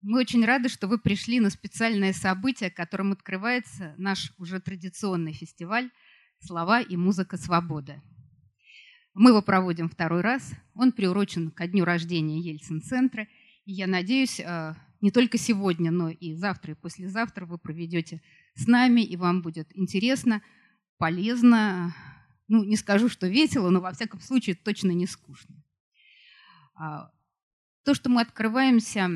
Мы 0.00 0.20
очень 0.20 0.44
рады, 0.44 0.68
что 0.68 0.86
вы 0.86 0.98
пришли 0.98 1.40
на 1.40 1.50
специальное 1.50 2.12
событие, 2.12 2.70
которым 2.70 3.12
открывается 3.12 3.94
наш 3.98 4.32
уже 4.38 4.60
традиционный 4.60 5.32
фестиваль 5.32 5.90
«Слова 6.38 6.80
и 6.80 6.96
музыка 6.96 7.36
свободы». 7.36 8.00
Мы 9.14 9.30
его 9.30 9.42
проводим 9.42 9.88
второй 9.88 10.20
раз. 10.20 10.52
Он 10.74 10.92
приурочен 10.92 11.50
ко 11.50 11.66
дню 11.66 11.84
рождения 11.84 12.38
Ельцин-центра. 12.38 13.26
И 13.64 13.72
я 13.72 13.88
надеюсь, 13.88 14.38
э, 14.38 14.74
не 15.00 15.10
только 15.10 15.36
сегодня, 15.36 15.90
но 15.90 16.10
и 16.10 16.34
завтра 16.34 16.72
и 16.72 16.76
послезавтра 16.76 17.44
вы 17.44 17.58
проведете 17.58 18.22
с 18.54 18.68
нами, 18.68 19.00
и 19.00 19.16
вам 19.16 19.42
будет 19.42 19.76
интересно, 19.76 20.42
полезно, 20.98 21.92
ну, 22.46 22.62
не 22.62 22.76
скажу, 22.76 23.08
что 23.08 23.26
весело, 23.26 23.70
но 23.70 23.80
во 23.80 23.92
всяком 23.92 24.20
случае 24.20 24.54
точно 24.54 24.92
не 24.92 25.06
скучно. 25.06 25.56
А, 26.76 27.10
то, 27.84 27.94
что 27.94 28.10
мы 28.10 28.20
открываемся 28.20 29.08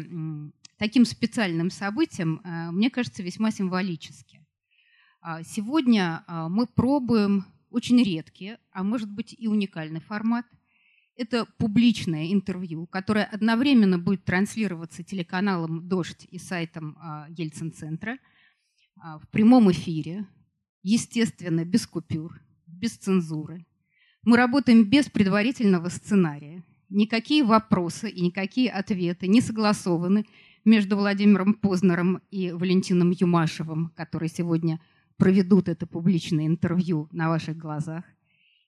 таким 0.83 1.05
специальным 1.05 1.71
событием, 1.71 2.41
э, 2.43 2.73
мне 2.73 2.91
кажется, 2.91 3.23
весьма 3.23 3.53
символически. 3.53 4.45
А, 5.21 5.45
сегодня 5.45 6.25
а, 6.27 6.49
мы 6.49 6.67
пробуем 6.67 7.45
очень 7.71 8.03
редкий, 8.03 8.57
а 8.73 8.83
может 8.83 9.09
быть 9.09 9.33
и 9.39 9.47
уникальный 9.47 10.01
формат. 10.01 10.45
Это 11.15 11.47
публичное 11.57 12.33
интервью, 12.33 12.89
которое 12.89 13.23
одновременно 13.27 13.97
будет 13.97 14.25
транслироваться 14.25 15.05
телеканалом 15.05 15.89
«Дождь» 15.89 16.27
и 16.29 16.39
сайтом 16.39 16.99
Ельцин-центра 17.29 18.19
в 18.97 19.29
прямом 19.31 19.71
эфире, 19.71 20.27
естественно, 20.83 21.65
без 21.65 21.87
купюр, 21.87 22.41
без 22.67 22.97
цензуры. 22.97 23.65
Мы 24.25 24.37
работаем 24.37 24.83
без 24.85 25.09
предварительного 25.09 25.91
сценария. 25.91 26.65
Никакие 26.89 27.45
вопросы 27.45 28.11
и 28.11 28.21
никакие 28.21 28.69
ответы 28.69 29.29
не 29.29 29.41
согласованы 29.41 30.27
между 30.65 30.97
Владимиром 30.97 31.55
Познером 31.55 32.21
и 32.31 32.53
Валентином 32.53 33.11
Юмашевым, 33.11 33.93
которые 33.97 34.29
сегодня 34.29 34.81
проведут 35.17 35.69
это 35.69 35.87
публичное 35.87 36.47
интервью 36.47 37.09
на 37.13 37.29
ваших 37.29 37.57
глазах. 37.57 38.05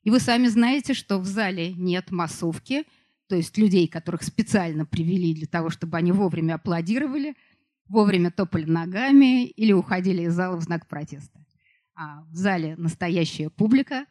И 0.02 0.10
вы 0.10 0.20
сами 0.20 0.48
знаете, 0.48 0.94
что 0.94 1.18
в 1.18 1.24
зале 1.24 1.72
нет 1.72 2.10
массовки, 2.10 2.84
то 3.28 3.36
есть 3.36 3.56
людей, 3.56 3.88
которых 3.88 4.22
специально 4.22 4.84
привели 4.84 5.34
для 5.34 5.46
того, 5.46 5.70
чтобы 5.70 5.96
они 5.96 6.12
вовремя 6.12 6.54
аплодировали, 6.54 7.34
вовремя 7.88 8.30
топали 8.30 8.64
ногами 8.64 9.46
или 9.46 9.72
уходили 9.72 10.22
из 10.22 10.34
зала 10.34 10.56
в 10.56 10.62
знак 10.62 10.86
протеста. 10.86 11.44
А 11.94 12.22
в 12.24 12.34
зале 12.34 12.74
настоящая 12.76 13.50
публика, 13.50 14.06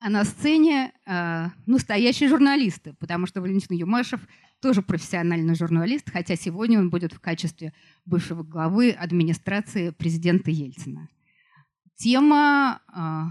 а 0.00 0.08
на 0.08 0.24
сцене 0.24 0.92
э, 1.06 1.48
настоящие 1.66 2.28
журналисты, 2.28 2.94
потому 2.98 3.26
что 3.26 3.40
Валентин 3.40 3.76
Юмашев 3.76 4.20
тоже 4.60 4.82
профессиональный 4.82 5.54
журналист, 5.54 6.10
хотя 6.10 6.36
сегодня 6.36 6.78
он 6.78 6.90
будет 6.90 7.12
в 7.12 7.20
качестве 7.20 7.72
бывшего 8.04 8.42
главы 8.42 8.90
администрации 8.90 9.90
президента 9.90 10.50
Ельцина. 10.50 11.08
Тема 11.96 12.80
э, 12.88 13.22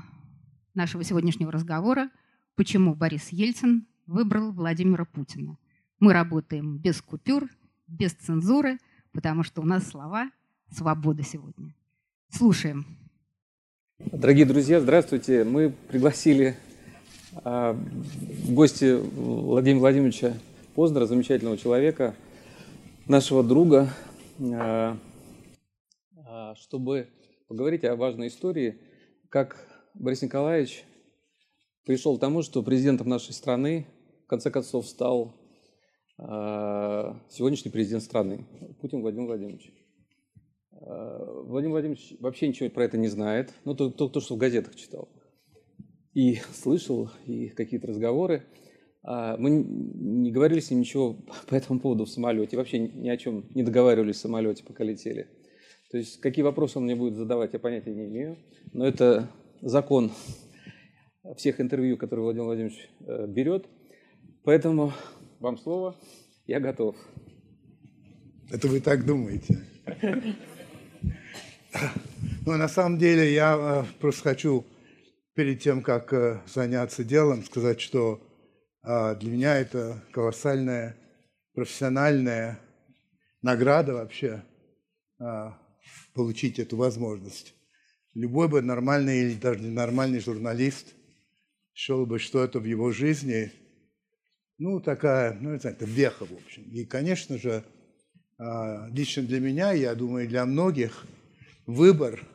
нашего 0.73 1.03
сегодняшнего 1.03 1.51
разговора– 1.51 2.09
почему 2.59 2.93
Борис 2.93 3.29
Ельцин 3.29 3.87
выбрал 4.05 4.51
Владимира 4.51 5.05
Путина. 5.05 5.57
Мы 6.01 6.11
работаем 6.11 6.77
без 6.77 7.01
купюр, 7.01 7.47
без 7.87 8.11
цензуры, 8.11 8.79
потому 9.13 9.43
что 9.43 9.61
у 9.61 9.63
нас 9.63 9.87
слова 9.87 10.29
«свобода» 10.69 11.23
сегодня. 11.23 11.73
Слушаем. 12.29 12.85
Дорогие 13.97 14.45
друзья, 14.45 14.81
здравствуйте. 14.81 15.45
Мы 15.45 15.69
пригласили 15.87 16.57
а, 17.45 17.71
в 17.71 18.51
гости 18.51 18.99
Владимира 19.15 19.79
Владимировича 19.79 20.33
Познера, 20.79 21.07
замечательного 21.07 21.57
человека, 21.57 22.15
нашего 23.05 23.43
друга, 23.43 23.89
а, 24.39 24.97
а, 26.25 26.55
чтобы 26.55 27.09
поговорить 27.49 27.83
о 27.83 27.97
важной 27.97 28.29
истории, 28.29 28.79
как 29.27 29.57
Борис 29.93 30.21
Николаевич 30.21 30.85
пришел 31.85 32.15
к 32.15 32.21
тому, 32.21 32.43
что 32.43 32.63
президентом 32.63 33.09
нашей 33.09 33.33
страны 33.33 33.87
в 34.23 34.27
конце 34.29 34.51
концов 34.51 34.87
стал 34.87 35.33
сегодняшний 36.17 37.71
президент 37.71 38.03
страны 38.03 38.47
Путин 38.79 39.01
Владимир 39.01 39.27
Владимирович. 39.27 39.73
Э, 40.71 41.41
Владимир 41.43 41.73
Владимирович 41.73 42.15
вообще 42.21 42.47
ничего 42.47 42.69
про 42.69 42.85
это 42.85 42.97
не 42.97 43.09
знает, 43.09 43.53
ну, 43.65 43.75
то, 43.75 43.89
то, 43.89 44.07
то 44.07 44.21
что 44.21 44.35
в 44.35 44.37
газетах 44.37 44.77
читал. 44.77 45.09
И 46.13 46.35
слышал, 46.53 47.09
и 47.25 47.49
какие-то 47.49 47.87
разговоры. 47.87 48.45
А, 49.11 49.37
мы 49.37 49.49
не 49.49 50.31
говорили 50.31 50.59
с 50.59 50.69
ним 50.69 50.81
ничего 50.81 51.17
по 51.47 51.55
этому 51.55 51.79
поводу 51.79 52.05
в 52.05 52.09
самолете, 52.09 52.57
вообще 52.57 52.77
ни 52.77 53.09
о 53.09 53.17
чем 53.17 53.45
не 53.55 53.63
договаривались 53.63 54.17
в 54.17 54.19
самолете, 54.19 54.63
пока 54.63 54.83
летели. 54.83 55.27
То 55.89 55.97
есть 55.97 56.21
какие 56.21 56.43
вопросы 56.43 56.77
он 56.77 56.83
мне 56.83 56.95
будет 56.95 57.15
задавать, 57.15 57.53
я 57.53 57.59
понятия 57.59 57.89
не 57.89 58.05
имею. 58.05 58.37
Но 58.71 58.85
это 58.85 59.27
закон 59.61 60.11
всех 61.37 61.59
интервью, 61.59 61.97
которые 61.97 62.25
Владимир 62.25 62.45
Владимирович 62.45 62.87
э, 62.99 63.25
берет. 63.25 63.65
Поэтому 64.43 64.93
вам 65.39 65.57
слово, 65.57 65.95
я 66.45 66.59
готов. 66.59 66.95
Это 68.51 68.67
вы 68.67 68.79
так 68.79 69.07
думаете? 69.07 69.65
Ну, 72.45 72.57
на 72.57 72.67
самом 72.67 72.99
деле, 72.99 73.33
я 73.33 73.57
э, 73.57 73.99
просто 73.99 74.21
хочу 74.21 74.65
перед 75.33 75.61
тем, 75.61 75.81
как 75.81 76.13
э, 76.13 76.41
заняться 76.45 77.03
делом, 77.03 77.43
сказать, 77.43 77.81
что 77.81 78.21
для 78.83 79.31
меня 79.31 79.57
это 79.57 80.03
колоссальная 80.11 80.95
профессиональная 81.53 82.59
награда 83.41 83.93
вообще 83.93 84.43
получить 86.13 86.59
эту 86.59 86.77
возможность. 86.77 87.53
Любой 88.13 88.47
бы 88.47 88.61
нормальный 88.61 89.21
или 89.21 89.33
даже 89.35 89.59
ненормальный 89.59 90.19
журналист 90.19 90.93
шел 91.73 92.05
бы, 92.05 92.19
что 92.19 92.43
это 92.43 92.59
в 92.59 92.65
его 92.65 92.91
жизни, 92.91 93.51
ну, 94.57 94.79
такая, 94.79 95.33
ну, 95.39 95.51
это 95.51 95.85
веха, 95.85 96.25
в 96.25 96.33
общем. 96.33 96.63
И, 96.63 96.85
конечно 96.85 97.37
же, 97.37 97.63
лично 98.91 99.23
для 99.23 99.39
меня, 99.39 99.71
я 99.73 99.95
думаю, 99.95 100.27
для 100.27 100.45
многих– 100.45 101.05
выбор 101.69 102.25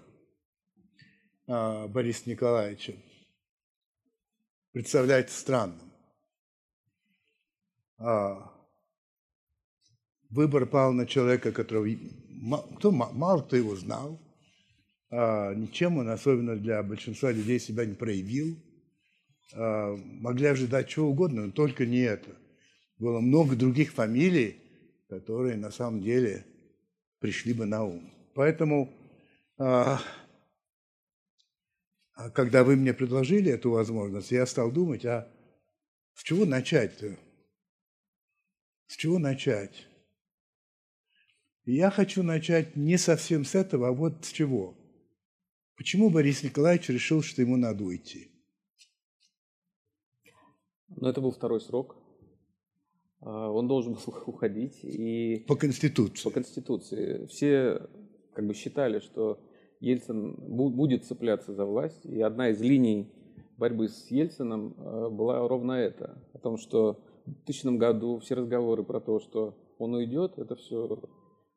а, 1.48 1.88
Бориса 1.88 2.30
Николаевича 2.30 2.94
представляется 4.72 5.38
странным. 5.38 5.80
А, 7.98 8.52
выбор 10.30 10.66
пал 10.66 10.92
на 10.92 11.06
человека, 11.06 11.52
которого 11.52 11.88
кто, 12.76 12.90
мало 12.90 13.42
кто 13.42 13.56
его 13.56 13.76
знал, 13.76 14.20
а, 15.10 15.54
ничем 15.54 15.98
он, 15.98 16.08
особенно 16.08 16.56
для 16.56 16.82
большинства 16.82 17.30
людей, 17.30 17.58
себя 17.58 17.84
не 17.84 17.94
проявил. 17.94 18.56
Могли 19.54 20.46
ожидать 20.46 20.88
чего 20.88 21.10
угодно, 21.10 21.46
но 21.46 21.52
только 21.52 21.86
не 21.86 21.98
это. 21.98 22.30
Было 22.98 23.20
много 23.20 23.54
других 23.54 23.92
фамилий, 23.92 24.56
которые 25.08 25.56
на 25.56 25.70
самом 25.70 26.00
деле 26.00 26.44
пришли 27.20 27.52
бы 27.52 27.66
на 27.66 27.84
ум. 27.84 28.10
Поэтому 28.34 28.92
а, 29.56 30.00
а 32.14 32.30
когда 32.30 32.64
вы 32.64 32.76
мне 32.76 32.92
предложили 32.94 33.52
эту 33.52 33.70
возможность, 33.70 34.30
я 34.30 34.46
стал 34.46 34.70
думать, 34.70 35.04
а 35.04 35.28
с 36.14 36.22
чего 36.22 36.44
начать-то? 36.44 37.16
С 38.86 38.96
чего 38.96 39.18
начать? 39.18 39.86
И 41.64 41.74
я 41.74 41.90
хочу 41.90 42.22
начать 42.22 42.76
не 42.76 42.98
совсем 42.98 43.44
с 43.44 43.54
этого, 43.54 43.88
а 43.88 43.92
вот 43.92 44.24
с 44.24 44.32
чего. 44.32 44.76
Почему 45.76 46.10
Борис 46.10 46.42
Николаевич 46.42 46.88
решил, 46.88 47.22
что 47.22 47.42
ему 47.42 47.56
надо 47.56 47.84
уйти? 47.84 48.30
Ну, 50.88 51.08
это 51.08 51.20
был 51.20 51.32
второй 51.32 51.60
срок. 51.60 51.96
А, 53.20 53.50
он 53.50 53.66
должен 53.66 53.94
был 53.94 54.14
уходить. 54.26 54.78
И... 54.82 55.44
По 55.48 55.56
Конституции. 55.56 56.24
По 56.24 56.30
Конституции. 56.30 57.26
Все 57.26 57.88
как 58.34 58.46
бы 58.46 58.54
считали, 58.54 59.00
что 59.00 59.40
Ельцин 59.80 60.34
будет 60.36 61.04
цепляться 61.04 61.54
за 61.54 61.64
власть. 61.64 62.04
И 62.04 62.20
одна 62.20 62.50
из 62.50 62.60
линий 62.60 63.10
борьбы 63.56 63.88
с 63.88 64.10
Ельцином 64.10 64.74
э, 64.76 65.08
была 65.10 65.46
ровно 65.48 65.72
это. 65.72 66.22
О 66.32 66.38
том, 66.38 66.58
что 66.58 67.00
2000 67.26 67.76
году 67.76 68.18
все 68.18 68.34
разговоры 68.34 68.84
про 68.84 69.00
то, 69.00 69.20
что 69.20 69.54
он 69.78 69.94
уйдет, 69.94 70.38
это 70.38 70.56
все, 70.56 71.00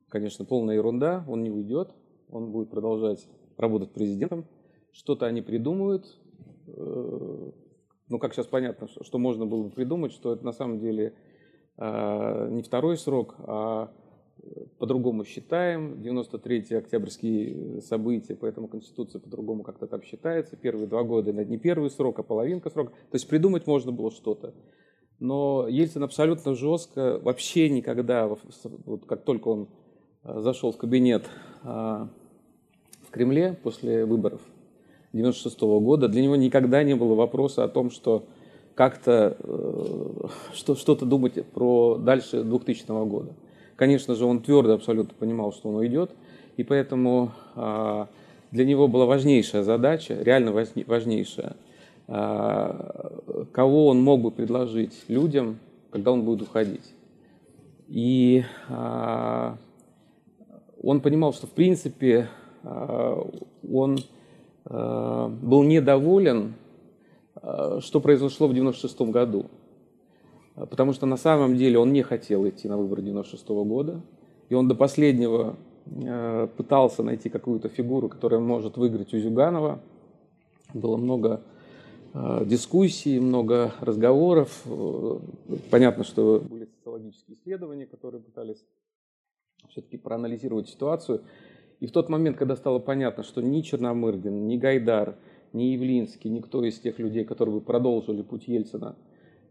конечно, 0.09 0.45
полная 0.45 0.75
ерунда. 0.75 1.25
Он 1.27 1.43
не 1.43 1.51
уйдет, 1.51 1.91
он 2.29 2.51
будет 2.51 2.69
продолжать 2.69 3.27
работать 3.57 3.91
президентом. 3.91 4.45
Что-то 4.91 5.25
они 5.25 5.41
придумают. 5.41 6.05
Э, 6.67 7.51
ну, 8.09 8.19
как 8.19 8.33
сейчас 8.33 8.47
понятно, 8.47 8.87
что 8.87 9.17
можно 9.17 9.45
было 9.45 9.63
бы 9.63 9.69
придумать, 9.69 10.11
что 10.11 10.33
это 10.33 10.45
на 10.45 10.53
самом 10.53 10.79
деле 10.79 11.13
э, 11.77 12.49
не 12.51 12.63
второй 12.63 12.97
срок, 12.97 13.35
а 13.39 13.91
по-другому 14.79 15.25
считаем. 15.25 16.01
93-й 16.01 16.77
октябрьские 16.77 17.81
события, 17.81 18.35
поэтому 18.35 18.67
Конституция 18.67 19.19
по-другому 19.19 19.63
как-то 19.63 19.87
там 19.87 20.01
считается. 20.03 20.55
Первые 20.55 20.87
два 20.87 21.03
года 21.03 21.33
не 21.33 21.57
первый 21.57 21.89
срок, 21.89 22.19
а 22.19 22.23
половинка 22.23 22.69
срока. 22.69 22.91
То 22.91 23.15
есть 23.15 23.27
придумать 23.27 23.67
можно 23.67 23.91
было 23.91 24.11
что-то. 24.11 24.53
Но 25.19 25.67
Ельцин 25.67 26.03
абсолютно 26.03 26.53
жестко, 26.53 27.19
вообще 27.23 27.69
никогда, 27.69 28.27
вот 28.27 29.05
как 29.07 29.23
только 29.23 29.47
он 29.47 29.67
зашел 30.23 30.71
в 30.71 30.77
кабинет 30.77 31.25
в 31.63 32.09
Кремле 33.09 33.57
после 33.63 34.05
выборов 34.05 34.41
96 35.13 35.59
года, 35.59 36.07
для 36.07 36.21
него 36.21 36.35
никогда 36.35 36.83
не 36.83 36.95
было 36.95 37.15
вопроса 37.15 37.63
о 37.63 37.67
том, 37.67 37.89
что 37.89 38.25
как-то 38.75 39.37
что, 40.53 40.75
что-то 40.75 41.05
думать 41.05 41.43
про 41.47 41.95
дальше 41.95 42.43
2000 42.43 43.07
года. 43.07 43.33
Конечно 43.75 44.13
же, 44.13 44.25
он 44.25 44.41
твердо 44.41 44.73
абсолютно 44.73 45.15
понимал, 45.17 45.51
что 45.51 45.69
он 45.69 45.75
уйдет, 45.77 46.11
и 46.57 46.63
поэтому 46.63 47.31
для 47.55 48.65
него 48.65 48.87
была 48.87 49.05
важнейшая 49.07 49.63
задача, 49.63 50.15
реально 50.21 50.51
важнейшая, 50.51 51.55
кого 52.07 53.87
он 53.87 54.01
мог 54.01 54.21
бы 54.21 54.31
предложить 54.31 55.03
людям, 55.09 55.59
когда 55.91 56.11
он 56.11 56.23
будет 56.23 56.41
уходить. 56.43 56.93
И 57.89 58.43
он 60.81 61.01
понимал, 61.01 61.33
что 61.33 61.47
в 61.47 61.51
принципе 61.51 62.29
он 62.63 63.99
был 64.63 65.63
недоволен, 65.63 66.53
что 67.79 67.99
произошло 68.01 68.47
в 68.47 68.53
96 68.53 69.01
году. 69.01 69.47
Потому 70.55 70.93
что 70.93 71.05
на 71.05 71.17
самом 71.17 71.57
деле 71.57 71.77
он 71.77 71.91
не 71.91 72.03
хотел 72.03 72.47
идти 72.47 72.69
на 72.69 72.77
выборы 72.77 73.01
96 73.01 73.47
года. 73.49 74.01
И 74.47 74.53
он 74.53 74.69
до 74.69 74.75
последнего 74.75 75.57
Э, 75.95 76.47
пытался 76.55 77.03
найти 77.03 77.29
какую-то 77.29 77.69
фигуру, 77.69 78.09
которая 78.09 78.39
может 78.39 78.77
выиграть 78.77 79.13
у 79.13 79.19
Зюганова. 79.19 79.79
Было 80.73 80.97
много 80.97 81.41
э, 81.41 81.56
дискуссий, 82.45 83.19
много 83.19 83.73
разговоров. 83.79 84.61
Э, 84.65 85.19
понятно, 85.69 86.03
что 86.03 86.39
были 86.39 86.65
социологические 86.65 87.37
исследования, 87.37 87.85
которые 87.85 88.21
пытались 88.21 88.63
все-таки 89.69 89.97
проанализировать 89.97 90.69
ситуацию. 90.69 91.21
И 91.79 91.87
в 91.87 91.91
тот 91.91 92.09
момент, 92.09 92.37
когда 92.37 92.55
стало 92.55 92.79
понятно, 92.79 93.23
что 93.23 93.41
ни 93.41 93.61
Черномырдин, 93.61 94.47
ни 94.47 94.57
Гайдар, 94.57 95.15
ни 95.53 95.63
Явлинский, 95.63 96.29
никто 96.29 96.63
из 96.63 96.79
тех 96.79 96.99
людей, 96.99 97.23
которые 97.23 97.55
бы 97.55 97.61
продолжили 97.61 98.21
путь 98.21 98.47
Ельцина, 98.47 98.95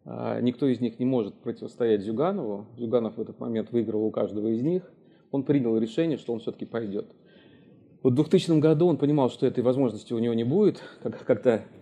никто 0.05 0.67
из 0.67 0.81
них 0.81 0.99
не 0.99 1.07
может 1.07 1.35
противостоять 1.35 2.03
Зюганову. 2.03 2.67
Зюганов 2.77 3.17
в 3.17 3.21
этот 3.21 3.39
момент 3.39 3.71
выиграл 3.71 4.05
у 4.05 4.11
каждого 4.11 4.49
из 4.49 4.63
них 4.63 4.83
он 5.31 5.43
принял 5.43 5.77
решение, 5.79 6.19
что 6.19 6.33
он 6.33 6.41
все-таки 6.41 6.65
пойдет. 6.65 7.07
Вот 8.03 8.13
в 8.13 8.17
2000 8.17 8.59
году 8.61 8.87
он 8.87 8.99
понимал, 8.99 9.31
что 9.31 9.47
этой 9.47 9.63
возможности 9.65 10.13
у 10.13 10.19
него 10.19 10.35
не 10.35 10.45
будет, 10.45 10.83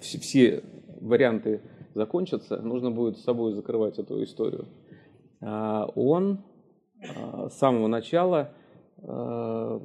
все, 0.00 0.18
все 0.18 0.62
варианты 1.04 1.60
закончатся, 1.94 2.56
нужно 2.56 2.90
будет 2.90 3.18
с 3.18 3.22
собой 3.22 3.52
закрывать 3.52 3.98
эту 3.98 4.22
историю. 4.22 4.66
А 5.40 5.86
он 5.94 6.40
а, 7.16 7.48
с 7.48 7.58
самого 7.58 7.86
начала, 7.86 8.52
а, 8.98 9.80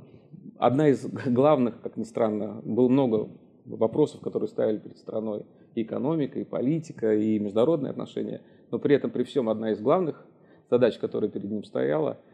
одна 0.58 0.90
из 0.90 1.06
главных, 1.28 1.82
как 1.82 1.98
ни 1.98 2.04
странно, 2.04 2.62
было 2.64 2.88
много 2.88 3.30
вопросов, 3.66 4.22
которые 4.22 4.50
ставили 4.50 4.78
перед 4.78 4.98
страной, 4.98 5.46
и 5.76 5.84
экономика, 5.84 6.40
и 6.40 6.44
политика, 6.44 7.14
и 7.14 7.38
международные 7.38 7.92
отношения, 7.92 8.42
но 8.72 8.80
при 8.80 8.96
этом, 8.96 9.12
при 9.12 9.24
всем, 9.24 9.50
одна 9.50 9.72
из 9.72 9.80
главных 9.80 10.26
задач, 10.70 10.98
которая 10.98 11.30
перед 11.30 11.50
ним 11.52 11.64
стояла– 11.64 12.18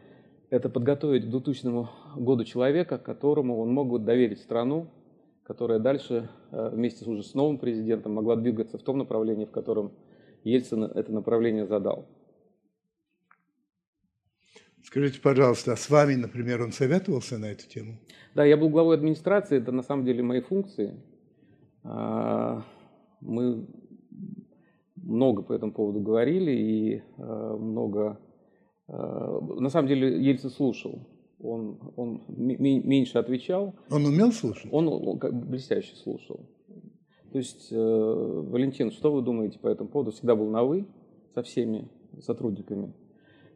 это 0.50 0.68
подготовить 0.68 1.24
к 1.24 1.28
2000 1.28 2.18
году 2.18 2.44
человека, 2.44 2.98
которому 2.98 3.58
он 3.58 3.72
мог 3.72 3.88
бы 3.88 3.98
доверить 3.98 4.40
страну, 4.40 4.88
которая 5.46 5.78
дальше 5.78 6.28
э, 6.50 6.70
вместе 6.70 7.08
уже 7.08 7.22
с 7.22 7.34
новым 7.34 7.58
президентом 7.58 8.14
могла 8.14 8.36
двигаться 8.36 8.78
в 8.78 8.82
том 8.82 8.98
направлении, 8.98 9.44
в 9.44 9.50
котором 9.50 9.92
Ельцин 10.44 10.84
это 10.84 11.12
направление 11.12 11.66
задал. 11.66 12.08
Скажите, 14.82 15.20
пожалуйста, 15.20 15.72
а 15.72 15.76
с 15.76 15.90
вами, 15.90 16.14
например, 16.14 16.62
он 16.62 16.72
советовался 16.72 17.38
на 17.38 17.46
эту 17.46 17.68
тему? 17.68 17.98
Да, 18.34 18.44
я 18.44 18.56
был 18.56 18.68
главой 18.68 18.96
администрации, 18.96 19.58
это 19.58 19.72
на 19.72 19.82
самом 19.82 20.04
деле 20.04 20.22
мои 20.22 20.40
функции. 20.40 20.94
А, 21.82 22.62
мы 23.20 23.66
много 24.94 25.42
по 25.42 25.52
этому 25.52 25.72
поводу 25.72 26.00
говорили 26.00 26.52
и 26.52 26.96
э, 26.96 27.22
много 27.58 28.20
Э, 28.88 29.40
на 29.58 29.68
самом 29.68 29.88
деле 29.88 30.22
Ельцин 30.22 30.50
слушал. 30.50 31.06
Он, 31.46 31.78
он 31.96 32.22
меньше 32.28 33.18
отвечал. 33.18 33.74
Он 33.90 34.04
умел 34.06 34.32
слушать? 34.32 34.68
Он, 34.72 34.88
он 34.88 35.18
блестяще 35.18 35.94
слушал. 35.96 36.40
То 37.32 37.38
есть, 37.38 37.68
э, 37.70 37.76
Валентин, 37.76 38.90
что 38.90 39.12
вы 39.12 39.22
думаете 39.22 39.58
по 39.58 39.68
этому 39.68 39.90
поводу? 39.90 40.10
Всегда 40.10 40.34
был 40.34 40.48
на 40.48 40.64
«вы» 40.64 40.86
со 41.34 41.42
всеми 41.42 41.88
сотрудниками. 42.20 42.94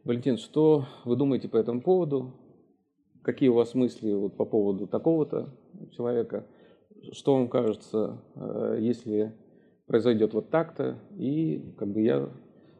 Валентин, 0.03 0.37
что 0.37 0.85
вы 1.05 1.15
думаете 1.15 1.47
по 1.47 1.57
этому 1.57 1.81
поводу? 1.81 2.33
Какие 3.23 3.49
у 3.49 3.53
вас 3.53 3.73
мысли 3.73 4.13
вот 4.13 4.35
по 4.35 4.45
поводу 4.45 4.87
такого-то 4.87 5.53
человека? 5.95 6.45
Что 7.11 7.35
вам 7.35 7.47
кажется, 7.47 8.21
э, 8.35 8.77
если 8.81 9.33
произойдет 9.87 10.33
вот 10.33 10.49
так-то? 10.49 10.99
И 11.17 11.73
как 11.77 11.87
бы 11.89 12.01
я 12.01 12.29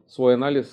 свой 0.06 0.34
анализ 0.34 0.68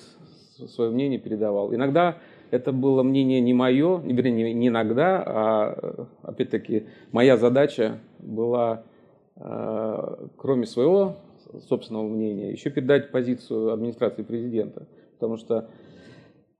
свое 0.68 0.90
мнение 0.90 1.18
передавал. 1.18 1.74
Иногда 1.74 2.18
это 2.50 2.72
было 2.72 3.02
мнение 3.02 3.40
не 3.40 3.54
мое, 3.54 3.98
вернее, 4.00 4.52
не 4.52 4.68
иногда, 4.68 5.22
а 5.24 6.06
опять-таки 6.22 6.86
моя 7.12 7.36
задача 7.36 7.98
была, 8.18 8.84
э, 9.36 10.26
кроме 10.36 10.66
своего 10.66 11.16
собственного 11.68 12.08
мнения, 12.08 12.50
еще 12.52 12.70
передать 12.70 13.10
позицию 13.10 13.72
администрации 13.72 14.22
президента. 14.22 14.86
Потому 15.14 15.36
что 15.36 15.68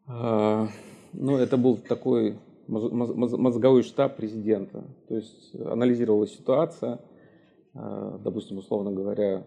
э, 0.09 0.67
ну, 1.13 1.37
это 1.37 1.57
был 1.57 1.77
такой 1.77 2.37
мозговой 2.69 3.83
штаб 3.83 4.17
президента. 4.17 4.85
То 5.09 5.17
есть 5.17 5.55
анализировалась 5.55 6.33
ситуация, 6.33 7.01
э, 7.75 8.19
допустим, 8.23 8.59
условно 8.59 8.93
говоря, 8.93 9.45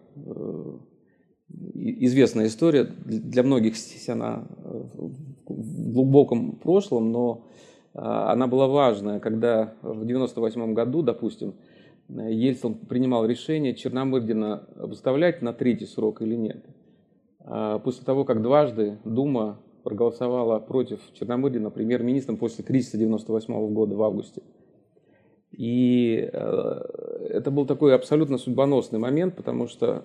известная 1.48 2.46
история, 2.46 2.84
для 2.84 3.42
многих 3.42 3.76
здесь 3.76 4.08
она 4.08 4.44
э, 4.64 4.82
в 5.46 5.92
глубоком 5.92 6.56
прошлом, 6.56 7.12
но 7.12 7.46
а, 7.94 8.32
она 8.32 8.46
была 8.46 8.66
важная, 8.66 9.20
когда 9.20 9.74
в 9.82 10.04
98 10.04 10.74
году, 10.74 11.02
допустим, 11.02 11.54
Ельцин 12.08 12.74
принимал 12.74 13.24
решение 13.24 13.74
Черномырдина 13.74 14.66
выставлять 14.76 15.42
на 15.42 15.52
третий 15.52 15.86
срок 15.86 16.20
или 16.22 16.34
нет. 16.34 16.64
А, 17.40 17.78
после 17.78 18.04
того, 18.04 18.24
как 18.24 18.42
дважды 18.42 18.98
Дума 19.04 19.60
проголосовала 19.84 20.58
против 20.60 21.00
Черномырдина 21.12 21.70
премьер-министром 21.70 22.36
после 22.36 22.64
кризиса 22.64 22.98
98 22.98 23.72
года 23.72 23.94
в 23.94 24.02
августе. 24.02 24.42
И 25.52 26.28
э, 26.32 26.80
это 27.28 27.52
был 27.52 27.64
такой 27.64 27.94
абсолютно 27.94 28.38
судьбоносный 28.38 28.98
момент, 28.98 29.36
потому 29.36 29.68
что 29.68 30.04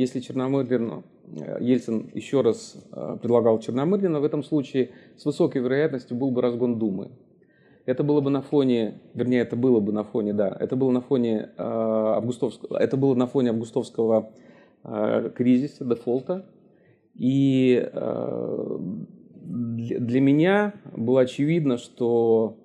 если 0.00 0.20
Черномырдин, 0.20 1.04
э, 1.40 1.58
Ельцин 1.60 2.10
еще 2.14 2.40
раз 2.40 2.76
э, 2.92 3.18
предлагал 3.20 3.58
Черномырдина, 3.60 4.20
в 4.20 4.24
этом 4.24 4.42
случае 4.42 4.90
с 5.16 5.24
высокой 5.24 5.60
вероятностью 5.60 6.16
был 6.16 6.30
бы 6.30 6.40
разгон 6.40 6.78
Думы. 6.78 7.10
Это 7.86 8.02
было 8.02 8.20
бы 8.20 8.30
на 8.30 8.40
фоне, 8.40 9.00
вернее, 9.14 9.40
это 9.40 9.56
было 9.56 9.80
бы 9.80 9.92
на 9.92 10.04
фоне, 10.04 10.32
да, 10.32 10.56
это 10.58 10.76
было 10.76 10.90
на 10.90 11.00
фоне 11.00 11.50
э, 11.56 11.62
августовского, 11.62 12.78
это 12.78 12.96
было 12.96 13.14
на 13.14 13.26
фоне 13.26 13.50
августовского 13.50 14.30
э, 14.84 15.30
кризиса, 15.34 15.84
дефолта. 15.84 16.46
И 17.14 17.90
э, 17.92 18.78
для, 19.42 20.20
меня 20.20 20.74
было 20.96 21.22
очевидно, 21.22 21.76
что 21.76 22.56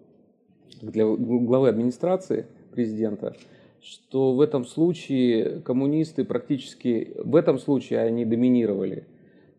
для 0.81 1.05
главы 1.05 1.69
администрации 1.69 2.45
президента 2.71 3.35
что 3.85 4.33
в 4.33 4.41
этом 4.41 4.65
случае 4.65 5.61
коммунисты 5.61 6.25
практически, 6.25 7.13
в 7.23 7.35
этом 7.35 7.59
случае 7.59 7.99
они 7.99 8.25
доминировали. 8.25 9.05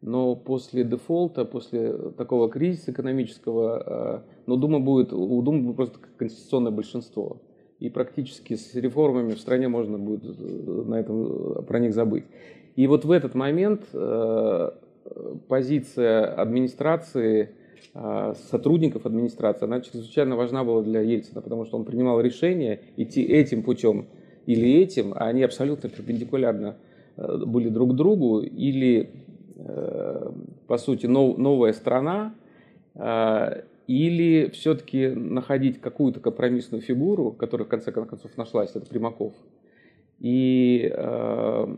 Но 0.03 0.35
после 0.35 0.85
дефолта, 0.85 1.45
после 1.45 1.93
такого 1.93 2.51
кризиса 2.51 2.91
экономического, 2.91 4.25
э, 4.27 4.31
ну, 4.47 4.57
Дума 4.57 4.81
будет, 4.81 5.13
у 5.13 5.41
Думы 5.43 5.63
будет 5.63 5.77
просто 5.77 5.99
конституционное 6.17 6.73
большинство. 6.73 7.39
И 7.79 7.89
практически 7.89 8.55
с 8.55 8.75
реформами 8.75 9.35
в 9.35 9.41
стране 9.41 9.69
можно 9.69 9.99
будет 9.99 10.25
э, 10.25 10.85
на 10.87 10.97
этом, 10.97 11.65
про 11.65 11.79
них 11.79 11.95
забыть. 11.95 12.25
И 12.75 12.87
вот 12.89 13.05
в 13.05 13.11
этот 13.11 13.35
момент 13.35 13.85
э, 13.93 14.71
позиция 15.49 16.35
администрации, 16.35 17.51
сотрудников 18.51 19.07
администрации, 19.07 19.65
она 19.65 19.81
чрезвычайно 19.81 20.37
важна 20.37 20.65
была 20.65 20.83
для 20.83 21.01
Ельцина, 21.01 21.41
потому 21.41 21.65
что 21.65 21.79
он 21.79 21.85
принимал 21.85 22.21
решение 22.21 22.81
идти 22.97 23.23
этим 23.23 23.63
путем 23.63 24.07
или 24.47 24.81
этим, 24.81 25.13
а 25.15 25.27
они 25.27 25.43
абсолютно 25.43 25.89
перпендикулярно 25.89 26.77
э, 27.17 27.45
были 27.45 27.69
друг 27.69 27.95
другу, 27.95 28.41
или, 28.41 29.11
э, 29.57 30.31
по 30.67 30.79
сути, 30.79 31.07
новая 31.07 31.73
страна, 31.73 32.35
э, 32.95 33.63
или 33.87 34.51
все-таки 34.51 35.09
находить 35.09 35.81
какую-то 35.81 36.21
компромиссную 36.21 36.83
фигуру, 36.83 37.33
которая 37.33 37.67
в 37.67 37.69
конце 37.69 37.93
концов 37.93 38.37
нашлась, 38.37 38.71
это 38.75 38.87
Примаков. 38.87 39.33
И, 40.19 40.93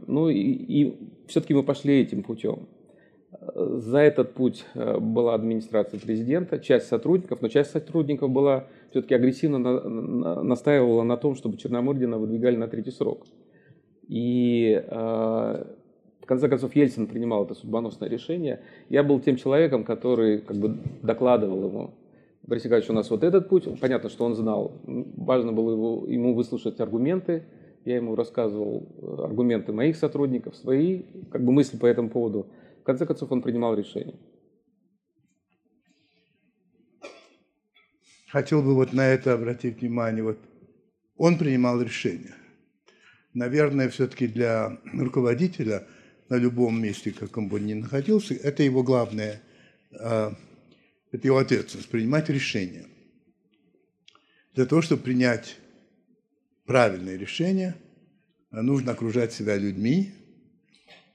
ну, 0.06 0.28
и, 0.28 0.40
и 0.40 0.96
все-таки 1.26 1.54
мы 1.54 1.64
пошли 1.64 2.00
этим 2.00 2.22
путем. 2.22 2.68
За 3.30 3.98
этот 3.98 4.32
путь 4.34 4.64
была 4.74 5.34
администрация 5.34 6.00
президента, 6.00 6.58
часть 6.58 6.86
сотрудников, 6.86 7.42
но 7.42 7.48
часть 7.48 7.70
сотрудников 7.70 8.30
была 8.30 8.64
все-таки 8.90 9.14
агрессивно 9.14 9.58
настаивала 10.42 11.02
на 11.02 11.16
том, 11.16 11.34
чтобы 11.34 11.58
Черномырдина 11.58 12.18
выдвигали 12.18 12.56
на 12.56 12.68
третий 12.68 12.90
срок. 12.90 13.26
И 14.06 14.82
в 14.88 16.26
конце 16.26 16.48
концов 16.48 16.74
Ельцин 16.74 17.06
принимал 17.06 17.44
это 17.44 17.54
судьбоносное 17.54 18.08
решение. 18.08 18.60
Я 18.88 19.02
был 19.02 19.20
тем 19.20 19.36
человеком, 19.36 19.84
который 19.84 20.38
как 20.38 20.56
бы 20.56 20.78
докладывал 21.02 21.68
ему 21.68 21.90
Борис 22.48 22.64
Николаевич, 22.64 22.88
у 22.88 22.94
нас 22.94 23.10
вот 23.10 23.22
этот 23.24 23.50
путь. 23.50 23.68
Понятно, 23.78 24.08
что 24.08 24.24
он 24.24 24.34
знал. 24.34 24.72
Важно 24.86 25.52
было 25.52 25.72
его, 25.72 26.06
ему 26.08 26.34
выслушать 26.34 26.80
аргументы. 26.80 27.42
Я 27.84 27.96
ему 27.96 28.16
рассказывал 28.16 28.88
э, 28.96 29.22
аргументы 29.24 29.72
моих 29.72 29.96
сотрудников, 29.96 30.56
свои 30.56 31.02
как 31.30 31.44
бы 31.44 31.52
мысли 31.52 31.76
по 31.76 31.84
этому 31.84 32.08
поводу. 32.08 32.46
Конце 32.88 33.04
концов, 33.04 33.30
он 33.30 33.42
принимал 33.42 33.74
решение. 33.74 34.18
Хотел 38.28 38.62
бы 38.62 38.74
вот 38.74 38.94
на 38.94 39.06
это 39.06 39.34
обратить 39.34 39.82
внимание. 39.82 40.24
Вот 40.24 40.38
он 41.18 41.36
принимал 41.36 41.82
решение. 41.82 42.34
Наверное, 43.34 43.90
все-таки 43.90 44.26
для 44.26 44.80
руководителя 44.94 45.86
на 46.30 46.36
любом 46.36 46.80
месте, 46.82 47.10
бы 47.48 47.56
он 47.56 47.66
ни 47.66 47.74
находился, 47.74 48.32
это 48.32 48.62
его 48.62 48.82
главное 48.82 49.42
а, 49.92 50.34
это 51.12 51.26
его 51.26 51.36
ответственность, 51.36 51.90
принимать 51.90 52.30
решения. 52.30 52.86
Для 54.54 54.64
того, 54.64 54.80
чтобы 54.80 55.02
принять 55.02 55.58
правильное 56.64 57.18
решение, 57.18 57.74
нужно 58.50 58.92
окружать 58.92 59.34
себя 59.34 59.58
людьми, 59.58 60.14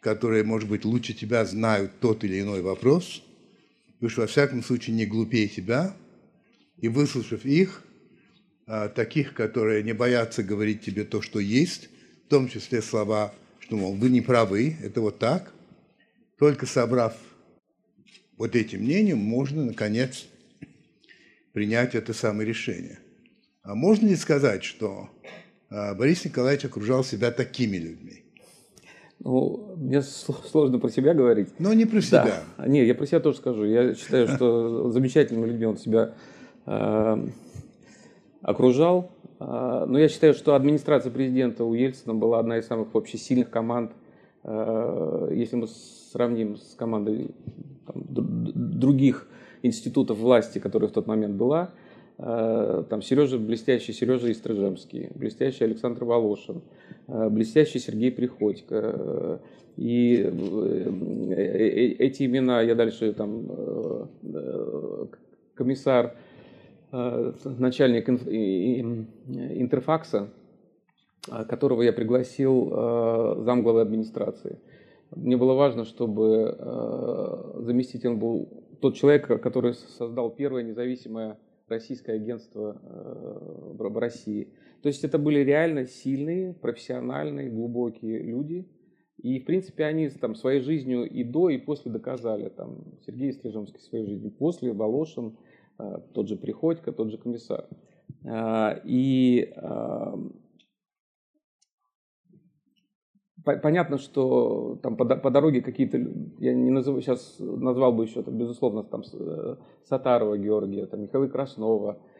которые, 0.03 0.43
может 0.43 0.67
быть, 0.67 0.83
лучше 0.83 1.13
тебя 1.13 1.45
знают 1.45 2.00
тот 2.01 2.24
или 2.25 2.41
иной 2.41 2.62
вопрос, 2.62 3.24
и 4.01 4.05
уж 4.05 4.17
во 4.17 4.27
всяком 4.27 4.62
случае 4.62 4.95
не 4.95 5.05
глупее 5.05 5.48
тебя, 5.48 5.95
и 6.77 6.89
выслушав 6.89 7.45
их, 7.45 7.83
а, 8.67 8.89
таких, 8.89 9.33
которые 9.33 9.81
не 9.81 9.93
боятся 9.93 10.43
говорить 10.43 10.81
тебе 10.81 11.05
то, 11.05 11.22
что 11.22 11.39
есть, 11.39 11.89
в 12.25 12.29
том 12.29 12.50
числе 12.50 12.81
слова, 12.81 13.33
что, 13.60 13.77
мол, 13.77 13.95
вы 13.95 14.10
не 14.10 14.19
правы, 14.19 14.75
это 14.83 15.00
вот 15.00 15.19
так, 15.19 15.53
только 16.38 16.65
собрав 16.65 17.15
вот 18.38 18.57
этим 18.57 18.81
мнением 18.81 19.19
можно, 19.19 19.63
наконец, 19.63 20.25
принять 21.53 21.95
это 21.95 22.13
самое 22.13 22.48
решение. 22.48 23.00
А 23.62 23.74
можно 23.74 24.07
ли 24.07 24.17
сказать, 24.17 24.65
что 24.65 25.10
а, 25.69 25.93
Борис 25.95 26.25
Николаевич 26.25 26.65
окружал 26.65 27.05
себя 27.05 27.31
такими 27.31 27.77
людьми? 27.77 28.23
Ну, 29.20 29.75
мне 29.77 30.01
сложно 30.01 30.79
про 30.79 30.89
себя 30.89 31.13
говорить. 31.13 31.50
Но 31.60 31.74
не 31.74 31.86
про 31.86 32.01
себя. 32.01 32.43
Да. 32.58 32.67
Не, 32.67 32.86
я 32.86 32.93
про 32.93 33.05
себя 33.05 33.20
тоже 33.20 33.38
скажу. 33.38 33.63
Я 33.63 33.96
считаю, 33.96 34.27
что 34.27 34.89
замечательными 34.91 35.48
людьми 35.48 35.65
он 35.65 35.77
себя 35.77 36.13
э, 36.65 37.27
окружал. 38.41 39.12
Э, 39.39 39.86
но 39.88 39.98
я 39.98 40.10
считаю, 40.10 40.34
что 40.34 40.55
администрация 40.55 41.12
президента 41.12 41.63
у 41.63 41.74
Ельцина 41.74 42.13
была 42.13 42.39
одна 42.39 42.58
из 42.58 42.67
самых 42.67 42.93
вообще 42.93 43.17
сильных 43.17 43.50
команд. 43.50 43.91
Э, 44.43 45.29
если 45.32 45.55
мы 45.55 45.67
сравним 46.12 46.58
с 46.58 46.75
командой 46.75 47.32
там, 47.88 48.03
других 48.10 49.27
институтов 49.62 50.17
власти, 50.17 50.60
которые 50.60 50.89
в 50.89 50.93
тот 50.93 51.08
момент 51.08 51.36
была, 51.36 51.72
э, 52.17 52.84
там 52.89 53.01
Сережа, 53.01 53.38
блестящий 53.38 53.93
Сережа 53.93 54.32
Истрыжемский, 54.32 55.10
блестящий 55.15 55.63
Александр 55.63 56.03
Волошин, 56.03 56.62
блестящий 57.07 57.79
Сергей 57.79 58.12
Приходько. 58.12 59.41
И 59.75 60.13
эти 62.00 62.25
имена, 62.25 62.62
я 62.62 62.75
дальше 62.75 63.13
там 63.13 64.10
комиссар, 65.55 66.15
начальник 66.91 68.10
интерфакса, 69.60 70.29
которого 71.50 71.81
я 71.81 71.91
пригласил 71.93 72.69
замглавы 73.43 73.81
администрации– 73.81 74.60
мне 75.15 75.38
было 75.38 75.53
важно, 75.53 75.86
чтобы 75.86 76.55
э, 76.57 77.53
заместителем 77.60 78.19
был 78.19 78.50
тот 78.81 78.95
человек, 78.95 79.27
который 79.41 79.74
создал 79.74 80.31
первое 80.31 80.63
независимое 80.63 81.38
российское 81.67 82.13
агентство 82.13 82.81
э, 82.81 83.74
в 83.74 83.98
России. 83.98 84.50
То 84.83 84.89
есть 84.89 85.03
это 85.05 85.17
были 85.17 85.39
реально 85.39 85.85
сильные, 85.85 86.53
профессиональные, 86.53 87.49
глубокие 87.49 88.21
люди. 88.21 88.69
И, 89.17 89.39
в 89.39 89.45
принципе, 89.45 89.85
они 89.85 90.09
там 90.09 90.35
своей 90.35 90.59
жизнью 90.59 91.09
и 91.09 91.23
до, 91.23 91.49
и 91.49 91.57
после 91.57 91.89
доказали. 91.89 92.49
Там, 92.49 92.99
Сергей 93.05 93.31
Стрижемский 93.31 93.79
своей 93.79 94.05
жизнью 94.05 94.31
после, 94.31 94.73
Волошин, 94.73 95.37
э, 95.79 95.99
тот 96.13 96.27
же 96.27 96.35
Приходько, 96.35 96.91
тот 96.91 97.09
же 97.09 97.17
комиссар. 97.17 97.65
И 98.85 99.53
понятно, 103.43 103.97
что 103.97 104.79
там 104.81 104.95
по, 104.95 105.05
по 105.05 105.31
дороге 105.31 105.61
какие-то, 105.61 105.97
я 106.39 106.53
не 106.53 106.71
назову, 106.71 107.01
сейчас 107.01 107.37
назвал 107.39 107.93
бы 107.93 108.05
еще, 108.05 108.23
там, 108.23 108.37
безусловно, 108.37 108.83
там 108.83 109.01
э, 109.13 109.55
Сатарова 109.85 110.37
Георгия, 110.37 110.85
там, 110.85 111.01
Михаила 111.01 111.27
Краснова, 111.27 111.91
а, 111.91 112.12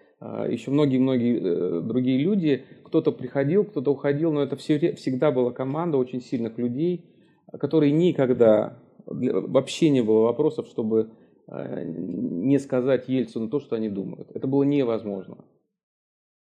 еще 0.50 0.72
многие-многие 0.72 1.40
э, 1.40 1.82
другие 1.82 2.20
люди. 2.20 2.66
Кто-то 2.84 3.12
приходил, 3.12 3.66
кто-то 3.66 3.92
уходил, 3.92 4.32
но 4.32 4.42
это 4.42 4.56
все, 4.56 4.96
всегда 4.96 5.32
была 5.32 5.52
команда 5.52 5.98
очень 5.98 6.22
сильных 6.22 6.58
людей, 6.58 7.06
которые 7.60 7.92
никогда, 7.92 8.80
вообще 9.06 9.90
не 9.90 10.02
было 10.02 10.22
вопросов, 10.22 10.68
чтобы 10.68 11.12
э, 11.48 11.84
не 11.86 12.60
сказать 12.60 13.10
Ельцину 13.10 13.50
то, 13.50 13.60
что 13.60 13.76
они 13.76 13.90
думают. 13.90 14.30
Это 14.34 14.48
было 14.48 14.64
невозможно. 14.64 15.44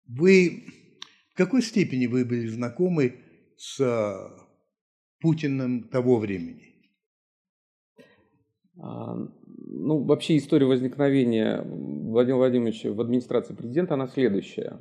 Вы 0.07 0.65
в 1.33 1.37
какой 1.37 1.63
степени 1.63 2.07
вы 2.07 2.25
были 2.25 2.49
знакомы 2.49 3.15
с 3.57 3.81
Путиным 5.21 5.85
того 5.85 6.19
времени? 6.19 6.75
Ну, 9.73 10.03
вообще 10.03 10.37
история 10.37 10.67
возникновения 10.67 11.63
Владимира 11.65 12.39
Владимировича 12.39 12.91
в 12.91 13.01
администрации 13.01 13.55
президента, 13.55 13.95
она 13.95 14.09
следующая. 14.09 14.81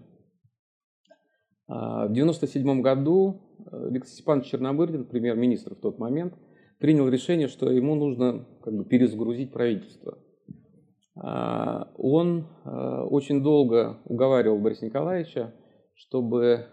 А, 1.68 2.08
в 2.08 2.12
1997 2.12 2.82
году 2.82 3.40
э, 3.72 3.88
Алексей 3.90 4.16
Степанович 4.16 4.48
Чернобырдин, 4.48 5.06
премьер-министр 5.06 5.76
в 5.76 5.80
тот 5.80 6.00
момент, 6.00 6.34
принял 6.80 7.08
решение, 7.08 7.48
что 7.48 7.70
ему 7.70 7.94
нужно 7.94 8.48
как 8.64 8.74
бы, 8.74 8.84
перезагрузить 8.84 9.52
правительство. 9.52 10.18
А, 11.16 11.92
он 11.96 12.48
э, 12.66 12.70
очень 13.12 13.44
долго 13.44 14.00
уговаривал 14.06 14.58
Бориса 14.58 14.86
Николаевича, 14.86 15.54
чтобы 15.94 16.66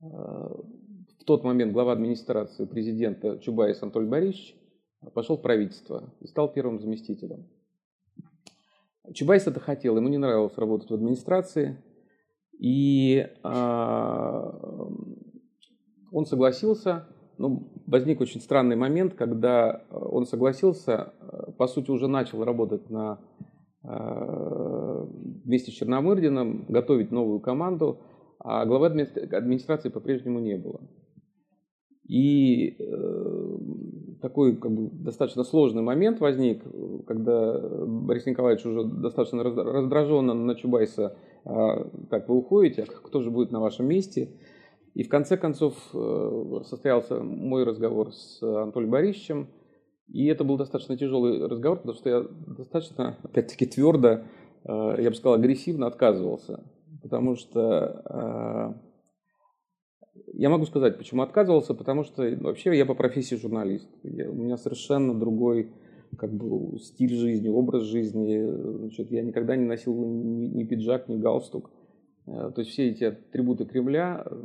э, 0.00 0.06
в 0.06 1.24
тот 1.26 1.44
момент 1.44 1.74
глава 1.74 1.92
администрации 1.92 2.64
президента 2.64 3.38
Чубайс 3.38 3.82
Анатолий 3.82 4.08
Борисович 4.08 4.56
пошел 5.12 5.36
в 5.36 5.42
правительство 5.42 6.14
и 6.20 6.26
стал 6.26 6.52
первым 6.52 6.80
заместителем. 6.80 7.46
Чубайс 9.12 9.46
это 9.46 9.60
хотел, 9.60 9.96
ему 9.96 10.08
не 10.08 10.18
нравилось 10.18 10.56
работать 10.56 10.90
в 10.90 10.94
администрации, 10.94 11.82
и 12.58 13.26
а, 13.42 14.88
он 16.10 16.24
согласился, 16.24 17.06
но 17.36 17.68
возник 17.86 18.20
очень 18.20 18.40
странный 18.40 18.76
момент, 18.76 19.14
когда 19.14 19.84
он 19.90 20.24
согласился, 20.24 21.12
по 21.58 21.66
сути 21.66 21.90
уже 21.90 22.08
начал 22.08 22.44
работать 22.44 22.88
на, 22.88 23.20
а, 23.82 25.04
вместе 25.44 25.70
с 25.70 25.74
Черномырдиным, 25.74 26.64
готовить 26.68 27.10
новую 27.10 27.40
команду, 27.40 28.00
а 28.38 28.64
главы 28.64 28.86
администрации 28.86 29.90
по-прежнему 29.90 30.38
не 30.38 30.56
было. 30.56 30.80
И 32.06 32.76
э, 32.78 33.58
такой 34.24 34.56
как 34.56 34.72
бы, 34.72 34.88
достаточно 34.90 35.44
сложный 35.44 35.82
момент 35.82 36.18
возник, 36.18 36.62
когда 37.06 37.58
Борис 37.58 38.24
Николаевич 38.24 38.64
уже 38.64 38.82
достаточно 38.82 39.42
раздраженно 39.42 40.32
на 40.32 40.54
Чубайса, 40.54 41.14
э, 41.44 41.90
так, 42.08 42.26
вы 42.30 42.36
уходите, 42.36 42.84
а 42.84 42.86
кто 42.86 43.20
же 43.20 43.30
будет 43.30 43.52
на 43.52 43.60
вашем 43.60 43.86
месте? 43.86 44.30
И 44.94 45.02
в 45.02 45.10
конце 45.10 45.36
концов 45.36 45.74
э, 45.92 46.60
состоялся 46.64 47.22
мой 47.22 47.64
разговор 47.64 48.14
с 48.14 48.42
Анатолием 48.42 48.92
Борисовичем, 48.92 49.48
и 50.08 50.24
это 50.24 50.42
был 50.42 50.56
достаточно 50.56 50.96
тяжелый 50.96 51.46
разговор, 51.46 51.80
потому 51.80 51.94
что 51.94 52.08
я 52.08 52.26
достаточно, 52.56 53.18
опять-таки, 53.24 53.66
твердо, 53.66 54.08
э, 54.08 54.22
я 55.02 55.10
бы 55.10 55.14
сказал, 55.16 55.34
агрессивно 55.34 55.86
отказывался, 55.86 56.64
потому 57.02 57.36
что 57.36 58.74
э, 58.74 58.93
я 60.32 60.48
могу 60.48 60.66
сказать, 60.66 60.98
почему 60.98 61.22
отказывался, 61.22 61.74
потому 61.74 62.04
что 62.04 62.22
вообще 62.40 62.76
я 62.76 62.86
по 62.86 62.94
профессии 62.94 63.36
журналист. 63.36 63.88
Я, 64.02 64.30
у 64.30 64.34
меня 64.34 64.56
совершенно 64.56 65.14
другой 65.14 65.70
как 66.16 66.32
бы, 66.32 66.78
стиль 66.78 67.14
жизни, 67.14 67.48
образ 67.48 67.84
жизни. 67.84 68.44
Значит, 68.78 69.10
я 69.10 69.22
никогда 69.22 69.56
не 69.56 69.64
носил 69.64 69.94
ни, 69.94 70.46
ни 70.46 70.64
пиджак, 70.64 71.08
ни 71.08 71.16
галстук. 71.16 71.70
Э, 72.26 72.50
то 72.54 72.60
есть 72.60 72.70
все 72.70 72.90
эти 72.90 73.04
атрибуты 73.04 73.64
Кремля. 73.64 74.24
Э, 74.24 74.36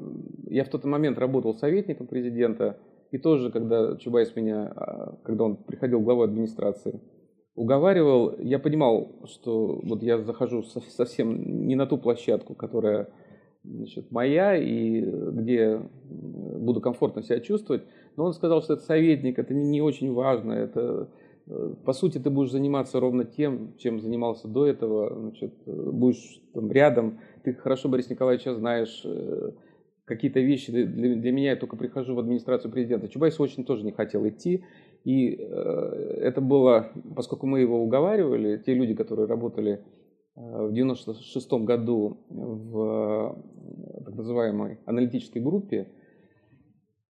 я 0.47 0.63
в 0.63 0.69
тот 0.69 0.83
момент 0.85 1.17
работал 1.17 1.53
советником 1.55 2.07
президента, 2.07 2.77
И 3.11 3.17
тоже, 3.17 3.51
когда 3.51 3.97
Чубайс 3.97 4.35
меня, 4.35 4.71
а, 4.75 5.17
когда 5.23 5.45
он 5.45 5.57
приходил 5.57 6.01
главой 6.01 6.27
администрации, 6.27 7.01
уговаривал, 7.55 8.37
я 8.39 8.59
понимал, 8.59 9.25
что 9.25 9.79
вот 9.83 10.03
я 10.03 10.19
захожу 10.19 10.61
совсем 10.63 11.67
не 11.67 11.75
на 11.75 11.87
ту 11.87 11.97
площадку, 11.97 12.53
которая 12.53 13.09
значит, 13.63 14.11
моя 14.11 14.57
и 14.57 15.01
где 15.01 15.81
буду 16.09 16.81
комфортно 16.81 17.23
себя 17.23 17.39
чувствовать. 17.39 17.83
Но 18.15 18.25
он 18.25 18.33
сказал, 18.33 18.61
что 18.61 18.73
это 18.73 18.83
советник, 18.83 19.39
это 19.39 19.53
не, 19.53 19.65
не 19.65 19.81
очень 19.81 20.13
важно, 20.13 20.53
это 20.53 21.09
э, 21.47 21.73
по 21.85 21.93
сути 21.93 22.17
ты 22.17 22.29
будешь 22.29 22.51
заниматься 22.51 22.99
ровно 22.99 23.25
тем, 23.25 23.75
чем 23.77 23.99
занимался 23.99 24.47
до 24.47 24.65
этого, 24.65 25.15
значит, 25.17 25.53
будешь 25.65 26.41
там 26.53 26.71
рядом, 26.71 27.19
ты 27.43 27.53
хорошо 27.53 27.89
Борис 27.89 28.09
Николаевича 28.09 28.55
знаешь, 28.55 29.01
э, 29.05 29.51
какие-то 30.05 30.39
вещи 30.39 30.71
для, 30.71 30.85
для 30.85 31.31
меня, 31.31 31.51
я 31.51 31.55
только 31.55 31.77
прихожу 31.77 32.15
в 32.15 32.19
администрацию 32.19 32.71
президента. 32.71 33.07
Чубайс 33.07 33.39
очень 33.39 33.63
тоже 33.63 33.85
не 33.85 33.91
хотел 33.91 34.27
идти, 34.27 34.65
и 35.05 35.37
э, 35.39 36.17
это 36.21 36.41
было, 36.41 36.91
поскольку 37.15 37.45
мы 37.45 37.61
его 37.61 37.81
уговаривали, 37.81 38.57
те 38.57 38.73
люди, 38.73 38.95
которые 38.95 39.27
работали 39.27 39.73
э, 39.73 39.98
в 40.39 40.71
96 40.71 41.51
году 41.65 42.17
в 42.29 43.35
э, 43.97 44.03
так 44.05 44.15
называемой 44.15 44.79
аналитической 44.85 45.39
группе, 45.39 45.89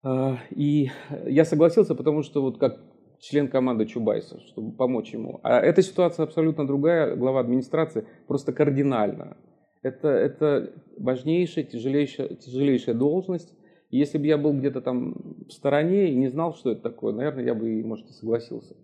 э, 0.04 0.34
и 0.50 0.90
я 1.26 1.44
согласился, 1.46 1.94
потому 1.94 2.22
что 2.22 2.42
вот 2.42 2.58
как 2.58 2.80
член 3.20 3.48
команды 3.48 3.86
Чубайса, 3.86 4.40
чтобы 4.40 4.72
помочь 4.72 5.14
ему. 5.14 5.40
А 5.42 5.58
эта 5.58 5.80
ситуация 5.80 6.24
абсолютно 6.24 6.66
другая, 6.66 7.16
глава 7.16 7.40
администрации, 7.40 8.06
просто 8.26 8.52
кардинально. 8.52 9.38
Это, 9.82 10.08
это 10.08 10.74
важнейшая, 10.98 11.64
тяжелейшая, 11.64 12.28
тяжелейшая 12.28 12.94
должность. 12.94 13.54
Если 13.90 14.18
бы 14.18 14.26
я 14.26 14.36
был 14.36 14.52
где-то 14.52 14.82
там 14.82 15.14
в 15.48 15.52
стороне 15.52 16.10
и 16.10 16.16
не 16.16 16.28
знал, 16.28 16.54
что 16.54 16.72
это 16.72 16.82
такое, 16.82 17.14
наверное, 17.14 17.44
я 17.44 17.54
бы, 17.54 17.82
может, 17.84 18.10
и 18.10 18.12
согласился. 18.12 18.76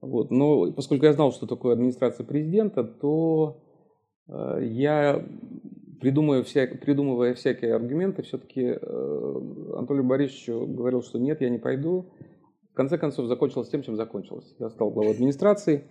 Вот. 0.00 0.32
Но 0.32 0.72
поскольку 0.72 1.04
я 1.04 1.12
знал, 1.12 1.32
что 1.32 1.46
такое 1.46 1.74
администрация 1.74 2.24
президента, 2.24 2.82
то 2.82 3.60
э, 3.62 3.67
я, 4.28 5.24
придумывая, 6.00 6.42
вся, 6.42 6.66
придумывая 6.66 7.34
всякие 7.34 7.74
аргументы, 7.74 8.22
все-таки 8.22 8.62
э, 8.62 9.40
Анатолию 9.74 10.04
Борисовичу 10.04 10.66
говорил, 10.66 11.02
что 11.02 11.18
нет, 11.18 11.40
я 11.40 11.48
не 11.48 11.58
пойду. 11.58 12.12
В 12.72 12.74
конце 12.74 12.98
концов, 12.98 13.26
закончилось 13.26 13.70
тем, 13.70 13.82
чем 13.82 13.96
закончилось. 13.96 14.54
Я 14.58 14.70
стал 14.70 14.90
главой 14.90 15.12
администрации. 15.12 15.84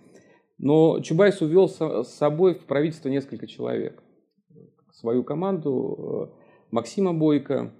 Но 0.58 1.00
Чубайс 1.00 1.40
увел 1.40 1.68
с 1.68 2.08
собой 2.08 2.54
в 2.54 2.64
правительство 2.64 3.08
несколько 3.08 3.46
человек 3.46 4.02
свою 4.92 5.22
команду 5.24 6.32
э, 6.32 6.72
Максима 6.72 7.14
Бойко, 7.14 7.72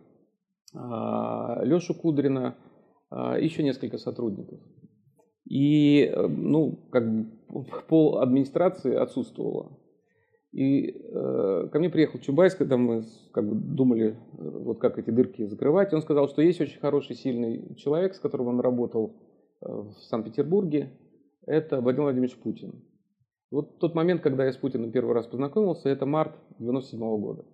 Лешу 0.74 1.94
Кудрина, 1.94 2.56
еще 3.10 3.62
несколько 3.62 3.96
сотрудников. 3.96 4.60
И 5.48 6.02
э, 6.02 6.26
ну, 6.26 6.76
как 6.92 7.10
бы 7.10 7.30
пол 7.88 8.18
администрации 8.18 8.94
отсутствовало. 8.94 9.77
И 10.52 10.90
э, 10.90 11.68
ко 11.70 11.78
мне 11.78 11.90
приехал 11.90 12.18
Чубайс, 12.20 12.54
когда 12.54 12.76
мы 12.76 13.04
как 13.32 13.48
бы 13.48 13.54
думали, 13.54 14.16
вот 14.32 14.78
как 14.78 14.98
эти 14.98 15.10
дырки 15.10 15.46
закрывать. 15.46 15.92
Он 15.92 16.02
сказал, 16.02 16.28
что 16.28 16.42
есть 16.42 16.60
очень 16.60 16.80
хороший, 16.80 17.16
сильный 17.16 17.74
человек, 17.76 18.14
с 18.14 18.18
которым 18.18 18.48
он 18.48 18.60
работал 18.60 19.16
в 19.60 19.92
Санкт-Петербурге. 20.08 20.90
Это 21.46 21.80
Владимир 21.80 22.04
Владимирович 22.04 22.36
Путин. 22.36 22.82
Вот 23.50 23.78
тот 23.78 23.94
момент, 23.94 24.20
когда 24.20 24.44
я 24.44 24.52
с 24.52 24.56
Путиным 24.56 24.92
первый 24.92 25.14
раз 25.14 25.26
познакомился, 25.26 25.88
это 25.88 26.04
март 26.04 26.34
97 26.58 27.00
-го 27.00 27.18
года. 27.18 27.44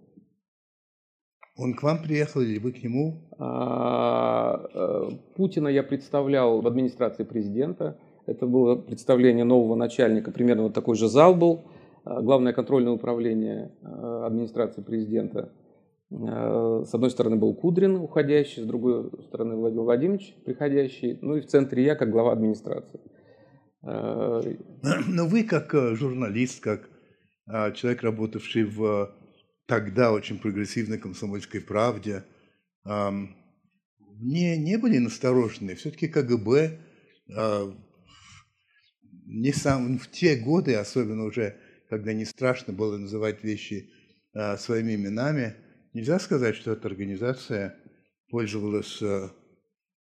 Он 1.57 1.75
к 1.75 1.83
вам 1.85 2.03
приехал 2.03 2.41
или 2.41 2.59
вы 2.59 2.73
к 2.73 2.83
нему? 2.83 3.31
А, 3.39 4.67
э, 4.75 5.11
Путина 5.37 5.69
я 5.69 5.85
представлял 5.85 6.61
в 6.61 6.67
администрации 6.67 7.23
президента. 7.23 7.97
Это 8.27 8.47
было 8.47 8.75
представление 8.75 9.45
нового 9.45 9.77
начальника, 9.77 10.33
примерно 10.33 10.65
вот 10.65 10.75
такой 10.75 10.97
же 10.97 11.09
зал 11.09 11.35
был. 11.35 11.63
А, 12.05 12.21
главное 12.21 12.53
контрольное 12.53 12.93
управление 12.93 13.73
э, 13.83 14.27
администрации 14.27 14.83
президента. 14.83 15.53
Э, 16.11 16.85
с 16.85 16.93
одной 16.95 17.11
стороны 17.11 17.37
был 17.37 17.55
Кудрин, 17.55 17.97
уходящий, 17.97 18.63
с 18.63 18.67
другой 18.67 19.11
стороны 19.23 19.57
Владимир 19.57 19.85
Владимирович, 19.85 20.37
приходящий, 20.45 21.19
ну 21.23 21.37
и 21.37 21.41
в 21.41 21.47
центре 21.47 21.83
я, 21.83 21.95
как 21.95 22.11
глава 22.11 22.33
администрации. 22.33 23.01
Но 23.83 25.27
вы 25.27 25.45
как 25.45 25.75
э, 25.75 25.95
журналист, 25.95 26.63
как 26.63 26.91
человек, 27.75 28.03
работавший 28.03 28.65
в 28.65 29.15
тогда 29.67 30.13
очень 30.13 30.39
прогрессивной 30.39 30.97
комсомольской 30.97 31.61
правде, 31.61 32.25
не, 32.87 34.57
не 34.57 34.79
были 34.79 34.97
насторожены. 34.97 35.75
Все-таки 35.75 36.09
КГБ 36.09 36.79
не 39.27 39.53
сам, 39.53 39.99
в 39.99 40.11
те 40.11 40.37
годы, 40.37 40.75
особенно 40.75 41.25
уже, 41.25 41.59
когда 41.95 42.13
не 42.13 42.25
страшно 42.25 42.73
было 42.73 42.97
называть 42.97 43.45
вещи 43.45 43.91
а, 44.35 44.57
своими 44.57 44.95
именами, 44.97 45.55
нельзя 45.93 46.19
сказать, 46.19 46.57
что 46.57 46.73
эта 46.73 46.89
организация 46.89 47.77
пользовалась 48.31 49.01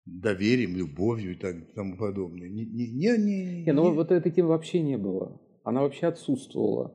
доверием, 0.05 0.75
любовью 0.75 1.33
и 1.33 1.35
так, 1.35 1.55
тому 1.75 1.97
подобное. 1.97 2.49
Не, 2.49 2.65
не, 2.65 2.87
не, 2.91 3.17
не, 3.17 3.63
не, 3.63 3.71
ну 3.71 3.93
вот 3.93 4.11
этой 4.11 4.31
темы 4.31 4.49
вообще 4.49 4.81
не 4.81 4.97
было. 4.97 5.39
Она 5.63 5.81
вообще 5.81 6.07
отсутствовала. 6.07 6.93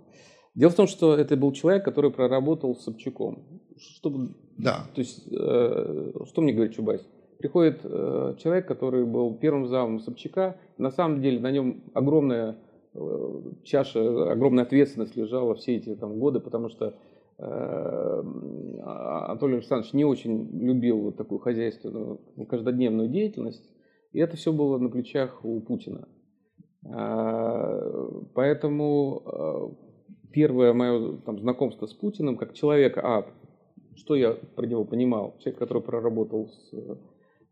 Дело 0.54 0.70
в 0.70 0.74
том, 0.74 0.86
что 0.86 1.16
это 1.16 1.36
был 1.36 1.52
человек, 1.52 1.84
который 1.84 2.12
проработал 2.12 2.76
с 2.76 2.84
Собчаком. 2.84 3.60
Чтобы, 3.76 4.36
да. 4.56 4.86
То 4.94 5.00
есть, 5.00 5.26
э, 5.32 6.12
что 6.26 6.42
мне 6.42 6.52
говорит 6.52 6.74
Чубайс? 6.74 7.06
Приходит 7.38 7.80
э, 7.82 8.36
человек, 8.38 8.66
который 8.68 9.04
был 9.04 9.36
первым 9.36 9.66
замом 9.66 9.98
Собчака. 10.00 10.56
На 10.78 10.90
самом 10.90 11.20
деле 11.20 11.40
на 11.40 11.50
нем 11.50 11.82
огромная 11.92 12.52
э, 12.52 12.56
чаша, 13.64 14.32
огромная 14.32 14.64
ответственность 14.64 15.16
лежала 15.16 15.54
все 15.54 15.76
эти 15.76 15.94
там, 15.96 16.18
годы, 16.18 16.40
потому 16.40 16.68
что 16.68 16.94
Эм, 17.36 18.80
а, 18.84 19.26
Анатолий 19.30 19.54
Александрович 19.56 19.92
не 19.92 20.04
очень 20.04 20.50
любил 20.60 21.00
вот 21.00 21.16
такую 21.16 21.40
хозяйственную, 21.40 22.20
ну, 22.36 22.46
каждодневную 22.46 23.08
деятельность, 23.08 23.68
и 24.12 24.20
это 24.20 24.36
все 24.36 24.52
было 24.52 24.78
на 24.78 24.88
плечах 24.88 25.44
у 25.44 25.60
Путина. 25.60 26.08
А, 26.86 28.08
поэтому 28.34 29.22
э, 29.26 30.30
первое 30.32 30.72
мое 30.74 31.16
там, 31.22 31.40
знакомство 31.40 31.86
с 31.86 31.92
Путиным, 31.92 32.36
как 32.36 32.54
человека, 32.54 33.00
а, 33.02 33.26
что 33.96 34.14
я 34.14 34.34
про 34.54 34.66
него 34.66 34.84
понимал, 34.84 35.34
человек, 35.38 35.58
который 35.58 35.82
проработал 35.82 36.48
с 36.48 36.72
э, 36.72 36.96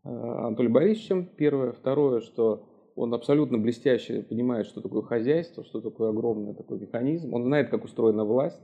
Анатолием 0.03 0.73
Борисовичем, 0.73 1.25
первое. 1.25 1.73
Второе, 1.73 2.21
что 2.21 2.63
он 2.95 3.13
абсолютно 3.13 3.57
блестяще 3.57 4.21
понимает, 4.21 4.67
что 4.67 4.81
такое 4.81 5.01
хозяйство, 5.01 5.63
что 5.63 5.81
такое 5.81 6.09
огромный 6.09 6.53
такой 6.53 6.79
механизм, 6.79 7.33
он 7.33 7.43
знает, 7.43 7.69
как 7.69 7.83
устроена 7.83 8.23
власть, 8.25 8.61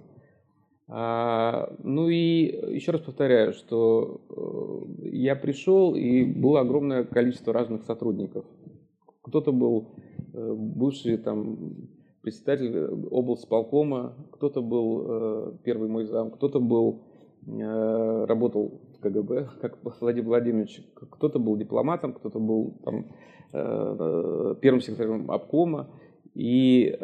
а, 0.91 1.71
ну 1.83 2.09
и 2.09 2.75
еще 2.75 2.91
раз 2.91 3.01
повторяю, 3.01 3.53
что 3.53 4.21
э, 5.01 5.07
я 5.11 5.35
пришел 5.35 5.93
и 5.93 6.23
было 6.23 6.61
огромное 6.61 7.03
количество 7.03 7.53
разных 7.53 7.83
сотрудников. 7.83 8.43
Кто-то 9.21 9.51
был 9.51 9.89
э, 10.33 10.53
бывший 10.57 11.17
там 11.17 11.89
председатель 12.21 12.75
облсполкома, 13.11 14.15
кто-то 14.31 14.63
был 14.63 15.05
э, 15.05 15.53
первый 15.63 15.89
мой 15.89 16.05
зам, 16.05 16.31
кто-то 16.31 16.59
был 16.59 17.03
работал 17.47 18.81
в 18.88 18.88
КГБ, 19.01 19.49
как 19.61 19.79
Владимир 20.01 20.27
Владимирович, 20.27 20.81
кто-то 20.95 21.39
был 21.39 21.57
дипломатом, 21.57 22.13
кто-то 22.13 22.39
был 22.39 22.79
там, 22.83 23.05
первым 24.61 24.81
секретарем 24.81 25.31
обкома 25.31 25.89
и 26.35 26.97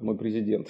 мой 0.00 0.16
президент. 0.18 0.68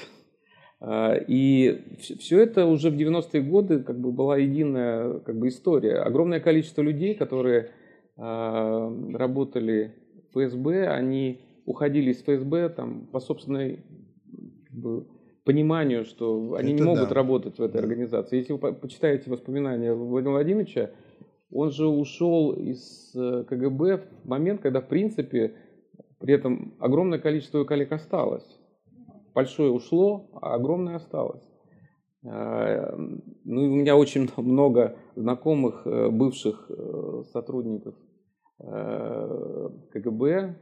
И 1.29 1.81
все 1.99 2.41
это 2.43 2.67
уже 2.67 2.91
в 2.91 2.95
90-е 2.95 3.43
годы 3.43 3.83
как 3.83 4.01
бы 4.01 4.11
была 4.13 4.37
единая 4.37 5.21
как 5.21 5.39
бы, 5.39 5.47
история. 5.49 5.97
Огромное 6.03 6.41
количество 6.41 6.83
людей, 6.83 7.15
которые 7.15 7.71
работали 8.17 9.95
в 10.35 10.41
ФСБ, 10.41 10.89
они 10.89 11.41
уходили 11.67 12.11
из 12.11 12.23
ФСБ 12.23 12.69
там, 12.71 13.07
по 13.13 13.21
собственной 13.21 13.85
как 14.69 14.77
бы, 14.77 15.07
пониманию, 15.45 16.05
что 16.05 16.55
они 16.55 16.73
это 16.73 16.83
не 16.83 16.87
могут 16.87 17.09
да. 17.09 17.15
работать 17.15 17.59
в 17.59 17.63
этой 17.63 17.81
организации. 17.81 18.39
Если 18.39 18.53
вы 18.53 18.73
почитаете 18.75 19.31
воспоминания 19.31 19.93
Владимира 19.93 20.37
Владимировича, 20.37 20.91
он 21.51 21.71
же 21.71 21.87
ушел 21.87 22.53
из 22.53 23.15
э, 23.15 23.45
КГБ 23.49 23.99
в 23.99 24.29
момент, 24.29 24.61
когда, 24.61 24.81
в 24.81 24.89
принципе, 24.89 25.55
при 26.19 26.35
этом 26.35 26.75
огромное 26.79 27.19
количество 27.19 27.65
коллег 27.65 27.93
осталось 27.93 28.47
большое 29.35 29.71
ушло, 29.71 30.31
а 30.41 30.55
огромное 30.55 30.97
осталось. 30.97 31.43
А, 32.25 32.95
ну, 33.45 33.63
у 33.63 33.77
меня 33.77 33.97
очень 33.97 34.29
много 34.37 34.97
знакомых 35.17 35.87
э, 35.87 36.09
бывших 36.11 36.71
э, 36.71 37.23
сотрудников 37.33 37.95
э, 38.61 39.69
КГБ, 39.93 40.57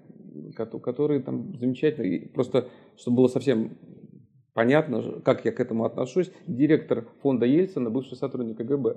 которые 0.56 1.20
там 1.20 1.54
замечательно, 1.58 2.28
просто 2.32 2.68
чтобы 2.96 3.18
было 3.18 3.28
совсем 3.28 3.76
понятно, 4.54 5.20
как 5.24 5.44
я 5.44 5.52
к 5.52 5.60
этому 5.60 5.84
отношусь, 5.84 6.30
директор 6.46 7.06
фонда 7.22 7.46
Ельцина, 7.46 7.90
бывший 7.90 8.16
сотрудник 8.16 8.58
КГБ. 8.58 8.96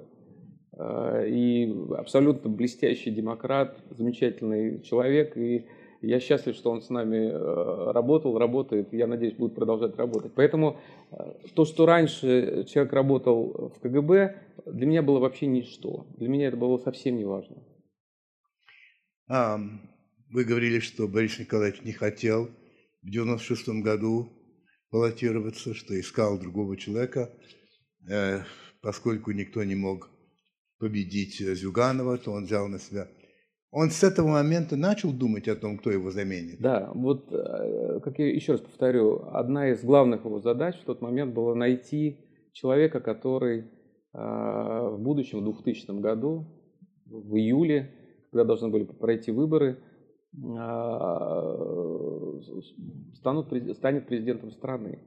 э, 0.77 1.27
и 1.29 1.75
абсолютно 1.97 2.49
блестящий 2.49 3.11
демократ, 3.11 3.77
замечательный 3.91 4.81
человек, 4.81 5.37
и 5.37 5.65
я 6.01 6.19
счастлив, 6.19 6.55
что 6.55 6.71
он 6.71 6.81
с 6.81 6.89
нами 6.89 7.29
э, 7.31 7.91
работал, 7.91 8.37
работает, 8.37 8.91
я 8.91 9.07
надеюсь, 9.07 9.35
будет 9.35 9.55
продолжать 9.55 9.95
работать. 9.97 10.33
Поэтому 10.35 10.79
то, 11.55 11.63
что 11.65 11.85
раньше 11.85 12.65
человек 12.67 12.91
работал 12.91 13.71
в 13.75 13.79
КГБ, 13.79 14.35
для 14.65 14.85
меня 14.85 15.01
было 15.01 15.19
вообще 15.19 15.47
ничто. 15.47 16.07
Для 16.17 16.27
меня 16.27 16.47
это 16.47 16.57
было 16.57 16.77
совсем 16.77 17.17
не 17.17 17.25
важно. 17.25 17.57
А, 19.29 19.59
вы 20.29 20.43
говорили, 20.43 20.79
что 20.79 21.07
Борис 21.07 21.39
Николаевич 21.39 21.83
не 21.83 21.91
хотел 21.91 22.49
в 23.01 23.09
96 23.09 23.81
году 23.81 24.29
баллотироваться, 24.93 25.73
что 25.73 25.99
искал 25.99 26.39
другого 26.39 26.77
человека, 26.77 27.31
э, 28.07 28.41
поскольку 28.81 29.31
никто 29.31 29.63
не 29.63 29.75
мог 29.75 30.09
победить 30.77 31.39
Зюганова, 31.39 32.17
то 32.19 32.31
он 32.31 32.45
взял 32.45 32.67
на 32.67 32.77
себя. 32.77 33.07
Он 33.71 33.89
с 33.89 34.03
этого 34.03 34.27
момента 34.27 34.75
начал 34.75 35.11
думать 35.11 35.47
о 35.47 35.55
том, 35.55 35.79
кто 35.79 35.89
его 35.89 36.11
заменит. 36.11 36.61
Да, 36.61 36.91
вот, 36.93 37.33
э, 37.33 37.99
как 38.03 38.19
я 38.19 38.27
еще 38.31 38.51
раз 38.51 38.61
повторю, 38.61 39.25
одна 39.31 39.71
из 39.71 39.83
главных 39.83 40.25
его 40.25 40.39
задач 40.39 40.75
в 40.75 40.85
тот 40.85 41.01
момент 41.01 41.33
была 41.33 41.55
найти 41.55 42.19
человека, 42.51 42.99
который 42.99 43.61
э, 43.61 43.65
в 44.13 44.99
будущем, 44.99 45.39
в 45.39 45.43
2000 45.43 45.99
году, 46.01 46.45
в 47.07 47.35
июле, 47.35 47.89
когда 48.31 48.43
должны 48.43 48.69
были 48.69 48.83
пройти 48.83 49.31
выборы, 49.31 49.79
станут, 53.15 53.47
станет 53.75 54.07
президентом 54.07 54.51
страны. 54.51 54.99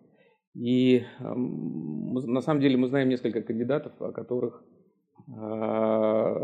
И 0.54 1.04
на 1.20 2.40
самом 2.40 2.60
деле 2.60 2.76
мы 2.76 2.88
знаем 2.88 3.08
несколько 3.08 3.42
кандидатов, 3.42 3.92
о 4.00 4.12
которых 4.12 4.64
а, 5.34 6.34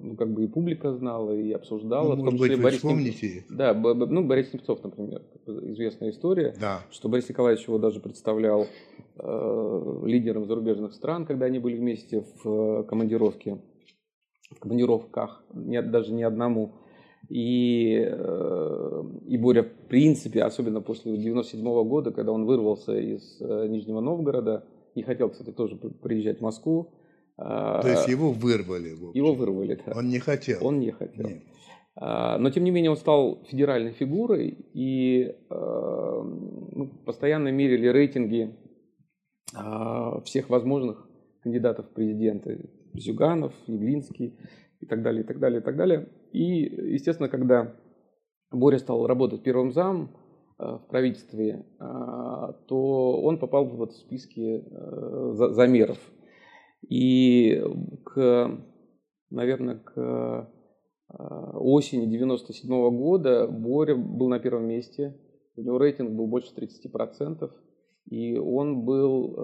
ну, 0.00 0.16
как 0.16 0.32
бы 0.32 0.44
и 0.44 0.46
публика 0.46 0.94
знала, 0.94 1.32
и 1.32 1.50
обсуждала. 1.52 2.14
Ну, 2.14 2.22
в 2.22 2.24
том 2.24 2.38
числе 2.38 2.54
быть, 2.54 2.62
Борис 2.62 2.78
вспомните. 2.78 3.44
Да, 3.50 3.74
ну, 3.74 4.24
Борис 4.24 4.52
Немцов, 4.52 4.84
например, 4.84 5.22
известная 5.46 6.10
история, 6.10 6.54
да. 6.60 6.82
что 6.90 7.08
Борис 7.08 7.28
Николаевич 7.28 7.66
его 7.66 7.78
даже 7.78 7.98
представлял 8.00 8.66
э, 9.16 10.00
лидером 10.04 10.46
зарубежных 10.46 10.92
стран, 10.94 11.26
когда 11.26 11.46
они 11.46 11.58
были 11.58 11.76
вместе 11.76 12.24
в 12.44 12.84
командировке, 12.84 13.58
в 14.52 14.60
командировках, 14.60 15.42
нет, 15.52 15.90
даже 15.90 16.12
не 16.12 16.22
одному. 16.22 16.74
И, 17.28 18.06
э, 18.10 19.02
и 19.26 19.36
Боря, 19.36 19.64
в 19.64 19.88
принципе, 19.88 20.42
особенно 20.42 20.80
после 20.80 21.16
97 21.16 21.66
-го 21.66 21.84
года, 21.84 22.10
когда 22.10 22.32
он 22.32 22.46
вырвался 22.46 22.98
из 22.98 23.40
э, 23.40 23.66
Нижнего 23.68 24.00
Новгорода, 24.00 24.64
не 24.94 25.02
хотел, 25.02 25.28
кстати, 25.28 25.50
тоже 25.50 25.76
приезжать 25.76 26.38
в 26.38 26.42
Москву. 26.42 26.90
А, 27.36 27.82
То 27.82 27.88
есть 27.88 28.08
его 28.08 28.32
вырвали? 28.32 28.96
Его 29.14 29.34
вырвали, 29.34 29.78
да. 29.86 29.92
Он 29.94 30.08
не 30.08 30.18
хотел? 30.18 30.58
Он 30.66 30.80
не 30.80 30.90
хотел. 30.90 31.28
Нет. 31.28 31.42
А, 32.00 32.38
но, 32.38 32.50
тем 32.50 32.64
не 32.64 32.70
менее, 32.70 32.90
он 32.90 32.96
стал 32.96 33.44
федеральной 33.48 33.92
фигурой, 33.92 34.56
и 34.72 35.34
э, 35.50 35.54
ну, 35.54 36.88
постоянно 37.04 37.48
мерили 37.48 37.88
рейтинги 37.88 38.56
а, 39.54 40.20
всех 40.22 40.48
возможных 40.48 41.08
кандидатов 41.42 41.86
в 41.86 41.94
президенты. 41.94 42.70
Зюганов, 42.94 43.52
Явлинский 43.66 44.36
и 44.80 44.86
так 44.86 45.02
далее, 45.02 45.22
и 45.22 45.26
так 45.26 45.38
далее, 45.38 45.60
и 45.60 45.64
так 45.64 45.76
далее. 45.76 46.08
И, 46.32 46.42
естественно, 46.92 47.28
когда 47.28 47.74
Боря 48.50 48.78
стал 48.78 49.06
работать 49.06 49.42
первым 49.42 49.72
зам 49.72 50.16
э, 50.58 50.64
в 50.64 50.86
правительстве, 50.88 51.66
э, 51.78 51.84
то 52.66 53.20
он 53.22 53.38
попал 53.38 53.66
в 53.66 53.76
вот 53.76 53.94
списки 53.94 54.64
э, 54.64 55.52
замеров. 55.52 55.98
И 56.88 57.60
к, 58.04 58.58
наверное, 59.30 59.78
к 59.80 60.50
осени 61.54 62.06
97 62.06 62.70
-го 62.70 62.90
года 62.90 63.48
Боря 63.48 63.96
был 63.96 64.28
на 64.28 64.38
первом 64.38 64.68
месте. 64.68 65.18
У 65.56 65.62
него 65.62 65.78
рейтинг 65.78 66.12
был 66.12 66.28
больше 66.28 66.54
30% 66.54 67.50
и 68.10 68.38
он 68.38 68.84
был 68.84 69.34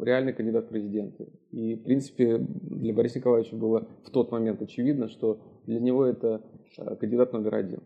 реальный 0.00 0.32
кандидат 0.32 0.66
в 0.66 0.68
президенты. 0.68 1.28
И, 1.50 1.74
в 1.74 1.82
принципе, 1.84 2.38
для 2.38 2.92
Бориса 2.92 3.18
Николаевича 3.18 3.56
было 3.56 3.88
в 4.04 4.10
тот 4.10 4.30
момент 4.30 4.62
очевидно, 4.62 5.08
что 5.08 5.40
для 5.66 5.80
него 5.80 6.04
это 6.04 6.42
э, 6.76 6.96
кандидат 6.96 7.32
номер 7.32 7.54
один. 7.54 7.80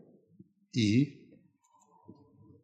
И? 0.74 1.20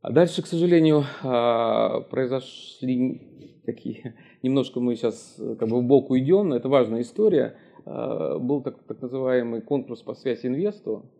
А 0.01 0.13
дальше, 0.13 0.43
к 0.43 0.47
сожалению, 0.47 1.05
э, 1.23 2.01
произошли 2.11 3.61
такие... 3.65 4.15
Немножко 4.43 4.81
мы 4.81 4.95
сейчас 4.97 5.37
э, 5.39 5.57
как 5.57 5.69
бы 5.69 5.81
в 5.81 5.85
бок 5.85 6.11
уйдем, 6.11 6.49
но 6.49 6.57
это 6.57 6.69
важная 6.69 7.03
история. 7.03 7.57
Э, 7.85 8.39
был 8.39 8.63
так, 8.63 8.83
так 8.85 9.01
называемый 9.03 9.61
конкурс 9.61 10.03
по 10.03 10.15
связи 10.15 10.47
инвесту, 10.47 11.11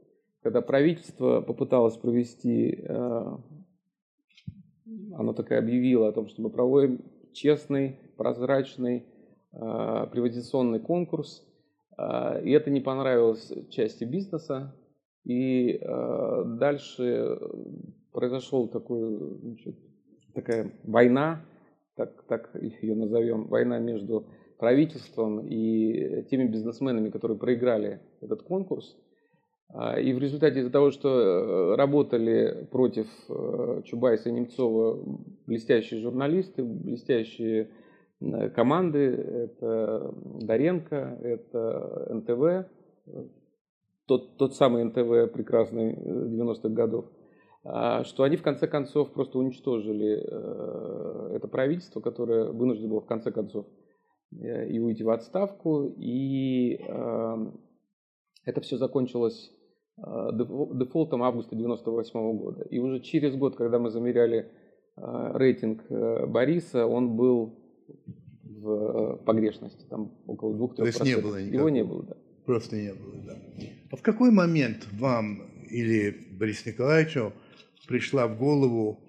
когда 0.43 0.61
правительство 0.61 1.41
попыталось 1.41 1.97
провести 1.97 2.81
э, 2.83 3.37
оно 5.15 5.33
такая 5.33 5.59
объявило 5.59 6.09
о 6.09 6.13
том, 6.13 6.29
что 6.29 6.43
мы 6.43 6.51
проводим 6.51 7.01
честный, 7.39 7.97
прозрачный 8.17 9.07
э, 9.53 10.07
приватизационный 10.11 10.81
конкурс. 10.81 11.45
Э, 11.97 12.43
и 12.43 12.51
это 12.51 12.71
не 12.71 12.81
понравилось 12.81 13.53
части 13.71 14.05
бизнеса. 14.05 14.75
И 15.25 15.79
э, 15.81 16.45
дальше 16.59 17.39
произошел 18.13 18.69
такой, 18.69 19.39
значит, 19.43 19.77
такая 20.35 20.73
война, 20.85 21.45
так, 21.95 22.23
так 22.25 22.51
ее 22.83 22.95
назовем, 22.95 23.47
война 23.49 23.79
между 23.79 24.27
правительством 24.59 25.47
и 25.47 26.25
теми 26.31 26.49
бизнесменами, 26.49 27.11
которые 27.11 27.39
проиграли 27.39 28.01
этот 28.21 28.43
конкурс. 28.43 28.97
А, 29.71 30.01
и 30.01 30.13
в 30.13 30.19
результате 30.19 30.61
из-за 30.61 30.71
того, 30.71 30.91
что 30.91 31.09
э, 31.09 31.77
работали 31.77 32.67
против 32.71 33.07
э, 33.29 33.83
Чубайса 33.85 34.31
и 34.31 34.33
Немцова 34.33 34.99
блестящие 35.47 36.01
журналисты, 36.01 36.65
блестящие 36.65 37.71
команды, 38.57 38.99
это 38.99 40.13
Доренко, 40.41 41.19
это 41.23 42.09
НТВ, 42.15 42.69
тот, 44.07 44.37
тот 44.37 44.57
самый 44.57 44.83
НТВ 44.83 45.33
прекрасный 45.33 45.95
90-х 45.95 46.69
годов, 46.71 47.05
а, 47.63 48.03
что 48.03 48.25
они 48.25 48.37
в 48.37 48.43
конце 48.43 48.67
концов 48.67 49.13
просто 49.13 49.39
уничтожили 49.39 50.21
э, 50.21 51.37
это 51.37 51.47
правительство, 51.47 52.01
которое 52.01 52.51
вынуждено 52.51 52.89
было 52.89 53.01
в 53.03 53.07
конце 53.07 53.31
концов 53.31 53.67
и 54.31 54.79
уйти 54.79 55.05
в 55.05 55.11
отставку, 55.11 55.87
и 55.97 56.75
это 58.45 58.61
все 58.61 58.77
закончилось 58.77 59.55
Э, 59.58 59.58
дефолтом 60.01 61.23
августа 61.23 61.57
1998 61.57 62.39
года. 62.39 62.63
И 62.71 62.79
уже 62.79 63.01
через 63.01 63.35
год, 63.35 63.57
когда 63.57 63.79
мы 63.79 63.91
замеряли 63.91 64.51
э, 64.97 65.31
рейтинг 65.35 65.85
э, 65.89 66.27
Бориса, 66.27 66.87
он 66.87 67.17
был 67.17 67.59
в 68.45 69.17
погрешности, 69.25 69.85
там 69.89 70.13
около 70.27 70.55
2-3%. 70.55 70.75
То 70.77 70.87
есть 70.87 71.05
не 71.05 71.17
было 71.17 71.37
никакого. 71.37 71.59
Его 71.59 71.69
не 71.69 71.85
было, 71.85 72.03
да. 72.05 72.17
Просто 72.45 72.77
не 72.77 72.95
было, 72.95 73.15
да. 73.27 73.37
А 73.91 73.97
в 73.97 74.03
какой 74.03 74.31
момент 74.31 74.87
вам 74.93 75.43
или 75.69 76.17
Борису 76.39 76.69
Николаевичу 76.69 77.33
пришла 77.87 78.27
в 78.27 78.39
голову 78.39 79.01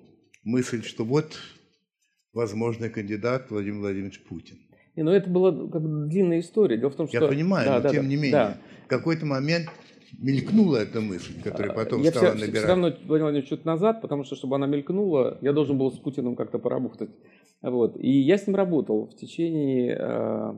мысль, 0.44 0.84
что 0.84 1.04
вот 1.06 1.38
возможный 2.34 2.90
кандидат 2.90 3.50
Владимир 3.50 3.80
Владимирович 3.80 4.24
Путин? 4.24 4.58
Не, 4.96 5.04
ну 5.04 5.12
это 5.12 5.30
была 5.30 5.52
как 5.52 5.82
бы 5.82 6.08
длинная 6.08 6.40
история. 6.40 6.78
Дело 6.78 6.90
в 6.90 6.96
том, 6.96 7.08
что... 7.08 7.18
Я 7.18 7.28
понимаю, 7.28 7.66
да, 7.68 7.76
но 7.76 7.82
да, 7.82 7.90
тем 7.90 8.04
да, 8.04 8.10
не 8.10 8.16
менее, 8.16 8.32
да. 8.32 8.58
в 8.86 8.88
какой-то 8.88 9.26
момент 9.26 9.70
мелькнула 10.18 10.78
эта 10.78 11.02
мысль, 11.02 11.42
которая 11.42 11.74
потом 11.74 12.02
я 12.02 12.12
стала 12.12 12.36
все, 12.36 12.46
набирать? 12.46 12.58
все 12.58 12.68
равно, 12.68 12.88
Владимир 12.88 13.22
Владимирович, 13.22 13.50
чуть 13.50 13.66
назад, 13.66 14.02
потому 14.02 14.24
что, 14.24 14.36
чтобы 14.36 14.56
она 14.56 14.68
мелькнула, 14.68 15.38
я 15.42 15.54
должен 15.54 15.78
был 15.78 15.92
с 15.92 16.00
Путиным 16.00 16.36
как-то 16.36 16.60
поработать. 16.60 17.10
Вот. 17.62 17.98
И 17.98 18.10
я 18.10 18.38
с 18.38 18.48
ним 18.48 18.56
работал 18.56 19.08
в 19.08 19.16
течение 19.16 19.98
э, 20.00 20.54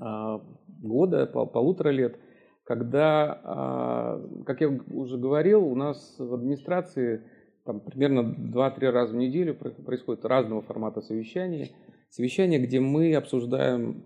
э, 0.00 0.38
года, 0.82 1.26
пол, 1.26 1.46
полутора 1.46 1.90
лет, 1.90 2.18
когда, 2.64 4.20
э, 4.40 4.44
как 4.44 4.60
я 4.60 4.68
уже 4.68 5.16
говорил, 5.18 5.64
у 5.64 5.74
нас 5.74 6.16
в 6.18 6.34
администрации 6.34 7.22
там, 7.64 7.80
примерно 7.80 8.20
2-3 8.20 8.90
раза 8.90 9.12
в 9.12 9.16
неделю 9.16 9.54
происходит 9.54 10.24
разного 10.24 10.62
формата 10.62 11.00
совещания. 11.00 11.70
Совещания, 12.10 12.58
где 12.58 12.80
мы 12.80 13.14
обсуждаем 13.14 14.04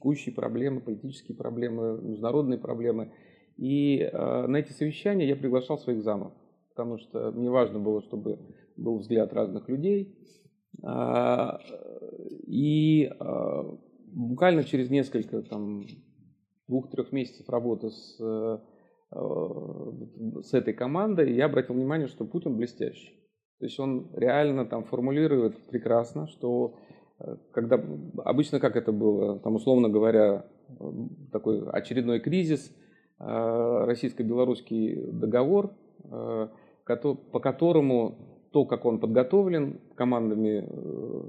текущие 0.00 0.34
проблемы, 0.34 0.80
политические 0.80 1.36
проблемы, 1.36 2.00
международные 2.00 2.58
проблемы. 2.58 3.12
И 3.58 3.98
э, 3.98 4.46
на 4.46 4.56
эти 4.56 4.72
совещания 4.72 5.28
я 5.28 5.36
приглашал 5.36 5.78
своих 5.78 6.02
замов, 6.02 6.32
потому 6.70 6.96
что 6.96 7.30
мне 7.32 7.50
важно 7.50 7.78
было, 7.78 8.00
чтобы 8.00 8.38
был 8.78 8.98
взгляд 8.98 9.34
разных 9.34 9.68
людей. 9.68 10.16
А, 10.82 11.60
и 12.46 13.10
а, 13.18 13.64
буквально 14.06 14.64
через 14.64 14.88
несколько, 14.88 15.42
там, 15.42 15.82
двух-трех 16.68 17.12
месяцев 17.12 17.46
работы 17.50 17.90
с, 17.90 18.16
э, 18.20 18.58
с 20.42 20.54
этой 20.54 20.72
командой 20.72 21.34
я 21.34 21.46
обратил 21.46 21.74
внимание, 21.74 22.06
что 22.06 22.24
Путин 22.24 22.56
блестящий. 22.56 23.12
То 23.58 23.66
есть 23.66 23.78
он 23.78 24.10
реально 24.14 24.64
там 24.64 24.84
формулирует 24.84 25.58
прекрасно, 25.66 26.26
что 26.28 26.76
когда 27.52 27.82
обычно 28.24 28.60
как 28.60 28.76
это 28.76 28.92
было, 28.92 29.38
там 29.40 29.56
условно 29.56 29.88
говоря, 29.88 30.46
такой 31.32 31.68
очередной 31.68 32.20
кризис, 32.20 32.74
российско-белорусский 33.18 35.10
договор, 35.12 35.72
по 36.04 37.40
которому 37.40 38.16
то, 38.52 38.64
как 38.64 38.84
он 38.84 38.98
подготовлен 38.98 39.80
командами 39.94 40.66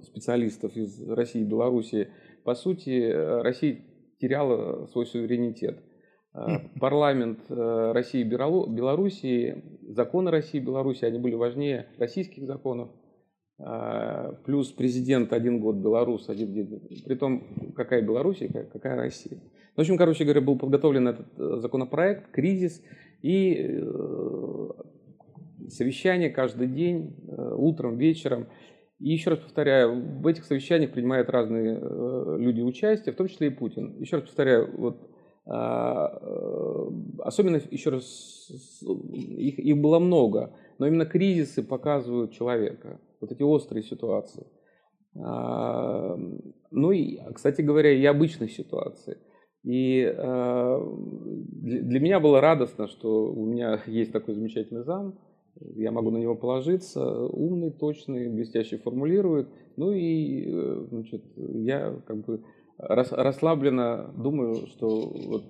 специалистов 0.03 0.75
из 0.75 1.01
России 1.09 1.41
и 1.41 1.45
Белоруссии, 1.45 2.07
по 2.43 2.55
сути, 2.55 3.11
Россия 3.41 3.79
теряла 4.19 4.87
свой 4.87 5.05
суверенитет. 5.05 5.83
Парламент 6.79 7.39
России 7.49 8.21
и 8.21 8.23
Белоруссии, 8.23 9.63
законы 9.89 10.31
России 10.31 10.59
и 10.59 10.63
Белоруссии, 10.63 11.05
они 11.05 11.19
были 11.19 11.35
важнее 11.35 11.87
российских 11.97 12.45
законов. 12.47 12.89
А, 13.63 14.33
плюс 14.43 14.71
президент 14.71 15.33
один 15.33 15.59
год 15.59 15.75
белорус, 15.75 16.29
один 16.29 16.51
день. 16.51 16.81
Притом, 17.05 17.73
какая 17.75 18.01
Белоруссия, 18.01 18.47
какая 18.47 18.95
Россия. 18.95 19.39
В 19.75 19.81
общем, 19.81 19.97
короче 19.97 20.23
говоря, 20.23 20.41
был 20.41 20.57
подготовлен 20.57 21.07
этот 21.07 21.27
э, 21.37 21.57
законопроект, 21.59 22.31
кризис 22.31 22.81
и 23.21 23.55
э, 23.55 24.69
совещание 25.69 26.31
каждый 26.31 26.67
день, 26.67 27.15
э, 27.27 27.53
утром, 27.55 27.97
вечером. 27.97 28.47
И 28.99 29.11
еще 29.11 29.31
раз 29.31 29.39
повторяю, 29.39 30.19
в 30.21 30.27
этих 30.27 30.45
совещаниях 30.45 30.91
принимают 30.91 31.29
разные 31.29 31.79
люди 32.37 32.61
участие, 32.61 33.13
в 33.13 33.15
том 33.15 33.27
числе 33.27 33.47
и 33.47 33.51
Путин. 33.51 33.95
Еще 33.99 34.17
раз 34.17 34.25
повторяю, 34.25 34.69
вот 34.77 35.09
а, 35.47 36.05
особенно, 37.19 37.59
еще 37.71 37.89
раз, 37.89 38.47
их, 39.11 39.57
их 39.57 39.77
было 39.77 39.97
много, 39.97 40.55
но 40.77 40.85
именно 40.85 41.07
кризисы 41.07 41.63
показывают 41.63 42.33
человека 42.33 42.99
вот 43.21 43.31
эти 43.31 43.43
острые 43.43 43.83
ситуации. 43.83 44.45
Ну 45.13 46.91
и, 46.91 47.19
кстати 47.33 47.61
говоря, 47.61 47.91
и 47.91 48.03
обычные 48.05 48.49
ситуации. 48.49 49.17
И 49.63 50.03
для 50.03 51.99
меня 51.99 52.19
было 52.19 52.41
радостно, 52.41 52.87
что 52.87 53.31
у 53.31 53.45
меня 53.45 53.81
есть 53.87 54.11
такой 54.11 54.33
замечательный 54.33 54.83
зам, 54.83 55.19
я 55.59 55.91
могу 55.91 56.11
на 56.11 56.17
него 56.17 56.35
положиться, 56.35 57.25
умный, 57.27 57.71
точный, 57.71 58.29
блестяще 58.29 58.77
формулирует. 58.77 59.49
Ну 59.77 59.91
и 59.91 60.45
э, 60.47 60.85
значит, 60.89 61.23
я 61.37 62.01
как 62.05 62.25
бы 62.25 62.43
расслабленно 62.77 64.11
думаю, 64.17 64.67
что 64.67 64.87
вот 64.87 65.43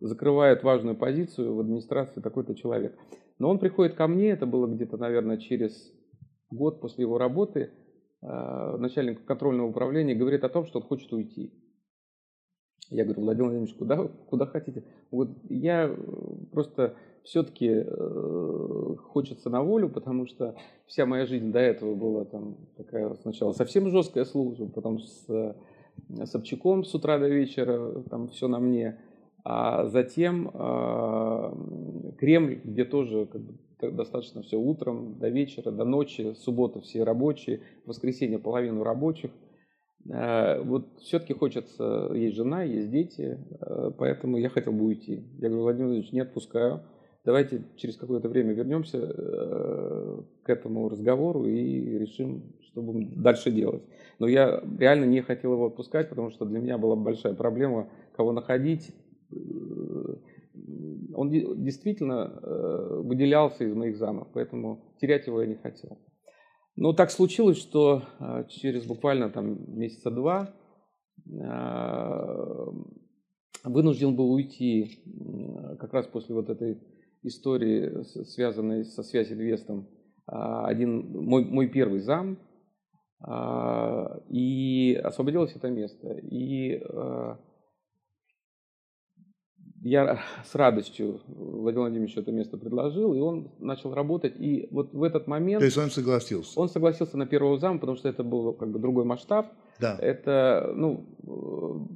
закрывает 0.00 0.62
важную 0.62 0.96
позицию 0.96 1.54
в 1.54 1.60
администрации 1.60 2.20
такой-то 2.20 2.54
человек. 2.54 2.96
Но 3.38 3.50
он 3.50 3.58
приходит 3.58 3.94
ко 3.94 4.06
мне, 4.06 4.30
это 4.30 4.46
было 4.46 4.66
где-то, 4.66 4.96
наверное, 4.96 5.36
через 5.36 5.92
год 6.50 6.80
после 6.80 7.02
его 7.02 7.18
работы 7.18 7.70
э, 8.22 8.76
начальник 8.78 9.24
контрольного 9.24 9.68
управления 9.68 10.14
говорит 10.14 10.44
о 10.44 10.48
том, 10.48 10.66
что 10.66 10.80
он 10.80 10.84
хочет 10.84 11.12
уйти. 11.12 11.52
Я 12.90 13.04
говорю, 13.04 13.22
Владимир 13.22 13.50
Владимирович, 13.50 13.76
куда, 13.76 14.08
куда 14.28 14.46
хотите? 14.46 14.84
Вот 15.10 15.30
я 15.48 15.86
э, 15.86 15.96
просто 16.52 16.94
все-таки 17.22 17.84
э, 17.86 18.96
хочется 19.04 19.50
на 19.50 19.62
волю, 19.62 19.88
потому 19.88 20.26
что 20.26 20.56
вся 20.86 21.06
моя 21.06 21.26
жизнь 21.26 21.52
до 21.52 21.60
этого 21.60 21.94
была 21.94 22.24
там 22.24 22.56
такая 22.76 23.14
сначала 23.22 23.52
совсем 23.52 23.88
жесткая 23.90 24.24
служба, 24.24 24.68
потом 24.68 24.98
с 24.98 25.56
Собчаком 26.24 26.84
с 26.84 26.94
утра 26.94 27.18
до 27.18 27.28
вечера, 27.28 28.02
там 28.08 28.28
все 28.28 28.48
на 28.48 28.58
мне, 28.58 28.98
а 29.44 29.86
затем 29.86 30.50
э, 30.52 32.14
Кремль, 32.18 32.60
где 32.64 32.84
тоже 32.84 33.26
как 33.26 33.40
бы, 33.42 33.54
достаточно 33.92 34.42
все 34.42 34.58
утром, 34.58 35.18
до 35.18 35.28
вечера, 35.28 35.70
до 35.70 35.84
ночи, 35.84 36.34
суббота 36.38 36.80
все 36.80 37.02
рабочие, 37.04 37.60
воскресенье 37.86 38.38
половину 38.38 38.82
рабочих. 38.82 39.30
Э, 40.08 40.60
вот 40.62 40.86
все-таки 41.00 41.34
хочется, 41.34 42.10
есть 42.14 42.36
жена, 42.36 42.62
есть 42.62 42.90
дети, 42.90 43.38
э, 43.60 43.90
поэтому 43.96 44.36
я 44.36 44.48
хотел 44.48 44.72
бы 44.72 44.84
уйти. 44.86 45.24
Я 45.38 45.48
говорю, 45.48 45.62
Владимир 45.62 45.86
Владимирович, 45.86 46.12
не 46.12 46.20
отпускаю. 46.20 46.82
Давайте 47.24 47.64
через 47.76 47.96
какое-то 47.96 48.28
время 48.28 48.54
вернемся 48.54 48.98
э, 48.98 50.22
к 50.42 50.48
этому 50.48 50.88
разговору 50.88 51.44
и 51.44 51.98
решим, 51.98 52.54
что 52.62 52.80
будем 52.80 53.22
дальше 53.22 53.50
делать. 53.50 53.82
Но 54.18 54.26
я 54.26 54.62
реально 54.78 55.04
не 55.04 55.20
хотел 55.20 55.52
его 55.52 55.66
отпускать, 55.66 56.08
потому 56.08 56.30
что 56.30 56.46
для 56.46 56.60
меня 56.60 56.78
была 56.78 56.96
большая 56.96 57.34
проблема, 57.34 57.90
кого 58.16 58.32
находить, 58.32 58.94
он 61.14 61.30
действительно 61.30 62.40
э, 62.42 63.00
выделялся 63.02 63.64
из 63.64 63.74
моих 63.74 63.96
замов, 63.96 64.28
поэтому 64.32 64.94
терять 65.00 65.26
его 65.26 65.40
я 65.42 65.46
не 65.46 65.56
хотел. 65.56 65.98
Но 66.76 66.92
так 66.92 67.10
случилось, 67.10 67.58
что 67.58 68.04
э, 68.18 68.44
через 68.48 68.86
буквально 68.86 69.30
там 69.30 69.78
месяца 69.78 70.10
два 70.10 70.54
э, 71.26 72.66
вынужден 73.64 74.16
был 74.16 74.32
уйти 74.32 75.02
как 75.78 75.92
раз 75.92 76.06
после 76.06 76.34
вот 76.34 76.48
этой 76.48 76.80
истории, 77.22 78.02
связанной 78.24 78.84
со 78.84 79.02
связью 79.02 79.36
инвестом, 79.36 79.88
один 80.26 81.12
мой, 81.12 81.44
мой 81.44 81.68
первый 81.68 82.00
зам, 82.00 82.38
и 84.30 84.98
освободилось 85.04 85.54
это 85.54 85.68
место. 85.68 86.08
И 86.22 86.80
я 89.82 90.20
с 90.44 90.54
радостью 90.54 91.20
Владимир 91.26 91.82
Владимирович 91.82 92.16
это 92.16 92.32
место 92.32 92.58
предложил, 92.58 93.14
и 93.14 93.20
он 93.20 93.50
начал 93.58 93.94
работать. 93.94 94.34
И 94.38 94.68
вот 94.70 94.92
в 94.92 95.02
этот 95.02 95.26
момент... 95.26 95.60
То 95.60 95.64
есть 95.64 95.78
он 95.78 95.90
согласился? 95.90 96.58
Он 96.60 96.68
согласился 96.68 97.16
на 97.16 97.26
первого 97.26 97.58
зам, 97.58 97.78
потому 97.78 97.96
что 97.96 98.08
это 98.08 98.22
был 98.22 98.52
как 98.52 98.70
бы 98.70 98.78
другой 98.78 99.04
масштаб. 99.04 99.46
Да. 99.80 99.96
Это, 99.98 100.72
ну, 100.74 101.06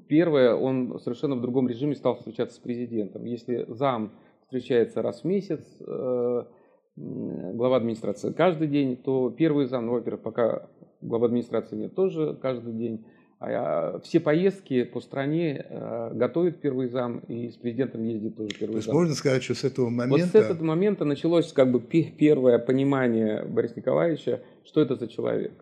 первое, 0.08 0.54
он 0.54 0.98
совершенно 1.00 1.36
в 1.36 1.42
другом 1.42 1.68
режиме 1.68 1.94
стал 1.94 2.16
встречаться 2.16 2.56
с 2.56 2.58
президентом. 2.58 3.24
Если 3.24 3.66
зам 3.68 4.12
встречается 4.44 5.02
раз 5.02 5.20
в 5.20 5.24
месяц, 5.24 5.62
э, 5.80 6.44
глава 6.96 7.76
администрации 7.76 8.32
каждый 8.32 8.68
день, 8.68 8.96
то 8.96 9.28
первый 9.30 9.66
зам, 9.66 9.86
ну, 9.86 9.92
во-первых, 9.92 10.22
пока 10.22 10.70
глава 11.02 11.26
администрации 11.26 11.76
нет, 11.76 11.94
тоже 11.94 12.38
каждый 12.40 12.72
день. 12.72 13.04
А 13.40 13.98
все 14.00 14.20
поездки 14.20 14.84
по 14.84 15.00
стране 15.00 15.66
э, 15.68 16.14
готовит 16.14 16.60
первый 16.60 16.88
зам, 16.88 17.18
и 17.28 17.50
с 17.50 17.56
президентом 17.56 18.02
ездит 18.04 18.36
тоже 18.36 18.50
первый 18.58 18.72
То 18.72 18.78
есть 18.78 18.86
зам. 18.86 18.96
можно 18.96 19.14
сказать, 19.14 19.42
что 19.42 19.54
с 19.54 19.64
этого 19.64 19.90
момента... 19.90 20.24
Вот 20.24 20.30
с 20.30 20.34
этого 20.34 20.64
момента 20.64 21.04
началось 21.04 21.52
как 21.52 21.70
бы 21.70 21.80
первое 21.80 22.58
понимание 22.58 23.44
Бориса 23.44 23.74
Николаевича, 23.76 24.42
что 24.64 24.80
это 24.80 24.96
за 24.96 25.08
человек. 25.08 25.52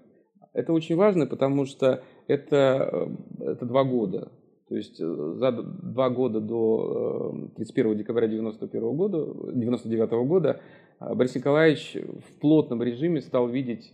Это 0.53 0.73
очень 0.73 0.97
важно, 0.97 1.27
потому 1.27 1.65
что 1.65 2.03
это, 2.29 3.09
э, 3.41 3.53
это 3.53 3.67
два 3.67 3.85
года. 3.85 4.31
То 4.69 4.77
есть 4.77 5.01
э, 5.01 5.35
за 5.37 5.51
два 5.53 6.11
года 6.11 6.41
до 6.41 7.51
31 7.57 7.97
декабря 7.97 8.29
91 8.29 8.97
года, 8.97 9.27
99 9.55 10.11
года 10.27 10.61
Борис 11.01 11.35
Николаевич 11.35 11.97
в 11.97 12.41
плотном 12.41 12.83
режиме 12.83 13.23
стал 13.23 13.49
видеть 13.49 13.93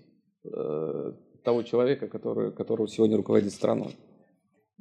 того 1.48 1.62
человека, 1.62 2.08
который, 2.08 2.52
которого 2.52 2.86
сегодня 2.88 3.16
руководит 3.16 3.52
страной. 3.52 3.96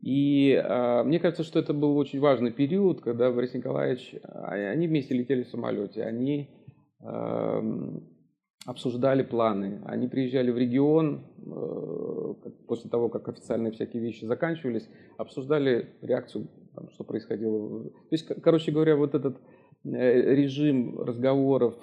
И 0.04 0.52
э, 0.52 1.04
мне 1.04 1.18
кажется, 1.18 1.44
что 1.44 1.60
это 1.60 1.74
был 1.74 1.98
очень 1.98 2.20
важный 2.20 2.52
период, 2.52 3.00
когда 3.00 3.32
Борис 3.32 3.54
Николаевич, 3.54 4.16
а, 4.24 4.52
они 4.52 4.88
вместе 4.88 5.16
летели 5.16 5.44
в 5.44 5.48
самолете, 5.48 6.04
они 6.04 6.50
э, 7.00 7.62
обсуждали 8.66 9.24
планы, 9.24 9.82
они 9.86 10.10
приезжали 10.10 10.52
в 10.52 10.58
регион 10.58 11.22
э, 11.38 12.50
после 12.68 12.90
того, 12.90 13.08
как 13.08 13.30
официальные 13.30 13.72
всякие 13.72 14.04
вещи 14.04 14.26
заканчивались, 14.26 14.90
обсуждали 15.18 15.96
реакцию, 16.02 16.50
там, 16.76 16.90
что 16.92 17.06
происходило. 17.06 17.86
То 17.86 18.12
есть, 18.12 18.28
короче 18.44 18.74
говоря, 18.74 18.98
вот 18.98 19.16
этот 19.16 19.38
э, 19.86 20.36
режим 20.36 21.00
разговоров, 21.00 21.76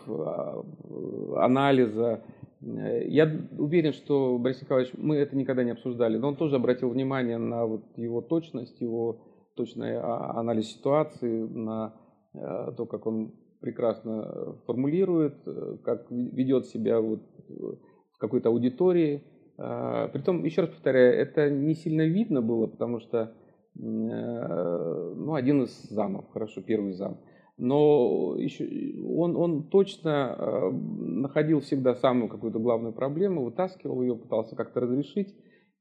анализа, 1.37 2.23
я 2.67 3.31
уверен, 3.59 3.93
что 3.93 4.39
Борис 4.39 4.63
Николаевич, 4.63 4.95
мы 4.97 5.17
это 5.17 5.37
никогда 5.37 5.65
не 5.65 5.73
обсуждали, 5.73 6.17
но 6.17 6.29
он 6.29 6.37
тоже 6.37 6.57
обратил 6.57 6.89
внимание 6.91 7.39
на 7.39 7.67
вот 7.67 7.83
его 7.97 8.23
точность, 8.23 8.81
его 8.81 9.21
точный 9.55 9.97
а, 9.99 10.39
анализ 10.39 10.73
ситуации, 10.73 11.47
на 11.47 11.95
э, 12.33 12.73
то, 12.77 12.87
как 12.87 13.07
он 13.07 13.35
прекрасно 13.61 14.57
формулирует, 14.67 15.37
э, 15.47 15.77
как 15.85 16.11
ведет 16.11 16.67
себя 16.67 17.01
вот 17.01 17.21
в 17.49 18.19
какой-то 18.19 18.49
аудитории. 18.49 19.23
Притом, 19.57 20.43
еще 20.43 20.63
раз 20.63 20.71
повторяю, 20.71 21.15
это 21.15 21.49
не 21.49 21.75
сильно 21.75 22.03
видно 22.03 22.43
было, 22.43 22.67
потому 22.67 22.99
что 22.99 23.35
ну, 23.77 25.35
один 25.35 25.63
из 25.63 25.83
замов, 25.91 26.29
хорошо, 26.33 26.61
первый 26.61 26.93
зам– 26.93 27.21
но 27.57 28.37
еще, 28.37 28.67
он, 29.07 29.37
он 29.37 29.69
точно 29.69 30.37
э, 30.37 30.71
находил 30.71 31.61
всегда 31.61 31.95
самую 31.95 32.29
какую-то 32.29 32.59
главную 32.59 32.93
проблему, 32.93 33.45
вытаскивал 33.45 34.03
ее, 34.03 34.17
пытался 34.17 34.57
как-то 34.57 34.81
разрешить. 34.81 35.35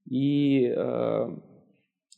И 0.09 0.65
э, 0.67 1.37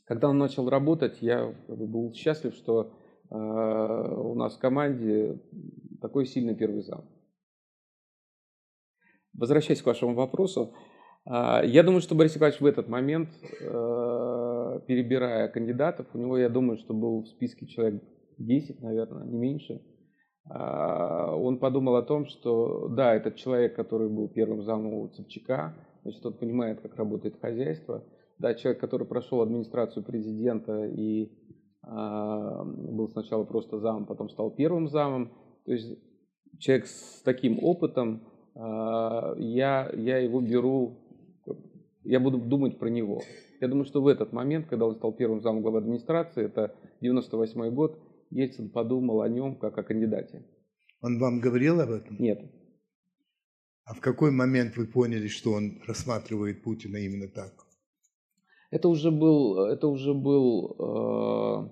когда 0.05 0.29
он 0.29 0.37
начал 0.37 0.69
работать, 0.69 1.21
я 1.21 1.55
был 1.67 2.13
счастлив, 2.13 2.53
что 2.53 2.91
э, 3.29 3.35
у 3.35 4.35
нас 4.35 4.55
в 4.57 4.59
команде 4.59 5.41
такой 6.01 6.25
сильный 6.25 6.55
первый 6.55 6.81
зам. 6.81 7.05
Возвращаясь 9.33 9.81
к 9.81 9.85
вашему 9.85 10.15
вопросу, 10.15 10.73
А, 11.27 11.63
я 11.63 11.81
думаю, 11.83 12.01
что 12.01 12.13
Борис 12.15 12.35
Николаевич 12.35 12.61
в 12.61 12.65
этот 12.65 12.87
момент, 12.87 13.29
э, 13.59 14.79
перебирая 14.87 15.47
кандидатов, 15.47 16.05
у 16.13 16.19
него, 16.19 16.37
я 16.37 16.49
думаю, 16.49 16.77
что 16.77 16.93
был 16.93 17.23
в 17.23 17.27
списке 17.27 17.65
человек 17.65 18.03
10, 18.37 18.81
наверное, 18.81 19.25
не 19.25 19.37
меньше. 19.37 19.81
А, 20.49 21.35
он 21.35 21.59
подумал 21.59 21.95
о 21.95 22.03
том, 22.03 22.25
что 22.25 22.87
да, 22.89 23.15
этот 23.15 23.35
человек, 23.35 23.75
который 23.75 24.09
был 24.09 24.27
первым 24.27 24.63
замом 24.63 24.93
у 24.93 25.09
Собчака, 25.09 25.75
значит, 26.03 26.25
он 26.25 26.33
понимает, 26.33 26.81
как 26.81 26.95
работает 26.95 27.39
хозяйство. 27.39 28.03
Да, 28.37 28.53
человек, 28.53 28.81
который 28.81 29.07
прошел 29.07 29.41
администрацию 29.41 30.03
президента 30.03 30.85
и 30.85 31.31
а, 31.81 32.63
был 32.63 33.09
сначала 33.09 33.43
просто 33.43 33.79
замом, 33.79 34.05
потом 34.05 34.29
стал 34.29 34.51
первым 34.51 34.87
замом. 34.87 35.31
То 35.65 35.71
есть 35.71 35.97
человек 36.59 36.85
с 36.87 37.21
таким 37.23 37.59
опытом, 37.63 38.23
я, 38.57 39.91
я 39.93 40.17
его 40.19 40.39
беру 40.39 40.97
я 42.05 42.19
буду 42.19 42.37
думать 42.37 42.77
про 42.77 42.87
него. 42.87 43.21
Я 43.59 43.67
думаю, 43.67 43.85
что 43.85 44.01
в 44.01 44.07
этот 44.07 44.31
момент, 44.31 44.67
когда 44.67 44.85
он 44.85 44.95
стал 44.95 45.11
первым 45.11 45.41
замом 45.41 45.61
главы 45.61 45.79
администрации, 45.79 46.45
это 46.45 46.75
98 47.01 47.73
год, 47.73 47.99
Ельцин 48.35 48.69
подумал 48.69 49.21
о 49.21 49.29
нем 49.29 49.55
как 49.55 49.77
о 49.77 49.83
кандидате. 49.83 50.45
Он 51.01 51.19
вам 51.19 51.39
говорил 51.39 51.79
об 51.79 51.91
этом? 51.91 52.17
Нет. 52.19 52.41
А 53.85 53.93
в 53.93 54.01
какой 54.01 54.31
момент 54.31 54.75
вы 54.75 54.87
поняли, 54.87 55.27
что 55.27 55.53
он 55.53 55.81
рассматривает 55.87 56.61
Путина 56.61 56.97
именно 56.97 57.29
так? 57.29 57.53
Это 58.71 58.89
уже 58.89 59.09
был, 59.11 59.65
это 59.67 59.87
уже 59.87 60.13
был 60.13 61.71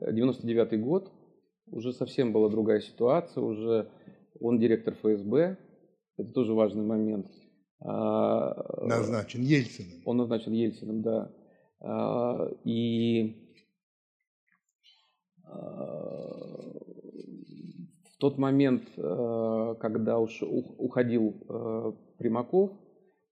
э, 0.00 0.12
99 0.12 0.80
год, 0.80 1.12
уже 1.66 1.92
совсем 1.92 2.32
была 2.32 2.48
другая 2.48 2.80
ситуация, 2.80 3.42
уже 3.42 3.90
он 4.40 4.58
директор 4.58 4.94
ФСБ, 4.94 5.58
это 6.16 6.32
тоже 6.32 6.54
важный 6.54 6.84
момент. 6.84 7.26
А, 7.80 8.86
назначен 8.86 9.42
Ельциным. 9.42 10.00
Он 10.06 10.16
назначен 10.16 10.52
Ельциным, 10.52 11.02
да. 11.02 11.32
А, 11.80 12.48
и 12.64 13.41
в 18.04 18.16
тот 18.18 18.38
момент, 18.38 18.84
когда 18.94 20.18
уж 20.18 20.42
уходил 20.42 21.96
Примаков, 22.18 22.70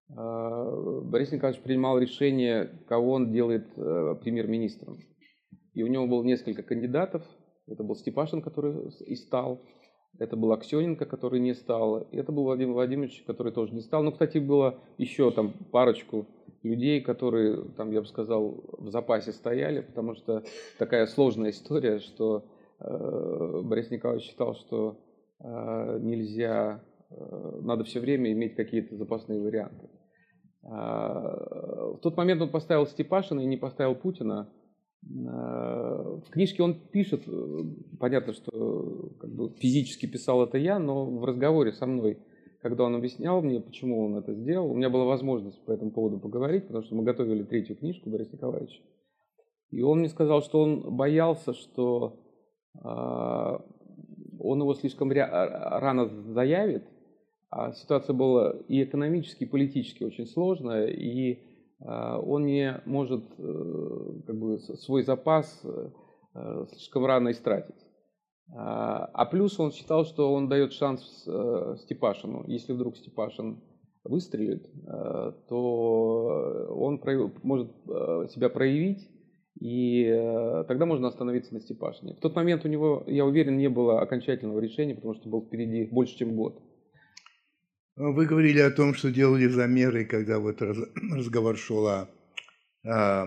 Борис 0.09 1.30
Николаевич 1.33 1.62
принимал 1.62 1.98
решение, 1.98 2.80
кого 2.88 3.12
он 3.12 3.33
делает 3.33 3.72
премьер-министром. 3.74 4.98
И 5.74 5.83
у 5.85 5.87
него 5.87 6.06
было 6.09 6.24
несколько 6.24 6.62
кандидатов. 6.64 7.22
Это 7.68 7.85
был 7.85 7.94
Степашин, 7.94 8.42
который 8.42 8.90
и 9.06 9.14
стал. 9.14 9.61
Это 10.18 10.37
был 10.37 10.50
Аксененко, 10.50 11.06
который 11.06 11.38
не 11.38 11.54
стал. 11.54 12.00
И 12.11 12.16
это 12.16 12.33
был 12.33 12.42
Владимир 12.42 12.72
Владимирович, 12.72 13.22
который 13.24 13.52
тоже 13.52 13.72
не 13.72 13.80
стал. 13.80 14.02
Ну, 14.02 14.11
кстати, 14.11 14.38
было 14.38 14.80
еще 14.98 15.30
там 15.30 15.52
парочку 15.70 16.26
людей, 16.62 17.01
которые, 17.01 17.64
там, 17.77 17.90
я 17.90 18.01
бы 18.01 18.07
сказал, 18.07 18.62
в 18.79 18.90
запасе 18.90 19.33
стояли, 19.33 19.81
потому 19.81 20.14
что 20.14 20.42
такая 20.79 21.07
сложная 21.07 21.51
история, 21.51 21.99
что 21.99 22.44
э, 22.79 23.61
Борис 23.64 23.90
Николаевич 23.90 24.29
считал, 24.29 24.55
что 24.55 24.99
э, 25.40 25.99
нельзя, 26.01 26.83
э, 27.11 27.61
надо 27.62 27.85
все 27.85 28.01
время 28.01 28.33
иметь 28.33 28.57
какие-то 28.57 28.96
запасные 28.96 29.40
варианты. 29.40 29.88
Э, 30.64 30.68
в 31.94 31.99
тот 32.03 32.16
момент 32.16 32.42
он 32.42 32.51
поставил 32.51 32.87
Степашина 32.87 33.40
и 33.40 33.46
не 33.46 33.57
поставил 33.57 33.94
Путина. 33.94 34.51
В 35.03 36.31
книжке 36.31 36.62
он 36.62 36.75
пишет, 36.75 37.23
э, 37.27 37.59
понятно, 37.99 38.35
что 38.35 39.12
как 39.18 39.31
бы 39.31 39.51
физически 39.59 40.05
писал 40.05 40.44
это 40.44 40.59
я, 40.59 40.79
но 40.79 41.07
в 41.07 41.25
разговоре 41.25 41.73
со 41.73 41.87
мной, 41.87 42.18
когда 42.62 42.85
он 42.85 42.94
объяснял 42.94 43.40
мне, 43.42 43.61
почему 43.61 44.05
он 44.05 44.16
это 44.16 44.35
сделал, 44.35 44.70
у 44.70 44.75
меня 44.75 44.90
была 44.90 45.05
возможность 45.05 45.64
по 45.64 45.73
этому 45.73 45.90
поводу 45.90 46.18
поговорить, 46.18 46.66
потому 46.66 46.85
что 46.85 46.94
мы 46.94 47.05
готовили 47.05 47.42
третью 47.42 47.77
книжку 47.77 48.11
Бориса 48.11 48.35
Николаевича. 48.35 48.81
И 49.70 49.83
он 49.83 50.01
мне 50.01 50.09
сказал, 50.09 50.42
что 50.42 50.61
он 50.61 50.96
боялся, 50.96 51.55
что 51.55 52.20
а, 52.83 53.64
он 54.38 54.61
его 54.61 54.75
слишком 54.75 55.11
рано 55.12 56.09
заявит, 56.33 56.85
а 57.51 57.73
ситуация 57.73 58.14
была 58.14 58.57
и 58.68 58.83
экономически, 58.83 59.44
и 59.44 59.49
политически 59.49 60.05
очень 60.05 60.27
сложная, 60.27 60.88
и 60.88 61.38
а, 61.81 62.18
он 62.18 62.46
не 62.46 62.81
может 62.85 63.25
э, 63.38 64.20
как 64.27 64.37
бы, 64.37 64.59
свой 64.59 65.03
запас 65.03 65.61
э, 65.64 66.66
слишком 66.73 67.07
рано 67.07 67.31
истратить. 67.31 67.89
А, 68.52 69.04
а 69.12 69.26
плюс 69.26 69.58
он 69.60 69.72
считал, 69.72 70.04
что 70.04 70.32
он 70.32 70.48
дает 70.48 70.72
шанс 70.72 71.24
э, 71.26 71.76
Степашину. 71.82 72.44
Если 72.46 72.72
вдруг 72.72 72.96
Степашин 72.96 73.62
выстрелит, 74.02 74.66
то 75.48 76.68
он 76.70 77.02
может 77.42 77.70
себя 78.32 78.48
проявить, 78.48 79.06
и 79.60 80.06
тогда 80.68 80.86
можно 80.86 81.08
остановиться 81.08 81.52
на 81.52 81.60
Степашине. 81.60 82.14
В 82.14 82.20
тот 82.20 82.34
момент 82.34 82.64
у 82.64 82.68
него, 82.68 83.04
я 83.06 83.26
уверен, 83.26 83.58
не 83.58 83.68
было 83.68 84.00
окончательного 84.00 84.58
решения, 84.58 84.94
потому 84.94 85.14
что 85.14 85.28
был 85.28 85.44
впереди 85.44 85.84
больше, 85.92 86.16
чем 86.16 86.34
год. 86.34 86.62
Вы 87.96 88.24
говорили 88.24 88.60
о 88.60 88.70
том, 88.70 88.94
что 88.94 89.10
делали 89.10 89.48
замеры, 89.48 90.06
когда 90.06 90.38
вот 90.38 90.62
разговор 90.62 91.58
шел 91.58 91.86
о, 91.86 92.08
о 92.84 93.26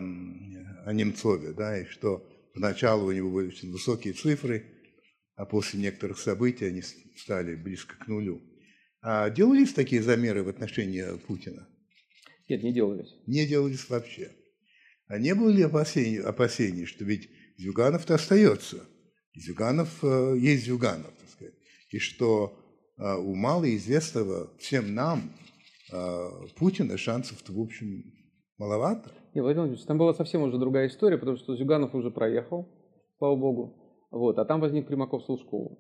Немцове, 0.92 1.54
да, 1.54 1.78
и 1.78 1.86
что 1.86 2.24
поначалу 2.56 3.10
у 3.10 3.12
него 3.12 3.30
были 3.30 3.50
очень 3.50 3.72
высокие 3.72 4.14
цифры, 4.14 4.73
а 5.44 5.46
после 5.46 5.78
некоторых 5.82 6.20
событий 6.20 6.64
они 6.64 6.82
стали 6.82 7.56
близко 7.56 7.98
к 7.98 8.08
нулю. 8.08 8.42
А 9.02 9.30
делались 9.30 9.74
такие 9.74 10.02
замеры 10.02 10.42
в 10.42 10.48
отношении 10.48 11.04
Путина? 11.28 11.68
Нет, 12.48 12.64
не 12.64 12.72
делались. 12.72 13.14
Не 13.28 13.46
делались 13.46 13.90
вообще. 13.90 14.32
А 15.08 15.18
не 15.20 15.36
было 15.36 15.50
ли 15.50 15.64
опасений, 15.64 16.22
опасений 16.22 16.86
что 16.86 17.04
ведь 17.04 17.30
Зюганов-то 17.58 18.16
остается? 18.16 18.86
Зюганов 19.36 19.90
э, 20.02 20.38
есть 20.40 20.64
Зюганов, 20.64 21.12
так 21.20 21.30
сказать. 21.30 21.56
И 21.90 22.00
что 22.00 22.58
а, 22.98 23.18
у 23.18 23.36
малоизвестного 23.36 24.50
всем 24.60 24.96
нам 24.96 25.30
а, 25.92 26.30
Путина 26.56 26.98
шансов-то, 26.98 27.52
в 27.52 27.60
общем, 27.60 28.14
маловато. 28.58 29.12
Не, 29.34 29.42
Владимир 29.42 29.64
Владимирович, 29.64 29.86
там 29.86 29.98
была 29.98 30.14
совсем 30.14 30.44
уже 30.44 30.58
другая 30.58 30.88
история, 30.88 31.18
потому 31.18 31.36
что 31.36 31.58
Зюганов 31.58 31.94
уже 31.96 32.12
проехал, 32.12 32.70
слава 33.18 33.36
богу, 33.36 33.83
вот, 34.14 34.40
а 34.40 34.46
там 34.46 34.62
возник 34.62 34.88
Примаков 34.88 35.24
с 35.24 35.30
Лужковым. 35.30 35.78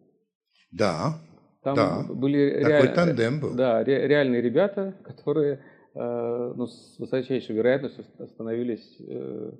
Да, 0.71 1.19
там 1.63 1.75
да. 1.75 2.05
были 2.09 2.49
Такой 2.49 2.69
реаль... 2.69 2.93
тандем 2.93 3.39
был. 3.39 3.55
Да, 3.55 3.83
ре- 3.83 4.07
реальные 4.07 4.41
ребята, 4.41 4.95
которые 5.03 5.61
э, 5.95 6.53
ну, 6.55 6.67
с 6.67 6.99
высочайшей 6.99 7.55
вероятностью 7.55 8.03
становились 8.27 8.97
э, 8.99 9.51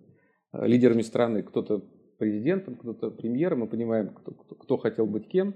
лидерами 0.54 1.02
страны. 1.02 1.44
Кто-то 1.44 1.82
президентом, 2.18 2.76
кто-то 2.76 3.12
премьером. 3.12 3.60
Мы 3.60 3.68
понимаем, 3.68 4.10
кто, 4.10 4.32
кто, 4.32 4.56
кто 4.56 4.78
хотел 4.78 5.06
быть 5.06 5.28
кем. 5.28 5.56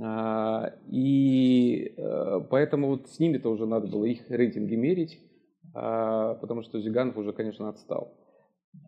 А, 0.00 0.74
и 0.86 1.94
э, 1.96 2.40
поэтому 2.50 2.88
вот 2.88 3.08
с 3.08 3.18
ними-то 3.18 3.50
уже 3.50 3.66
надо 3.66 3.86
было 3.88 4.04
их 4.04 4.30
рейтинги 4.30 4.74
мерить, 4.74 5.18
а, 5.74 6.34
потому 6.34 6.62
что 6.62 6.80
Зиганов 6.80 7.16
уже, 7.16 7.32
конечно, 7.32 7.68
отстал. 7.68 8.14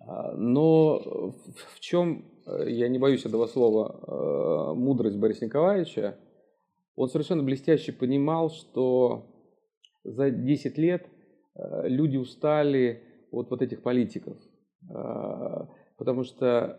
А, 0.06 0.32
но 0.36 1.32
в 1.74 1.80
чем, 1.80 2.24
э, 2.46 2.70
я 2.70 2.88
не 2.88 2.98
боюсь 2.98 3.24
этого 3.24 3.46
слова, 3.46 4.00
э, 4.06 4.74
мудрость 4.74 5.18
Бориса 5.18 5.44
Николаевича, 5.44 6.16
он 6.96 7.08
совершенно 7.08 7.42
блестяще 7.42 7.92
понимал, 7.92 8.50
что 8.50 9.26
за 10.04 10.30
10 10.30 10.78
лет 10.78 11.06
люди 11.56 12.16
устали 12.16 13.02
от 13.30 13.50
вот 13.50 13.62
этих 13.62 13.82
политиков, 13.82 14.36
потому 15.96 16.24
что 16.24 16.78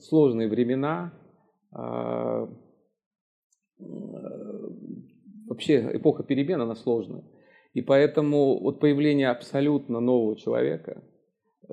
сложные 0.00 0.48
времена, 0.48 1.12
вообще 5.48 5.96
эпоха 5.96 6.22
перемен, 6.22 6.60
она 6.60 6.74
сложная. 6.74 7.24
И 7.74 7.82
поэтому 7.82 8.60
вот 8.60 8.80
появление 8.80 9.28
абсолютно 9.28 10.00
нового 10.00 10.36
человека, 10.36 11.02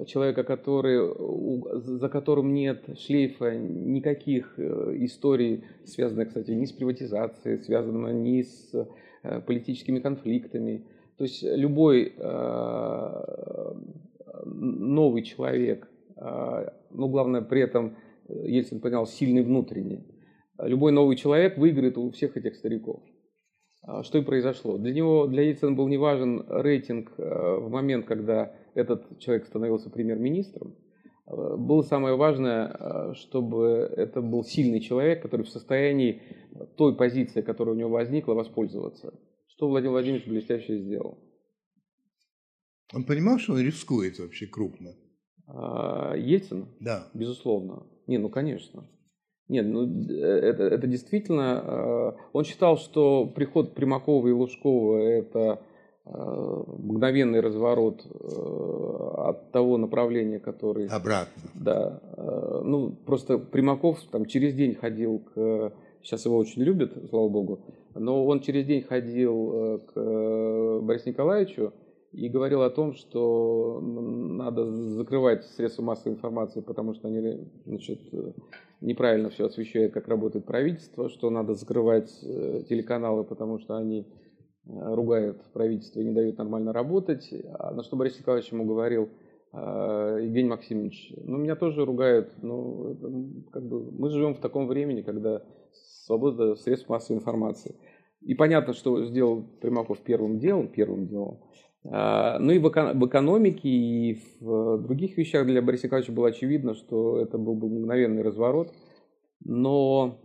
человека, 0.04 0.44
который, 0.44 1.00
за 1.82 2.10
которым 2.10 2.54
нет 2.54 2.84
шлейфа 3.00 3.56
никаких 3.56 4.54
э, 4.58 4.94
историй, 5.00 5.64
связанных, 5.86 6.30
кстати, 6.30 6.52
ни 6.52 6.66
с 6.66 6.72
приватизацией, 6.74 7.60
связанных 7.60 8.14
ни 8.14 8.42
с 8.42 8.74
э, 9.24 9.42
политическими 9.42 10.00
конфликтами. 10.00 10.86
То 11.18 11.24
есть 11.24 11.44
любой 11.44 12.14
э, 12.18 13.74
новый 14.44 15.24
человек, 15.24 15.88
но 16.18 17.08
главное 17.08 17.42
при 17.42 17.62
этом, 17.62 17.96
Ельцин 18.28 18.80
понял, 18.80 19.08
сильный 19.08 19.42
внутренний, 19.42 20.06
любой 20.60 20.92
новый 20.92 21.16
человек 21.16 21.58
выиграет 21.58 21.98
у 21.98 22.12
всех 22.12 22.36
этих 22.38 22.56
стариков. 22.56 23.02
А, 23.88 24.04
что 24.04 24.18
и 24.18 24.24
произошло. 24.24 24.78
Для 24.78 24.94
него, 24.94 25.28
для 25.28 25.44
Ельцина 25.44 25.72
был 25.72 25.88
не 25.88 25.98
важен 25.98 26.44
рейтинг 26.50 27.12
э, 27.18 27.58
в 27.60 27.70
момент, 27.70 28.06
когда 28.06 28.56
этот 28.74 29.20
человек 29.20 29.46
становился 29.46 29.92
премьер-министром. 29.92 30.76
Э, 31.28 31.56
было 31.56 31.84
самое 31.84 32.16
важное, 32.16 33.14
чтобы 33.14 33.92
это 33.96 34.22
был 34.22 34.44
сильный 34.44 34.80
человек, 34.80 35.22
который 35.22 35.44
в 35.44 35.50
состоянии 35.50 36.24
той 36.78 36.96
позиции, 36.96 37.42
которая 37.42 37.76
у 37.76 37.78
него 37.78 37.92
возникла, 37.92 38.34
воспользоваться. 38.34 39.14
Что 39.48 39.70
Владимир 39.70 39.92
Владимирович 39.92 40.28
блестяще 40.28 40.80
сделал. 40.80 41.20
Он 42.92 43.04
понимал, 43.04 43.38
что 43.38 43.54
он 43.54 43.62
рискует 43.62 44.18
вообще 44.18 44.48
крупно? 44.48 44.96
А, 45.48 46.16
Ельцин? 46.16 46.70
Да. 46.80 47.08
Безусловно. 47.14 47.86
Не, 48.08 48.18
ну 48.18 48.30
конечно. 48.30 48.90
Нет, 49.48 49.66
ну 49.68 49.86
это, 50.10 50.64
это 50.64 50.88
действительно... 50.88 51.62
А, 51.64 52.16
он 52.34 52.44
считал, 52.44 52.78
что 52.78 53.28
приход 53.28 53.76
Примакова 53.76 54.28
и 54.28 54.32
Лужкова– 54.32 54.98
это 55.00 55.62
а, 56.06 56.64
мгновенный 56.68 57.42
разворот 57.42 58.06
от 58.06 59.52
того 59.52 59.78
направления, 59.78 60.40
который... 60.40 60.88
Обратно. 60.88 61.44
Да. 61.54 62.02
Ну, 62.64 62.92
просто 63.06 63.38
Примаков 63.38 64.00
там 64.12 64.26
через 64.26 64.54
день 64.54 64.76
ходил 64.76 65.20
к... 65.34 65.74
Сейчас 66.02 66.26
его 66.26 66.38
очень 66.38 66.62
любят, 66.62 66.94
слава 67.10 67.30
богу. 67.30 67.60
Но 67.96 68.26
он 68.26 68.40
через 68.42 68.66
день 68.66 68.84
ходил 68.84 69.82
к 69.94 70.82
Борису 70.82 71.10
Николаевичу, 71.10 71.74
и 72.16 72.30
говорил 72.30 72.62
о 72.62 72.70
том, 72.70 72.94
что 72.94 73.82
надо 73.82 74.72
закрывать 74.72 75.44
средства 75.44 75.82
массовой 75.84 76.14
информации, 76.14 76.62
потому 76.62 76.94
что 76.94 77.10
они 77.10 77.46
значит, 77.66 78.00
неправильно 78.86 79.30
все 79.30 79.46
освещают, 79.46 79.94
как 79.94 80.08
работает 80.08 80.46
правительство, 80.46 81.10
что 81.10 81.30
надо 81.30 81.56
закрывать 81.56 82.12
э, 82.24 82.64
телеканалы, 82.70 83.24
потому 83.24 83.60
что 83.60 83.76
они 83.76 84.02
э, 84.02 84.06
ругают 84.66 85.42
правительство 85.54 86.00
и 86.00 86.06
не 86.06 86.14
дают 86.14 86.38
нормально 86.38 86.72
работать. 86.72 87.34
А 87.60 87.74
на 87.74 87.84
что 87.84 87.98
Борис 87.98 88.20
Николаевич 88.20 88.52
ему 88.52 88.66
говорил, 88.66 89.10
«А, 89.52 90.18
Евгений 90.18 90.50
Максимович, 90.50 91.14
ну 91.18 91.38
меня 91.38 91.56
тоже 91.56 91.86
ругают, 91.86 92.32
но 92.42 92.92
это, 92.92 93.12
как 93.52 93.68
бы, 93.68 93.92
мы 93.92 94.10
живем 94.10 94.36
в 94.36 94.40
таком 94.40 94.68
времени, 94.68 95.02
когда 95.02 95.42
свобода 96.06 96.56
средств 96.56 96.90
массовой 96.90 97.18
информации. 97.18 97.76
И 98.22 98.34
понятно, 98.36 98.74
что 98.74 99.06
сделал 99.06 99.44
Примаков 99.62 100.00
первым 100.00 100.40
делом, 100.40 100.68
первым 100.68 101.08
делом, 101.08 101.40
ну 101.88 102.52
и 102.52 102.58
в 102.58 102.68
экономике, 102.68 103.70
и 103.70 104.20
в 104.40 104.80
других 104.80 105.18
вещах 105.18 105.46
для 105.46 105.62
Бориса 105.62 105.86
Николаевича 105.86 106.14
было 106.14 106.30
очевидно, 106.30 106.74
что 106.74 107.20
это 107.20 107.38
был 107.38 107.54
бы 107.54 107.70
мгновенный 107.70 108.24
разворот. 108.24 108.74
Но 109.44 110.18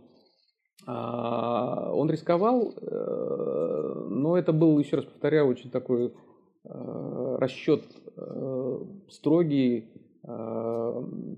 а, 0.87 1.91
он 1.93 2.09
рисковал, 2.09 2.73
э, 2.75 4.05
но 4.09 4.37
это 4.37 4.51
был, 4.51 4.79
еще 4.79 4.97
раз 4.97 5.05
повторяю, 5.05 5.47
очень 5.47 5.69
такой 5.69 6.07
э, 6.07 7.35
расчет 7.39 7.83
э, 8.17 8.79
строгий, 9.09 9.89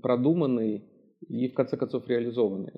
продуманный 0.01 0.83
и 1.29 1.47
в 1.47 1.53
конце 1.53 1.77
концов 1.77 2.05
реализованный. 2.09 2.73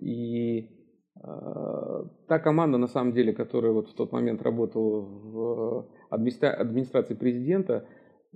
И 0.00 0.68
та 1.14 2.38
команда, 2.40 2.78
на 2.78 2.88
самом 2.88 3.12
деле, 3.12 3.32
которая 3.32 3.70
вот 3.70 3.90
в 3.90 3.94
тот 3.94 4.10
момент 4.10 4.42
работала 4.42 5.02
в 5.02 5.86
администра... 6.14 6.50
администрации 6.50 7.14
президента, 7.14 7.86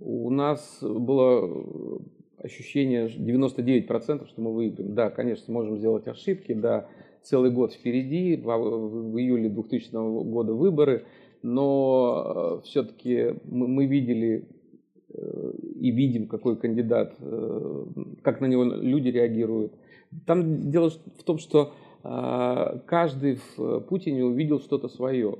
у 0.01 0.31
нас 0.31 0.79
было 0.83 2.01
ощущение 2.39 3.09
99%, 3.09 4.27
что 4.27 4.41
мы 4.41 4.55
выиграем. 4.55 4.95
Да, 4.95 5.11
конечно, 5.11 5.53
можем 5.53 5.77
сделать 5.79 6.07
ошибки, 6.07 6.53
да, 6.53 6.89
целый 7.23 7.51
год 7.51 7.73
впереди, 7.73 8.37
в, 8.37 8.47
в 8.47 9.19
июле 9.19 9.49
2000 9.49 9.91
года 10.25 10.55
выборы, 10.55 11.05
но 11.43 12.61
э, 12.63 12.67
все-таки 12.67 13.35
мы, 13.45 13.69
мы 13.69 13.87
видели 13.87 14.49
э, 15.13 15.53
и 15.81 15.91
видим, 15.91 16.27
какой 16.27 16.57
кандидат, 16.57 17.17
э, 17.21 17.85
как 18.23 18.41
на 18.41 18.47
него 18.47 18.65
люди 18.65 19.09
реагируют. 19.09 19.73
Там 20.27 20.71
дело 20.71 20.91
в 21.19 21.23
том, 21.23 21.39
что 21.39 21.73
каждый 22.01 23.41
в 23.57 23.81
Путине 23.81 24.25
увидел 24.25 24.61
что-то 24.61 24.89
свое. 24.89 25.37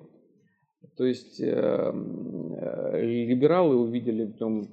То 0.97 1.05
есть 1.05 1.41
эм, 1.41 2.55
э, 2.55 3.03
либералы 3.03 3.77
увидели 3.77 4.25
в 4.25 4.41
нем 4.41 4.69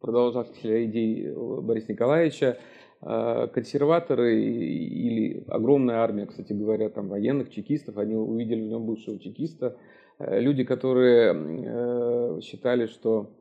продолжателя 0.00 0.84
идей 0.84 1.30
Бориса 1.34 1.92
Николаевича, 1.92 2.58
э, 3.02 3.48
консерваторы 3.52 4.42
или 4.42 5.44
огромная 5.48 5.96
армия, 5.96 6.26
кстати 6.26 6.52
говоря, 6.52 6.88
там 6.88 7.08
военных, 7.08 7.50
чекистов, 7.50 7.98
они 7.98 8.14
увидели 8.14 8.62
в 8.62 8.68
нем 8.68 8.86
бывшего 8.86 9.18
чекиста. 9.18 9.76
Э, 10.18 10.40
люди, 10.40 10.64
которые 10.64 12.40
считали, 12.40 12.86
что 12.86 13.32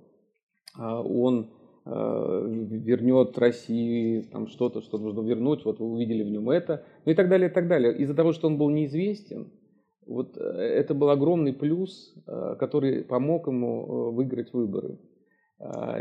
он 0.78 1.52
вернет 1.86 3.38
России 3.38 4.22
там 4.32 4.48
что-то, 4.48 4.82
что 4.82 4.98
нужно 4.98 5.22
вернуть, 5.22 5.64
вот 5.64 5.80
вы 5.80 5.86
увидели 5.86 6.24
в 6.24 6.30
нем 6.30 6.50
это, 6.50 6.84
ну 7.06 7.12
и 7.12 7.16
так 7.16 7.30
далее, 7.30 7.50
и 7.50 7.54
так 7.54 7.68
далее. 7.68 7.96
Из-за 7.96 8.14
того, 8.14 8.34
что 8.34 8.48
он 8.48 8.58
был 8.58 8.70
неизвестен, 8.72 9.52
вот 10.08 10.38
э, 10.38 10.42
это 10.42 10.94
был 10.94 11.10
огромный 11.10 11.54
плюс, 11.54 12.14
э, 12.28 12.56
который 12.60 13.04
помог 13.04 13.48
ему 13.48 13.84
э, 13.84 14.12
выиграть 14.12 14.54
выборы. 14.54 14.98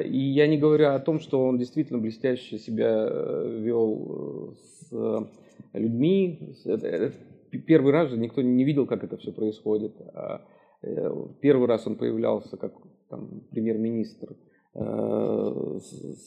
И 0.04 0.18
я 0.18 0.48
не 0.48 0.58
говорю 0.58 0.88
о 0.88 0.98
том, 0.98 1.20
что 1.20 1.46
он 1.46 1.58
действительно 1.58 2.00
блестяще 2.00 2.58
себя 2.58 3.08
вел 3.08 4.56
с 4.60 4.92
людьми. 5.72 6.56
Первый 7.64 7.92
раз 7.92 8.10
же 8.10 8.18
никто 8.18 8.42
не 8.42 8.64
видел, 8.64 8.88
как 8.88 9.04
это 9.04 9.16
все 9.16 9.30
происходит. 9.30 9.92
А, 10.12 10.44
первый 11.40 11.68
раз 11.68 11.86
он 11.86 11.94
появлялся 11.94 12.56
как 12.56 12.74
премьер-министр 13.52 14.34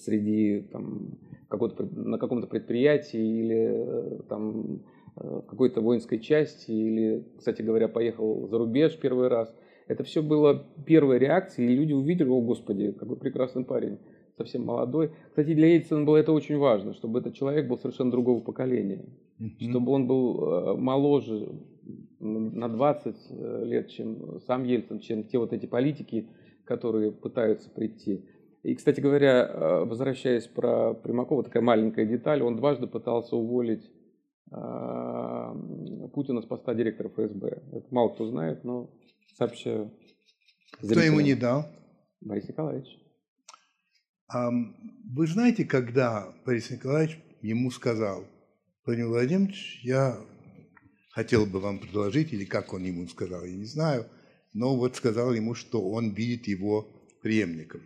среди 0.05 0.61
там, 0.71 1.17
на 1.49 2.17
каком-то 2.17 2.47
предприятии 2.47 3.19
или 3.19 4.21
там, 4.29 4.83
в 5.19 5.41
какой-то 5.41 5.81
воинской 5.81 6.19
части 6.19 6.71
или, 6.71 7.25
кстати 7.37 7.61
говоря, 7.61 7.87
поехал 7.87 8.47
за 8.47 8.57
рубеж 8.57 8.97
первый 8.97 9.27
раз. 9.27 9.53
Это 9.87 10.03
все 10.03 10.21
было 10.21 10.65
первая 10.85 11.17
реакция, 11.17 11.65
и 11.65 11.75
люди 11.75 11.93
увидели, 11.93 12.27
о 12.27 12.41
господи, 12.41 12.91
какой 12.91 13.15
прекрасный 13.17 13.63
парень, 13.63 13.99
совсем 14.37 14.65
молодой. 14.65 15.11
Кстати, 15.29 15.53
для 15.53 15.73
Ельцина 15.73 16.05
было 16.05 16.17
это 16.17 16.31
очень 16.31 16.57
важно, 16.57 16.93
чтобы 16.93 17.19
этот 17.19 17.33
человек 17.33 17.67
был 17.67 17.77
совершенно 17.77 18.11
другого 18.11 18.39
поколения, 18.41 19.05
mm-hmm. 19.39 19.69
чтобы 19.69 19.91
он 19.91 20.07
был 20.07 20.43
э, 20.43 20.75
моложе 20.75 21.49
на 22.19 22.69
20 22.69 23.15
э, 23.29 23.63
лет, 23.65 23.89
чем 23.89 24.39
сам 24.45 24.63
Ельцин, 24.63 24.99
чем 24.99 25.23
те 25.23 25.39
вот 25.39 25.53
эти 25.53 25.65
политики, 25.65 26.27
которые 26.65 27.11
пытаются 27.11 27.69
прийти. 27.69 28.25
И, 28.63 28.75
кстати 28.75 28.99
говоря, 28.99 29.47
э, 29.47 29.85
возвращаясь 29.85 30.47
про 30.47 30.93
Примакова, 30.93 31.43
такая 31.43 31.63
маленькая 31.63 32.05
деталь, 32.05 32.43
он 32.43 32.57
дважды 32.57 32.85
пытался 32.87 33.35
уволить 33.35 33.89
Путина 36.13 36.41
с 36.41 36.45
поста 36.45 36.73
директора 36.73 37.09
ФСБ. 37.09 37.47
Это 37.73 37.87
мало 37.91 38.09
кто 38.09 38.29
знает, 38.29 38.63
но 38.63 38.89
сообщаю. 39.35 39.91
Кто 40.77 40.99
ему 40.99 41.19
не 41.19 41.35
дал? 41.35 41.65
Борис 42.21 42.47
Николаевич. 42.47 42.87
А, 44.29 44.49
вы 44.51 45.27
знаете, 45.27 45.65
когда 45.65 46.33
Борис 46.45 46.69
Николаевич 46.69 47.19
ему 47.41 47.71
сказал, 47.71 48.25
Владимир 48.85 49.09
Владимирович, 49.09 49.81
я 49.83 50.17
хотел 51.11 51.45
бы 51.45 51.59
вам 51.59 51.79
предложить, 51.79 52.33
или 52.33 52.45
как 52.45 52.73
он 52.73 52.83
ему 52.83 53.07
сказал, 53.07 53.43
я 53.43 53.55
не 53.55 53.65
знаю, 53.65 54.05
но 54.53 54.75
вот 54.75 54.95
сказал 54.95 55.33
ему, 55.33 55.53
что 55.55 55.81
он 55.81 56.11
видит 56.11 56.47
его 56.47 56.87
преемником. 57.21 57.81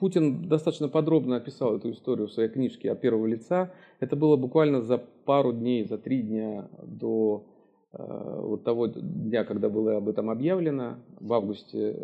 Путин 0.00 0.48
достаточно 0.48 0.88
подробно 0.88 1.36
описал 1.36 1.76
эту 1.76 1.90
историю 1.90 2.26
в 2.26 2.32
своей 2.32 2.48
книжке 2.48 2.90
от 2.90 3.02
первого 3.02 3.26
лица. 3.26 3.74
Это 4.00 4.16
было 4.16 4.36
буквально 4.36 4.80
за 4.80 4.96
пару 4.96 5.52
дней, 5.52 5.84
за 5.84 5.98
три 5.98 6.22
дня 6.22 6.70
до 6.82 7.44
э, 7.92 7.98
вот 7.98 8.64
того 8.64 8.86
дня, 8.86 9.44
когда 9.44 9.68
было 9.68 9.98
об 9.98 10.08
этом 10.08 10.30
объявлено, 10.30 11.00
в 11.20 11.30
августе 11.34 11.94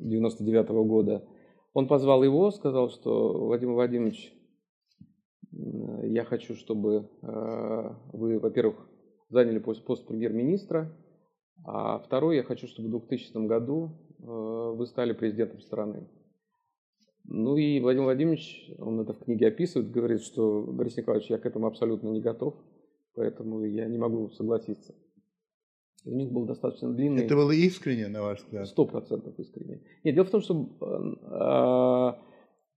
99 0.00 0.70
э, 0.70 0.72
года. 0.72 1.24
Он 1.74 1.88
позвал 1.88 2.24
его, 2.24 2.50
сказал, 2.50 2.88
что 2.88 3.34
Владимир 3.34 3.74
Владимирович, 3.74 4.32
я 5.52 6.24
хочу, 6.24 6.54
чтобы 6.54 7.10
э, 7.20 7.90
вы, 8.14 8.38
во-первых, 8.38 8.76
заняли 9.28 9.58
пост, 9.58 9.84
пост 9.84 10.06
премьер-министра, 10.06 10.90
а 11.66 11.98
второй, 11.98 12.36
я 12.36 12.44
хочу, 12.44 12.66
чтобы 12.66 12.88
в 12.88 12.92
2000 12.92 13.46
году 13.46 13.90
вы 14.20 14.86
стали 14.86 15.12
президентом 15.12 15.60
страны. 15.60 16.08
Ну 17.30 17.56
и 17.58 17.78
Владимир 17.80 18.04
Владимирович, 18.06 18.70
он 18.78 19.00
это 19.00 19.12
в 19.12 19.18
книге 19.18 19.48
описывает, 19.48 19.90
говорит, 19.90 20.22
что 20.22 20.62
Борис 20.62 20.96
Николаевич, 20.96 21.28
я 21.28 21.36
к 21.36 21.44
этому 21.44 21.66
абсолютно 21.66 22.08
не 22.08 22.22
готов, 22.22 22.54
поэтому 23.14 23.62
я 23.64 23.86
не 23.86 23.98
могу 23.98 24.30
согласиться. 24.30 24.94
И 26.04 26.10
у 26.10 26.16
них 26.16 26.32
был 26.32 26.46
достаточно 26.46 26.90
длинный... 26.90 27.24
Это 27.24 27.36
было 27.36 27.50
искренне, 27.50 28.08
на 28.08 28.22
ваш 28.22 28.38
взгляд? 28.42 28.66
Сто 28.66 28.86
процентов 28.86 29.38
искренне. 29.38 29.82
Нет, 30.04 30.14
дело 30.14 30.24
в 30.24 30.30
том, 30.30 30.40
что 30.40 32.16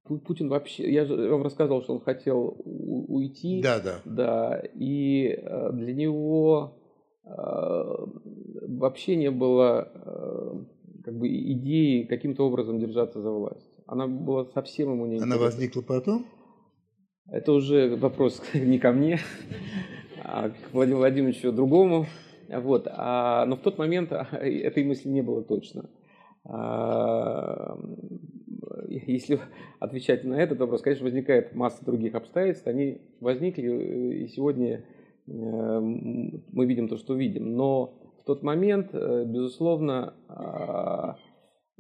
э, 0.10 0.18
Путин 0.26 0.50
вообще... 0.50 0.92
Я 0.92 1.06
же 1.06 1.16
вам 1.30 1.44
рассказывал, 1.44 1.82
что 1.84 1.94
он 1.94 2.02
хотел 2.02 2.58
уйти. 2.66 3.62
Да, 3.62 3.80
да. 3.80 4.02
Да, 4.04 4.64
и 4.74 5.28
э, 5.28 5.72
для 5.72 5.94
него 5.94 6.78
э, 7.24 7.30
вообще 8.68 9.16
не 9.16 9.32
было 9.32 10.68
как 11.06 11.18
бы 11.18 11.28
идеи 11.30 12.04
каким-то 12.04 12.46
образом 12.46 12.80
держаться 12.80 13.22
за 13.22 13.32
власть. 13.32 13.71
Она 13.86 14.08
была 14.08 14.46
совсем 14.46 14.92
ему 14.92 15.06
не 15.06 15.20
Она 15.20 15.38
возникла 15.38 15.82
потом? 15.82 16.26
Это 17.28 17.52
уже 17.54 17.96
вопрос 17.96 18.42
не 18.54 18.80
ко 18.80 18.92
мне, 18.92 19.20
а 20.24 20.50
к 20.50 20.56
Владимиру 20.74 21.00
Владимировичу 21.00 21.52
другому. 21.52 22.06
Вот. 22.50 22.88
А, 22.90 23.46
но 23.46 23.56
в 23.56 23.62
тот 23.62 23.78
момент 23.78 24.12
этой 24.12 24.84
мысли 24.84 25.10
не 25.10 25.22
было 25.22 25.44
точно. 25.44 25.90
А, 26.44 27.78
если 28.88 29.40
отвечать 29.80 30.24
на 30.24 30.36
этот 30.36 30.60
вопрос, 30.60 30.82
конечно, 30.82 31.06
возникает 31.06 31.56
масса 31.56 31.84
других 31.86 32.16
обстоятельств. 32.16 32.68
Они 32.68 33.02
возникли, 33.20 34.24
и 34.24 34.28
сегодня 34.28 34.84
э, 35.28 35.32
мы 35.32 36.66
видим 36.66 36.88
то, 36.88 36.98
что 36.98 37.16
видим. 37.16 37.56
Но 37.56 37.94
в 38.20 38.24
тот 38.26 38.44
момент, 38.44 38.90
э, 38.94 39.26
безусловно, 39.26 40.14
а, 40.28 41.16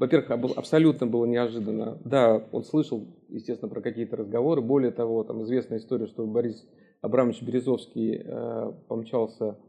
во-первых, 0.01 0.57
абсолютно 0.57 1.05
было 1.05 1.25
неожиданно. 1.25 1.99
Да, 2.03 2.43
он 2.51 2.63
слышал, 2.63 3.05
естественно, 3.29 3.69
про 3.69 3.81
какие-то 3.81 4.15
разговоры. 4.15 4.59
Более 4.59 4.89
того, 4.89 5.23
там 5.23 5.43
известная 5.43 5.77
история, 5.77 6.07
что 6.07 6.25
Борис 6.25 6.67
Абрамович 7.01 7.43
Березовский 7.43 8.15
э, 8.15 8.73
помчался 8.87 9.59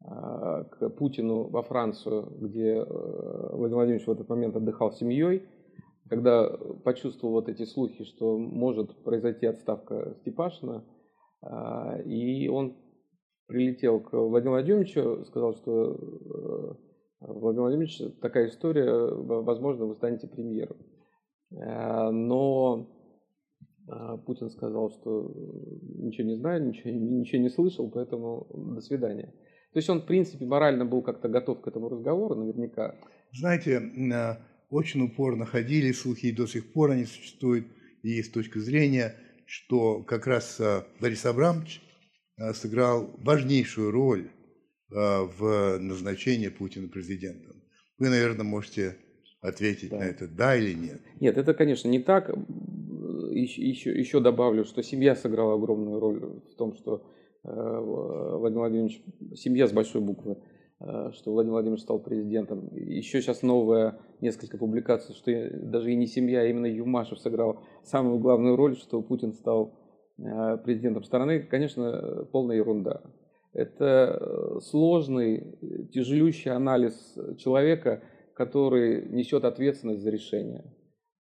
э, 0.00 0.64
к 0.68 0.90
Путину 0.90 1.48
во 1.48 1.62
Францию, 1.62 2.28
где 2.40 2.78
э, 2.78 2.84
Владимир 3.52 3.76
Владимирович 3.76 4.06
в 4.08 4.10
этот 4.10 4.28
момент 4.28 4.56
отдыхал 4.56 4.90
с 4.90 4.98
семьей. 4.98 5.44
Когда 6.08 6.48
почувствовал 6.82 7.34
вот 7.34 7.48
эти 7.48 7.64
слухи, 7.64 8.02
что 8.02 8.36
может 8.36 8.96
произойти 9.04 9.46
отставка 9.46 10.16
Степашина, 10.22 10.84
э, 11.40 12.02
и 12.02 12.48
он 12.48 12.76
прилетел 13.46 14.00
к 14.00 14.12
Владимиру 14.12 14.56
Владимировичу, 14.56 15.24
сказал, 15.24 15.54
что 15.54 15.94
э, 15.94 16.87
Владимир 17.20 17.62
Владимирович, 17.62 18.00
такая 18.20 18.48
история, 18.48 18.92
возможно, 18.92 19.86
вы 19.86 19.96
станете 19.96 20.28
премьером. 20.28 20.76
Э, 21.50 22.10
но 22.10 22.88
э, 23.88 24.18
Путин 24.24 24.50
сказал, 24.50 24.90
что 24.90 25.32
ничего 25.98 26.28
не 26.28 26.36
знает, 26.36 26.62
ничего, 26.62 26.90
ничего 26.90 27.42
не 27.42 27.48
слышал, 27.48 27.90
поэтому 27.90 28.46
до 28.74 28.80
свидания. 28.80 29.34
То 29.72 29.78
есть 29.78 29.90
он, 29.90 30.02
в 30.02 30.06
принципе, 30.06 30.46
морально 30.46 30.84
был 30.84 31.02
как-то 31.02 31.28
готов 31.28 31.60
к 31.60 31.68
этому 31.68 31.88
разговору, 31.88 32.36
наверняка. 32.36 32.94
Знаете, 33.32 33.82
очень 34.70 35.02
упорно 35.02 35.44
ходили 35.44 35.92
слухи, 35.92 36.26
и 36.26 36.32
до 36.34 36.46
сих 36.46 36.72
пор 36.72 36.92
они 36.92 37.04
существуют, 37.04 37.66
и 38.02 38.08
есть 38.08 38.32
точка 38.32 38.60
зрения, 38.60 39.14
что 39.44 40.02
как 40.04 40.26
раз 40.26 40.60
Борис 41.00 41.26
Абрамович 41.26 41.82
сыграл 42.54 43.10
важнейшую 43.18 43.90
роль 43.90 44.30
в 44.90 45.78
назначении 45.78 46.48
Путина 46.48 46.88
президентом. 46.88 47.62
Вы, 47.98 48.08
наверное, 48.10 48.44
можете 48.44 48.96
ответить 49.40 49.90
да. 49.90 49.98
на 49.98 50.02
это, 50.04 50.28
да 50.28 50.56
или 50.56 50.74
нет? 50.74 51.00
Нет, 51.20 51.36
это, 51.36 51.54
конечно, 51.54 51.88
не 51.88 52.00
так. 52.00 52.30
Еще, 53.30 53.62
еще, 53.62 53.98
еще 53.98 54.20
добавлю, 54.20 54.64
что 54.64 54.82
семья 54.82 55.14
сыграла 55.14 55.54
огромную 55.54 56.00
роль 56.00 56.20
в 56.20 56.54
том, 56.56 56.74
что 56.74 57.04
э, 57.44 57.48
Владимир 57.50 58.60
Владимирович, 58.60 59.02
семья 59.34 59.66
с 59.66 59.72
большой 59.72 60.00
буквы, 60.00 60.38
э, 60.80 61.10
что 61.12 61.32
Владимир 61.32 61.54
Владимирович 61.54 61.82
стал 61.82 62.00
президентом. 62.00 62.68
Еще 62.74 63.20
сейчас 63.20 63.42
новая 63.42 64.00
несколько 64.20 64.58
публикаций, 64.58 65.14
что 65.14 65.30
даже 65.62 65.92
и 65.92 65.96
не 65.96 66.06
семья, 66.06 66.40
а 66.40 66.46
именно 66.46 66.66
Юмашев 66.66 67.18
сыграл 67.20 67.60
самую 67.84 68.18
главную 68.18 68.56
роль, 68.56 68.76
что 68.76 69.02
Путин 69.02 69.32
стал 69.34 69.78
э, 70.18 70.56
президентом 70.64 71.04
страны. 71.04 71.40
Конечно, 71.42 72.26
полная 72.32 72.56
ерунда. 72.56 73.02
Это 73.58 74.16
э, 74.20 74.60
сложный, 74.60 75.58
тяжелющий 75.92 76.52
анализ 76.52 77.18
человека, 77.38 78.04
который 78.34 79.08
несет 79.08 79.44
ответственность 79.44 80.00
за 80.00 80.10
решение. 80.10 80.62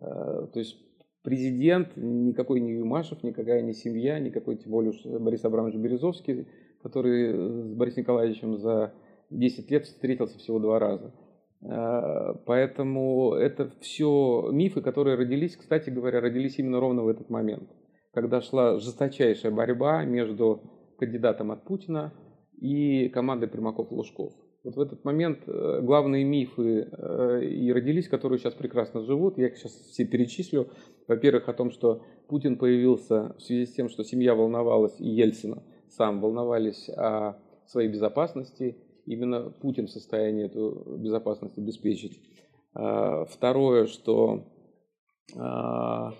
Э, 0.01 0.47
то 0.51 0.59
есть 0.59 0.75
президент 1.23 1.95
никакой 1.95 2.59
не 2.59 2.73
Юмашев, 2.73 3.23
никакая 3.23 3.61
не 3.61 3.71
семья, 3.71 4.19
никакой 4.19 4.57
тем 4.57 4.73
более 4.73 4.91
Борис 5.17 5.45
Абрамович 5.45 5.75
Березовский, 5.75 6.49
который 6.83 7.31
с 7.63 7.73
Борисом 7.73 8.01
Николаевичем 8.01 8.57
за 8.57 8.93
10 9.29 9.71
лет 9.71 9.85
встретился 9.85 10.37
всего 10.37 10.59
два 10.59 10.77
раза. 10.77 11.13
Э, 11.61 12.33
поэтому 12.45 13.31
это 13.31 13.71
все 13.79 14.49
мифы, 14.51 14.81
которые 14.81 15.15
родились, 15.15 15.55
кстати 15.55 15.89
говоря, 15.89 16.19
родились 16.19 16.59
именно 16.59 16.81
ровно 16.81 17.03
в 17.03 17.07
этот 17.07 17.29
момент, 17.29 17.69
когда 18.13 18.41
шла 18.41 18.77
жесточайшая 18.77 19.53
борьба 19.53 20.03
между 20.03 20.63
кандидатом 20.97 21.51
от 21.51 21.63
Путина 21.63 22.11
и 22.59 23.09
командой 23.09 23.47
Примаков-Лужков. 23.47 24.33
Вот 24.63 24.75
в 24.75 24.81
этот 24.81 25.03
момент 25.05 25.39
э, 25.47 25.81
главные 25.81 26.23
мифы 26.23 26.89
э, 26.91 27.45
и 27.45 27.71
родились, 27.71 28.07
которые 28.07 28.39
сейчас 28.39 28.53
прекрасно 28.55 29.01
живут. 29.01 29.37
Я 29.37 29.47
их 29.47 29.57
сейчас 29.57 29.73
все 29.73 30.05
перечислю. 30.05 30.69
Во-первых, 31.07 31.47
о 31.49 31.53
том, 31.53 31.69
что 31.69 32.01
Путин 32.27 32.57
появился 32.57 33.35
в 33.37 33.41
связи 33.41 33.67
с 33.67 33.73
тем, 33.73 33.89
что 33.89 34.03
семья 34.03 34.33
волновалась, 34.33 34.99
и 34.99 35.07
Ельцина 35.07 35.61
сам 35.89 36.19
волновались 36.19 36.89
о 36.89 37.37
своей 37.67 37.89
безопасности. 37.89 38.77
Именно 39.05 39.51
Путин 39.51 39.85
в 39.85 39.91
состоянии 39.91 40.45
эту 40.45 40.97
безопасность 40.97 41.57
обеспечить. 41.59 42.19
А, 42.73 43.25
второе, 43.25 43.85
что 43.85 44.45
Э, 45.33 46.11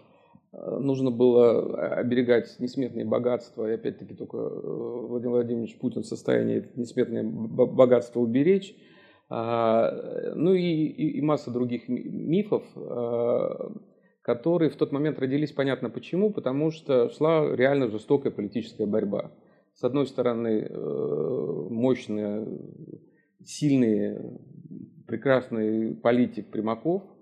нужно 0.57 1.11
было 1.11 1.97
оберегать 1.97 2.55
несметные 2.59 3.05
богатства, 3.05 3.69
и 3.69 3.73
опять-таки 3.73 4.13
только 4.13 4.37
э, 4.37 4.41
Владимир 4.41 5.35
Владимирович 5.35 5.77
Путин 5.77 6.03
в 6.03 6.07
состоянии 6.07 6.69
несметные 6.75 7.23
богатства 7.23 8.19
уберечь. 8.19 8.75
А, 9.27 9.91
ну 10.35 10.53
и, 10.53 10.61
и, 10.61 11.21
масса 11.21 11.51
других 11.51 11.87
мифов, 11.87 12.63
э, 12.75 13.49
которые 14.21 14.69
в 14.69 14.75
тот 14.75 14.91
момент 14.91 15.19
родились, 15.19 15.51
понятно 15.51 15.89
почему, 15.89 16.31
потому 16.31 16.71
что 16.71 17.09
шла 17.09 17.55
реально 17.55 17.89
жестокая 17.89 18.31
политическая 18.31 18.85
борьба. 18.85 19.31
С 19.73 19.83
одной 19.83 20.07
стороны, 20.07 20.69
мощный, 21.69 22.47
сильный, 23.43 24.39
прекрасный 25.05 25.95
политик 25.95 26.49
Примаков– 26.49 27.03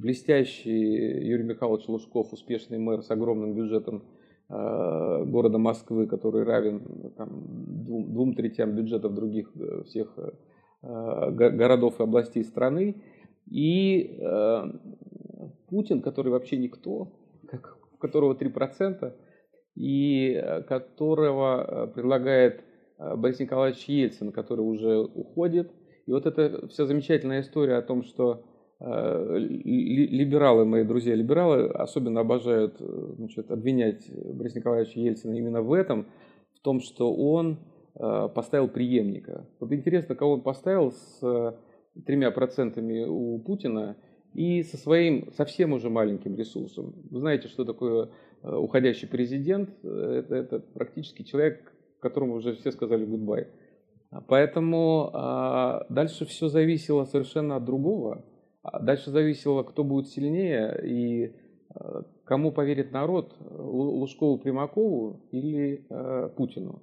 блестящий 0.00 1.26
Юрий 1.26 1.44
Михайлович 1.44 1.88
Лужков, 1.88 2.32
успешный 2.32 2.78
мэр 2.78 3.02
с 3.02 3.10
огромным 3.10 3.54
бюджетом 3.54 4.04
э, 4.48 5.24
города 5.26 5.58
Москвы, 5.58 6.06
который 6.06 6.44
равен 6.44 7.12
там, 7.16 7.84
двум, 7.84 8.12
двум 8.12 8.34
третям 8.34 8.74
бюджетов 8.74 9.14
других 9.14 9.50
э, 9.56 9.82
всех 9.84 10.16
э, 10.82 11.30
городов 11.30 12.00
и 12.00 12.02
областей 12.02 12.44
страны. 12.44 13.02
И 13.50 14.20
Путин, 15.70 16.02
который 16.02 16.30
вообще 16.30 16.58
никто, 16.58 17.14
у 17.92 17.96
которого 17.96 18.34
3%, 18.34 19.14
и 19.74 20.44
которого 20.68 21.90
предлагает 21.94 22.62
Борис 22.98 23.40
Николаевич 23.40 23.84
Ельцин, 23.86 24.32
который 24.32 24.60
уже 24.60 24.98
уходит. 24.98 25.72
И 26.04 26.12
вот 26.12 26.26
эта 26.26 26.68
вся 26.68 26.84
замечательная 26.84 27.40
история 27.40 27.76
о 27.76 27.82
том, 27.82 28.02
что 28.02 28.44
либералы, 28.80 30.64
мои 30.64 30.84
друзья 30.84 31.14
либералы, 31.14 31.66
особенно 31.68 32.20
обожают 32.20 32.76
э, 32.80 33.12
значит, 33.16 33.50
обвинять 33.50 34.08
Бориса 34.14 34.58
Николаевича 34.58 35.00
Ельцина 35.00 35.34
именно 35.34 35.62
в 35.62 35.72
этом, 35.72 36.06
в 36.54 36.60
том, 36.60 36.80
что 36.80 37.12
он 37.12 37.58
э, 37.96 38.28
поставил 38.32 38.68
преемника. 38.68 39.48
Вот 39.58 39.72
интересно, 39.72 40.14
кого 40.14 40.34
он 40.34 40.42
поставил 40.42 40.92
с 40.92 41.58
тремя 42.06 42.30
процентами 42.30 43.04
у 43.04 43.40
Путина 43.40 43.96
и 44.32 44.62
со 44.62 44.76
своим 44.76 45.32
совсем 45.32 45.72
уже 45.72 45.90
маленьким 45.90 46.36
ресурсом. 46.36 46.94
Вы 47.10 47.18
знаете, 47.18 47.48
что 47.48 47.64
такое 47.64 48.10
уходящий 48.42 49.08
президент? 49.08 49.70
Это, 49.82 50.36
это 50.36 50.60
практически 50.60 51.24
человек, 51.24 51.72
которому 51.98 52.34
уже 52.34 52.54
все 52.54 52.70
сказали 52.70 53.04
гудбай. 53.04 53.48
Поэтому 54.28 55.10
а, 55.12 55.86
дальше 55.88 56.24
все 56.24 56.48
зависело 56.48 57.04
совершенно 57.04 57.56
от 57.56 57.64
другого. 57.64 58.24
А 58.62 58.80
дальше 58.80 59.10
зависело, 59.10 59.62
кто 59.62 59.84
будет 59.84 60.08
сильнее 60.08 60.78
и 60.84 61.24
э, 61.26 62.02
кому 62.24 62.52
поверит 62.52 62.92
народ, 62.92 63.36
Лужкову, 63.40 64.38
Примакову 64.38 65.28
или 65.30 65.86
э, 65.88 66.28
Путину. 66.36 66.82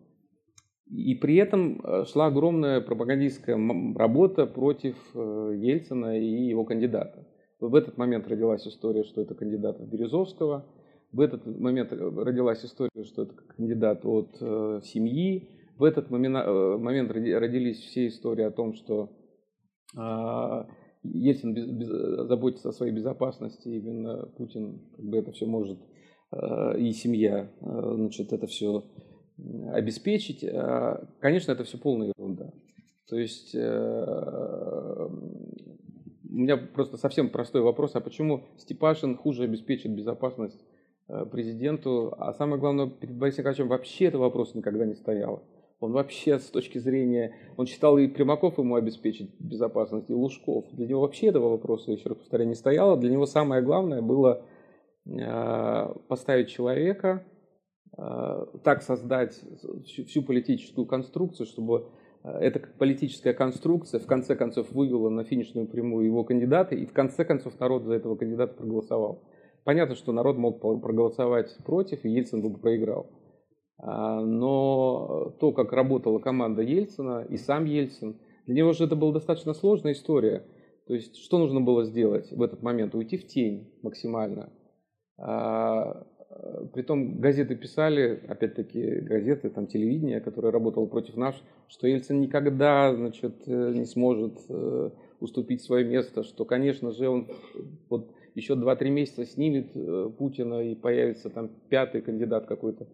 И 0.88 1.15
при 1.15 1.36
этом 1.36 1.82
э, 1.84 2.05
шла 2.05 2.28
огромная 2.28 2.80
пропагандистская 2.80 3.57
работа 3.95 4.45
против 4.45 4.95
Ельцина 5.13 6.17
и 6.17 6.47
его 6.47 6.63
кандидата. 6.63 7.28
В 7.59 7.76
этот 7.76 7.97
момент 7.97 8.28
родилась 8.28 8.65
история, 8.67 9.03
что 9.03 9.21
это 9.21 9.34
кандидат 9.34 9.80
от 9.80 9.88
Березовского. 9.88 10.65
В 11.11 11.19
этот 11.19 11.45
момент 11.45 11.91
родилась 11.91 12.63
история, 12.63 13.03
что 13.03 13.23
это 13.23 13.34
кандидат 13.34 14.05
от 14.05 14.36
семьи. 14.86 15.49
В 15.78 15.84
этот 15.84 16.09
момент, 16.09 16.45
момент 16.45 17.11
родились 17.11 17.80
все 17.80 18.07
истории 18.07 18.43
о 18.43 18.51
том, 18.51 18.73
что 18.73 19.09
а, 19.97 20.67
Ельцин 21.13 21.53
без, 21.53 21.65
без, 21.67 21.87
заботится 21.87 22.69
о 22.69 22.73
своей 22.73 22.93
безопасности, 22.93 23.67
именно 23.69 24.25
Путин 24.37 24.81
как 24.95 25.05
бы 25.05 25.17
это 25.17 25.31
все 25.31 25.45
может 25.45 25.79
э, 26.31 26.79
и 26.79 26.91
семья, 26.91 27.51
э, 27.61 27.93
значит, 27.95 28.33
это 28.33 28.47
все 28.47 28.83
обеспечить. 29.73 30.43
А, 30.43 31.07
конечно, 31.19 31.51
это 31.51 31.63
все 31.65 31.77
полная 31.77 32.13
ерунда. 32.17 32.51
То 33.09 33.17
есть 33.17 33.53
э, 33.53 35.09
у 36.29 36.33
меня 36.33 36.57
просто 36.57 36.97
совсем 36.97 37.29
простой 37.29 37.61
вопрос, 37.61 37.95
а 37.95 38.01
почему 38.01 38.43
Степашин 38.57 39.15
хуже 39.15 39.43
обеспечит 39.43 39.93
безопасность 39.93 40.59
президенту, 41.31 42.15
а 42.17 42.33
самое 42.33 42.59
главное, 42.59 42.89
перед 42.89 43.15
Борисом 43.15 43.41
Николаевичем 43.41 43.67
вообще 43.67 44.05
этот 44.05 44.21
вопрос 44.21 44.55
никогда 44.55 44.85
не 44.85 44.95
стоял. 44.95 45.43
Он 45.80 45.91
вообще 45.91 46.39
с 46.39 46.45
точки 46.45 46.78
зрения... 46.78 47.36
Он 47.57 47.65
считал 47.65 47.97
и 47.97 48.07
Примаков 48.07 48.57
ему 48.57 48.76
обеспечить 48.76 49.36
безопасность, 49.39 50.09
и 50.09 50.13
Лужков. 50.13 50.65
Для 50.71 50.88
него 50.88 51.01
вообще 51.01 51.28
этого 51.28 51.49
вопроса, 51.49 51.91
еще 51.91 52.09
раз 52.09 52.17
повторяю, 52.17 52.49
не 52.49 52.55
стояло. 52.55 52.97
Для 52.97 53.11
него 53.11 53.26
самое 53.26 53.61
главное 53.61 54.01
было 54.01 54.45
э, 55.05 55.93
поставить 56.07 56.49
человека, 56.49 57.26
э, 57.97 58.45
так 58.63 58.84
создать 58.84 59.41
всю 59.86 60.23
политическую 60.23 60.88
конструкцию, 60.88 61.45
чтобы 61.45 61.89
э, 62.23 62.30
эта 62.30 62.61
политическая 62.80 63.34
конструкция 63.34 63.99
в 63.99 64.05
конце 64.07 64.36
концов 64.36 64.71
вывела 64.71 65.09
на 65.09 65.26
финишную 65.26 65.67
прямую 65.67 66.05
его 66.05 66.23
кандидата, 66.23 66.73
и 66.73 66.86
в 66.86 66.93
конце 66.93 67.26
концов 67.26 67.59
народ 67.59 67.84
за 67.84 67.95
этого 67.95 68.15
кандидата 68.15 68.53
проголосовал. 68.53 69.23
Понятно, 69.65 69.95
что 69.95 70.13
народ 70.13 70.38
мог 70.38 70.61
проголосовать 70.61 71.57
против, 71.65 72.05
и 72.05 72.09
Ельцин 72.09 72.41
бы 72.41 72.57
проиграл. 72.57 73.09
А, 73.78 74.21
но 74.21 75.36
то, 75.39 75.51
как 75.51 75.73
работала 75.73 76.19
команда 76.19 76.61
Ельцина 76.61 77.26
и 77.30 77.38
сам 77.38 77.65
Ельцин, 77.65 78.17
для 78.45 78.55
него 78.55 78.73
же 78.73 78.86
это 78.86 78.95
была 78.95 79.13
достаточно 79.13 79.53
сложная 79.53 79.93
история. 79.93 80.45
То 80.88 80.93
есть, 80.93 81.17
что 81.17 81.39
нужно 81.39 81.61
было 81.61 81.84
сделать 81.84 82.32
в 82.32 82.41
этот 82.41 82.61
момент? 82.61 82.93
Уйти 82.93 83.17
в 83.17 83.28
тень 83.28 83.73
максимально. 83.82 84.51
А, 85.17 86.05
притом 86.73 87.19
газеты 87.19 87.55
писали, 87.55 88.21
опять-таки 88.28 88.99
газеты, 89.01 89.49
там 89.49 89.67
телевидение, 89.67 90.19
которое 90.19 90.51
работало 90.51 90.86
против 90.86 91.15
нас, 91.15 91.36
что 91.67 91.88
Ельцин 91.88 92.19
никогда 92.19 92.93
значит, 92.95 93.47
э, 93.47 93.73
не 93.73 93.86
сможет 93.86 94.38
э, 94.49 94.89
уступить 95.19 95.61
свое 95.61 95.86
место, 95.86 96.23
что, 96.23 96.45
конечно 96.45 96.91
же, 96.91 97.07
он 97.07 97.28
вот 97.89 98.11
еще 98.36 98.53
2-3 98.53 98.89
месяца 98.89 99.26
снимет 99.26 99.71
э, 99.76 100.09
Путина 100.17 100.61
и 100.61 100.76
появится 100.76 101.30
там 101.30 101.49
пятый 101.69 102.01
кандидат 102.01 102.45
какой-то. 102.45 102.88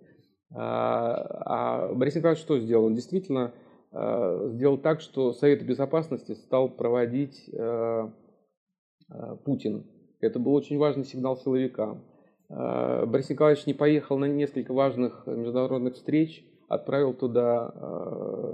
А, 0.54 1.88
а 1.90 1.94
Борис 1.94 2.16
Николаевич 2.16 2.44
что 2.44 2.60
сделал? 2.60 2.86
Он 2.86 2.96
действительно 2.96 3.54
а, 3.92 4.50
сделал 4.50 4.78
так, 4.78 5.02
что 5.02 5.34
Совет 5.34 5.66
Безопасности 5.66 6.34
стал 6.34 6.70
проводить 6.70 7.50
а, 7.54 8.12
Путин. 9.46 9.86
Это 10.20 10.40
был 10.40 10.54
очень 10.54 10.78
важный 10.78 11.06
сигнал 11.06 11.36
силовикам. 11.38 12.04
Борис 12.48 13.30
Николаевич 13.30 13.66
не 13.66 13.74
поехал 13.74 14.18
на 14.18 14.26
несколько 14.26 14.74
важных 14.74 15.26
международных 15.26 15.96
встреч, 15.96 16.46
отправил 16.68 17.14
туда 17.14 17.74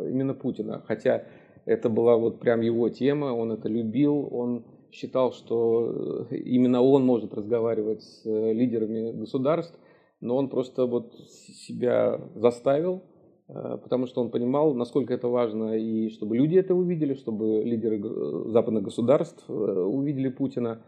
именно 0.07 0.33
Путина. 0.33 0.83
Хотя 0.87 1.25
это 1.65 1.89
была 1.89 2.15
вот 2.15 2.39
прям 2.39 2.61
его 2.61 2.89
тема, 2.89 3.33
он 3.33 3.51
это 3.51 3.67
любил, 3.67 4.27
он 4.31 4.65
считал, 4.91 5.33
что 5.33 6.27
именно 6.29 6.81
он 6.81 7.05
может 7.05 7.33
разговаривать 7.33 8.03
с 8.03 8.23
лидерами 8.23 9.11
государств 9.11 9.77
но 10.21 10.35
он 10.35 10.49
просто 10.49 10.85
вот 10.85 11.13
себя 11.29 12.19
заставил, 12.35 13.03
э, 13.47 13.77
потому 13.81 14.07
что 14.07 14.21
он 14.21 14.31
понимал, 14.31 14.73
насколько 14.73 15.13
это 15.13 15.27
важно, 15.27 15.77
и 15.77 16.09
чтобы 16.09 16.37
люди 16.37 16.55
это 16.55 16.73
увидели, 16.73 17.13
чтобы 17.13 17.63
лидеры 17.63 18.01
западных 18.49 18.83
государств 18.83 19.43
э, 19.47 19.53
увидели 19.53 20.29
Путина. 20.29 20.81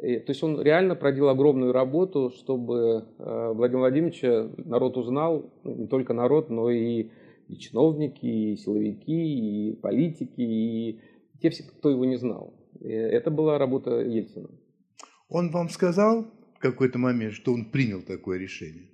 И, 0.00 0.18
то 0.18 0.30
есть 0.30 0.42
он 0.42 0.60
реально 0.60 0.94
проделал 0.94 1.30
огромную 1.30 1.72
работу, 1.72 2.30
чтобы 2.30 3.04
э, 3.18 3.52
Владимир 3.54 3.80
Владимировича 3.80 4.50
народ 4.64 4.96
узнал, 4.96 5.50
ну, 5.64 5.74
не 5.74 5.86
только 5.86 6.12
народ, 6.12 6.50
но 6.50 6.70
и, 6.70 7.10
и 7.48 7.56
чиновники, 7.56 8.26
и 8.26 8.56
силовики, 8.56 9.70
и 9.70 9.76
политики, 9.76 10.40
и 10.40 11.00
те 11.40 11.50
все, 11.50 11.64
кто 11.64 11.90
его 11.90 12.04
не 12.04 12.16
знал. 12.16 12.52
Это 12.80 13.30
была 13.30 13.58
работа 13.58 14.00
Ельцина. 14.00 14.50
Он 15.28 15.50
вам 15.50 15.68
сказал, 15.68 16.26
в 16.58 16.60
какой-то 16.60 16.98
момент, 16.98 17.34
что 17.34 17.52
он 17.52 17.66
принял 17.66 18.02
такое 18.02 18.38
решение? 18.38 18.88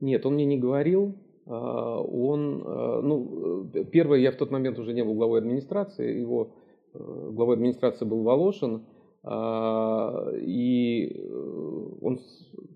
Нет, 0.00 0.26
он 0.26 0.34
мне 0.34 0.44
не 0.44 0.58
говорил. 0.58 1.16
А, 1.46 2.00
он, 2.00 2.62
а, 2.66 3.00
ну, 3.02 3.70
первое, 3.92 4.18
я 4.18 4.32
в 4.32 4.36
тот 4.36 4.50
момент 4.50 4.78
уже 4.78 4.92
не 4.92 5.04
был 5.04 5.14
главой 5.14 5.38
администрации, 5.38 6.18
его 6.18 6.56
э, 6.92 6.98
главой 6.98 7.54
администрации 7.54 8.04
был 8.04 8.24
Волошин, 8.24 8.84
а, 9.22 10.32
и 10.40 11.22
э, 11.24 11.88
он, 12.00 12.18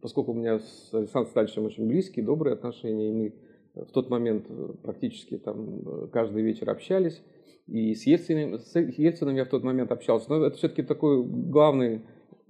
поскольку 0.00 0.30
у 0.30 0.34
меня 0.34 0.60
с 0.60 0.94
Александром 0.94 1.30
Стальевичем 1.32 1.64
очень 1.64 1.88
близкие, 1.88 2.24
добрые 2.24 2.54
отношения, 2.54 3.10
и 3.10 3.12
мы 3.12 3.34
в 3.74 3.90
тот 3.90 4.08
момент 4.08 4.46
практически 4.82 5.36
там 5.36 6.08
каждый 6.12 6.42
вечер 6.42 6.70
общались, 6.70 7.22
и 7.66 7.94
с 7.94 8.06
Ельциным, 8.06 8.58
с 8.58 8.76
Ельциным 8.76 9.34
я 9.34 9.44
в 9.44 9.48
тот 9.48 9.64
момент 9.64 9.90
общался, 9.90 10.30
но 10.30 10.44
это 10.44 10.56
все-таки 10.56 10.82
такой 10.82 11.24
главный 11.24 12.02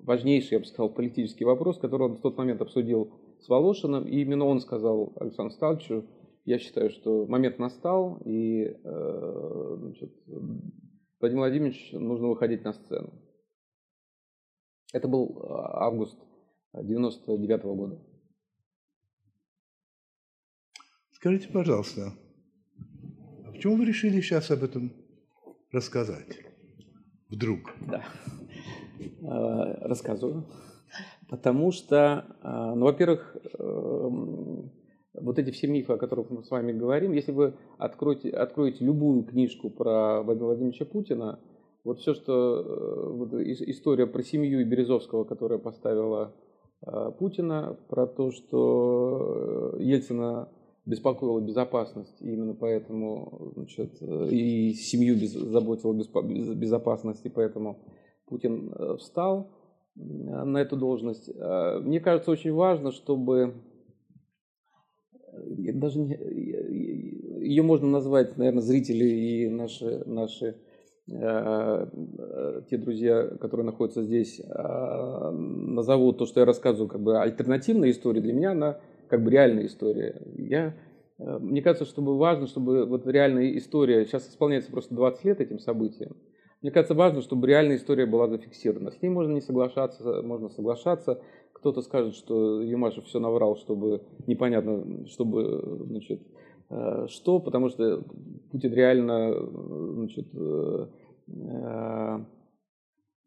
важнейший, 0.03 0.55
я 0.55 0.59
бы 0.61 0.65
сказал, 0.65 0.91
политический 0.91 1.45
вопрос, 1.45 1.79
который 1.79 2.09
он 2.09 2.17
в 2.17 2.21
тот 2.21 2.37
момент 2.37 2.61
обсудил 2.61 3.13
с 3.41 3.49
Волошиным, 3.49 4.07
и 4.07 4.21
именно 4.21 4.45
он 4.45 4.61
сказал 4.61 5.13
Александру 5.17 5.55
Сталчу, 5.55 6.05
я 6.45 6.59
считаю, 6.59 6.91
что 6.91 7.27
момент 7.27 7.59
настал, 7.59 8.21
и 8.25 8.65
э, 8.65 9.77
значит, 9.79 10.13
Владимир 11.21 11.43
Владимирович 11.43 11.93
нужно 11.93 12.29
выходить 12.29 12.65
на 12.65 12.73
сцену. 12.73 13.13
Это 14.93 15.07
был 15.07 15.29
э, 15.29 15.47
август 15.49 16.19
99 16.73 17.63
-го 17.63 17.75
года. 17.75 18.01
Скажите, 21.13 21.49
пожалуйста, 21.49 22.15
а 23.45 23.53
почему 23.53 23.77
вы 23.77 23.85
решили 23.85 24.21
сейчас 24.21 24.51
об 24.51 24.63
этом 24.65 24.93
рассказать? 25.71 26.39
Вдруг? 27.29 27.61
Да. 27.87 28.05
Э, 29.01 29.87
рассказываю. 29.87 30.45
Потому 31.29 31.71
что, 31.73 32.25
э, 32.43 32.73
ну, 32.75 32.87
во-первых, 32.87 33.37
эм, 33.59 34.71
вот 35.15 35.39
эти 35.39 35.51
все 35.51 35.69
мифы, 35.69 35.93
о 35.93 35.97
которых 35.97 36.31
мы 36.31 36.43
с 36.43 36.51
вами 36.51 36.73
говорим, 36.73 37.13
если 37.13 37.33
вы 37.33 37.55
откроете, 37.79 38.31
откроете 38.31 38.85
любую 38.85 39.23
книжку 39.23 39.71
про 39.71 40.23
Владимира 40.23 40.47
Владимировича 40.47 40.85
Путина, 40.85 41.39
вот 41.85 42.01
все, 42.01 42.15
что 42.15 42.61
э, 42.61 43.11
вот, 43.11 43.35
история 43.35 44.07
про 44.07 44.23
семью 44.23 44.67
Березовского, 44.67 45.25
которая 45.25 45.59
поставила 45.59 46.35
Путина, 47.19 47.77
про 47.91 48.07
то, 48.07 48.33
что 48.33 49.77
Ельцина 49.79 50.49
беспокоила 50.87 51.39
безопасность, 51.39 52.23
и 52.23 52.33
именно 52.33 52.55
поэтому 52.55 53.53
значит, 53.55 54.01
и 54.01 54.73
семью 54.73 55.15
без, 55.15 55.33
заботила 55.33 55.93
безопасность, 55.93 57.27
и 57.27 57.29
поэтому 57.29 57.81
Путин 58.31 58.73
э, 58.73 58.97
встал 58.99 59.51
э, 59.97 60.01
на 60.01 60.59
эту 60.59 60.77
должность. 60.77 61.29
Э, 61.29 61.81
мне 61.81 62.01
кажется, 62.01 62.31
очень 62.31 62.53
важно, 62.53 62.93
чтобы 62.93 63.55
даже 65.33 65.99
не, 65.99 66.15
ее 66.15 67.63
можно 67.63 67.89
назвать, 67.89 68.37
наверное, 68.37 68.63
зрители 68.63 69.05
и 69.05 69.49
наши, 69.49 70.03
наши 70.07 70.57
те 71.07 72.77
друзья, 72.79 73.27
которые 73.41 73.67
находятся 73.67 74.05
здесь, 74.05 74.41
назовут 74.49 76.19
то, 76.19 76.27
что 76.27 76.39
я 76.39 76.47
рассказываю, 76.47 76.89
как 76.89 77.01
бы 77.01 77.21
альтернативная 77.21 77.91
история. 77.91 78.21
Для 78.21 78.33
меня 78.33 78.53
она 78.53 78.79
как 79.09 79.25
бы 79.25 79.31
реальная 79.33 79.67
история. 79.67 80.23
Я, 80.37 80.77
мне 81.19 81.63
кажется, 81.63 81.85
чтобы 81.85 82.17
важно, 82.17 82.47
чтобы 82.47 82.87
вот 82.87 83.09
реальная 83.09 83.57
история, 83.57 84.05
сейчас 84.05 84.29
исполняется 84.29 84.71
просто 84.71 84.95
20 84.95 85.25
лет 85.25 85.41
этим 85.41 85.59
событиям, 85.59 86.17
мне 86.63 86.71
кажется, 86.73 86.95
важно, 86.95 87.23
чтобы 87.23 87.47
реальная 87.47 87.77
история 87.77 88.05
была 88.05 88.29
зафиксирована. 88.29 88.91
С 88.91 89.01
ней 89.01 89.09
можно 89.09 89.33
не 89.33 89.41
соглашаться, 89.41 90.23
можно 90.23 90.51
соглашаться. 90.51 91.23
Кто-то 91.55 91.81
скажет, 91.81 92.15
что 92.15 92.63
Юмашев 92.63 93.07
все 93.07 93.19
наврал, 93.19 93.57
чтобы 93.57 94.03
непонятно, 94.27 95.07
чтобы, 95.07 95.85
значит, 95.87 96.21
э, 96.69 97.07
что, 97.09 97.41
потому 97.41 97.71
что 97.71 98.03
Путин 98.51 98.75
реально, 98.75 99.35
значит, 99.95 100.29
э, 100.35 100.87
э, 101.29 102.19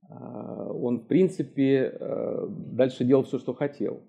он, 0.09 0.99
в 0.99 1.07
принципе, 1.07 1.97
дальше 2.49 3.03
делал 3.03 3.23
все, 3.23 3.39
что 3.39 3.53
хотел. 3.53 4.01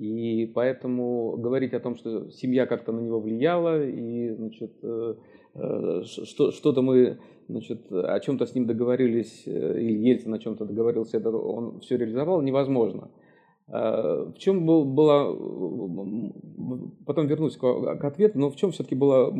И 0.00 0.46
поэтому 0.54 1.36
говорить 1.36 1.74
о 1.74 1.80
том, 1.80 1.94
что 1.94 2.30
семья 2.30 2.64
как-то 2.64 2.90
на 2.90 3.00
него 3.00 3.20
влияла, 3.20 3.84
и 3.84 4.30
значит, 4.30 4.72
что, 4.78 6.52
что-то 6.52 6.80
мы 6.80 7.18
значит, 7.48 7.92
о 7.92 8.18
чем-то 8.20 8.46
с 8.46 8.54
ним 8.54 8.66
договорились, 8.66 9.42
э, 9.46 9.78
или 9.78 10.08
Ельцин 10.08 10.32
о 10.32 10.38
чем-то 10.38 10.64
договорился, 10.64 11.18
это 11.18 11.30
он 11.30 11.80
все 11.80 11.98
реализовал, 11.98 12.40
невозможно. 12.40 13.10
В 13.66 14.34
чем 14.38 14.66
был, 14.66 14.84
была, 14.84 15.26
потом 17.06 17.26
вернусь 17.26 17.56
к, 17.56 17.60
к 17.60 18.04
ответу, 18.04 18.38
но 18.38 18.50
в 18.50 18.56
чем 18.56 18.72
все-таки 18.72 18.96
была 18.96 19.30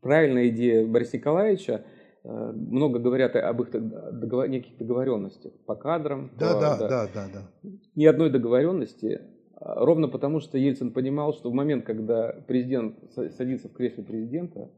правильная 0.00 0.48
идея 0.48 0.86
Бориса 0.86 1.16
Николаевича, 1.16 1.72
э, 1.72 1.99
много 2.24 2.98
говорят 2.98 3.34
об 3.36 3.62
их 3.62 3.70
договор, 3.70 4.48
неких 4.48 4.76
договоренностях 4.76 5.52
по 5.66 5.74
кадрам. 5.74 6.30
Да, 6.38 6.54
по, 6.54 6.60
да, 6.60 6.76
да, 6.76 6.88
да, 6.88 7.08
да, 7.14 7.28
да. 7.32 7.70
Ни 7.94 8.04
одной 8.04 8.30
договоренности, 8.30 9.22
а, 9.56 9.84
ровно 9.84 10.08
потому, 10.08 10.40
что 10.40 10.58
Ельцин 10.58 10.92
понимал, 10.92 11.32
что 11.32 11.50
в 11.50 11.54
момент, 11.54 11.84
когда 11.84 12.32
президент 12.46 12.96
садится 13.14 13.68
в 13.68 13.72
кресле 13.72 14.04
президента, 14.04 14.70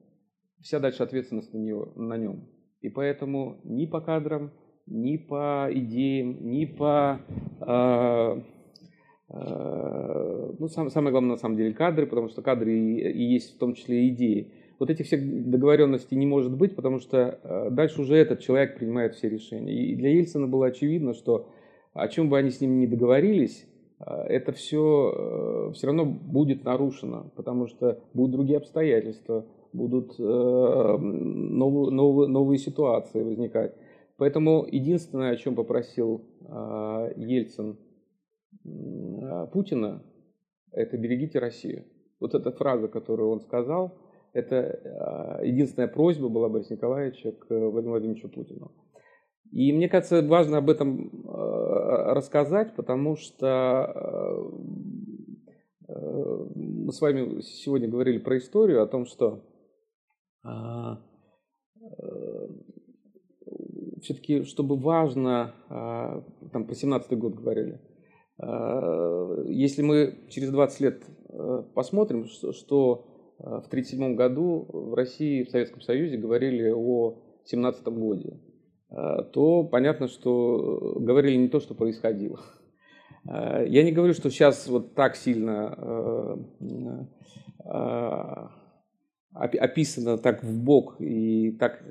вся 0.61 0.79
дальше 0.79 1.03
ответственность 1.03 1.53
на, 1.53 1.59
него, 1.59 1.93
на 1.97 2.17
нем. 2.17 2.49
И 2.81 2.89
поэтому 2.89 3.61
ни 3.65 3.87
по 3.87 4.01
кадрам, 4.01 4.53
ни 4.87 5.17
по 5.17 5.69
идеям, 5.73 6.49
ни 6.49 6.65
по 6.65 7.21
э, 7.61 8.43
ну, 10.59 10.69
сам, 10.69 10.91
самое 10.91 11.11
главное 11.13 11.33
на 11.33 11.37
самом 11.37 11.57
деле 11.57 11.73
кадры, 11.73 12.07
потому 12.07 12.29
что 12.29 12.43
кадры 12.43 12.79
и, 12.79 13.11
и 13.11 13.23
есть 13.33 13.57
в 13.57 13.59
том 13.59 13.75
числе 13.75 14.09
идеи. 14.09 14.53
Вот 14.79 14.91
этих 14.91 15.07
всех 15.07 15.21
договоренностей 15.51 16.17
не 16.17 16.27
может 16.27 16.57
быть, 16.57 16.75
потому 16.75 16.99
что 16.99 17.69
дальше 17.71 18.01
уже 18.03 18.17
этот 18.17 18.41
человек 18.41 18.77
принимает 18.77 19.15
все 19.15 19.29
решения. 19.29 19.75
И 19.75 19.95
для 19.95 20.11
Ельцина 20.11 20.47
было 20.47 20.67
очевидно, 20.67 21.15
что 21.15 21.49
о 21.93 22.09
чем 22.09 22.29
бы 22.29 22.39
они 22.39 22.51
с 22.51 22.61
ним 22.61 22.79
не 22.79 22.87
договорились, 22.87 23.67
это 24.01 24.53
все 24.53 25.71
все 25.75 25.87
равно 25.87 26.05
будет 26.05 26.65
нарушено, 26.65 27.31
потому 27.37 27.67
что 27.69 28.01
будут 28.15 28.33
другие 28.33 28.57
обстоятельства, 28.57 29.47
будут 29.73 30.19
новые, 30.19 31.91
новые, 31.91 32.29
новые 32.29 32.59
ситуации 32.59 33.23
возникать. 33.23 33.75
Поэтому 34.17 34.67
единственное, 34.71 35.31
о 35.33 35.37
чем 35.37 35.55
попросил 35.55 36.23
Ельцин 37.17 37.79
Путина, 39.53 40.03
это 40.73 40.97
«берегите 40.99 41.39
Россию». 41.39 41.85
Вот 42.21 42.35
эта 42.35 42.51
фраза, 42.51 42.89
которую 42.89 43.31
он 43.31 43.41
сказал, 43.41 43.95
это 44.33 45.41
единственная 45.43 45.89
просьба 45.89 46.29
была 46.29 46.49
Бориса 46.49 46.75
Николаевича 46.75 47.33
к 47.33 47.49
Владимиру 47.49 47.91
Владимировичу 47.91 48.29
Путину. 48.29 48.73
И 49.53 49.71
мне 49.71 49.89
кажется, 49.89 50.23
важно 50.23 50.59
об 50.59 50.71
этом 50.71 51.09
э, 51.09 52.13
рассказать, 52.15 52.75
потому 52.75 53.17
что 53.17 53.93
э, 53.95 55.93
э, 55.93 56.47
мы 56.55 56.91
с 56.91 57.01
вами 57.03 57.43
сегодня 57.43 57.87
говорили 57.87 58.17
про 58.17 58.39
историю, 58.39 58.83
о 58.83 58.87
том, 58.87 59.05
что 59.05 59.45
все-таки, 64.01 64.43
чтобы 64.43 64.77
важно, 64.77 65.55
там 65.69 66.67
про 66.67 66.75
17 66.75 67.17
год 67.17 67.35
говорили, 67.35 67.81
если 69.47 69.83
мы 69.83 70.27
через 70.31 70.51
20 70.51 70.81
лет 70.81 71.05
посмотрим, 71.75 72.25
что 72.25 73.07
в 73.43 73.67
1937 73.67 74.15
году 74.15 74.67
в 74.73 74.95
России, 74.95 75.45
в 75.45 75.51
Советском 75.51 75.81
Союзе 75.81 76.17
говорили 76.17 76.71
о 76.71 77.19
17 77.45 77.85
годе, 77.89 78.39
Э, 78.93 79.23
то 79.33 79.65
понятно, 79.65 80.09
что 80.09 80.97
говорили 80.99 81.37
не 81.37 81.49
то, 81.49 81.61
что 81.61 81.75
происходило. 81.75 82.41
Э, 83.29 83.65
я 83.67 83.83
не 83.83 83.93
говорю, 83.93 84.13
что 84.13 84.31
сейчас 84.31 84.67
вот 84.69 84.95
так 84.95 85.17
сильно 85.17 85.75
э, 85.79 86.37
описано 89.35 90.19
так 90.19 90.43
в 90.43 90.63
бок 90.63 90.97
и 90.99 91.53
так, 91.53 91.83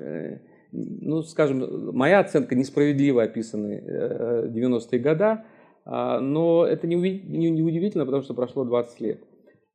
ну, 0.70 1.22
скажем, 1.22 1.96
моя 1.96 2.20
оценка 2.20 2.54
несправедливо 2.54 3.22
описаны 3.24 3.82
90-е 4.54 4.98
годы, 5.00 5.44
но 5.84 6.66
это 6.66 6.86
не 6.86 6.94
удивительно, 6.96 8.04
потому 8.04 8.22
что 8.22 8.34
прошло 8.34 8.64
20 8.64 9.00
лет. 9.00 9.24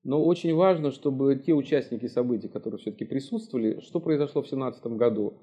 Но 0.07 0.23
очень 0.23 0.55
важно, 0.55 0.91
чтобы 0.91 1.35
те 1.35 1.53
участники 1.53 2.05
событий, 2.07 2.47
которые 2.47 2.79
все-таки 2.79 3.03
присутствовали, 3.03 3.81
что 3.81 3.99
произошло 3.99 4.41
в 4.41 4.45
2017 4.45 4.85
году, 4.95 5.33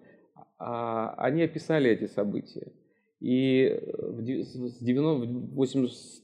а, 0.58 1.14
они 1.18 1.42
описали 1.42 1.90
эти 1.90 2.06
события. 2.06 2.72
И 3.20 3.78
в 3.92 4.22
90, 4.22 5.54
80, 5.54 6.22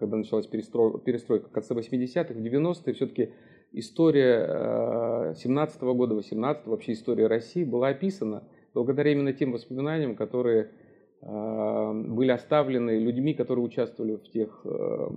когда 0.00 0.16
началась 0.16 0.48
перестройка, 0.48 1.48
в 1.48 1.52
конце 1.52 1.74
80-х, 1.74 2.34
в 2.34 2.38
90-е, 2.38 2.92
все-таки 2.92 3.30
история 3.70 5.34
17 5.36 5.80
-го 5.80 5.94
года, 5.94 6.16
18 6.16 6.66
вообще 6.66 6.92
история 6.92 7.28
России 7.28 7.62
была 7.62 7.90
описана 7.90 8.42
благодаря 8.74 9.12
именно 9.12 9.32
тем 9.32 9.52
воспоминаниям, 9.52 10.16
которые 10.16 10.70
а, 11.22 11.92
были 11.92 12.32
оставлены 12.32 12.98
людьми, 12.98 13.32
которые 13.32 13.64
участвовали 13.64 14.16
в 14.16 14.28
тех 14.28 14.60
э, 14.64 15.08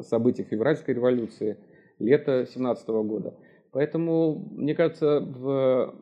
событиях 0.00 0.48
февральской 0.48 0.94
революции, 0.94 1.58
лета 2.00 2.46
17 2.46 2.88
-го 2.88 3.04
года. 3.04 3.34
Поэтому, 3.72 4.48
мне 4.52 4.74
кажется, 4.74 5.20
в 5.20 5.94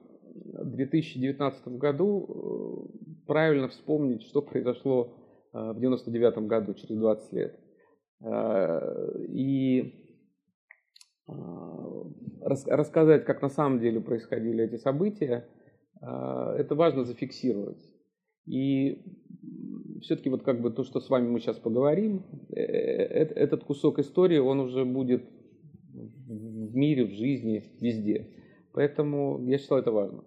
2019 0.65 1.69
году 1.79 2.89
э, 2.97 3.09
правильно 3.27 3.69
вспомнить, 3.69 4.23
что 4.23 4.43
произошло 4.43 5.15
э, 5.53 5.59
в 5.59 5.77
1999 5.77 6.49
году, 6.49 6.75
через 6.75 6.99
20 6.99 7.33
лет. 7.33 7.61
Э, 8.25 9.13
и 9.29 9.95
рассказать, 12.41 13.27
как 13.27 13.43
на 13.43 13.51
самом 13.51 13.81
деле 13.81 14.01
происходили 14.01 14.65
эти 14.65 14.77
события, 14.77 15.47
это 16.01 16.75
важно 16.75 17.05
зафиксировать. 17.05 17.85
И 18.47 19.05
все-таки 20.01 20.31
вот 20.31 20.45
как 20.45 20.63
бы 20.63 20.71
то, 20.71 20.85
что 20.85 21.01
с 21.01 21.11
вами 21.11 21.29
мы 21.29 21.41
сейчас 21.41 21.59
поговорим, 21.59 22.25
этот 22.49 23.65
кусок 23.65 23.99
истории, 23.99 24.39
он 24.39 24.61
уже 24.61 24.87
будет 24.87 25.29
в 25.99 26.75
мире, 26.77 27.05
в 27.05 27.11
жизни, 27.11 27.77
везде. 27.81 28.35
Поэтому 28.73 29.45
я 29.49 29.59
считал 29.59 29.79
это 29.79 29.91
важно. 29.91 30.25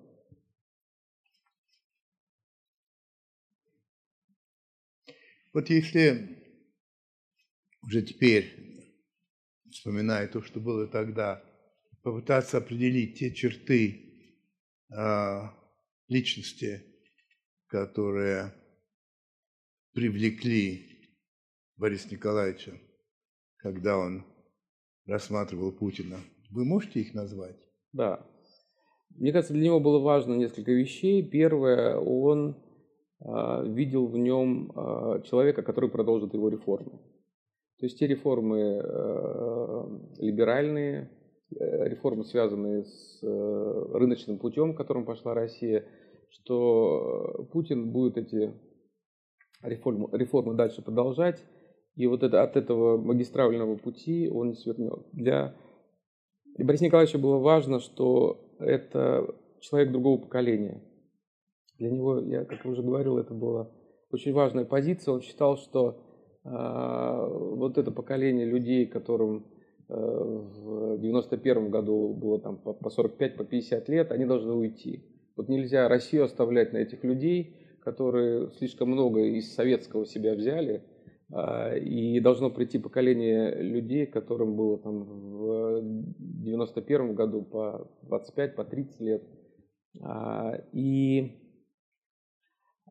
Вот 5.53 5.69
если 5.69 6.41
уже 7.81 8.01
теперь, 8.03 8.95
вспоминая 9.69 10.27
то, 10.27 10.41
что 10.41 10.59
было 10.59 10.87
тогда, 10.87 11.43
попытаться 12.03 12.57
определить 12.57 13.19
те 13.19 13.33
черты 13.33 14.37
э, 14.89 15.41
личности, 16.07 16.85
которые 17.67 18.53
привлекли 19.93 21.17
Бориса 21.77 22.09
Николаевича, 22.09 22.79
когда 23.57 23.97
он 23.97 24.25
рассматривал 25.05 25.71
Путина. 25.71 26.17
Вы 26.49 26.65
можете 26.65 26.99
их 26.99 27.13
назвать? 27.13 27.57
Да. 27.93 28.25
Мне 29.17 29.31
кажется, 29.31 29.53
для 29.53 29.63
него 29.63 29.79
было 29.79 29.99
важно 29.99 30.35
несколько 30.35 30.71
вещей. 30.71 31.21
Первое, 31.21 31.97
он 31.97 32.57
а, 33.19 33.63
видел 33.63 34.07
в 34.07 34.17
нем 34.17 34.71
а, 34.75 35.21
человека, 35.21 35.63
который 35.63 35.89
продолжит 35.89 36.33
его 36.33 36.49
реформы. 36.49 36.99
То 37.81 37.87
есть 37.87 37.97
те 37.97 38.05
реформы 38.05 38.59
э, 38.59 39.87
либеральные, 40.19 41.09
э, 41.49 41.89
реформы, 41.89 42.23
связанные 42.25 42.83
с 42.83 43.23
э, 43.23 43.85
рыночным 43.93 44.37
путем, 44.37 44.75
которым 44.75 45.03
пошла 45.03 45.33
Россия, 45.33 45.83
что 46.29 47.47
Путин 47.51 47.91
будет 47.91 48.17
эти 48.17 48.53
реформы, 49.63 50.09
реформы 50.11 50.53
дальше 50.53 50.83
продолжать, 50.83 51.43
и 51.95 52.07
вот 52.07 52.23
это, 52.23 52.43
от 52.43 52.55
этого 52.55 52.97
магистрального 52.97 53.75
пути 53.75 54.29
он 54.29 54.49
не 54.49 54.55
свернет. 54.55 55.05
Для 55.11 55.55
Бориса 56.57 56.85
Николаевича 56.85 57.17
было 57.17 57.37
важно, 57.37 57.79
что 57.79 58.55
это 58.59 59.35
человек 59.59 59.91
другого 59.91 60.19
поколения– 60.19 60.81
для 61.81 61.89
него, 61.89 62.19
я 62.19 62.45
как 62.45 62.63
уже 62.67 62.83
говорил, 62.83 63.17
это 63.17 63.33
была 63.33 63.71
очень 64.11 64.33
важная 64.33 64.65
позиция. 64.65 65.15
Он 65.15 65.21
считал, 65.21 65.57
что 65.57 65.97
э, 66.43 66.49
вот 66.51 67.79
это 67.79 67.89
поколение 67.89 68.45
людей, 68.45 68.85
которым 68.85 69.47
э, 69.89 69.95
в 69.95 70.99
91 70.99 71.71
году 71.71 72.13
было 72.13 72.39
там 72.39 72.57
по, 72.57 72.73
по 72.73 72.91
45, 72.91 73.35
по 73.35 73.45
50 73.45 73.89
лет, 73.89 74.11
они 74.11 74.25
должны 74.25 74.53
уйти. 74.53 75.03
Вот 75.35 75.49
нельзя 75.49 75.87
Россию 75.87 76.25
оставлять 76.25 76.71
на 76.71 76.77
этих 76.77 77.03
людей, 77.03 77.55
которые 77.83 78.51
слишком 78.59 78.91
много 78.91 79.21
из 79.21 79.51
советского 79.55 80.05
себя 80.05 80.35
взяли, 80.35 80.83
и 81.33 82.19
должно 82.19 82.49
прийти 82.49 82.77
поколение 82.77 83.55
людей, 83.61 84.05
которым 84.05 84.55
было 84.55 84.77
там 84.77 85.03
в 85.03 85.81
91 86.19 87.15
году 87.15 87.41
по 87.43 87.89
25, 88.03 88.55
по 88.55 88.65
30 88.65 88.99
лет. 88.99 89.23
И 90.73 91.41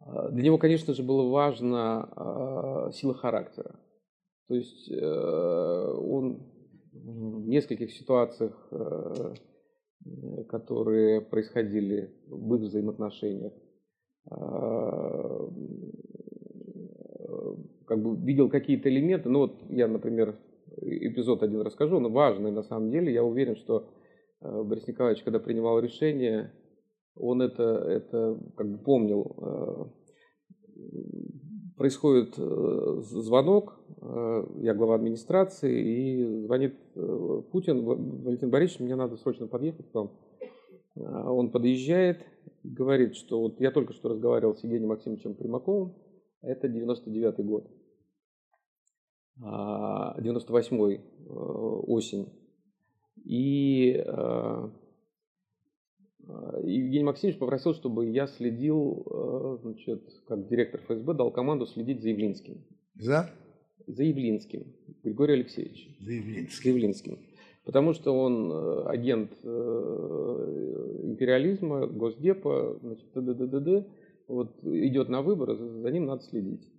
а, 0.00 0.28
для 0.30 0.44
него, 0.44 0.58
конечно 0.58 0.94
же, 0.94 1.02
было 1.02 1.28
важно 1.30 2.08
а, 2.16 2.92
сила 2.92 3.14
характера. 3.14 3.78
То 4.48 4.56
есть 4.56 4.90
э, 4.90 5.00
он 5.00 6.42
в 6.92 7.46
нескольких 7.46 7.92
ситуациях, 7.92 8.66
э, 8.72 9.34
которые 10.48 11.20
происходили 11.20 12.12
в 12.26 12.56
их 12.56 12.62
взаимоотношениях, 12.62 13.52
а, 14.28 15.48
как 17.90 18.00
бы 18.00 18.14
видел 18.24 18.48
какие-то 18.48 18.88
элементы. 18.88 19.28
Ну 19.28 19.40
вот 19.40 19.56
я, 19.68 19.88
например, 19.88 20.38
эпизод 20.80 21.42
один 21.42 21.62
расскажу, 21.62 21.98
но 21.98 22.08
важный 22.08 22.52
на 22.52 22.62
самом 22.62 22.92
деле. 22.92 23.12
Я 23.12 23.24
уверен, 23.24 23.56
что 23.56 23.88
э, 24.40 24.62
Борис 24.62 24.86
Николаевич, 24.86 25.24
когда 25.24 25.40
принимал 25.40 25.80
решение, 25.80 26.52
он 27.16 27.42
это, 27.42 27.64
это 27.64 28.38
как 28.56 28.70
бы 28.70 28.78
помнил. 28.78 29.36
Э, 29.42 29.86
происходит 31.76 32.38
э, 32.38 33.00
звонок, 33.00 33.80
я 34.60 34.72
глава 34.74 34.94
администрации, 34.94 35.80
и 35.82 36.44
звонит 36.44 36.76
Путин, 37.50 37.84
Валентин 37.84 38.50
Борисович, 38.50 38.80
мне 38.80 38.94
надо 38.94 39.16
срочно 39.16 39.48
подъехать 39.48 39.90
к 39.90 39.94
вам. 39.94 40.12
Он 40.94 41.50
подъезжает, 41.50 42.24
говорит, 42.62 43.16
что 43.16 43.40
вот 43.40 43.60
я 43.60 43.72
только 43.72 43.94
что 43.94 44.10
разговаривал 44.10 44.54
с 44.54 44.62
Евгением 44.62 44.90
Максимовичем 44.90 45.34
Примаковым, 45.34 45.96
это 46.42 46.68
99 46.68 47.44
год. 47.44 47.66
98 49.40 50.76
э, 50.76 50.88
осень. 51.28 52.28
И 53.24 53.94
э, 53.96 54.68
Евгений 56.62 57.04
Максимович 57.04 57.38
попросил, 57.38 57.72
чтобы 57.74 58.10
я 58.10 58.26
следил, 58.26 59.06
значит, 59.62 60.02
как 60.26 60.46
директор 60.48 60.82
ФСБ, 60.82 61.14
дал 61.14 61.30
команду 61.30 61.64
следить 61.66 62.02
за 62.02 62.10
Явлинским. 62.10 62.62
За? 62.94 63.30
За 63.86 64.02
Явлинским, 64.04 64.66
Григорий 65.02 65.32
Алексеевич. 65.34 65.96
За 66.00 66.12
Явлинским. 66.12 66.62
За 66.62 66.68
Явлинским. 66.68 67.18
Потому 67.64 67.94
что 67.94 68.12
он 68.12 68.52
агент 68.86 69.32
империализма, 69.42 71.86
Госдепа, 71.86 72.78
значит, 72.80 73.10
т.д. 73.12 73.86
Вот 74.28 74.62
идет 74.62 75.08
на 75.08 75.22
выборы, 75.22 75.56
за 75.56 75.90
ним 75.90 76.04
надо 76.06 76.22
следить. 76.22 76.70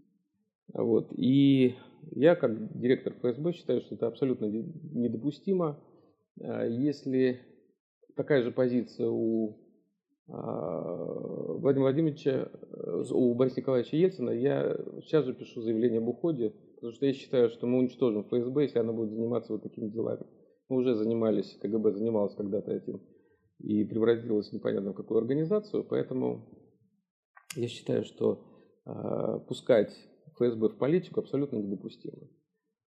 Вот. 0.74 1.12
И 1.18 1.76
я, 2.12 2.36
как 2.36 2.78
директор 2.80 3.14
ФСБ, 3.14 3.54
считаю, 3.54 3.82
что 3.82 3.96
это 3.96 4.08
абсолютно 4.08 4.46
недопустимо. 4.46 5.80
А, 6.42 6.66
если 6.66 7.42
такая 8.16 8.44
же 8.44 8.52
позиция 8.52 9.10
у 9.10 9.58
а, 10.28 11.12
Владимира 11.62 11.90
Владимировича, 11.90 12.32
э, 12.32 13.04
у 13.12 13.34
Бориса 13.34 13.60
Николаевича 13.60 13.98
Ельцина, 13.98 14.30
я 14.32 14.78
сейчас 15.02 15.26
же 15.26 15.34
пишу 15.34 15.62
заявление 15.62 16.00
об 16.00 16.08
уходе, 16.08 16.54
потому 16.76 16.94
что 16.94 17.06
я 17.06 17.14
считаю, 17.14 17.50
что 17.50 17.68
мы 17.68 17.80
уничтожим 17.80 18.24
ФСБ, 18.24 18.64
если 18.64 18.80
она 18.80 18.94
будет 18.94 19.12
заниматься 19.12 19.54
вот 19.54 19.64
такими 19.64 19.90
делами. 19.90 20.26
Мы 20.70 20.78
уже 20.78 20.96
занимались, 20.96 21.58
КГБ 21.62 21.92
занималась 21.92 22.36
когда-то 22.36 22.72
этим 22.72 23.02
и 23.60 23.84
превратилась 23.84 24.54
непонятно 24.54 24.92
в 24.92 24.96
какую 24.96 25.20
организацию, 25.20 25.84
поэтому 25.84 26.46
я 27.56 27.68
считаю, 27.68 28.04
что 28.06 28.46
э, 28.86 29.40
пускать 29.48 29.94
ФСБ 30.36 30.70
в 30.70 30.78
политику 30.78 31.20
абсолютно 31.20 31.58
недопустимо. 31.58 32.28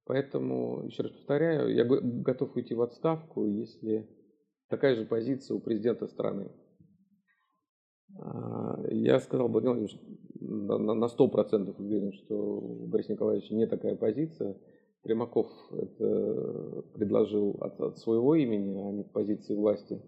Поэтому, 0.05 0.85
еще 0.85 1.05
раз 1.05 1.13
повторяю, 1.13 1.75
я 1.75 1.85
готов 1.85 2.57
уйти 2.57 2.75
в 2.75 2.83
отставку, 2.83 3.47
если 3.47 4.09
такая 4.69 4.97
же 4.97 5.05
позиция 5.05 5.57
у 5.57 5.61
президента 5.61 6.07
страны. 6.07 6.51
А, 8.19 8.83
я 8.91 9.21
сказал 9.21 9.49
Владимир 9.49 9.77
Владимирович, 9.77 10.01
на 10.41 11.09
сто 11.09 11.29
процентов 11.29 11.79
уверен, 11.79 12.13
что 12.13 12.35
у 12.37 12.87
Бориса 12.87 13.13
Николаевича 13.13 13.55
не 13.55 13.67
такая 13.67 13.97
позиция. 13.97 14.57
Примаков 15.03 15.49
это 15.73 16.83
предложил 16.95 17.57
от, 17.61 17.81
от 17.81 17.99
своего 17.99 18.35
имени, 18.35 18.81
а 18.81 18.93
не 18.93 19.05
позиции 19.05 19.55
власти. 19.55 20.01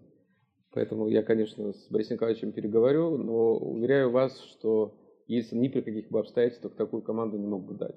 Поэтому 0.71 1.07
я, 1.07 1.23
конечно, 1.23 1.73
с 1.73 1.87
Борисом 1.89 2.15
Николаевичем 2.15 2.51
переговорю, 2.51 3.17
но 3.17 3.57
уверяю 3.57 4.11
вас, 4.11 4.37
что 4.41 4.93
Ельцин 5.27 5.59
ни 5.59 5.67
при 5.67 5.81
каких 5.81 6.09
бы 6.09 6.19
обстоятельствах 6.19 6.75
такую 6.75 7.01
команду 7.01 7.37
не 7.37 7.47
мог 7.47 7.65
бы 7.65 7.73
дать. 7.73 7.95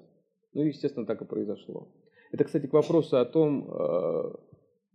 Ну, 0.53 0.63
естественно, 0.63 1.05
так 1.05 1.21
и 1.21 1.25
произошло. 1.25 1.87
Это, 2.31 2.43
кстати, 2.43 2.67
к 2.67 2.73
вопросу 2.73 3.17
о 3.17 3.25
том, 3.25 3.69
э, 3.69 4.33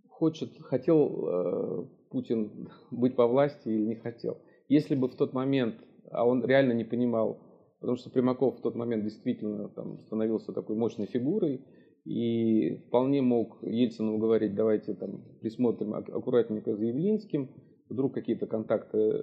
хочет, 0.09 0.51
хотел 0.61 1.29
э, 1.29 1.87
Путин 2.11 2.69
быть 2.91 3.17
по 3.17 3.27
власти 3.27 3.69
или 3.69 3.87
не 3.87 3.97
хотел. 3.97 4.39
Если 4.69 4.95
бы 4.95 5.09
в 5.09 5.17
тот 5.17 5.33
момент, 5.33 5.77
а 6.11 6.27
он 6.27 6.45
реально 6.45 6.73
не 6.73 6.85
понимал, 6.85 7.39
потому 7.81 7.97
что 7.97 8.11
Примаков 8.11 8.59
в 8.59 8.63
тот 8.63 8.75
момент 8.75 9.05
действительно 9.05 9.69
там, 9.69 9.99
становился 10.01 10.53
такой 10.53 10.77
мощной 10.77 11.07
фигурой, 11.07 11.65
и 12.05 12.77
вполне 12.87 13.23
мог 13.23 13.59
Ельцину 13.63 14.19
говорить, 14.19 14.55
давайте 14.55 14.95
там 14.95 15.23
присмотрим 15.41 15.95
аккуратненько 15.95 16.77
за 16.77 16.85
Явлинским, 16.85 17.51
вдруг 17.89 18.15
какие-то 18.15 18.47
контакты. 18.47 19.23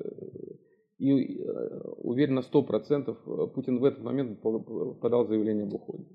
Э, 1.02 1.04
и 1.04 1.41
э, 1.41 1.80
уверен 1.97 2.36
на 2.36 2.41
100%, 2.41 3.10
э, 3.10 3.47
Путин 3.54 3.80
в 3.80 3.86
этот 3.86 4.04
момент 4.04 4.41
подал 4.41 5.26
заявление 5.26 5.64
об 5.64 5.74
уходе. 5.74 6.06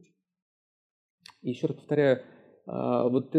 И 1.43 1.51
еще 1.51 1.67
раз 1.67 1.77
повторяю, 1.77 2.23
а, 2.67 3.09
вот 3.09 3.37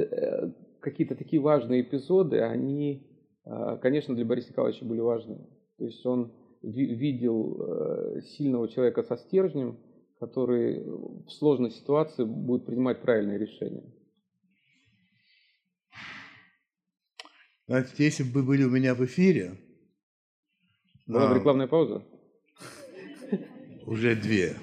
какие-то 0.80 1.16
такие 1.16 1.42
важные 1.42 1.82
эпизоды, 1.82 2.40
они, 2.40 3.06
конечно, 3.82 4.16
для 4.16 4.24
Бориса 4.24 4.52
Николаевича 4.52 4.86
были 4.86 5.00
важны. 5.02 5.38
То 5.78 5.86
есть 5.86 6.06
он 6.06 6.32
видел 6.62 8.22
сильного 8.22 8.70
человека 8.70 9.04
со 9.04 9.18
стержнем, 9.18 9.80
который 10.20 10.84
в 10.86 11.30
сложной 11.30 11.72
ситуации 11.72 12.24
будет 12.24 12.66
принимать 12.66 13.02
правильные 13.02 13.40
решения. 13.40 13.84
Значит, 17.68 18.00
если 18.00 18.24
бы 18.24 18.42
вы 18.42 18.44
были 18.44 18.64
у 18.64 18.70
меня 18.70 18.96
в 18.96 19.04
эфире... 19.04 19.58
Была 21.08 21.28
бы 21.28 21.36
а, 21.36 21.38
рекламная 21.38 21.68
пауза? 21.68 22.04
Уже 23.86 24.16
две. 24.16 24.56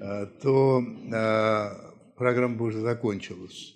А, 0.00 0.26
то 0.26 0.80
а, 1.12 1.94
программа 2.16 2.56
бы 2.56 2.66
уже 2.66 2.80
закончилась, 2.80 3.74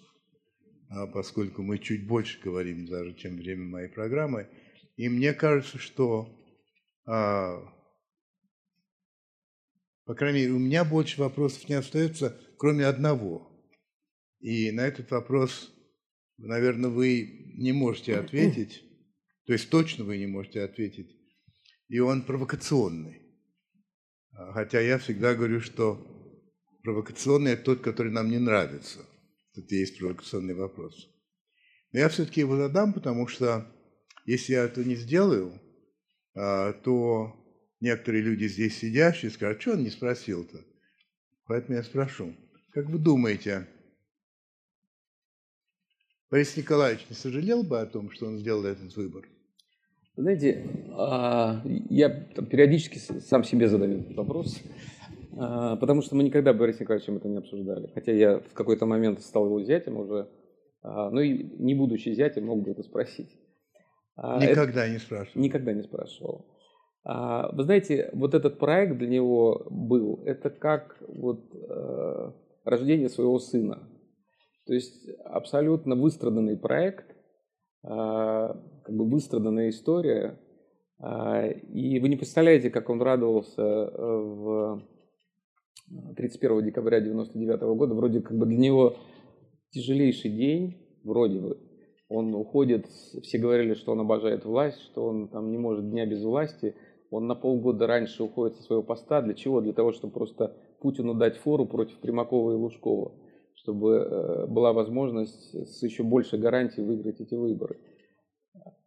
поскольку 1.13 1.63
мы 1.63 1.79
чуть 1.79 2.07
больше 2.07 2.41
говорим 2.41 2.87
даже, 2.87 3.15
чем 3.15 3.37
время 3.37 3.65
моей 3.65 3.89
программы. 3.89 4.49
И 4.97 5.09
мне 5.09 5.33
кажется, 5.33 5.79
что, 5.79 6.29
по 7.05 7.65
крайней 10.07 10.41
мере, 10.41 10.53
у 10.53 10.59
меня 10.59 10.85
больше 10.85 11.21
вопросов 11.21 11.69
не 11.69 11.75
остается, 11.75 12.39
кроме 12.59 12.85
одного. 12.87 13.51
И 14.41 14.71
на 14.71 14.83
этот 14.83 15.11
вопрос 15.11 15.73
наверное, 16.43 16.91
вы 16.91 17.53
не 17.55 17.73
можете 17.73 18.17
ответить, 18.17 18.83
то 19.47 19.53
есть 19.53 19.71
точно 19.71 20.05
вы 20.05 20.19
не 20.19 20.27
можете 20.27 20.63
ответить, 20.63 21.17
и 21.93 21.99
он 21.99 22.23
провокационный. 22.23 23.21
Хотя 24.55 24.81
я 24.81 24.97
всегда 24.97 25.35
говорю, 25.35 25.61
что 25.61 26.01
провокационный– 26.83 27.51
это 27.53 27.65
тот, 27.65 27.83
который 27.83 28.11
нам 28.11 28.31
не 28.31 28.39
нравится. 28.39 29.01
Тут 29.55 29.71
есть 29.71 29.99
провокационный 29.99 30.55
вопрос. 30.55 31.11
Но 31.93 31.99
я 31.99 32.09
все-таки 32.09 32.41
его 32.41 32.57
задам, 32.57 32.95
потому 32.95 33.27
что 33.27 33.71
если 34.25 34.55
я 34.55 34.65
это 34.65 34.83
не 34.83 34.95
сделаю, 34.95 35.61
а, 36.35 36.73
то 36.73 37.37
некоторые 37.81 38.23
люди 38.23 38.49
здесь 38.49 38.79
сидящие 38.79 39.31
скажут, 39.31 39.61
что 39.61 39.73
он 39.73 39.83
не 39.83 39.91
спросил-то? 39.91 40.65
Поэтому 41.45 41.77
я 41.77 41.83
спрошу. 41.83 42.35
Как 42.71 42.87
вы 42.87 42.99
думаете, 42.99 43.69
Борис 46.31 46.57
Николаевич 46.57 47.05
не 47.11 47.17
сожалел 47.17 47.63
бы 47.63 47.79
о 47.79 47.85
том, 47.85 48.11
что 48.13 48.29
он 48.29 48.39
сделал 48.39 48.65
этот 48.65 48.97
выбор? 48.97 49.29
Знаете, 50.17 50.82
а, 50.95 51.63
я 51.65 52.09
периодически 52.09 52.99
сам 52.99 53.45
себе 53.45 53.69
задаю 53.69 54.01
этот 54.01 54.17
вопрос, 54.17 54.61
а, 55.37 55.77
потому 55.77 56.03
что 56.03 56.15
мы 56.15 56.23
никогда 56.23 56.53
Борис 56.53 56.81
Николаевичем 56.81 57.17
это 57.17 57.29
не 57.29 57.39
обсуждали. 57.39 57.91
Хотя 57.95 58.13
я 58.13 58.39
в 58.41 58.53
какой-то 58.53 58.87
момент 58.87 59.21
стал 59.21 59.47
его 59.47 59.63
зятем 59.63 59.97
уже, 59.97 60.29
а, 60.83 61.11
ну 61.11 61.21
и 61.21 61.43
не 61.59 61.75
будучи 61.75 62.11
зятем, 62.11 62.47
мог 62.47 62.63
бы 62.63 62.71
это 62.71 62.83
спросить. 62.83 63.39
Никогда 64.17 64.85
это... 64.85 64.93
не 64.93 64.99
спрашивал? 64.99 65.43
Никогда 65.43 65.73
не 65.73 65.83
спрашивал. 65.83 66.47
Вы 67.05 67.65
знаете, 67.65 68.11
вот 68.13 68.35
этот 68.35 68.59
проект 68.59 68.97
для 68.99 69.09
него 69.09 69.67
был, 69.71 70.23
это 70.25 70.51
как 70.51 71.03
вот 71.09 71.51
рождение 72.65 73.09
своего 73.09 73.41
сына. 73.41 73.89
То 74.67 74.75
есть 74.75 75.09
абсолютно 75.25 75.97
выстраданный 75.97 76.57
проект, 76.57 77.17
как 77.83 78.57
бы 78.89 79.11
выстраданная 79.11 79.71
история. 79.71 80.39
А, 81.03 81.49
и 81.49 81.99
вы 81.99 82.09
не 82.09 82.17
представляете, 82.17 82.71
как 82.71 82.89
он 82.89 83.03
радовался 83.03 83.61
э, 83.61 83.91
в 83.97 84.83
31 86.17 86.65
декабря 86.65 86.99
1999 86.99 87.77
года. 87.77 87.95
Вроде 87.95 88.21
как 88.21 88.39
бы 88.39 88.47
для 88.47 88.59
него 88.59 88.95
тяжелейший 89.71 90.31
день, 90.31 90.77
вроде 91.05 91.41
бы. 91.41 91.59
Он 92.09 92.35
уходит, 92.35 92.87
все 92.87 93.39
говорили, 93.39 93.75
что 93.75 93.93
он 93.93 94.01
обожает 94.01 94.45
власть, 94.45 94.81
что 94.83 95.05
он 95.07 95.29
там 95.29 95.51
не 95.51 95.59
может 95.59 95.91
дня 95.91 96.07
без 96.07 96.23
власти. 96.23 96.77
Он 97.11 97.27
на 97.27 97.35
полгода 97.35 97.87
раньше 97.87 98.23
уходит 98.23 98.57
со 98.57 98.63
своего 98.63 98.83
поста. 98.83 99.23
Для 99.23 99.35
чего? 99.35 99.61
Для 99.61 99.73
того, 99.73 99.93
чтобы 99.93 100.13
просто 100.13 100.57
Путину 100.81 101.15
дать 101.15 101.37
фору 101.39 101.67
против 101.67 101.99
Примакова 101.99 102.53
и 102.53 102.55
Лужкова 102.55 103.13
чтобы 103.63 103.95
э, 103.95 104.47
была 104.47 104.73
возможность 104.73 105.55
с 105.55 105.83
еще 105.83 106.03
большей 106.03 106.39
гарантией 106.39 106.85
выиграть 106.85 107.21
эти 107.21 107.35
выборы. 107.35 107.79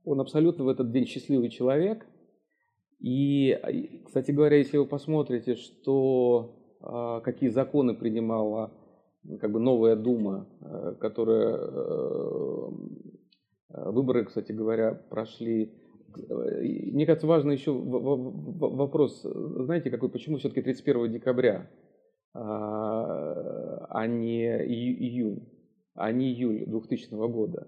Он 0.05 0.21
абсолютно 0.21 0.63
в 0.63 0.69
этот 0.69 0.91
день 0.91 1.05
счастливый 1.05 1.49
человек. 1.49 2.05
И, 2.99 3.57
кстати 4.05 4.31
говоря, 4.31 4.57
если 4.57 4.77
вы 4.77 4.85
посмотрите, 4.85 5.55
что, 5.55 6.77
а, 6.81 7.19
какие 7.21 7.49
законы 7.49 7.93
принимала 7.95 8.71
как 9.39 9.51
бы 9.51 9.59
новая 9.59 9.95
Дума, 9.95 10.47
э, 10.61 10.95
которая 10.99 11.57
э, 11.57 12.69
выборы, 13.69 14.25
кстати 14.25 14.51
говоря, 14.51 14.93
прошли. 14.93 15.73
Мне 16.29 17.05
кажется, 17.05 17.27
важный 17.27 17.55
еще 17.55 17.73
вопрос, 17.73 19.21
знаете, 19.23 19.89
какой, 19.89 20.09
почему 20.09 20.37
все-таки 20.37 20.61
31 20.61 21.11
декабря? 21.11 21.69
А, 22.33 23.85
а 23.89 24.07
не 24.07 24.45
июнь, 24.45 25.49
а 25.93 26.11
не 26.13 26.31
июль 26.31 26.65
2000 26.67 27.15
года. 27.29 27.67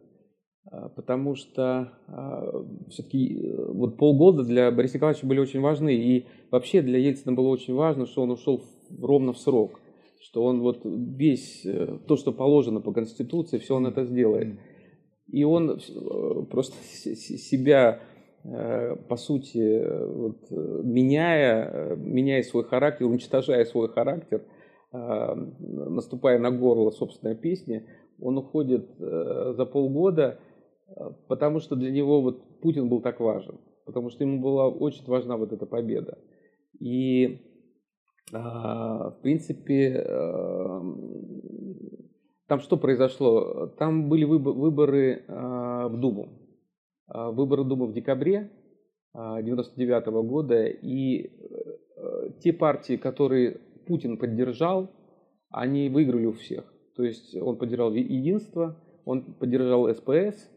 А, 0.70 0.89
потому 0.89 1.36
что 1.36 1.93
а, 2.07 2.65
все-таки 2.89 3.41
э, 3.41 3.72
вот 3.72 3.97
полгода 3.97 4.43
для 4.43 4.70
Бориса 4.72 4.95
Николаевича 4.95 5.26
были 5.26 5.39
очень 5.39 5.61
важны. 5.61 5.95
И 5.95 6.26
вообще 6.51 6.82
для 6.82 6.99
Ельцина 6.99 7.34
было 7.34 7.47
очень 7.47 7.74
важно, 7.74 8.05
что 8.05 8.24
он 8.24 8.32
ушел 8.32 8.61
ровно 9.01 9.34
в 9.34 9.38
срок. 9.38 9.80
что 10.20 10.43
он 10.43 10.61
вот 10.61 10.82
весь, 10.84 11.65
э, 11.65 11.99
то, 12.07 12.18
что 12.18 12.34
положено 12.34 12.82
по 12.82 12.91
Конституции, 12.91 13.59
все 13.59 13.76
он 13.76 13.88
это 13.88 14.03
сделает. 14.03 14.59
И 15.28 15.43
он 15.43 15.72
э, 15.72 16.45
просто 16.49 16.76
себя, 16.84 18.01
по 18.43 19.18
сути, 19.18 19.84
вот, 20.07 20.49
меняя, 20.51 21.97
меняя 21.97 22.41
свой 22.43 22.63
характер, 22.63 23.05
уничтожая 23.05 23.65
свой 23.65 23.89
характер, 23.89 24.45
наступая 24.93 26.39
на 26.39 26.49
горло 26.51 26.91
собственной 26.91 27.36
песни, 27.36 27.86
он 28.22 28.38
уходит 28.38 28.89
за 28.97 29.65
полгода, 29.65 30.39
потому 31.27 31.59
что 31.59 31.75
для 31.75 31.91
него 31.91 32.21
вот 32.21 32.59
Путин 32.61 32.89
был 32.89 33.01
так 33.01 33.19
важен, 33.19 33.59
потому 33.85 34.09
что 34.09 34.23
ему 34.23 34.41
была 34.41 34.67
очень 34.67 35.05
важна 35.05 35.38
вот 35.38 35.51
эта 35.51 35.65
победа. 35.65 36.17
И 36.79 37.41
а, 38.33 39.11
в 39.11 39.21
принципе, 39.21 40.03
там 42.47 42.59
что 42.61 42.77
произошло? 42.77 43.67
Там 43.77 44.09
были 44.09 44.23
выборы 44.23 45.25
а, 45.27 45.88
в 45.89 45.99
Думу. 45.99 46.29
А, 47.07 47.31
выборы 47.31 47.63
Думы 47.63 47.88
в 47.88 47.93
декабре 47.93 48.51
1999 49.13 50.07
года, 50.27 50.65
и 50.65 51.25
э, 51.25 52.29
те 52.39 52.53
партии, 52.53 52.97
которые 52.97 53.59
Путин 53.88 54.17
поддержал, 54.17 54.91
они 55.49 55.89
выиграли 55.89 56.27
у 56.27 56.33
всех. 56.33 56.71
То 56.95 57.03
есть 57.03 57.35
он 57.35 57.57
поддержал 57.57 57.91
единство, 57.93 58.79
он 59.05 59.23
поддержал 59.39 59.91
СПС, 59.93 60.49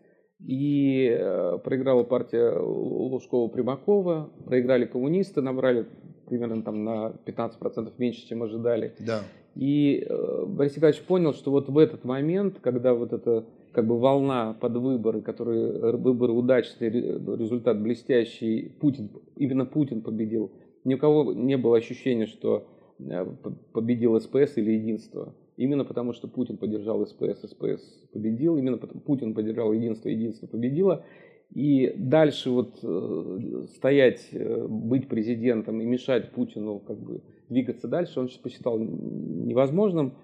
и 0.46 1.08
э, 1.10 1.58
проиграла 1.62 2.02
партия 2.02 2.52
Лужкова-Примакова, 2.58 4.30
проиграли 4.46 4.86
коммунисты, 4.86 5.42
набрали 5.42 5.86
примерно 6.26 6.62
там 6.62 6.84
на 6.84 7.12
15% 7.26 7.92
меньше, 7.98 8.26
чем 8.26 8.42
ожидали. 8.42 8.94
Да. 9.00 9.22
И 9.54 10.06
э, 10.08 10.44
Борис 10.46 10.76
Николаевич 10.76 11.02
понял, 11.02 11.34
что 11.34 11.50
вот 11.50 11.68
в 11.68 11.76
этот 11.76 12.04
момент, 12.04 12.58
когда 12.60 12.94
вот 12.94 13.12
эта 13.12 13.44
как 13.72 13.86
бы 13.86 13.98
волна 13.98 14.54
под 14.54 14.76
выборы, 14.76 15.20
которые 15.20 15.96
выборы 15.96 16.32
удачные, 16.32 16.90
результат 16.90 17.80
блестящий, 17.80 18.72
Путин, 18.80 19.10
именно 19.36 19.64
Путин 19.64 20.02
победил. 20.02 20.50
Ни 20.84 20.94
у 20.94 20.98
кого 20.98 21.32
не 21.32 21.56
было 21.56 21.76
ощущения, 21.76 22.26
что 22.26 22.66
э, 22.98 23.26
победил 23.72 24.18
СПС 24.20 24.56
или 24.56 24.72
единство. 24.72 25.34
Именно 25.60 25.84
потому, 25.84 26.14
что 26.14 26.26
Путин 26.26 26.56
поддержал 26.56 27.06
СПС, 27.06 27.42
СПС 27.42 27.82
победил. 28.14 28.56
Именно 28.56 28.78
потому, 28.78 29.02
Путин 29.02 29.34
поддержал 29.34 29.74
единство, 29.74 30.08
единство 30.08 30.46
победило. 30.46 31.04
И 31.50 31.92
дальше 31.98 32.48
вот 32.48 32.78
э, 32.82 33.66
стоять, 33.74 34.26
э, 34.32 34.66
быть 34.66 35.06
президентом 35.06 35.82
и 35.82 35.84
мешать 35.84 36.32
Путину 36.32 36.78
как 36.78 36.98
бы 36.98 37.22
двигаться 37.50 37.88
дальше, 37.88 38.20
он 38.20 38.30
посчитал 38.42 38.78
невозможным 38.78 40.16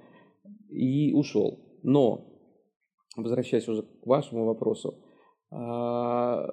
и 0.70 1.12
ушел. 1.12 1.60
Но, 1.82 2.32
возвращаясь 3.14 3.68
уже 3.68 3.82
к 3.82 4.06
вашему 4.06 4.46
вопросу, 4.46 5.04
а, 5.50 6.48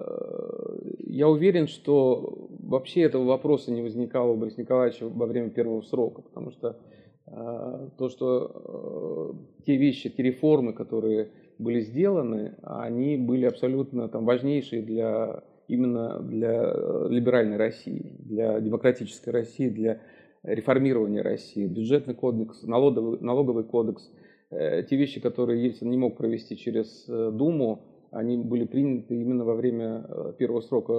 я 1.08 1.30
уверен, 1.30 1.68
что 1.68 2.50
вообще 2.60 3.04
этого 3.04 3.24
вопроса 3.24 3.72
не 3.72 3.82
возникало 3.82 4.34
у 4.34 4.36
Бориса 4.36 4.60
Николаевича 4.60 5.08
во 5.08 5.26
время 5.26 5.52
первого 5.52 5.84
срока, 5.84 6.22
потому 6.22 6.52
что 6.52 6.82
то, 7.26 8.10
что 8.10 9.34
э, 9.58 9.64
те 9.66 9.78
вещи, 9.78 10.10
те 10.10 10.24
реформы, 10.24 10.74
которые 10.74 11.32
были 11.58 11.80
сделаны, 11.80 12.56
они 12.64 13.18
были 13.18 13.46
абсолютно 13.46 14.10
там, 14.10 14.26
важнейшие 14.26 14.82
для, 14.82 15.44
именно 15.68 16.20
для 16.20 16.64
э, 16.66 17.08
либеральной 17.10 17.58
России, 17.58 18.16
для 18.20 18.60
демократической 18.60 19.30
России, 19.30 19.70
для 19.70 20.02
реформирования 20.44 21.22
России. 21.22 21.66
Бюджетный 21.66 22.14
кодекс, 22.14 22.64
налоговый, 22.64 23.20
налоговый 23.22 23.64
кодекс, 23.64 24.12
э, 24.52 24.84
те 24.84 24.98
вещи, 24.98 25.22
которые 25.22 25.64
Ельцин 25.64 25.90
не 25.90 25.98
мог 25.98 26.18
провести 26.18 26.58
через 26.58 27.06
э, 27.08 27.32
Думу, 27.32 27.86
они 28.12 28.38
были 28.38 28.66
приняты 28.66 29.16
именно 29.20 29.44
во 29.44 29.56
время 29.56 30.06
первого 30.38 30.62
срока 30.62 30.92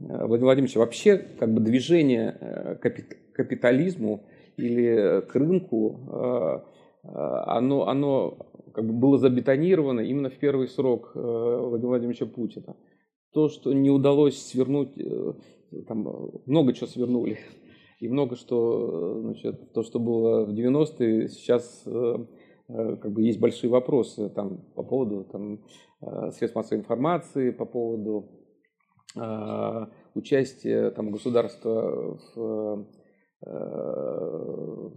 Владимира 0.00 0.26
Владимировича. 0.26 0.80
Вообще, 0.80 1.18
как 1.38 1.54
бы 1.54 1.60
движение 1.60 2.80
капитализму 3.32 4.24
или 4.56 5.20
к 5.22 5.34
рынку, 5.34 6.64
оно, 7.04 7.88
оно 7.88 8.38
как 8.72 8.86
бы 8.86 8.92
было 8.92 9.18
забетонировано 9.18 10.00
именно 10.00 10.30
в 10.30 10.38
первый 10.38 10.68
срок 10.68 11.12
э, 11.14 11.20
Владимира 11.20 11.90
Владимировича 11.90 12.26
Путина. 12.26 12.76
То, 13.32 13.48
что 13.48 13.72
не 13.72 13.90
удалось 13.90 14.38
свернуть, 14.38 14.98
э, 14.98 15.32
там 15.86 16.30
много 16.46 16.72
чего 16.72 16.86
свернули, 16.86 17.38
и 18.00 18.08
много 18.08 18.36
что, 18.36 19.20
значит, 19.20 19.72
то, 19.72 19.82
что 19.82 19.98
было 19.98 20.44
в 20.44 20.50
90-е, 20.50 21.28
сейчас 21.28 21.84
э, 21.86 22.16
как 22.68 23.12
бы 23.12 23.22
есть 23.22 23.40
большие 23.40 23.70
вопросы 23.70 24.30
там, 24.30 24.58
по 24.74 24.82
поводу 24.82 25.24
там, 25.24 25.60
средств 26.32 26.56
массовой 26.56 26.80
информации, 26.80 27.50
по 27.50 27.66
поводу 27.66 28.30
участия 30.14 30.90
там, 30.90 31.10
государства 31.10 32.18
в, 32.34 32.86
в 33.44 34.90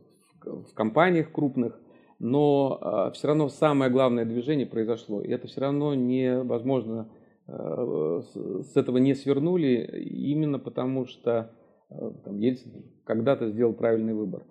компаниях 0.73 1.31
крупных 1.31 1.79
но 2.19 2.77
а, 2.81 3.11
все 3.11 3.27
равно 3.27 3.49
самое 3.49 3.91
главное 3.91 4.25
движение 4.25 4.65
произошло. 4.65 5.21
И 5.21 5.29
это 5.29 5.47
все 5.47 5.61
равно 5.61 5.93
невозможно, 5.93 7.09
а, 7.47 8.21
с 8.21 8.75
этого 8.75 8.97
не 8.97 9.13
свернули, 9.15 10.01
именно 10.03 10.59
потому 10.59 11.05
что 11.05 11.51
а, 11.89 12.11
там, 12.23 12.37
Ельцин 12.39 12.85
когда-то 13.03 13.49
сделал 13.49 13.73
правильный 13.73 14.13
выбор. 14.13 14.45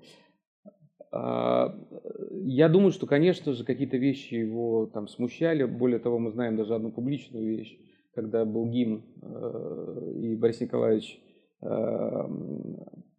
Я 1.12 2.68
думаю, 2.68 2.90
что, 2.90 3.06
конечно 3.06 3.52
же, 3.52 3.64
какие-то 3.64 3.96
вещи 3.96 4.34
его 4.34 4.86
там 4.86 5.06
смущали. 5.06 5.62
Более 5.62 6.00
того, 6.00 6.18
мы 6.18 6.32
знаем 6.32 6.56
даже 6.56 6.74
одну 6.74 6.90
публичную 6.90 7.56
вещь, 7.56 7.78
когда 8.16 8.44
был 8.44 8.66
гимн, 8.66 9.04
и 10.16 10.34
Борис 10.34 10.60
Николаевич 10.60 11.22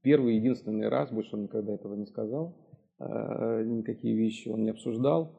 первый 0.06 0.38
единственный 0.38 0.88
раз, 0.88 1.12
больше 1.12 1.36
он 1.36 1.44
никогда 1.44 1.74
этого 1.74 1.96
не 1.96 2.06
сказал, 2.06 2.56
Э, 3.00 3.64
никакие 3.66 4.16
вещи 4.16 4.48
он 4.50 4.64
не 4.64 4.70
обсуждал. 4.70 5.36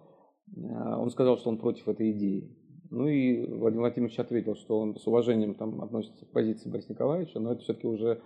Э, 0.55 0.97
он 0.97 1.11
сказал, 1.11 1.39
что 1.39 1.49
он 1.49 1.59
против 1.59 1.89
этой 1.89 2.13
идеи. 2.13 2.55
Ну 2.91 3.09
и 3.09 3.47
Владимир 3.47 3.83
Владимирович 3.83 4.19
ответил, 4.19 4.55
что 4.55 4.79
он 4.79 4.97
с 4.97 5.07
уважением 5.07 5.55
там 5.55 5.83
относится 5.83 6.27
к 6.27 6.33
позиции 6.33 6.71
Бориса 6.71 6.93
Николаевича, 6.93 7.41
но 7.41 7.53
это 7.53 7.63
все-таки 7.63 7.87
уже 7.87 8.21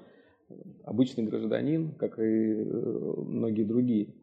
обычный 0.85 1.25
гражданин, 1.25 1.95
как 1.95 2.19
и 2.19 2.23
э, 2.23 2.65
многие 2.65 3.65
другие. 3.65 4.15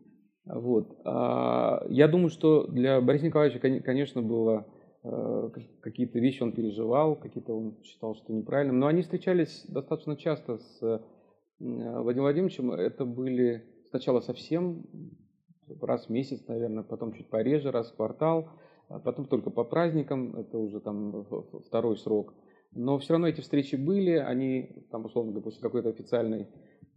Вот. 0.45 0.97
А 1.05 1.85
я 1.89 2.07
думаю, 2.07 2.29
что 2.29 2.67
для 2.67 3.01
Бориса 3.01 3.25
Николаевича, 3.25 3.59
конечно, 3.81 4.21
было 4.21 4.65
какие-то 5.81 6.19
вещи 6.19 6.43
он 6.43 6.51
переживал, 6.51 7.15
какие-то 7.15 7.53
он 7.53 7.77
считал, 7.83 8.15
что 8.15 8.33
неправильным, 8.33 8.79
но 8.79 8.87
они 8.87 9.03
встречались 9.03 9.65
достаточно 9.69 10.17
часто 10.17 10.57
с 10.57 11.01
Владимиром 11.59 12.23
Владимировичем. 12.23 12.71
Это 12.71 13.05
были 13.05 13.65
сначала 13.89 14.19
совсем 14.19 14.85
раз 15.81 16.05
в 16.05 16.09
месяц, 16.09 16.45
наверное, 16.47 16.83
потом 16.83 17.13
чуть 17.13 17.29
пореже, 17.29 17.71
раз 17.71 17.91
в 17.91 17.95
квартал, 17.95 18.49
а 18.89 18.99
потом 18.99 19.25
только 19.25 19.49
по 19.49 19.63
праздникам, 19.63 20.35
это 20.35 20.57
уже 20.57 20.79
там 20.79 21.25
второй 21.65 21.97
срок. 21.97 22.33
Но 22.73 22.97
все 22.99 23.13
равно 23.13 23.27
эти 23.27 23.41
встречи 23.41 23.75
были, 23.75 24.11
они 24.11 24.85
там, 24.91 25.05
условно 25.05 25.39
после 25.41 25.61
какой-то 25.61 25.89
официальной 25.89 26.47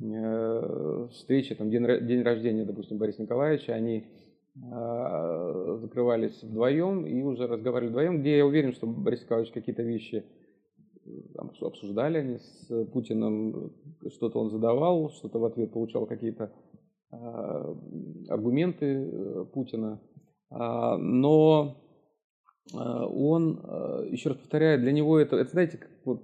э, 0.00 1.08
встречи, 1.12 1.54
там 1.54 1.70
день, 1.70 1.84
день 2.06 2.22
рождения, 2.22 2.64
допустим, 2.64 2.98
Бориса 2.98 3.22
Николаевича, 3.22 3.72
они 3.72 4.06
э, 4.56 5.78
закрывались 5.80 6.42
вдвоем 6.42 7.06
и 7.06 7.22
уже 7.22 7.46
разговаривали 7.46 7.90
вдвоем, 7.90 8.20
где 8.20 8.38
я 8.38 8.46
уверен, 8.46 8.72
что 8.72 8.86
Борис 8.86 9.22
Николаевич 9.22 9.52
какие-то 9.52 9.82
вещи 9.82 10.24
обсуждали 11.62 12.18
они 12.18 12.38
с 12.38 12.86
Путиным, 12.92 13.72
что-то 14.10 14.38
он 14.38 14.50
задавал, 14.50 15.10
что-то 15.10 15.38
в 15.38 15.44
ответ 15.44 15.72
получал 15.72 16.06
какие-то 16.06 16.52
Э, 17.12 17.74
аргументы 18.28 18.86
э, 18.86 19.44
Путина, 19.52 20.00
а, 20.48 20.96
но 20.96 21.76
э, 22.72 22.76
он, 22.76 23.56
еще 24.12 24.28
раз 24.28 24.38
повторяю, 24.38 24.78
для 24.78 24.92
него 24.92 25.18
это, 25.18 25.34
это 25.36 25.50
знаете, 25.50 25.78
как 25.78 25.90
вот 26.04 26.22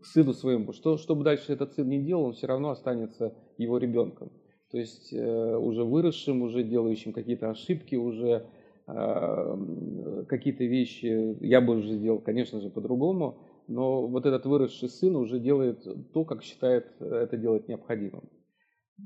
к 0.00 0.06
сыну 0.06 0.32
своему, 0.32 0.72
что, 0.72 0.96
что 0.96 1.14
бы 1.14 1.22
дальше 1.22 1.52
этот 1.52 1.74
сын 1.74 1.86
не 1.86 2.02
делал, 2.02 2.24
он 2.24 2.32
все 2.32 2.46
равно 2.46 2.70
останется 2.70 3.34
его 3.58 3.76
ребенком. 3.76 4.32
То 4.70 4.78
есть 4.78 5.12
уже 5.12 5.84
выросшим, 5.84 6.40
уже 6.40 6.62
делающим 6.62 7.12
какие-то 7.12 7.50
ошибки, 7.50 7.94
уже 7.94 8.46
какие-то 8.86 10.64
вещи 10.64 11.36
я 11.44 11.60
бы 11.60 11.76
уже 11.76 11.92
сделал, 11.92 12.20
конечно 12.20 12.58
же, 12.62 12.70
по-другому, 12.70 13.38
но 13.72 14.06
вот 14.06 14.26
этот 14.26 14.46
выросший 14.46 14.88
сын 14.88 15.16
уже 15.16 15.40
делает 15.40 15.86
то, 16.12 16.24
как 16.24 16.42
считает 16.42 16.86
это 17.00 17.36
делать 17.36 17.68
необходимым. 17.68 18.28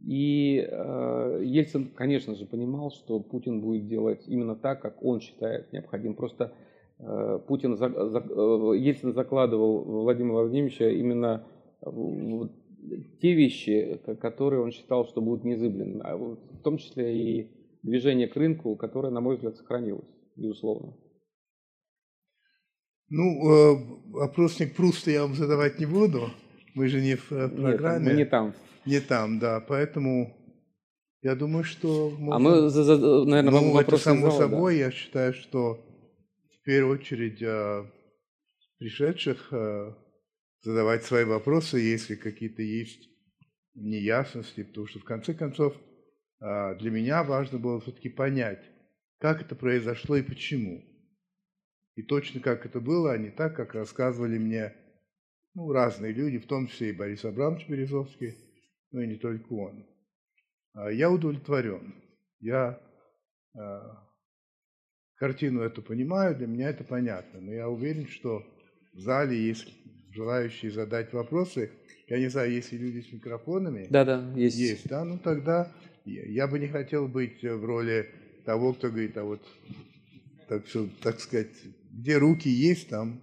И 0.04 0.58
э, 0.58 1.42
Ельцин, 1.44 1.90
конечно 1.94 2.34
же, 2.34 2.44
понимал, 2.46 2.90
что 2.90 3.20
Путин 3.20 3.60
будет 3.60 3.86
делать 3.86 4.24
именно 4.26 4.56
так, 4.56 4.82
как 4.82 5.02
он 5.02 5.20
считает 5.20 5.72
необходимым. 5.72 6.16
Просто 6.16 6.52
э, 6.98 7.40
Путин, 7.46 7.76
за, 7.76 7.88
за, 7.88 8.18
э, 8.18 8.76
Ельцин 8.78 9.12
закладывал 9.12 9.84
Владимира 9.84 10.40
Владимировича 10.40 10.88
именно 10.90 11.46
в, 11.80 12.50
те 13.20 13.34
вещи, 13.34 14.00
которые 14.20 14.62
он 14.62 14.70
считал, 14.70 15.06
что 15.06 15.20
будут 15.20 15.44
незыблемыми, 15.44 16.00
а 16.04 16.16
в 16.16 16.62
том 16.62 16.78
числе 16.78 17.16
и 17.16 17.50
движение 17.82 18.28
к 18.28 18.36
рынку, 18.36 18.76
которое, 18.76 19.10
на 19.10 19.20
мой 19.20 19.36
взгляд, 19.36 19.56
сохранилось, 19.56 20.08
безусловно. 20.36 20.94
Ну, 23.08 23.50
э, 23.50 23.76
вопросник 24.10 24.74
Пруста 24.74 25.10
я 25.10 25.22
вам 25.22 25.34
задавать 25.34 25.78
не 25.78 25.86
буду. 25.86 26.30
Мы 26.74 26.88
же 26.88 27.00
не 27.00 27.16
в 27.16 27.30
э, 27.30 27.48
программе. 27.48 28.06
Нет, 28.06 28.12
мы 28.12 28.18
не 28.18 28.24
там. 28.24 28.54
Не 28.84 29.00
там, 29.00 29.38
да. 29.38 29.60
Поэтому 29.60 30.36
я 31.22 31.36
думаю, 31.36 31.62
что... 31.64 32.10
Можно... 32.10 32.34
А 32.34 32.38
мы, 32.38 32.50
наверное, 33.26 33.60
ну, 33.60 33.72
вопрос 33.72 34.00
это 34.00 34.10
само 34.10 34.30
зала, 34.30 34.38
собой. 34.38 34.74
Да. 34.74 34.80
Я 34.86 34.90
считаю, 34.90 35.34
что 35.34 35.80
в 36.50 36.62
первую 36.64 36.98
очередь 36.98 37.40
э, 37.42 37.84
пришедших 38.78 39.52
задавать 40.62 41.04
свои 41.04 41.24
вопросы, 41.24 41.78
если 41.78 42.16
какие-то 42.16 42.62
есть 42.62 43.08
неясности, 43.74 44.64
потому 44.64 44.88
что 44.88 44.98
в 44.98 45.04
конце 45.04 45.32
концов 45.32 45.74
для 46.40 46.90
меня 46.90 47.22
важно 47.22 47.58
было 47.58 47.80
все-таки 47.80 48.08
понять, 48.08 48.64
как 49.18 49.42
это 49.42 49.54
произошло 49.54 50.16
и 50.16 50.22
почему. 50.22 50.82
И 51.96 52.02
точно 52.02 52.40
как 52.40 52.66
это 52.66 52.78
было, 52.78 53.12
а 53.12 53.18
не 53.18 53.30
так, 53.30 53.56
как 53.56 53.74
рассказывали 53.74 54.38
мне 54.38 54.74
ну, 55.54 55.72
разные 55.72 56.12
люди, 56.12 56.38
в 56.38 56.46
том 56.46 56.68
числе 56.68 56.90
и 56.90 56.92
Борис 56.92 57.24
Абрамович 57.24 57.68
Березовский, 57.68 58.34
но 58.92 59.00
и 59.00 59.06
не 59.06 59.16
только 59.16 59.50
он. 59.54 59.86
А 60.74 60.90
я 60.90 61.10
удовлетворен. 61.10 61.94
Я 62.38 62.78
э, 63.58 63.80
картину 65.14 65.62
эту 65.62 65.80
понимаю, 65.80 66.36
для 66.36 66.46
меня 66.46 66.68
это 66.68 66.84
понятно. 66.84 67.40
Но 67.40 67.52
я 67.52 67.70
уверен, 67.70 68.06
что 68.06 68.44
в 68.92 68.98
зале 69.00 69.34
есть 69.34 69.66
желающие 70.10 70.70
задать 70.70 71.14
вопросы. 71.14 71.70
Я 72.08 72.18
не 72.18 72.28
знаю, 72.28 72.52
есть 72.52 72.72
ли 72.72 72.78
люди 72.78 73.00
с 73.00 73.10
микрофонами. 73.10 73.86
Да, 73.88 74.04
да, 74.04 74.30
есть. 74.36 74.58
Есть, 74.58 74.88
да. 74.88 75.02
Ну 75.02 75.18
тогда 75.18 75.72
я, 76.04 76.26
я 76.26 76.46
бы 76.46 76.58
не 76.58 76.68
хотел 76.68 77.08
быть 77.08 77.42
в 77.42 77.64
роли 77.64 78.10
того, 78.44 78.74
кто 78.74 78.88
говорит, 78.88 79.16
а 79.16 79.24
вот 79.24 79.40
так, 80.48 80.66
что, 80.66 80.86
так 81.02 81.18
сказать, 81.20 81.56
где 81.96 82.18
руки 82.18 82.48
есть, 82.48 82.88
там, 82.88 83.22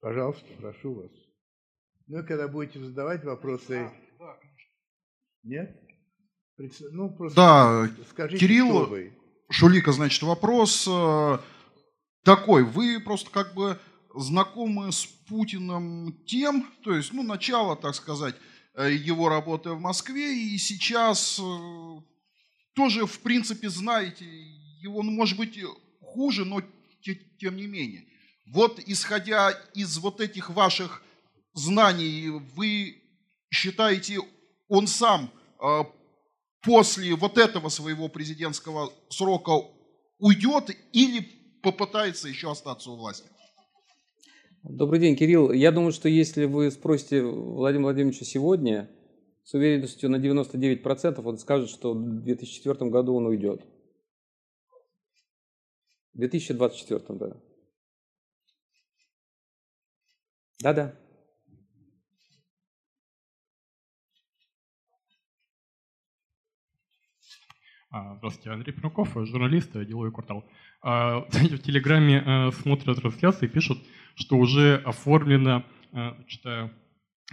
пожалуйста, 0.00 0.46
прошу 0.60 0.94
вас. 0.94 1.10
Ну 2.06 2.20
и 2.20 2.26
когда 2.26 2.46
будете 2.46 2.84
задавать 2.84 3.24
вопросы... 3.24 3.90
Да, 4.18 4.36
Нет? 5.42 5.76
Ну, 6.92 7.08
просто 7.16 7.36
да, 7.36 7.90
скажите, 8.10 8.46
Кирилл 8.46 8.84
вы. 8.86 9.16
Шулика, 9.48 9.92
значит, 9.92 10.22
вопрос 10.22 10.86
э, 10.86 11.38
такой. 12.22 12.64
Вы 12.64 13.00
просто 13.00 13.30
как 13.30 13.54
бы 13.54 13.78
знакомы 14.14 14.92
с 14.92 15.06
Путиным 15.06 16.12
тем, 16.26 16.66
то 16.84 16.94
есть, 16.94 17.12
ну, 17.14 17.22
начало, 17.22 17.76
так 17.76 17.94
сказать, 17.94 18.34
э, 18.74 18.92
его 18.92 19.30
работы 19.30 19.70
в 19.70 19.80
Москве, 19.80 20.36
и 20.36 20.58
сейчас 20.58 21.40
э, 21.40 22.02
тоже, 22.74 23.06
в 23.06 23.20
принципе, 23.20 23.70
знаете 23.70 24.26
его, 24.80 25.02
ну, 25.02 25.12
может 25.12 25.38
быть, 25.38 25.58
хуже, 26.00 26.44
но 26.44 26.60
тем 27.02 27.56
не 27.56 27.66
менее. 27.66 28.04
Вот 28.46 28.80
исходя 28.86 29.50
из 29.74 29.98
вот 29.98 30.20
этих 30.20 30.50
ваших 30.50 31.02
знаний, 31.54 32.30
вы 32.56 33.02
считаете, 33.50 34.18
он 34.68 34.86
сам 34.86 35.30
э, 35.62 35.84
после 36.62 37.14
вот 37.14 37.38
этого 37.38 37.68
своего 37.68 38.08
президентского 38.08 38.92
срока 39.08 39.52
уйдет 40.18 40.70
или 40.92 41.26
попытается 41.62 42.28
еще 42.28 42.50
остаться 42.50 42.90
у 42.90 42.96
власти? 42.96 43.28
Добрый 44.62 45.00
день, 45.00 45.16
Кирилл. 45.16 45.52
Я 45.52 45.72
думаю, 45.72 45.92
что 45.92 46.08
если 46.08 46.44
вы 46.44 46.70
спросите 46.70 47.22
Владимира 47.22 47.86
Владимировича 47.86 48.24
сегодня, 48.24 48.90
с 49.44 49.54
уверенностью 49.54 50.10
на 50.10 50.16
99% 50.16 51.22
он 51.24 51.38
скажет, 51.38 51.70
что 51.70 51.94
в 51.94 52.22
2004 52.22 52.90
году 52.90 53.14
он 53.14 53.26
уйдет. 53.26 53.62
В 56.14 56.18
2024, 56.18 57.00
да. 57.18 57.36
Да-да. 60.62 60.94
А, 67.92 68.16
здравствуйте, 68.16 68.50
Андрей 68.50 68.72
Пируков, 68.72 69.14
журналист, 69.14 69.72
деловой 69.72 70.12
квартал. 70.12 70.44
А, 70.82 71.20
в 71.30 71.58
Телеграме 71.58 72.22
э, 72.24 72.50
смотрят 72.52 72.96
трансляции 72.96 73.46
и 73.46 73.48
пишут, 73.48 73.78
что 74.16 74.36
уже 74.36 74.76
оформлено, 74.84 75.64
э, 75.92 76.24
читаю, 76.26 76.72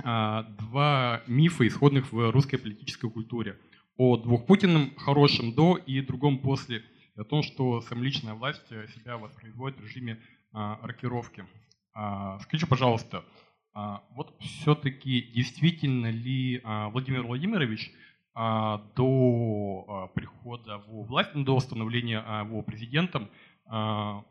а, 0.04 0.44
два 0.44 1.24
мифа, 1.28 1.68
исходных 1.68 2.12
в 2.12 2.32
русской 2.32 2.58
политической 2.58 3.10
культуре. 3.10 3.60
О 3.98 4.18
двух 4.18 4.46
Путиным, 4.46 4.96
хорошем 4.96 5.54
до 5.54 5.78
и 5.78 6.02
другом 6.02 6.40
после– 6.40 6.84
и 7.18 7.22
о 7.22 7.24
том, 7.24 7.44
что 7.44 7.82
самоличная 7.82 8.36
власть 8.36 8.68
себя 8.68 9.18
воспроизводит 9.18 9.80
в 9.80 9.84
режиме 9.84 10.22
а, 10.54 10.80
рокировки. 10.84 11.46
А, 11.94 12.40
скажите, 12.40 12.70
пожалуйста, 12.70 13.26
а, 13.74 14.04
вот 14.12 14.36
все-таки 14.40 15.22
действительно 15.34 16.12
ли 16.12 16.62
а, 16.64 16.90
Владимир 16.90 17.24
Владимирович 17.24 17.92
а, 18.34 18.78
до 18.96 19.86
а, 19.88 20.08
прихода 20.08 20.78
в 20.78 21.08
власть, 21.08 21.34
до 21.34 21.60
становления 21.60 22.24
а, 22.26 22.44
его 22.44 22.62
президентом 22.62 23.30
а, 23.66 24.24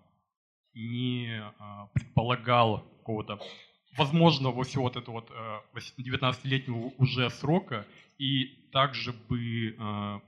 не 0.74 1.42
а, 1.58 1.86
предполагал 1.92 2.80
какого-то 2.98 3.40
возможного 3.96 4.62
всего 4.62 4.84
вот 4.84 4.96
этого 4.96 5.14
вот 5.14 5.30
19-летнего 5.98 6.92
уже 6.98 7.30
срока 7.30 7.86
и 8.18 8.68
также 8.72 9.12
бы 9.12 9.74
а, 9.78 10.20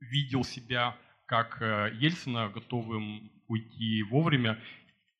видел 0.00 0.42
себя 0.42 0.96
как 1.28 1.60
э, 1.60 1.90
Ельцина, 2.00 2.48
готовым 2.48 3.30
уйти 3.46 4.02
вовремя. 4.02 4.58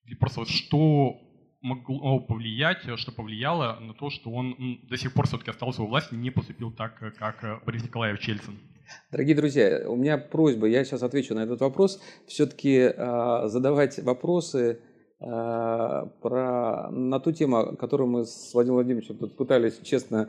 И 0.06 0.14
просто 0.14 0.40
вот 0.40 0.48
что 0.48 1.20
могло 1.60 2.20
повлиять, 2.20 2.78
что 2.98 3.12
повлияло 3.12 3.78
на 3.80 3.92
то, 3.94 4.10
что 4.10 4.30
он 4.30 4.80
до 4.88 4.96
сих 4.96 5.12
пор 5.12 5.26
все-таки 5.26 5.50
остался 5.50 5.82
у 5.82 5.86
власти, 5.86 6.14
не 6.14 6.30
поступил 6.30 6.72
так, 6.72 7.02
э, 7.02 7.10
как 7.10 7.44
э, 7.44 7.60
Борис 7.64 7.84
Николаевич 7.84 8.26
Ельцин? 8.26 8.58
Дорогие 9.10 9.36
друзья, 9.36 9.82
у 9.86 9.96
меня 9.96 10.16
просьба, 10.16 10.66
я 10.66 10.82
сейчас 10.82 11.02
отвечу 11.02 11.34
на 11.34 11.40
этот 11.40 11.60
вопрос, 11.60 12.02
все-таки 12.26 12.74
э, 12.78 13.48
задавать 13.48 13.98
вопросы 13.98 14.80
про, 15.18 16.90
на 16.90 17.18
ту 17.18 17.32
тему, 17.32 17.76
которую 17.76 18.08
мы 18.08 18.24
с 18.24 18.54
Владимиром 18.54 18.76
Владимировичем 18.76 19.18
тут 19.18 19.36
пытались 19.36 19.80
честно 19.82 20.28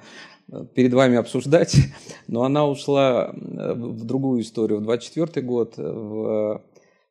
перед 0.73 0.93
вами 0.93 1.17
обсуждать, 1.17 1.75
но 2.27 2.43
она 2.43 2.67
ушла 2.67 3.33
э, 3.33 3.73
в 3.73 4.05
другую 4.05 4.41
историю. 4.41 4.79
В 4.79 4.83
24 4.83 5.45
год 5.45 5.75
э, 5.77 5.81
в 5.81 6.63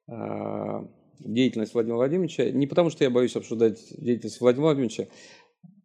э, 0.08 0.86
деятельность 1.20 1.74
Владимира 1.74 1.96
Владимировича. 1.96 2.50
Не 2.50 2.66
потому, 2.66 2.90
что 2.90 3.04
я 3.04 3.10
боюсь 3.10 3.36
обсуждать 3.36 3.78
деятельность 3.96 4.40
Владимира 4.40 4.66
Владимировича. 4.66 5.06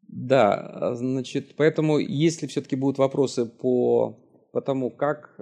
Да, 0.08 0.94
значит, 0.96 1.56
поэтому 1.56 1.98
если 1.98 2.46
все-таки 2.46 2.76
будут 2.76 3.00
вопросы 3.00 3.46
по, 3.46 4.20
по 4.52 4.62
тому, 4.62 4.92
как 4.92 5.34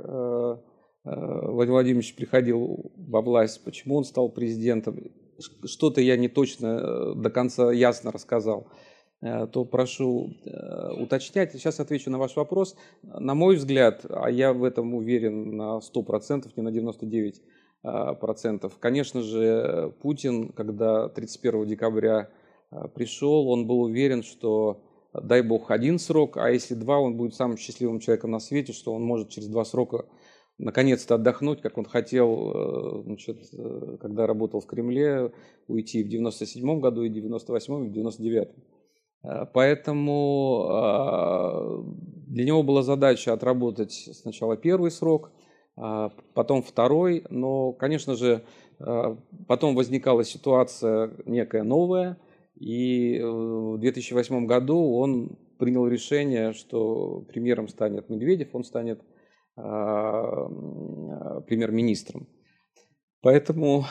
Владимир 1.04 1.72
Владимирович 1.74 2.16
приходил 2.16 2.94
во 2.96 3.22
власть, 3.22 3.62
почему 3.66 3.98
он 3.98 4.06
стал 4.06 4.30
президентом, 4.30 4.98
что-то 5.42 6.02
я 6.02 6.18
не 6.18 6.28
точно 6.28 7.16
до 7.16 7.30
конца 7.30 7.72
ясно 7.72 8.12
рассказал– 8.12 8.68
Э, 9.22 9.46
то 9.46 9.66
прошу 9.66 10.34
э, 10.46 10.94
уточнять. 11.00 11.52
Сейчас 11.54 11.80
отвечу 11.80 12.10
на 12.10 12.18
ваш 12.18 12.36
вопрос. 12.36 12.76
На 13.04 13.36
мой 13.36 13.56
взгляд, 13.56 14.04
а 14.10 14.32
я 14.32 14.52
в 14.52 14.64
этом 14.64 14.96
уверен 14.96 15.56
на 15.56 15.80
100%, 15.80 16.52
не 16.56 16.64
на 16.64 16.70
99%, 17.84 18.72
конечно 18.80 19.22
же, 19.22 19.94
Путин, 20.02 20.50
когда 20.50 21.08
31 21.08 21.68
декабря 21.68 22.30
э, 22.72 22.88
пришел, 22.96 23.48
он 23.50 23.68
был 23.68 23.82
уверен, 23.82 24.24
что 24.24 24.82
дай 25.14 25.44
бог 25.44 25.70
один 25.70 26.00
срок, 26.00 26.38
а 26.38 26.50
если 26.50 26.74
два, 26.74 27.00
он 27.00 27.16
будет 27.16 27.36
самым 27.36 27.58
счастливым 27.58 28.00
человеком 28.00 28.32
на 28.32 28.40
свете, 28.40 28.74
что 28.74 28.92
он 28.92 29.04
может 29.04 29.30
через 29.30 29.50
два 29.50 29.66
срока 29.66 30.06
наконец-то 30.62 31.16
отдохнуть, 31.16 31.62
как 31.62 31.78
он 31.78 31.86
хотел, 31.86 33.04
значит, 33.04 33.40
когда 34.00 34.28
работал 34.28 34.62
в 34.62 34.66
Кремле, 34.66 35.32
уйти 35.68 36.04
в 36.04 36.10
97 36.10 36.80
году, 36.80 37.04
и 37.04 37.10
в 37.10 37.14
98 37.14 37.86
и 37.86 37.90
в 37.90 37.92
99 37.92 38.50
-м. 38.50 38.52
Э, 39.24 39.46
поэтому 39.54 40.68
для 42.28 42.46
него 42.46 42.64
была 42.64 42.82
задача 42.84 43.34
отработать 43.34 44.10
сначала 44.14 44.56
первый 44.56 44.92
срок, 44.92 45.32
потом 46.34 46.62
второй, 46.62 47.24
но, 47.30 47.72
конечно 47.74 48.16
же, 48.16 48.44
потом 49.48 49.76
возникала 49.76 50.24
ситуация 50.24 51.12
некая 51.26 51.64
новая, 51.64 52.18
и 52.56 53.20
в 53.22 53.78
2008 53.80 54.46
году 54.46 54.94
он 54.94 55.38
принял 55.58 55.88
решение, 55.88 56.54
что 56.54 57.24
премьером 57.28 57.68
станет 57.68 58.10
Медведев, 58.10 58.50
он 58.54 58.64
станет 58.64 59.02
премьер-министром. 61.46 62.28
Поэтому 63.22 63.86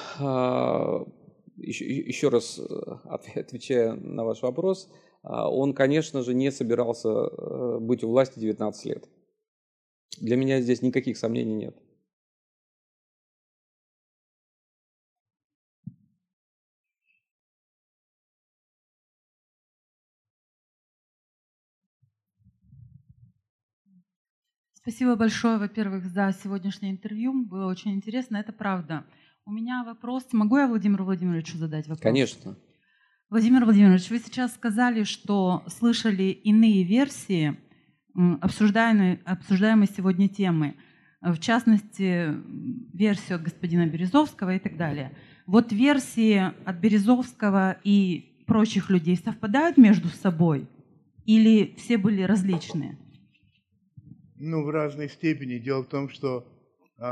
еще, 1.56 1.84
еще 1.86 2.28
раз 2.28 2.60
отвечая 3.04 3.92
на 3.94 4.24
ваш 4.24 4.42
вопрос, 4.42 4.90
он, 5.22 5.74
конечно 5.74 6.22
же, 6.22 6.34
не 6.34 6.50
собирался 6.50 7.78
быть 7.78 8.02
у 8.02 8.08
власти 8.08 8.40
19 8.40 8.84
лет. 8.86 9.08
Для 10.20 10.36
меня 10.36 10.60
здесь 10.60 10.82
никаких 10.82 11.16
сомнений 11.16 11.54
нет. 11.54 11.76
Спасибо 24.82 25.14
большое, 25.14 25.58
во-первых, 25.58 26.06
за 26.06 26.34
сегодняшнее 26.42 26.92
интервью. 26.92 27.44
Было 27.44 27.66
очень 27.66 27.92
интересно, 27.92 28.38
это 28.38 28.52
правда. 28.52 29.04
У 29.44 29.50
меня 29.50 29.84
вопрос. 29.84 30.26
Могу 30.32 30.56
я 30.56 30.66
Владимиру 30.66 31.04
Владимировичу 31.04 31.58
задать 31.58 31.86
вопрос? 31.86 32.00
Конечно. 32.00 32.56
Владимир 33.28 33.64
Владимирович, 33.64 34.08
вы 34.08 34.18
сейчас 34.18 34.54
сказали, 34.54 35.04
что 35.04 35.64
слышали 35.68 36.24
иные 36.24 36.82
версии 36.82 37.58
обсуждаемой, 38.40 39.20
обсуждаемой 39.26 39.86
сегодня 39.86 40.28
темы, 40.28 40.76
в 41.20 41.38
частности, 41.38 42.34
версию 42.96 43.36
от 43.36 43.42
господина 43.42 43.86
Березовского 43.86 44.54
и 44.54 44.58
так 44.58 44.78
далее. 44.78 45.12
Вот 45.46 45.72
версии 45.72 46.38
от 46.64 46.76
Березовского 46.76 47.76
и 47.84 48.44
прочих 48.46 48.88
людей 48.88 49.16
совпадают 49.16 49.76
между 49.76 50.08
собой 50.08 50.66
или 51.26 51.74
все 51.76 51.98
были 51.98 52.22
различные? 52.22 52.98
Ну, 54.42 54.64
в 54.64 54.70
разной 54.70 55.10
степени. 55.10 55.58
Дело 55.58 55.82
в 55.82 55.88
том, 55.88 56.08
что 56.08 56.48
э, 56.96 57.02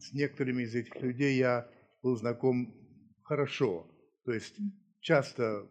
с 0.00 0.12
некоторыми 0.12 0.64
из 0.64 0.74
этих 0.74 0.94
людей 1.00 1.38
я 1.38 1.66
был 2.02 2.14
знаком 2.14 2.74
хорошо. 3.22 3.90
То 4.26 4.34
есть 4.34 4.54
часто 5.00 5.66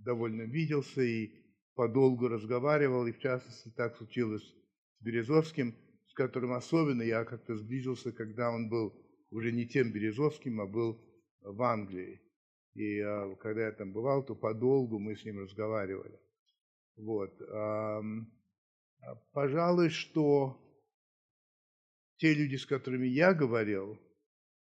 довольно 0.00 0.42
виделся 0.42 1.00
и 1.00 1.30
подолгу 1.76 2.26
разговаривал. 2.26 3.06
И 3.06 3.12
в 3.12 3.20
частности 3.20 3.72
так 3.76 3.96
случилось 3.96 4.42
с 4.42 5.04
Березовским, 5.04 5.76
с 6.08 6.14
которым 6.14 6.54
особенно 6.54 7.02
я 7.02 7.24
как-то 7.24 7.54
сблизился, 7.54 8.10
когда 8.10 8.50
он 8.50 8.68
был 8.68 9.00
уже 9.30 9.52
не 9.52 9.64
тем 9.64 9.92
Березовским, 9.92 10.60
а 10.60 10.66
был 10.66 11.00
в 11.40 11.62
Англии. 11.62 12.20
И 12.74 12.98
э, 12.98 13.36
когда 13.36 13.66
я 13.66 13.70
там 13.70 13.92
бывал, 13.92 14.24
то 14.24 14.34
подолгу 14.34 14.98
мы 14.98 15.14
с 15.14 15.24
ним 15.24 15.38
разговаривали. 15.38 16.18
Вот. 16.96 17.40
А, 17.48 18.02
пожалуй, 19.32 19.90
что 19.90 20.60
те 22.16 22.34
люди, 22.34 22.56
с 22.56 22.66
которыми 22.66 23.06
я 23.06 23.34
говорил, 23.34 23.98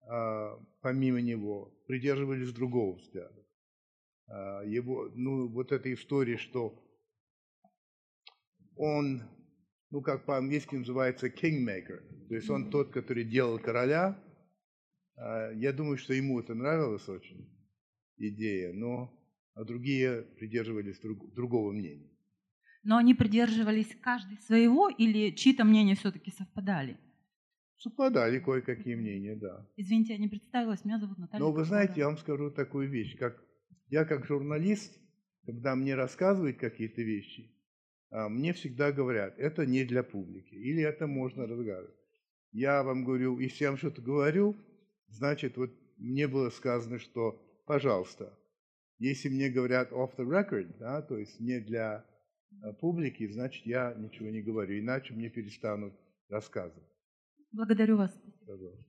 а, 0.08 0.60
помимо 0.82 1.22
него, 1.22 1.74
придерживались 1.88 2.52
другого 2.54 2.96
взгляда. 2.96 3.46
А, 4.28 4.62
его, 4.64 5.10
ну, 5.16 5.48
вот 5.50 5.72
эта 5.72 5.94
история, 5.94 6.38
что 6.38 6.80
он, 8.76 9.22
ну, 9.92 10.02
как 10.02 10.26
по-английски 10.26 10.76
называется, 10.76 11.28
kingmaker, 11.28 12.28
то 12.28 12.36
есть 12.36 12.50
он 12.50 12.72
тот, 12.72 12.92
который 12.92 13.24
делал 13.24 13.60
короля. 13.60 14.20
Я 15.16 15.74
думаю, 15.74 15.98
что 15.98 16.16
ему 16.16 16.40
это 16.40 16.56
нравилось 16.56 17.08
очень, 17.08 17.48
идея, 18.18 18.74
но 18.74 19.14
другие 19.56 20.24
придерживались 20.24 21.00
друг, 21.00 21.32
другого 21.36 21.72
мнения 21.72 22.13
но 22.84 22.98
они 22.98 23.14
придерживались 23.14 23.96
каждый 24.02 24.38
своего 24.40 24.90
или 24.90 25.32
чьи-то 25.32 25.64
мнения 25.64 25.96
все-таки 25.96 26.32
совпадали? 26.32 26.98
Совпадали 27.78 28.40
кое-какие 28.40 28.96
мнения, 28.96 29.36
да. 29.36 29.68
Извините, 29.76 30.14
я 30.14 30.20
не 30.20 30.28
представилась, 30.28 30.86
меня 30.86 31.00
зовут 31.00 31.18
Наталья. 31.18 31.44
Но 31.44 31.52
вы 31.52 31.66
знаете, 31.66 31.94
я 31.98 32.08
вам 32.08 32.18
скажу 32.18 32.52
такую 32.52 32.90
вещь, 32.90 33.18
как 33.18 33.44
я 33.90 34.06
как 34.06 34.26
журналист, 34.26 34.98
когда 35.46 35.76
мне 35.76 35.96
рассказывают 35.96 36.58
какие-то 36.58 37.02
вещи, 37.02 37.52
а, 38.10 38.30
мне 38.30 38.54
всегда 38.54 38.92
говорят, 38.92 39.38
это 39.38 39.66
не 39.66 39.84
для 39.84 40.04
публики, 40.04 40.56
или 40.56 40.82
это 40.82 41.08
можно 41.08 41.46
разговаривать. 41.46 41.96
Я 42.52 42.84
вам 42.84 43.04
говорю, 43.04 43.40
если 43.40 43.64
я 43.64 43.72
вам 43.72 43.78
что-то 43.78 44.02
говорю, 44.02 44.56
значит, 45.08 45.58
вот 45.58 45.72
мне 45.98 46.28
было 46.28 46.50
сказано, 46.50 47.00
что, 47.00 47.42
пожалуйста, 47.66 48.38
если 49.00 49.30
мне 49.30 49.50
говорят 49.50 49.92
off 49.92 50.16
the 50.16 50.26
record, 50.26 50.78
да, 50.78 51.02
то 51.02 51.18
есть 51.18 51.40
не 51.40 51.60
для 51.60 52.06
публики, 52.80 53.28
значит, 53.32 53.66
я 53.66 53.94
ничего 53.94 54.30
не 54.30 54.42
говорю, 54.42 54.80
иначе 54.80 55.14
мне 55.14 55.30
перестанут 55.30 55.94
рассказывать. 56.30 56.88
Благодарю 57.52 57.98
вас. 57.98 58.12
Пожалуйста. 58.48 58.84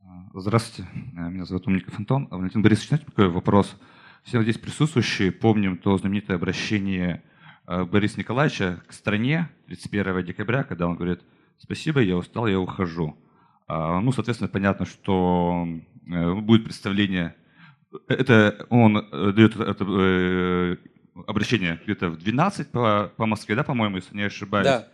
А, 0.00 0.40
здравствуйте, 0.40 0.88
э, 1.16 1.30
меня 1.30 1.44
зовут 1.44 1.66
Умников 1.66 1.98
Антон. 1.98 2.28
Валентин 2.30 2.62
Борисович, 2.62 2.88
знаете, 2.88 3.06
такой 3.06 3.28
вопрос? 3.28 3.76
Все 4.22 4.42
здесь 4.42 4.56
присутствующие 4.56 5.32
помним 5.32 5.76
то 5.76 5.98
знаменитое 5.98 6.36
обращение 6.36 7.22
э, 7.66 7.84
Бориса 7.84 8.18
Николаевича 8.18 8.82
к 8.86 8.92
стране 8.92 9.50
31 9.66 10.24
декабря, 10.24 10.64
когда 10.64 10.86
он 10.86 10.96
говорит 10.96 11.22
«Спасибо, 11.58 12.00
я 12.00 12.16
устал, 12.16 12.46
я 12.46 12.58
ухожу». 12.58 13.18
А, 13.66 14.00
ну, 14.00 14.12
соответственно, 14.12 14.48
понятно, 14.48 14.86
что 14.86 15.66
будет 16.06 16.64
представление 16.64 17.34
это 18.08 18.66
он 18.70 18.96
э, 18.98 19.32
дает 19.32 19.56
это, 19.56 19.84
э, 19.88 20.76
обращение 21.26 21.80
где-то 21.84 22.10
в 22.10 22.18
12 22.18 22.70
по, 22.70 23.12
по 23.16 23.26
Москве, 23.26 23.54
да, 23.54 23.64
по-моему, 23.64 23.96
если 23.96 24.16
не 24.16 24.22
ошибаюсь. 24.22 24.66
Да. 24.66 24.88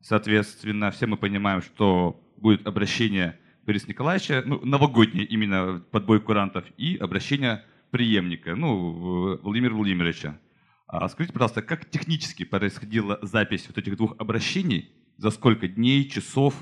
Соответственно, 0.00 0.90
все 0.90 1.06
мы 1.06 1.16
понимаем, 1.16 1.62
что 1.62 2.20
будет 2.36 2.66
обращение 2.66 3.38
Бориса 3.64 3.88
Николаевича, 3.88 4.42
ну, 4.46 4.60
новогоднее 4.64 5.24
именно 5.24 5.82
подбой 5.90 6.20
курантов, 6.20 6.64
и 6.76 6.96
обращение 6.96 7.64
преемника, 7.90 8.54
ну, 8.54 9.38
Владимира 9.42 9.74
Владимировича. 9.74 10.38
А 10.86 11.08
скажите, 11.08 11.32
пожалуйста, 11.32 11.62
как 11.62 11.90
технически 11.90 12.44
происходила 12.44 13.18
запись 13.22 13.64
вот 13.66 13.78
этих 13.78 13.96
двух 13.96 14.14
обращений, 14.18 14.90
за 15.16 15.30
сколько 15.30 15.66
дней, 15.66 16.08
часов, 16.08 16.54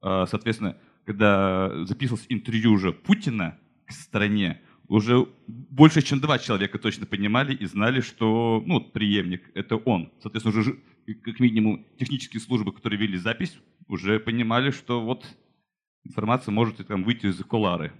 а, 0.00 0.26
соответственно, 0.26 0.76
когда 1.04 1.84
записывалось 1.84 2.26
интервью 2.28 2.72
уже 2.72 2.92
Путина 2.92 3.58
к 3.86 3.92
стране, 3.92 4.60
уже 4.88 5.26
больше, 5.46 6.02
чем 6.02 6.20
два 6.20 6.38
человека 6.38 6.78
точно 6.78 7.06
понимали 7.06 7.54
и 7.54 7.66
знали, 7.66 8.00
что 8.00 8.62
ну, 8.66 8.80
преемник– 8.80 9.50
это 9.54 9.76
он. 9.76 10.10
Соответственно, 10.22 10.58
уже 10.58 10.78
как 11.24 11.40
минимум 11.40 11.86
технические 11.98 12.40
службы, 12.40 12.72
которые 12.72 12.98
вели 12.98 13.18
запись, 13.18 13.56
уже 13.86 14.18
понимали, 14.18 14.70
что 14.70 15.00
вот 15.00 15.24
информация 16.04 16.52
может 16.52 16.86
там, 16.86 17.04
выйти 17.04 17.26
из 17.26 17.42
кулары. 17.44 17.92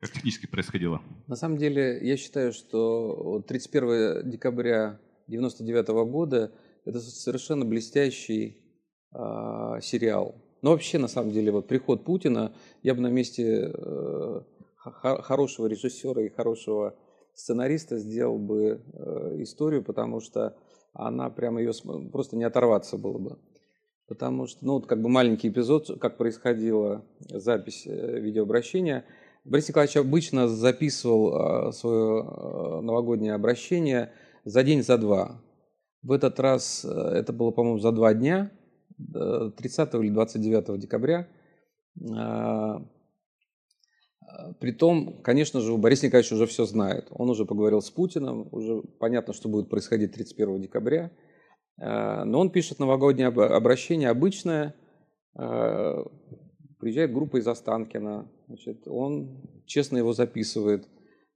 Как 0.00 0.10
технически 0.10 0.46
происходило? 0.46 1.00
На 1.28 1.36
самом 1.36 1.58
деле, 1.58 1.98
я 2.02 2.16
считаю, 2.16 2.52
что 2.52 3.44
31 3.46 4.28
декабря 4.30 4.98
1999 5.28 5.88
года 6.10 6.52
это 6.84 7.00
совершенно 7.00 7.64
блестящий 7.64 8.56
э, 9.14 9.18
сериал. 9.80 10.34
Но 10.62 10.70
вообще, 10.70 10.98
на 10.98 11.08
самом 11.08 11.32
деле, 11.32 11.52
вот 11.52 11.68
приход 11.68 12.04
Путина, 12.04 12.52
я 12.82 12.94
бы 12.94 13.00
на 13.00 13.08
месте 13.08 13.72
э, 13.74 14.40
хорошего 14.84 15.66
режиссера 15.66 16.22
и 16.22 16.28
хорошего 16.28 16.96
сценариста 17.34 17.98
сделал 17.98 18.38
бы 18.38 18.82
э, 18.92 19.36
историю, 19.42 19.82
потому 19.82 20.20
что 20.20 20.56
она 20.92 21.30
прямо 21.30 21.60
ее 21.60 21.72
просто 22.12 22.36
не 22.36 22.44
оторваться 22.44 22.98
было 22.98 23.18
бы. 23.18 23.38
Потому 24.08 24.46
что, 24.46 24.64
ну, 24.64 24.74
вот 24.74 24.86
как 24.86 25.00
бы 25.00 25.08
маленький 25.08 25.48
эпизод, 25.48 25.98
как 26.00 26.18
происходила 26.18 27.04
запись 27.20 27.86
э, 27.86 28.18
видеообращения. 28.20 29.04
Борис 29.44 29.68
Николаевич 29.68 29.96
обычно 29.96 30.48
записывал 30.48 31.68
э, 31.68 31.72
свое 31.72 32.22
новогоднее 32.82 33.34
обращение 33.34 34.12
за 34.44 34.62
день, 34.62 34.82
за 34.82 34.98
два. 34.98 35.40
В 36.02 36.12
этот 36.12 36.40
раз 36.40 36.84
это 36.84 37.32
было, 37.32 37.52
по-моему, 37.52 37.78
за 37.78 37.92
два 37.92 38.12
дня, 38.12 38.50
30 38.98 39.94
или 39.94 40.10
29 40.10 40.80
декабря. 40.80 41.28
Притом, 44.60 45.20
конечно 45.22 45.60
же, 45.60 45.76
Борис 45.76 46.02
Николаевич 46.02 46.32
уже 46.32 46.46
все 46.46 46.64
знает. 46.64 47.08
Он 47.10 47.30
уже 47.30 47.44
поговорил 47.44 47.80
с 47.80 47.90
Путиным, 47.90 48.48
уже 48.52 48.82
понятно, 48.98 49.34
что 49.34 49.48
будет 49.48 49.68
происходить 49.68 50.12
31 50.12 50.60
декабря. 50.60 51.10
Э, 51.80 52.24
но 52.24 52.40
он 52.40 52.50
пишет 52.50 52.78
новогоднее 52.78 53.28
обращение 53.28 54.08
обычное. 54.08 54.74
Э, 55.38 56.04
приезжает 56.78 57.12
группа 57.12 57.38
из 57.38 57.46
Останкина. 57.46 58.30
Значит, 58.46 58.86
он 58.86 59.42
честно 59.66 59.98
его 59.98 60.12
записывает. 60.12 60.86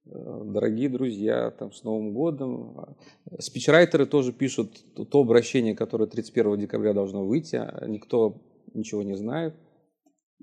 Э, 0.07 0.43
Дорогие 0.45 0.89
друзья, 0.89 1.51
там, 1.51 1.73
с 1.73 1.83
Новым 1.85 2.15
годом. 2.15 2.97
Спичрайтеры 3.39 4.07
тоже 4.07 4.33
пишут 4.33 4.85
то 4.95 5.21
обращение, 5.21 5.75
которое 5.75 6.07
31 6.07 6.59
декабря 6.59 6.93
должно 6.93 7.27
выйти. 7.27 7.57
А 7.57 7.87
никто 7.87 8.43
ничего 8.75 9.03
не 9.03 9.17
знает. 9.17 9.55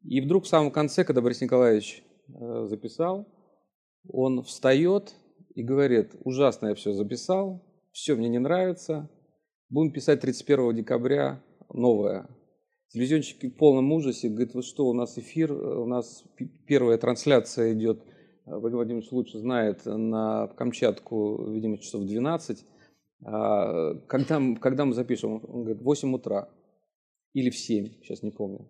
И 0.04 0.20
вдруг 0.22 0.44
в 0.44 0.48
самом 0.48 0.72
конце, 0.72 1.04
когда 1.04 1.22
Борис 1.22 1.42
Николаевич 1.42 2.04
записал, 2.40 3.28
он 4.08 4.44
встает 4.44 5.16
и 5.56 5.64
говорит, 5.64 6.16
ужасно 6.24 6.68
я 6.68 6.76
все 6.76 6.94
записал, 6.94 7.64
все 7.92 8.16
мне 8.16 8.30
не 8.30 8.40
нравится, 8.40 9.10
будем 9.70 9.92
писать 9.92 10.22
31 10.22 10.76
декабря 10.76 11.44
новое. 11.72 12.28
Телевизионщики 12.90 13.48
в 13.48 13.58
полном 13.58 13.92
ужасе, 13.92 14.30
говорит, 14.30 14.54
вы 14.54 14.62
что, 14.62 14.88
у 14.88 14.94
нас 14.94 15.18
эфир, 15.18 15.52
у 15.52 15.86
нас 15.86 16.24
первая 16.68 16.98
трансляция 16.98 17.74
идет, 17.74 18.04
Владимир 18.46 18.78
Владимирович 18.78 19.12
лучше 19.12 19.40
знает, 19.40 19.86
на 19.86 20.48
Камчатку, 20.48 21.50
видимо, 21.50 21.78
часов 21.78 22.04
12. 22.04 22.66
А, 23.26 23.96
когда, 24.08 24.42
когда 24.60 24.86
мы 24.86 24.94
запишем? 24.94 25.42
Он 25.48 25.64
говорит, 25.64 25.82
8 25.82 26.14
утра 26.14 26.50
или 27.34 27.50
в 27.50 27.58
7, 27.58 28.02
сейчас 28.02 28.22
не 28.22 28.32
помню. 28.32 28.70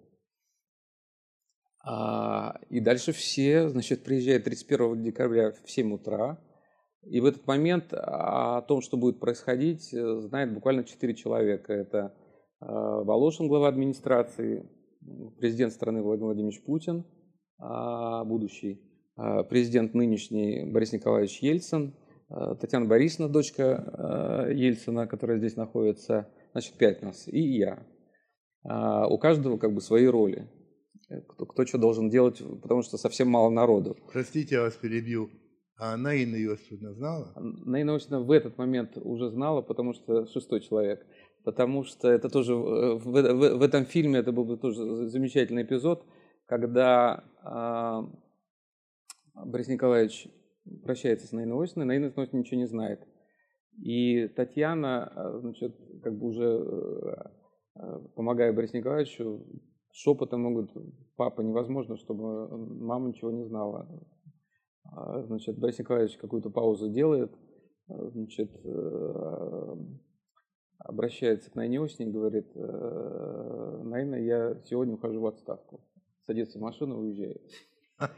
А, 1.86 2.60
и 2.70 2.80
дальше 2.80 3.12
все, 3.12 3.68
значит, 3.68 4.04
приезжают 4.04 4.46
31 4.46 5.04
декабря 5.04 5.52
в 5.52 5.70
7 5.70 5.94
утра, 5.94 6.40
и 7.04 7.20
в 7.20 7.26
этот 7.26 7.46
момент 7.46 7.94
о 7.94 8.62
том, 8.62 8.80
что 8.80 8.96
будет 8.96 9.20
происходить, 9.20 9.90
знает 9.92 10.54
буквально 10.54 10.86
4 10.86 11.14
человека. 11.16 11.74
Это 11.74 12.16
а, 12.62 13.04
Волошин, 13.04 13.50
глава 13.50 13.68
администрации, 13.68 14.70
президент 15.40 15.74
страны 15.74 16.02
Владимир 16.02 16.28
Владимирович 16.28 16.64
Путин, 16.64 17.06
а, 17.60 18.24
будущий, 18.24 18.82
президент 19.50 19.94
нынешний 19.94 20.64
Борис 20.66 20.94
Николаевич 20.94 21.40
Ельцин, 21.40 21.96
Татьяна 22.30 22.88
Борисовна, 22.88 23.30
дочка 23.32 24.48
Ельцина, 24.52 25.06
которая 25.06 25.38
здесь 25.38 25.56
находится, 25.56 26.30
значит, 26.54 26.74
пять 26.78 27.04
нас, 27.04 27.28
и 27.28 27.40
я. 27.40 27.86
У 28.64 29.20
каждого 29.20 29.58
как 29.58 29.76
бы 29.76 29.82
свои 29.82 30.08
роли. 30.08 30.50
Э, 31.14 31.22
кто, 31.22 31.46
кто 31.46 31.66
что 31.66 31.78
должен 31.78 32.10
делать, 32.10 32.42
потому 32.62 32.82
что 32.82 32.98
совсем 32.98 33.30
мало 33.30 33.50
народу. 33.50 33.96
Простите, 34.12 34.56
я 34.56 34.62
вас 34.62 34.76
перебью. 34.76 35.30
А 35.78 35.98
Наина 35.98 36.36
Иосифовна 36.36 36.94
знала? 36.94 37.34
Наина 37.36 37.92
Иосифовна 37.92 38.26
в 38.26 38.32
этот 38.32 38.58
момент 38.58 38.98
уже 38.98 39.30
знала, 39.30 39.62
потому 39.62 39.94
что 39.94 40.26
шестой 40.28 40.62
человек. 40.62 41.06
Потому 41.44 41.84
что 41.84 42.10
это 42.10 42.30
тоже 42.30 42.56
в, 42.56 43.00
в, 43.00 43.58
в 43.58 43.62
этом 43.62 43.86
фильме 43.86 44.20
это 44.20 44.32
был 44.32 44.46
бы 44.46 44.58
тоже 44.58 45.08
замечательный 45.10 45.64
эпизод, 45.64 46.06
когда 46.46 47.24
а, 47.44 48.04
Борис 49.34 49.68
Николаевич 49.68 50.30
прощается 50.84 51.28
с 51.28 51.32
Наиной 51.34 51.58
Иосифовной, 51.64 51.88
Наина 51.88 52.06
Иосифовна 52.06 52.38
ничего 52.38 52.60
не 52.60 52.68
знает. 52.68 53.02
И 53.84 54.28
Татьяна, 54.28 55.08
а, 55.08 55.40
значит, 55.40 55.76
как 56.02 56.18
бы 56.18 56.28
уже 56.28 56.46
э, 57.76 58.00
помогая 58.16 58.54
Борису 58.54 58.78
Николаевичу, 58.78 59.46
шепотом 59.94 60.42
могут, 60.42 60.72
папа, 61.16 61.42
невозможно, 61.42 61.98
чтобы 61.98 62.48
мама 62.58 63.10
ничего 63.10 63.32
не 63.32 63.46
знала. 63.46 63.88
А, 64.86 65.24
значит, 65.24 65.58
Борис 65.58 65.80
Николаевич 65.80 66.18
какую-то 66.18 66.50
паузу 66.50 66.90
делает, 66.90 67.32
а, 67.88 68.10
значит, 68.10 68.52
э, 68.64 69.76
обращается 70.80 71.50
к 71.50 71.56
Найне 71.56 71.80
Осени 71.80 72.10
и 72.10 72.12
говорит, 72.12 72.52
«Э, 72.56 73.82
Найна, 73.84 74.16
я 74.16 74.62
сегодня 74.66 74.96
ухожу 74.96 75.22
в 75.22 75.28
отставку. 75.28 75.82
Садится 76.26 76.60
в 76.60 76.62
машину 76.62 76.96
и 76.96 77.08
уезжает. 77.08 77.42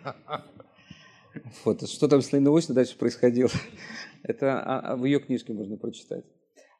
Вот. 1.65 1.85
Что 1.89 2.07
там 2.07 2.21
с 2.21 2.31
Найной 2.31 2.53
Осенью 2.53 2.75
дальше 2.75 2.97
происходило, 2.97 3.49
это 4.23 4.95
в 4.97 5.03
ее 5.03 5.19
книжке 5.19 5.51
можно 5.51 5.75
прочитать. 5.75 6.23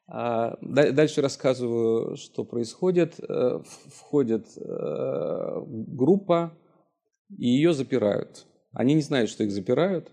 А, 0.08 0.56
дальше 0.60 1.20
рассказываю, 1.20 2.16
что 2.16 2.44
происходит. 2.44 3.18
Э, 3.20 3.60
входит 3.86 4.46
э, 4.56 5.62
группа, 5.66 6.56
и 7.36 7.48
ее 7.48 7.72
запирают. 7.72 8.46
Они 8.72 8.94
не 8.94 9.00
знают, 9.00 9.30
что 9.30 9.42
их 9.42 9.50
запирают. 9.50 10.12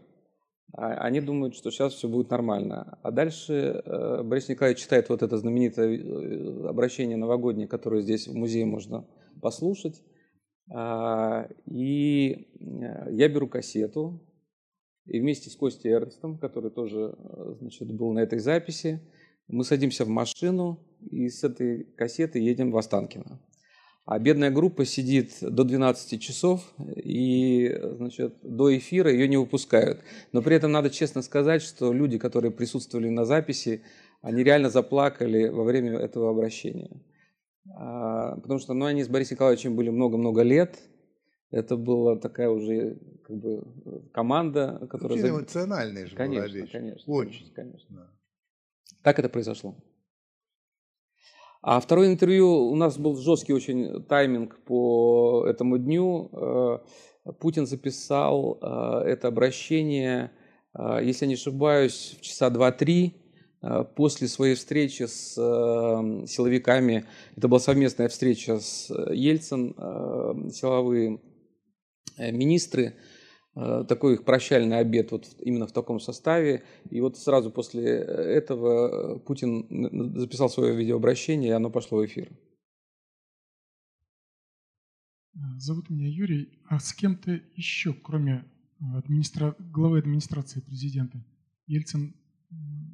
А 0.76 0.94
они 1.06 1.22
думают, 1.22 1.56
что 1.56 1.70
сейчас 1.70 1.94
все 1.94 2.08
будет 2.08 2.32
нормально. 2.32 2.98
А 3.04 3.12
дальше 3.12 3.54
э, 3.54 4.24
Борис 4.24 4.50
Николаевич 4.50 4.82
читает 4.82 5.10
вот 5.10 5.22
это 5.22 5.38
знаменитое 5.38 6.68
обращение 6.68 7.16
новогоднее, 7.16 7.68
которое 7.68 8.02
здесь 8.02 8.28
в 8.28 8.34
музее 8.34 8.66
можно 8.66 9.08
послушать. 9.40 10.02
А, 10.74 11.48
и 11.68 12.48
я 13.12 13.30
беру 13.30 13.48
кассету, 13.48 14.26
и 15.06 15.20
вместе 15.20 15.52
с 15.52 15.56
Костей 15.56 15.92
Эрнстом, 15.92 16.40
который 16.40 16.72
тоже 16.72 17.16
значит, 17.60 17.92
был 17.92 18.14
на 18.14 18.20
этой 18.20 18.40
записи, 18.40 19.02
мы 19.48 19.64
садимся 19.64 20.06
в 20.06 20.10
машину 20.10 20.80
и 21.12 21.30
с 21.30 21.44
этой 21.44 21.84
кассеты 21.96 22.40
едем 22.40 22.72
в 22.72 22.78
Останкино. 22.78 23.40
А 24.06 24.20
бедная 24.20 24.52
группа 24.52 24.84
сидит 24.84 25.38
до 25.40 25.64
12 25.64 26.22
часов, 26.22 26.74
и 26.96 27.74
значит, 27.96 28.36
до 28.44 28.76
эфира 28.76 29.10
ее 29.10 29.30
не 29.30 29.38
выпускают. 29.38 30.02
Но 30.34 30.42
при 30.42 30.58
этом 30.58 30.74
надо 30.74 30.90
честно 30.90 31.22
сказать, 31.22 31.62
что 31.62 31.94
люди, 31.94 32.18
которые 32.18 32.52
присутствовали 32.52 33.08
на 33.08 33.24
записи, 33.24 33.82
они 34.22 34.44
реально 34.44 34.70
заплакали 34.70 35.48
во 35.48 35.64
время 35.64 35.98
этого 35.98 36.30
обращения. 36.32 37.02
А, 37.76 38.36
потому 38.36 38.60
что 38.60 38.74
ну, 38.74 38.86
они 38.86 39.04
с 39.04 39.08
Борисом 39.08 39.36
Николаевичем 39.36 39.76
были 39.76 39.90
много-много 39.90 40.42
лет. 40.42 40.80
Это 41.50 41.78
была 41.78 42.18
такая 42.18 42.50
уже 42.50 42.98
как 43.26 43.38
бы, 43.38 43.64
команда, 44.12 44.86
которая... 44.90 45.18
Очень 45.20 45.30
эмоциональная 45.30 46.08
же 46.08 46.16
конечно, 46.16 46.50
была 46.50 46.62
вещь. 46.62 46.72
Конечно, 46.72 47.14
Очень. 47.14 47.54
Конечно. 47.54 47.96
Да. 47.96 48.10
Так 49.02 49.20
это 49.20 49.30
произошло. 49.30 49.76
А 51.66 51.80
второе 51.80 52.10
интервью, 52.10 52.50
у 52.50 52.76
нас 52.76 52.98
был 52.98 53.16
жесткий 53.16 53.54
очень 53.54 54.04
тайминг 54.04 54.60
по 54.66 55.46
этому 55.48 55.78
дню. 55.78 56.30
Э, 56.34 56.80
Путин 57.40 57.66
записал 57.66 58.60
э, 58.62 59.04
это 59.08 59.30
обращение, 59.30 60.32
э, 60.74 61.00
если 61.02 61.24
я 61.24 61.30
не 61.30 61.36
ошибаюсь, 61.36 62.18
в 62.20 62.22
часа 62.22 62.50
2-3 62.50 63.14
после 63.96 64.28
своей 64.28 64.56
встречи 64.56 65.04
с 65.04 65.36
силовиками. 65.36 67.06
Это 67.38 67.48
была 67.48 67.62
совместная 67.62 68.10
встреча 68.10 68.60
с 68.60 68.94
Ельцин, 69.10 69.74
силовые 70.52 71.22
министры. 72.18 72.96
Э, 73.56 73.86
такой 73.88 74.16
их 74.16 74.26
прощальный 74.26 74.80
обед 74.80 75.12
вот 75.12 75.36
именно 75.40 75.68
в 75.68 75.72
таком 75.72 76.00
составе. 76.00 76.64
И 76.90 77.02
вот 77.02 77.18
сразу 77.18 77.52
после 77.52 77.84
этого 77.84 79.20
Путин 79.20 80.18
записал 80.20 80.50
свое 80.50 80.76
видеообращение, 80.76 81.50
и 81.50 81.54
оно 81.54 81.70
пошло 81.70 82.00
в 82.00 82.06
эфир. 82.06 82.32
Зовут 85.58 85.90
меня 85.90 86.08
Юрий. 86.08 86.60
А 86.68 86.80
с 86.80 86.94
кем-то 86.94 87.40
еще, 87.56 87.94
кроме 87.94 88.46
э, 88.80 88.98
администра... 88.98 89.56
главы 89.60 90.00
администрации 90.00 90.60
президента, 90.60 91.24
Ельцин 91.68 92.16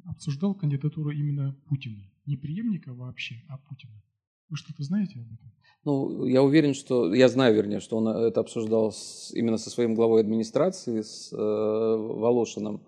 обсуждал 0.04 0.54
кандидатуру 0.54 1.10
именно 1.10 1.54
Путина? 1.68 2.02
Не 2.26 2.36
преемника 2.36 2.92
вообще, 2.92 3.42
а 3.48 3.58
Путина. 3.58 4.02
Вы 4.50 4.56
что-то 4.56 4.82
знаете 4.82 5.20
об 5.20 5.26
этом? 5.26 5.52
Ну, 5.84 6.26
я 6.26 6.42
уверен, 6.42 6.74
что, 6.74 7.14
я 7.14 7.28
знаю, 7.28 7.54
вернее, 7.54 7.80
что 7.80 7.96
он 7.96 8.08
это 8.08 8.40
обсуждал 8.40 8.92
с, 8.92 9.30
именно 9.32 9.56
со 9.56 9.70
своим 9.70 9.94
главой 9.94 10.20
администрации, 10.20 11.00
с 11.00 11.32
э, 11.32 11.36
Волошиным. 11.36 12.82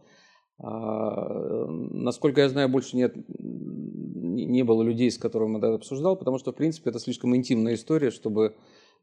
А, 0.59 1.66
насколько 1.68 2.43
я 2.43 2.48
знаю, 2.48 2.68
больше 2.68 2.97
нет, 2.97 3.14
не 3.39 4.62
было 4.62 4.82
людей, 4.82 5.10
с 5.10 5.18
которыми 5.18 5.59
это 5.59 5.74
обсуждал, 5.74 6.16
потому 6.16 6.39
что, 6.39 6.52
в 6.52 6.56
принципе, 6.56 6.90
это 6.90 6.98
слишком 6.98 7.34
интимная 7.34 7.74
история, 7.74 8.10
чтобы 8.10 8.56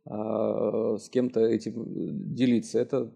а, 0.05 0.97
с 0.97 1.09
кем-то 1.09 1.39
этим 1.39 2.33
делиться. 2.35 2.79
Это 2.79 3.11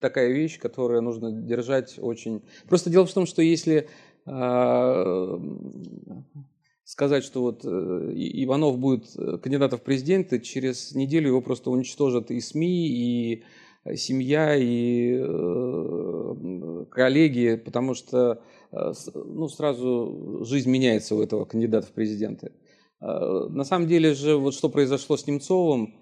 такая 0.00 0.32
вещь, 0.32 0.58
которую 0.58 1.00
нужно 1.00 1.32
держать 1.32 1.98
очень... 1.98 2.42
Просто 2.68 2.90
дело 2.90 3.06
в 3.06 3.14
том, 3.14 3.24
что 3.24 3.40
если 3.40 3.88
а, 4.26 5.40
сказать, 6.84 7.24
что 7.24 7.40
вот 7.40 7.64
э, 7.64 7.68
Иванов 7.68 8.78
будет 8.78 9.06
э, 9.16 9.38
кандидатом 9.38 9.78
в 9.78 9.82
президенты, 9.82 10.40
через 10.40 10.94
неделю 10.94 11.28
его 11.28 11.40
просто 11.40 11.70
уничтожат 11.70 12.30
и 12.30 12.40
СМИ, 12.40 12.88
и 12.88 13.42
э, 13.84 13.96
семья, 13.96 14.54
и 14.56 15.18
коллеги, 16.90 17.56
потому 17.56 17.94
что 17.94 18.42
ну, 19.14 19.48
сразу 19.48 20.44
жизнь 20.44 20.68
меняется 20.68 21.14
у 21.14 21.22
этого 21.22 21.44
кандидата 21.44 21.86
в 21.86 21.92
президенты. 21.92 22.50
На 23.00 23.62
самом 23.62 23.86
деле 23.86 24.14
же, 24.14 24.36
вот 24.36 24.54
что 24.54 24.68
произошло 24.68 25.16
с 25.16 25.28
Немцовым, 25.28 25.94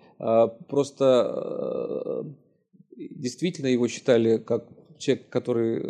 просто 0.68 2.24
действительно 2.96 3.66
его 3.66 3.88
считали 3.88 4.38
как 4.38 4.68
человек, 4.98 5.28
который 5.28 5.82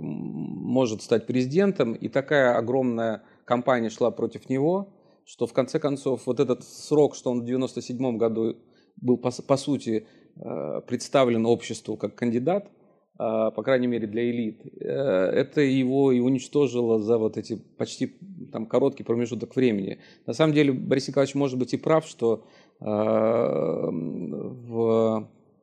может 0.00 1.02
стать 1.02 1.26
президентом, 1.26 1.94
и 1.94 2.08
такая 2.08 2.56
огромная 2.56 3.22
кампания 3.44 3.90
шла 3.90 4.10
против 4.10 4.48
него, 4.48 4.88
что 5.24 5.46
в 5.46 5.52
конце 5.52 5.78
концов 5.78 6.26
вот 6.26 6.40
этот 6.40 6.64
срок, 6.64 7.14
что 7.14 7.30
он 7.30 7.42
в 7.42 7.44
97 7.44 8.16
году 8.16 8.56
был 8.96 9.16
по, 9.16 9.30
по 9.30 9.56
сути 9.56 10.06
э, 10.36 10.80
представлен 10.86 11.46
обществу 11.46 11.96
как 11.96 12.14
кандидат, 12.14 12.66
э, 12.66 12.70
по 13.18 13.62
крайней 13.62 13.86
мере 13.86 14.06
для 14.06 14.30
элит, 14.30 14.60
э, 14.80 14.86
это 14.86 15.60
его 15.62 16.12
и 16.12 16.20
уничтожило 16.20 16.98
за 16.98 17.18
вот 17.18 17.36
эти 17.36 17.56
почти 17.56 18.16
там, 18.52 18.66
короткий 18.66 19.02
промежуток 19.02 19.56
времени. 19.56 19.98
На 20.26 20.34
самом 20.34 20.52
деле 20.54 20.72
Борис 20.72 21.08
Николаевич 21.08 21.34
может 21.34 21.58
быть 21.58 21.74
и 21.74 21.76
прав, 21.76 22.06
что 22.06 22.44
в, 22.80 22.90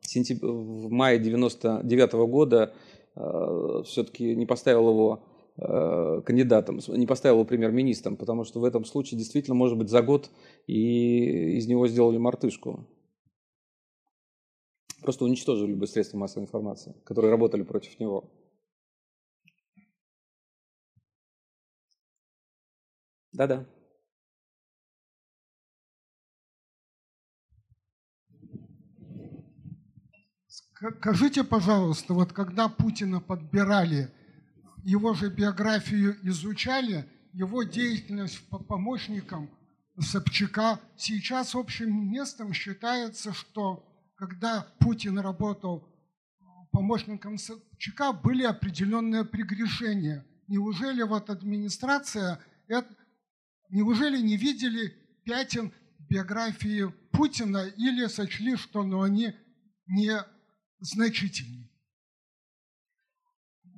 сентяб... 0.00 0.42
в 0.42 0.90
мае 0.90 1.18
99 1.18 2.12
года 2.12 2.72
все-таки 3.84 4.34
не 4.34 4.46
поставил 4.46 4.88
его 4.88 5.22
кандидатом, 6.24 6.80
не 6.88 7.06
поставил 7.06 7.36
его 7.36 7.44
премьер-министром, 7.44 8.16
потому 8.16 8.44
что 8.44 8.60
в 8.60 8.64
этом 8.64 8.84
случае 8.84 9.18
действительно, 9.18 9.54
может 9.54 9.78
быть, 9.78 9.88
за 9.88 10.02
год 10.02 10.30
и 10.66 11.56
из 11.56 11.66
него 11.66 11.88
сделали 11.88 12.18
мартышку. 12.18 12.86
Просто 15.02 15.24
уничтожили 15.24 15.70
любые 15.70 15.88
средства 15.88 16.16
массовой 16.16 16.44
информации, 16.44 16.94
которые 17.04 17.30
работали 17.30 17.62
против 17.62 17.98
него. 17.98 18.30
Да-да. 23.32 23.66
Скажите, 30.46 31.44
пожалуйста, 31.44 32.12
вот 32.12 32.32
когда 32.32 32.68
Путина 32.68 33.20
подбирали, 33.20 34.10
его 34.82 35.14
же 35.14 35.30
биографию 35.30 36.16
изучали, 36.22 37.08
его 37.32 37.62
деятельность 37.62 38.46
по 38.48 38.58
помощникам 38.58 39.50
Собчака, 39.98 40.80
сейчас 40.96 41.54
общим 41.54 42.10
местом 42.10 42.52
считается, 42.52 43.32
что 43.32 43.86
когда 44.16 44.66
Путин 44.78 45.18
работал 45.18 45.88
помощником 46.72 47.38
Собчака, 47.38 48.12
были 48.12 48.42
определенные 48.42 49.24
прегрешения. 49.24 50.26
Неужели 50.48 51.02
вот 51.02 51.30
администрация, 51.30 52.40
это, 52.66 52.88
неужели 53.68 54.20
не 54.20 54.36
видели 54.36 54.88
пятен 55.24 55.72
биографии 56.08 56.92
Путина 57.12 57.66
или 57.76 58.06
сочли, 58.06 58.56
что 58.56 58.82
ну, 58.82 59.02
они 59.02 59.34
не 59.86 60.24
значительны? 60.80 61.68
А, 61.68 61.71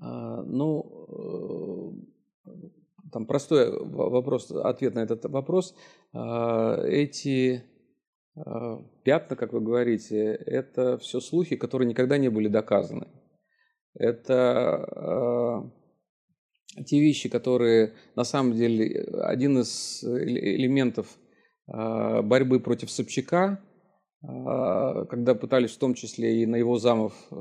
ну, 0.05 1.95
э, 2.47 2.51
там 3.13 3.27
простой 3.27 3.71
вопрос, 3.81 4.51
ответ 4.51 4.95
на 4.95 5.01
этот 5.01 5.25
вопрос. 5.27 5.75
А, 6.13 6.83
эти 6.85 7.63
а, 8.37 8.83
пятна, 9.05 9.37
как 9.37 9.53
вы 9.53 9.61
говорите, 9.61 10.35
это 10.35 10.99
все 10.99 11.21
слухи, 11.21 11.57
которые 11.57 11.89
никогда 11.89 12.19
не 12.19 12.29
были 12.29 12.49
доказаны. 12.49 13.09
Это 13.95 15.71
те 16.85 16.99
вещи, 16.99 17.29
которые 17.29 17.95
на 18.17 18.25
самом 18.25 18.55
деле 18.55 19.05
один 19.23 19.61
из 19.61 20.03
элементов 20.03 21.07
борьбы 21.69 22.59
против 22.59 22.91
Собчака– 22.91 23.61
а, 24.27 25.05
когда 25.07 25.35
пытались 25.35 25.73
в 25.73 25.79
том 25.79 25.95
числе 25.95 26.43
и 26.43 26.47
на 26.47 26.57
его 26.57 26.79
замов 26.79 27.13
э, 27.31 27.35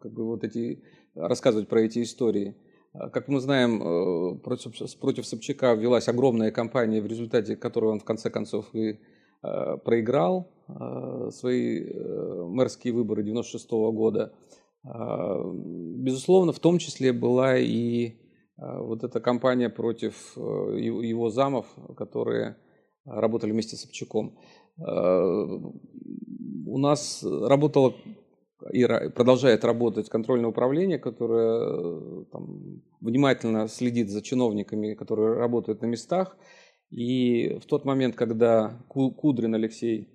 как 0.00 0.12
бы 0.12 0.26
вот 0.26 0.42
эти, 0.42 0.82
рассказывать 1.18 1.68
про 1.68 1.82
эти 1.82 2.02
истории. 2.02 2.56
А, 2.92 3.10
как 3.10 3.28
мы 3.28 3.40
знаем, 3.40 3.82
э, 3.82 4.38
против, 4.38 4.72
против 4.98 5.26
Собчака 5.26 5.74
велась 5.74 6.08
огромная 6.08 6.50
кампания, 6.50 7.00
в 7.00 7.06
результате 7.06 7.56
которой 7.56 7.92
он 7.92 8.00
в 8.00 8.04
конце 8.04 8.30
концов 8.30 8.66
и 8.74 8.98
э, 9.42 9.76
проиграл 9.84 10.50
свои 11.30 11.86
мэрские 12.44 12.92
выборы 12.92 13.22
96 13.22 13.70
года. 13.70 14.34
А, 14.84 15.42
безусловно, 15.44 16.52
в 16.52 16.58
том 16.58 16.78
числе 16.78 17.12
была 17.14 17.56
и 17.56 18.16
вот 18.58 19.04
эта 19.04 19.20
кампания 19.20 19.70
против 19.70 20.36
его 20.36 21.30
замов, 21.30 21.66
которые 21.96 22.56
работали 23.06 23.52
вместе 23.52 23.76
с 23.76 23.82
Собчаком. 23.82 24.36
Э, 24.78 25.58
у 26.66 26.78
нас 26.78 27.24
работало 27.24 27.94
и 28.72 28.86
продолжает 29.10 29.64
работать 29.64 30.08
контрольное 30.08 30.50
управление, 30.50 30.98
которое 30.98 32.22
э, 32.22 32.24
там, 32.32 32.82
внимательно 33.00 33.68
следит 33.68 34.10
за 34.10 34.22
чиновниками, 34.22 34.94
которые 34.94 35.34
работают 35.34 35.82
на 35.82 35.86
местах. 35.86 36.36
И 36.90 37.58
в 37.62 37.66
тот 37.66 37.84
момент, 37.84 38.16
когда 38.16 38.80
Кудрин 38.88 39.54
Алексей 39.54 40.08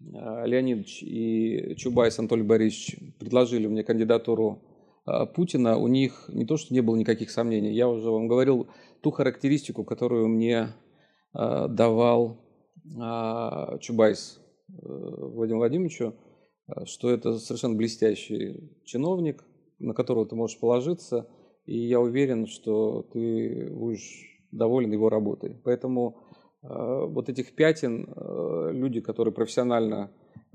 э, 0.00 0.46
Леонидович 0.46 1.02
и 1.02 1.74
Чубайс 1.76 2.18
Анатолий 2.18 2.42
Борисович 2.42 2.96
предложили 3.18 3.66
мне 3.66 3.82
кандидатуру 3.82 4.62
Путина, 5.36 5.78
у 5.78 5.86
них 5.86 6.28
не 6.28 6.44
то, 6.46 6.56
что 6.56 6.74
не 6.74 6.80
было 6.80 6.96
никаких 6.96 7.30
сомнений. 7.30 7.72
Я 7.72 7.88
уже 7.88 8.10
вам 8.10 8.26
говорил 8.26 8.66
ту 9.02 9.12
характеристику, 9.12 9.84
которую 9.84 10.26
мне 10.26 10.74
давал 11.32 12.40
Чубайс 13.80 14.40
э, 14.68 14.72
Владимиру 14.72 15.58
Владимировичу, 15.58 16.04
э, 16.04 16.25
что 16.84 17.10
это 17.10 17.38
совершенно 17.38 17.74
блестящий 17.74 18.70
чиновник, 18.84 19.44
на 19.78 19.94
которого 19.94 20.26
ты 20.26 20.34
можешь 20.34 20.58
положиться, 20.58 21.28
и 21.64 21.76
я 21.78 22.00
уверен, 22.00 22.46
что 22.46 23.02
ты 23.12 23.68
будешь 23.70 24.40
доволен 24.52 24.92
его 24.92 25.08
работой. 25.08 25.56
Поэтому 25.64 26.18
э, 26.62 26.68
вот 26.68 27.28
этих 27.28 27.54
пятен 27.54 28.08
люди, 28.72 29.00
которые 29.00 29.34
профессионально 29.34 30.10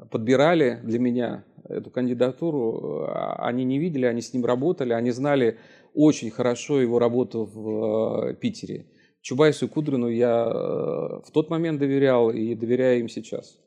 подбирали 0.09 0.79
для 0.83 0.99
меня 0.99 1.45
эту 1.67 1.91
кандидатуру, 1.91 3.07
они 3.37 3.63
не 3.63 3.77
видели, 3.77 4.05
они 4.05 4.21
с 4.21 4.33
ним 4.33 4.45
работали, 4.45 4.93
они 4.93 5.11
знали 5.11 5.59
очень 5.93 6.31
хорошо 6.31 6.81
его 6.81 6.99
работу 6.99 7.45
в 7.45 8.33
Питере. 8.35 8.87
Чубайсу 9.21 9.65
и 9.65 9.69
Кудрину 9.69 10.07
я 10.07 10.45
э, 10.45 11.21
в 11.25 11.31
тот 11.31 11.49
момент 11.49 11.79
доверял 11.79 12.31
и 12.31 12.55
доверяю 12.55 13.01
им 13.01 13.09
сейчас. 13.09 13.59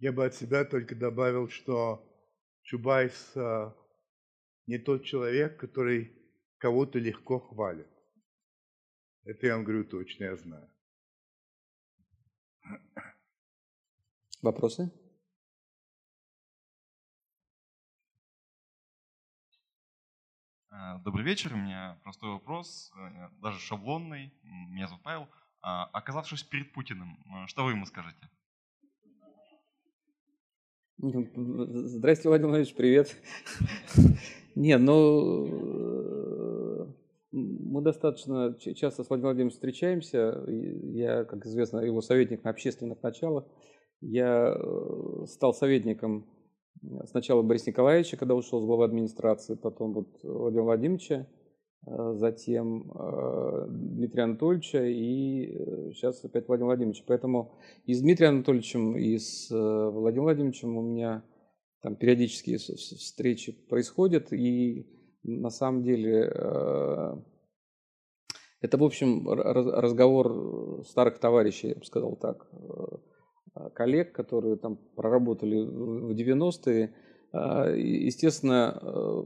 Я 0.00 0.12
бы 0.12 0.24
от 0.24 0.34
себя 0.34 0.64
только 0.64 0.94
добавил, 0.96 1.50
что 1.50 2.02
Чубайс 2.62 3.36
э, 3.36 3.70
не 4.66 4.78
тот 4.78 5.04
человек, 5.04 5.60
который 5.60 6.10
кого-то 6.56 6.98
легко 6.98 7.38
хвалит. 7.38 7.86
Это 9.24 9.46
я 9.46 9.56
вам 9.56 9.64
говорю 9.64 9.84
точно, 9.84 10.24
я 10.24 10.36
знаю. 10.36 10.70
Вопросы? 14.40 14.90
Э, 20.70 20.98
добрый 21.04 21.26
вечер, 21.26 21.52
у 21.52 21.58
меня 21.58 22.00
простой 22.04 22.30
вопрос, 22.30 22.90
э, 22.96 23.28
даже 23.42 23.58
шаблонный. 23.58 24.32
Меня 24.44 24.88
зовут 24.88 25.02
Павел. 25.02 25.28
А, 25.60 25.84
оказавшись 25.92 26.42
перед 26.42 26.72
Путиным, 26.72 27.22
э, 27.26 27.46
что 27.48 27.66
вы 27.66 27.72
ему 27.72 27.84
скажете? 27.84 28.30
Здрасте, 31.02 32.28
Владимир 32.28 32.50
Владимирович, 32.50 32.74
привет. 32.74 33.16
Не, 34.54 34.76
ну, 34.76 35.46
мы 37.32 37.80
достаточно 37.80 38.54
часто 38.58 39.04
с 39.04 39.08
Владимиром 39.08 39.30
Владимировичем 39.30 39.56
встречаемся. 39.56 40.44
Я, 40.46 41.24
как 41.24 41.46
известно, 41.46 41.78
его 41.78 42.02
советник 42.02 42.44
на 42.44 42.50
общественных 42.50 43.02
началах. 43.02 43.46
Я 44.02 44.54
стал 45.26 45.54
советником 45.54 46.26
Сначала 47.06 47.42
Борис 47.42 47.66
Николаевича, 47.66 48.16
когда 48.16 48.34
ушел 48.34 48.62
с 48.62 48.64
главы 48.64 48.84
администрации, 48.84 49.54
потом 49.54 49.92
вот 49.92 50.08
Владимира 50.22 50.64
Владимировича, 50.64 51.14
э, 51.14 51.26
затем 51.86 52.90
э, 52.92 53.66
Дмитрия 53.68 54.24
Анатольевича 54.24 54.84
и 54.84 55.92
сейчас 55.94 56.22
э, 56.24 56.28
опять 56.28 56.46
Владимир 56.46 56.66
Владимировича. 56.66 57.04
Поэтому 57.06 57.58
и 57.86 57.94
с 57.94 58.00
Дмитрием 58.02 58.34
Анатольевичем, 58.36 58.96
и 58.96 59.18
с 59.18 59.48
Владимиром 59.50 60.24
Владимировичем 60.24 60.76
у 60.76 60.82
меня 60.82 61.24
там 61.82 61.96
периодические 61.96 62.58
встречи 62.58 63.52
происходят, 63.68 64.32
и 64.32 64.86
на 65.22 65.48
самом 65.50 65.82
деле 65.82 66.30
это, 68.60 68.76
в 68.76 68.84
общем, 68.84 69.26
разговор 69.26 70.84
старых 70.84 71.18
товарищей, 71.18 71.68
я 71.68 71.74
бы 71.76 71.84
сказал 71.84 72.16
так. 72.16 72.50
Коллег, 73.74 74.12
которые 74.12 74.56
там 74.56 74.76
проработали 74.94 75.56
в 75.56 76.10
90-е. 76.10 76.94
А, 77.32 77.70
естественно, 77.70 78.78
э, 78.82 79.22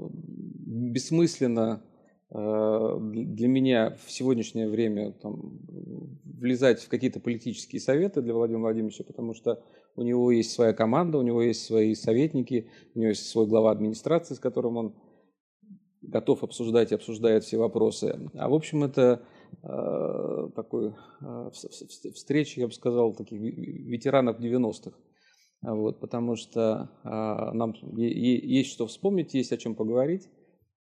бессмысленно 0.93 1.83
э, 1.83 1.94
для 2.35 3.49
меня 3.49 3.97
в 4.05 4.11
сегодняшнее 4.11 4.69
время 4.69 5.13
там, 5.13 5.61
влезать 6.25 6.83
в 6.83 6.89
какие-то 6.89 7.21
политические 7.21 7.81
советы 7.81 8.23
для 8.23 8.35
Владимира 8.35 8.63
Владимировича, 8.63 9.05
потому 9.05 9.35
что 9.35 9.63
у 9.95 10.03
него 10.03 10.33
есть 10.33 10.51
своя 10.51 10.73
команда, 10.73 11.19
у 11.19 11.23
него 11.23 11.43
есть 11.43 11.65
свои 11.65 11.95
советники, 11.95 12.69
у 12.95 12.99
него 12.99 13.11
есть 13.11 13.29
свой 13.29 13.47
глава 13.47 13.71
администрации, 13.71 14.35
с 14.35 14.41
которым 14.41 14.77
он 14.77 14.95
готов 16.03 16.43
обсуждать 16.43 16.91
и 16.91 16.97
обсуждает 16.97 17.45
все 17.45 17.57
вопросы. 17.57 18.19
А 18.35 18.49
в 18.49 18.55
общем, 18.55 18.83
это 18.83 19.25
Э, 19.63 20.49
такой 20.55 20.95
э, 21.21 21.51
встречи, 22.15 22.61
я 22.61 22.67
бы 22.67 22.73
сказал, 22.73 23.15
таких 23.15 23.41
ветеранов 23.41 24.41
90-х. 24.41 24.97
Вот, 25.63 25.99
потому 25.99 26.37
что 26.37 26.91
а, 27.05 27.51
нам 27.55 27.75
есть 27.97 28.71
что 28.71 28.87
вспомнить, 28.87 29.33
есть 29.33 29.51
о 29.51 29.57
чем 29.57 29.75
поговорить. 29.75 30.29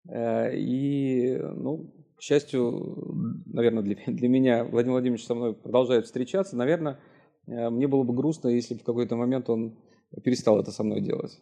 Э, 0.09 0.55
и, 0.57 1.37
ну, 1.37 1.93
к 2.17 2.23
счастью, 2.23 3.43
наверное, 3.47 3.83
для, 3.83 3.97
для 4.07 4.29
меня 4.29 4.65
Владимир 4.65 4.93
Владимирович 4.93 5.27
со 5.27 5.35
мной 5.35 5.55
продолжает 5.55 6.07
встречаться. 6.07 6.57
Наверное, 6.57 7.01
э, 7.47 7.71
мне 7.71 7.89
было 7.89 8.03
бы 8.03 8.15
грустно, 8.15 8.49
если 8.49 8.75
бы 8.75 8.81
в 8.81 8.85
какой-то 8.85 9.17
момент 9.17 9.49
он 9.51 9.79
перестал 10.25 10.61
это 10.61 10.71
со 10.71 10.83
мной 10.83 11.01
делать. 11.01 11.41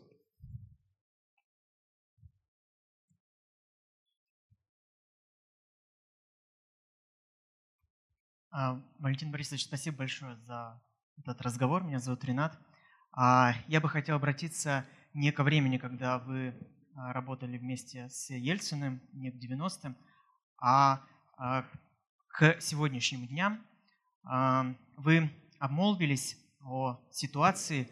А, 8.51 8.83
Валентин 8.99 9.31
Борисович, 9.31 9.65
спасибо 9.65 9.99
большое 9.99 10.37
за 10.37 10.83
этот 11.17 11.41
разговор. 11.43 11.85
Меня 11.85 12.01
зовут 12.01 12.25
Ренат. 12.25 12.59
А, 13.13 13.53
я 13.69 13.81
бы 13.81 13.89
хотел 13.89 14.17
обратиться 14.17 14.85
не 15.15 15.33
ко 15.33 15.45
времени, 15.45 15.79
когда 15.79 16.19
вы 16.19 16.55
работали 16.99 17.59
вместе 17.59 18.09
с 18.09 18.31
Ельциным, 18.31 19.01
не 19.13 19.31
к 19.31 19.37
90-м, 19.37 19.97
а 20.61 21.05
к 22.29 22.61
сегодняшним 22.61 23.27
дням. 23.27 23.65
Вы 24.97 25.31
обмолвились 25.59 26.37
о 26.61 27.01
ситуации 27.13 27.89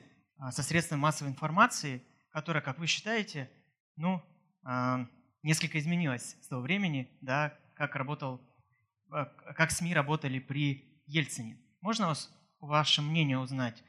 со 0.51 0.63
средствами 0.63 1.01
массовой 1.01 1.31
информации, 1.31 2.03
которая, 2.31 2.63
как 2.63 2.79
вы 2.79 2.87
считаете, 2.87 3.51
ну, 3.97 4.23
несколько 5.43 5.79
изменилась 5.79 6.37
с 6.43 6.49
того 6.49 6.63
времени, 6.63 7.09
да, 7.21 7.57
как 7.75 7.95
работал, 7.95 8.41
как 9.09 9.71
СМИ 9.71 9.95
работали 9.95 10.41
при 10.41 11.03
Ельцине. 11.07 11.59
Можно 11.81 12.09
вас, 12.09 12.31
ваше 12.59 13.03
мнение 13.03 13.39
узнать, 13.39 13.83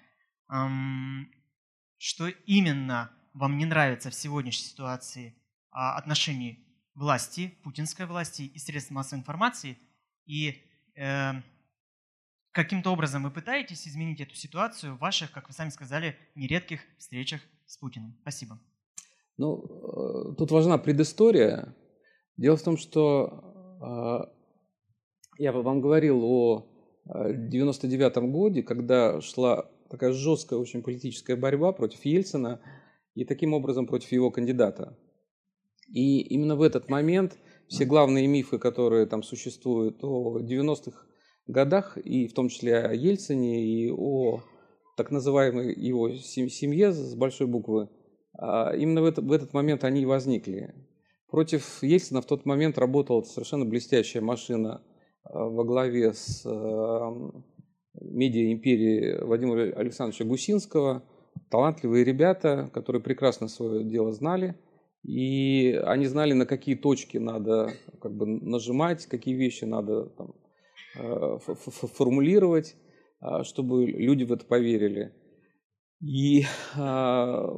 что 1.98 2.28
именно 2.46 3.12
вам 3.38 3.58
не 3.58 3.66
нравится 3.66 4.10
в 4.10 4.16
сегодняшней 4.16 4.68
ситуации 4.68 5.36
отношении 5.72 6.66
власти, 6.96 7.54
путинской 7.64 8.08
власти 8.08 8.42
и 8.42 8.58
средств 8.58 8.92
массовой 8.92 9.20
информации, 9.20 9.78
и 10.26 10.64
э, 10.96 11.34
каким-то 12.52 12.90
образом 12.92 13.24
вы 13.24 13.32
пытаетесь 13.32 13.88
изменить 13.88 14.20
эту 14.20 14.36
ситуацию 14.36 14.96
в 14.96 15.00
ваших, 15.00 15.32
как 15.32 15.48
вы 15.48 15.54
сами 15.54 15.70
сказали, 15.70 16.18
нередких 16.36 16.82
встречах 16.98 17.42
с 17.68 17.78
Путиным. 17.78 18.18
Спасибо. 18.22 18.60
Ну, 19.38 19.64
э, 19.64 20.36
тут 20.36 20.50
важна 20.50 20.80
предыстория. 20.80 21.76
Дело 22.38 22.58
в 22.58 22.64
том, 22.64 22.78
что 22.78 24.34
э, 25.38 25.44
я 25.44 25.52
вам 25.52 25.82
говорил 25.82 26.24
о 26.24 26.68
99 27.06 28.18
э, 28.18 28.22
годе, 28.22 28.64
когда 28.64 29.22
шла 29.22 29.70
такая 29.92 30.12
жесткая 30.12 30.58
очень 30.58 30.82
политическая 30.82 31.36
борьба 31.36 31.72
против 31.72 32.04
Ельцина 32.04 32.60
и 33.18 33.26
таким 33.26 33.54
образом 33.54 33.88
против 33.88 34.12
его 34.12 34.30
кандидата. 34.30 34.98
И 35.92 36.22
именно 36.22 36.56
в 36.56 36.62
этот 36.62 36.90
момент 36.90 37.38
все 37.68 37.86
главные 37.86 38.28
мифы, 38.28 38.60
которые 38.60 39.08
там 39.08 39.24
существуют 39.24 40.04
о 40.04 40.40
90-х 40.40 41.02
годах, 41.48 41.98
и 41.98 42.28
в 42.28 42.34
том 42.34 42.50
числе 42.50 42.78
о 42.78 42.94
Ельцине, 42.94 43.66
и 43.66 43.92
о 43.92 44.44
так 44.98 45.12
называемой 45.12 45.74
его 45.74 46.12
семье 46.12 46.92
с 46.92 47.16
большой 47.16 47.48
буквы, 47.48 47.90
а, 48.38 48.76
именно 48.76 49.02
в 49.02 49.06
этот, 49.06 49.26
в 49.26 49.32
этот 49.32 49.54
момент 49.54 49.84
они 49.84 50.02
и 50.02 50.06
возникли. 50.06 50.76
Против 51.30 51.82
Ельцина 51.82 52.22
в 52.22 52.26
тот 52.26 52.46
момент 52.46 52.78
работала 52.78 53.22
совершенно 53.24 53.66
блестящая 53.66 54.22
машина 54.22 54.84
а, 55.24 55.46
во 55.46 55.64
главе 55.64 56.14
с 56.14 56.46
а, 56.46 57.12
медиа-империей 58.00 59.24
Владимира 59.24 59.76
Александровича 59.76 60.26
Гусинского. 60.26 61.04
Талантливые 61.50 62.04
ребята, 62.04 62.70
которые 62.74 63.02
прекрасно 63.02 63.48
свое 63.48 63.84
дело 63.84 64.12
знали. 64.12 64.56
И 65.04 65.80
они 65.86 66.06
знали, 66.06 66.34
на 66.34 66.46
какие 66.46 66.76
точки 66.76 67.18
надо 67.18 67.74
как 68.02 68.16
бы, 68.16 68.26
нажимать, 68.26 69.06
какие 69.06 69.36
вещи 69.36 69.64
надо 69.64 70.10
там, 70.10 70.34
формулировать, 70.98 72.76
чтобы 73.44 73.86
люди 73.86 74.24
в 74.24 74.34
это 74.34 74.46
поверили. 74.46 75.14
И 76.02 76.44
а, 76.76 77.56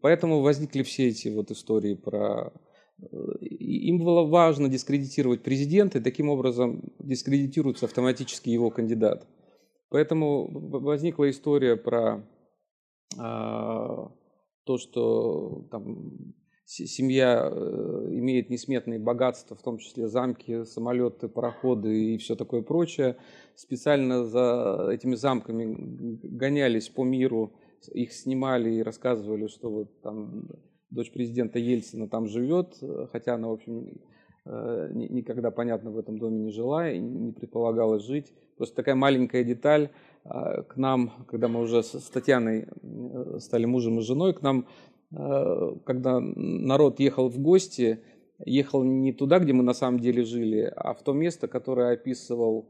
поэтому 0.00 0.40
возникли 0.40 0.82
все 0.82 1.08
эти 1.08 1.28
вот 1.28 1.50
истории 1.50 1.94
про... 1.94 2.52
Э, 3.00 3.06
им 3.40 3.98
было 3.98 4.24
важно 4.24 4.68
дискредитировать 4.68 5.44
президента, 5.44 5.98
и 5.98 6.02
таким 6.02 6.28
образом 6.28 6.82
дискредитируется 6.98 7.86
автоматически 7.86 8.48
его 8.48 8.70
кандидат. 8.70 9.28
Поэтому 9.88 10.48
возникла 10.80 11.30
история 11.30 11.76
про 11.76 12.26
то, 13.14 14.78
что 14.78 15.68
там, 15.70 16.34
семья 16.66 17.48
э, 17.50 18.08
имеет 18.10 18.50
несметные 18.50 18.98
богатства, 18.98 19.56
в 19.56 19.62
том 19.62 19.78
числе 19.78 20.08
замки, 20.08 20.64
самолеты, 20.64 21.28
пароходы 21.28 22.14
и 22.14 22.18
все 22.18 22.34
такое 22.34 22.62
прочее. 22.62 23.16
Специально 23.54 24.24
за 24.24 24.88
этими 24.92 25.14
замками 25.14 26.18
гонялись 26.22 26.88
по 26.88 27.04
миру 27.04 27.54
их 27.92 28.12
снимали 28.12 28.74
и 28.74 28.82
рассказывали, 28.82 29.46
что 29.46 29.70
вот 29.70 30.00
там 30.00 30.48
дочь 30.90 31.12
президента 31.12 31.58
Ельцина 31.58 32.08
там 32.08 32.26
живет, 32.26 32.74
хотя 33.12 33.34
она, 33.34 33.48
в 33.48 33.52
общем, 33.52 34.00
э, 34.44 34.90
никогда, 34.92 35.52
понятно, 35.52 35.92
в 35.92 35.98
этом 35.98 36.18
доме 36.18 36.40
не 36.40 36.50
жила 36.50 36.90
и 36.90 36.98
не 36.98 37.32
предполагалось 37.32 38.04
жить. 38.04 38.32
Просто 38.56 38.74
такая 38.76 38.96
маленькая 38.96 39.44
деталь 39.44 39.84
а, 39.84 39.90
к 40.68 40.76
нам, 40.76 41.12
когда 41.28 41.48
мы 41.48 41.60
уже 41.60 41.82
с 41.82 42.10
Татьяной 42.10 42.66
э, 42.66 43.38
стали 43.40 43.64
мужем 43.64 43.98
и 43.98 44.02
женой, 44.02 44.34
к 44.34 44.42
нам, 44.42 44.66
э, 45.12 45.76
когда 45.84 46.20
народ 46.20 47.00
ехал 47.00 47.28
в 47.28 47.38
гости, 47.38 48.00
ехал 48.44 48.82
не 48.84 49.12
туда, 49.12 49.38
где 49.38 49.52
мы 49.52 49.62
на 49.62 49.74
самом 49.74 50.00
деле 50.00 50.24
жили, 50.24 50.72
а 50.76 50.94
в 50.94 51.02
то 51.02 51.12
место, 51.12 51.48
которое 51.48 51.92
описывал 51.92 52.66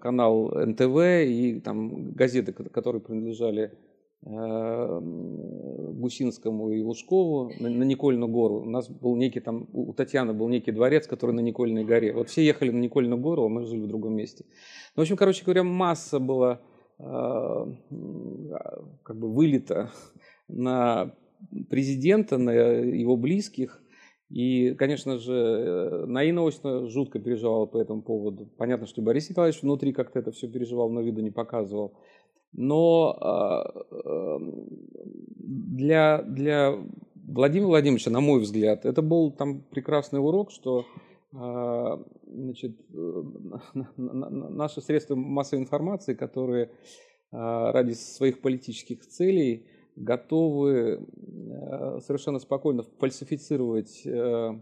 канал 0.00 0.52
НТВ 0.54 0.96
и 1.26 1.60
там 1.64 2.12
газеты, 2.12 2.52
которые 2.52 3.02
принадлежали 3.02 3.72
Э, 3.72 3.89
Гусинскому 6.00 6.70
и 6.72 6.82
Лужкову 6.82 7.52
на, 7.58 7.70
на 7.70 7.84
Никольную 7.84 8.30
гору. 8.30 8.60
У 8.60 8.66
нас 8.66 8.90
был 8.90 9.16
некий 9.16 9.40
там, 9.40 9.66
у 9.72 9.94
Татьяны 9.94 10.34
был 10.34 10.48
некий 10.48 10.72
дворец, 10.72 11.06
который 11.06 11.34
на 11.34 11.40
Никольной 11.40 11.84
горе. 11.84 12.12
Вот 12.12 12.28
все 12.28 12.44
ехали 12.44 12.70
на 12.70 12.80
Никольную 12.80 13.18
гору, 13.18 13.44
а 13.44 13.48
мы 13.48 13.64
жили 13.64 13.80
в 13.80 13.86
другом 13.88 14.14
месте. 14.14 14.44
Ну, 14.94 15.00
в 15.00 15.04
общем, 15.04 15.16
короче 15.16 15.42
говоря, 15.42 15.62
масса 15.64 16.18
была 16.18 16.60
э, 16.98 17.04
как 19.02 19.18
бы 19.18 19.32
вылета 19.32 19.90
на 20.48 21.14
президента, 21.70 22.36
на 22.36 22.50
его 22.50 23.16
близких. 23.16 23.80
И, 24.28 24.74
конечно 24.74 25.18
же, 25.18 25.32
э, 25.34 26.04
Наина 26.06 26.46
Осина 26.46 26.86
жутко 26.88 27.18
переживала 27.18 27.66
по 27.66 27.78
этому 27.78 28.02
поводу. 28.02 28.46
Понятно, 28.58 28.86
что 28.86 29.02
Борис 29.02 29.30
Николаевич 29.30 29.62
внутри 29.62 29.92
как-то 29.92 30.20
это 30.20 30.30
все 30.30 30.46
переживал, 30.46 30.90
но 30.90 31.00
виду 31.00 31.20
не 31.20 31.30
показывал. 31.30 31.94
Но 32.52 33.16
а, 33.20 33.64
эм, 33.92 34.66
для, 35.36 36.22
для 36.22 36.74
Владимира 37.14 37.68
Владимировича, 37.68 38.10
на 38.10 38.20
мой 38.20 38.40
взгляд, 38.40 38.84
это 38.84 39.02
был 39.02 39.30
там 39.30 39.62
прекрасный 39.62 40.20
урок, 40.20 40.50
что 40.50 40.84
а, 41.32 42.02
значит, 42.26 42.76
э, 42.92 43.22
наши 43.96 44.80
средства 44.80 45.14
массовой 45.14 45.62
информации, 45.62 46.14
которые 46.14 46.70
а, 47.30 47.70
ради 47.72 47.92
своих 47.92 48.40
политических 48.40 49.06
целей 49.06 49.66
готовы 49.94 51.06
э, 51.06 52.00
совершенно 52.00 52.38
спокойно 52.38 52.82
фальсифицировать 52.98 54.04
э, 54.06 54.60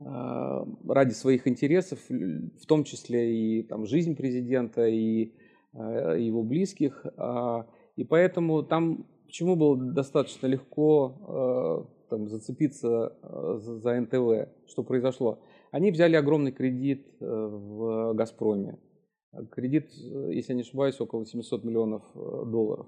ради 0.00 1.12
своих 1.12 1.48
интересов, 1.48 1.98
в 2.08 2.66
том 2.66 2.84
числе 2.84 3.34
и 3.34 3.62
там, 3.64 3.86
жизнь 3.86 4.14
президента, 4.14 4.86
и 4.86 5.32
его 5.74 6.42
близких. 6.42 7.04
А, 7.16 7.66
и 7.96 8.04
поэтому 8.04 8.62
там 8.62 9.06
почему 9.26 9.56
было 9.56 9.76
достаточно 9.76 10.46
легко 10.46 11.86
э, 12.08 12.08
там, 12.10 12.28
зацепиться 12.28 13.12
э, 13.22 13.58
за 13.60 14.00
НТВ, 14.00 14.50
что 14.66 14.82
произошло. 14.82 15.40
Они 15.70 15.90
взяли 15.90 16.16
огромный 16.16 16.52
кредит 16.52 17.06
в 17.20 18.14
«Газпроме». 18.14 18.78
Кредит, 19.50 19.90
если 19.92 20.52
я 20.52 20.56
не 20.56 20.62
ошибаюсь, 20.62 20.98
около 20.98 21.26
700 21.26 21.62
миллионов 21.62 22.02
долларов. 22.14 22.86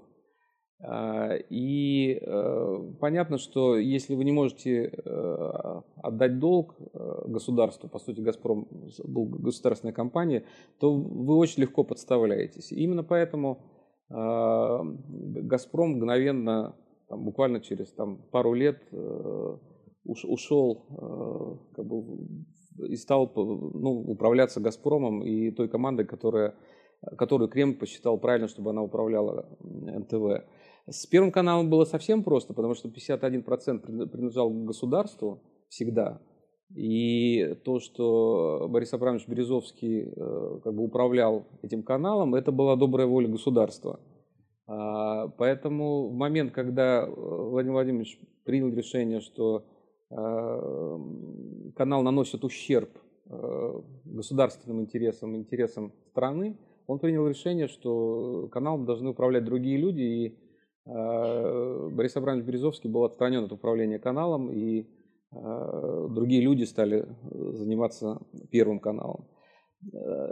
А, 0.83 1.35
и 1.35 2.19
понятно, 2.99 3.37
что 3.37 3.77
если 3.77 4.15
вы 4.15 4.23
не 4.23 4.31
можете 4.31 4.87
отдать 5.97 6.39
долг 6.39 6.75
государству, 7.25 7.89
по 7.89 7.99
сути, 7.99 8.21
«Газпром» 8.21 8.67
был 9.03 9.25
государственная 9.25 9.93
компания, 9.93 10.43
то 10.79 10.93
вы 10.93 11.35
очень 11.35 11.61
легко 11.61 11.83
подставляетесь. 11.83 12.71
И 12.71 12.83
именно 12.83 13.03
поэтому 13.03 13.63
«Газпром» 14.09 15.91
мгновенно, 15.91 16.75
там, 17.07 17.23
буквально 17.23 17.59
через 17.61 17.91
там, 17.93 18.21
пару 18.31 18.53
лет 18.53 18.81
ушел 20.03 20.85
как 21.75 21.85
бы, 21.85 22.27
и 22.87 22.95
стал 22.95 23.31
ну, 23.35 24.01
управляться 24.07 24.59
«Газпромом» 24.59 25.23
и 25.23 25.51
той 25.51 25.67
командой, 25.69 26.05
которая, 26.05 26.55
которую 27.17 27.49
Кремль 27.49 27.75
посчитал 27.75 28.17
правильно, 28.17 28.47
чтобы 28.47 28.71
она 28.71 28.81
управляла 28.81 29.45
НТВ. 29.61 30.43
С 30.87 31.05
Первым 31.05 31.31
каналом 31.31 31.69
было 31.69 31.85
совсем 31.85 32.23
просто, 32.23 32.53
потому 32.53 32.73
что 32.73 32.89
51% 32.89 34.07
принадлежал 34.09 34.49
государству 34.49 35.43
всегда. 35.69 36.19
И 36.75 37.57
то, 37.65 37.79
что 37.79 38.67
Борис 38.69 38.93
Абрамович 38.93 39.27
Березовский 39.27 40.03
э, 40.03 40.59
как 40.63 40.73
бы 40.73 40.83
управлял 40.83 41.45
этим 41.61 41.83
каналом, 41.83 42.33
это 42.33 42.51
была 42.51 42.77
добрая 42.77 43.07
воля 43.07 43.27
государства. 43.27 43.99
А, 44.67 45.27
поэтому 45.37 46.07
в 46.07 46.13
момент, 46.13 46.53
когда 46.53 47.03
э, 47.03 47.09
Владимир 47.09 47.73
Владимирович 47.73 48.19
принял 48.45 48.69
решение, 48.69 49.19
что 49.19 49.65
э, 50.09 50.15
канал 51.75 52.03
наносит 52.03 52.43
ущерб 52.43 52.89
государственным 54.03 54.81
интересам, 54.81 55.37
интересам 55.37 55.93
страны, 56.09 56.57
он 56.85 56.99
принял 56.99 57.25
решение, 57.29 57.69
что 57.69 58.49
каналом 58.51 58.85
должны 58.85 59.11
управлять 59.11 59.45
другие 59.45 59.77
люди, 59.77 60.01
и 60.01 60.37
Борис 60.85 62.17
Абрамович 62.17 62.45
Березовский 62.45 62.89
был 62.89 63.05
отстранен 63.05 63.45
от 63.45 63.53
управления 63.53 63.99
каналом, 63.99 64.51
и 64.51 64.85
другие 65.31 66.41
люди 66.41 66.63
стали 66.63 67.05
заниматься 67.29 68.19
Первым 68.51 68.79
каналом. 68.79 69.27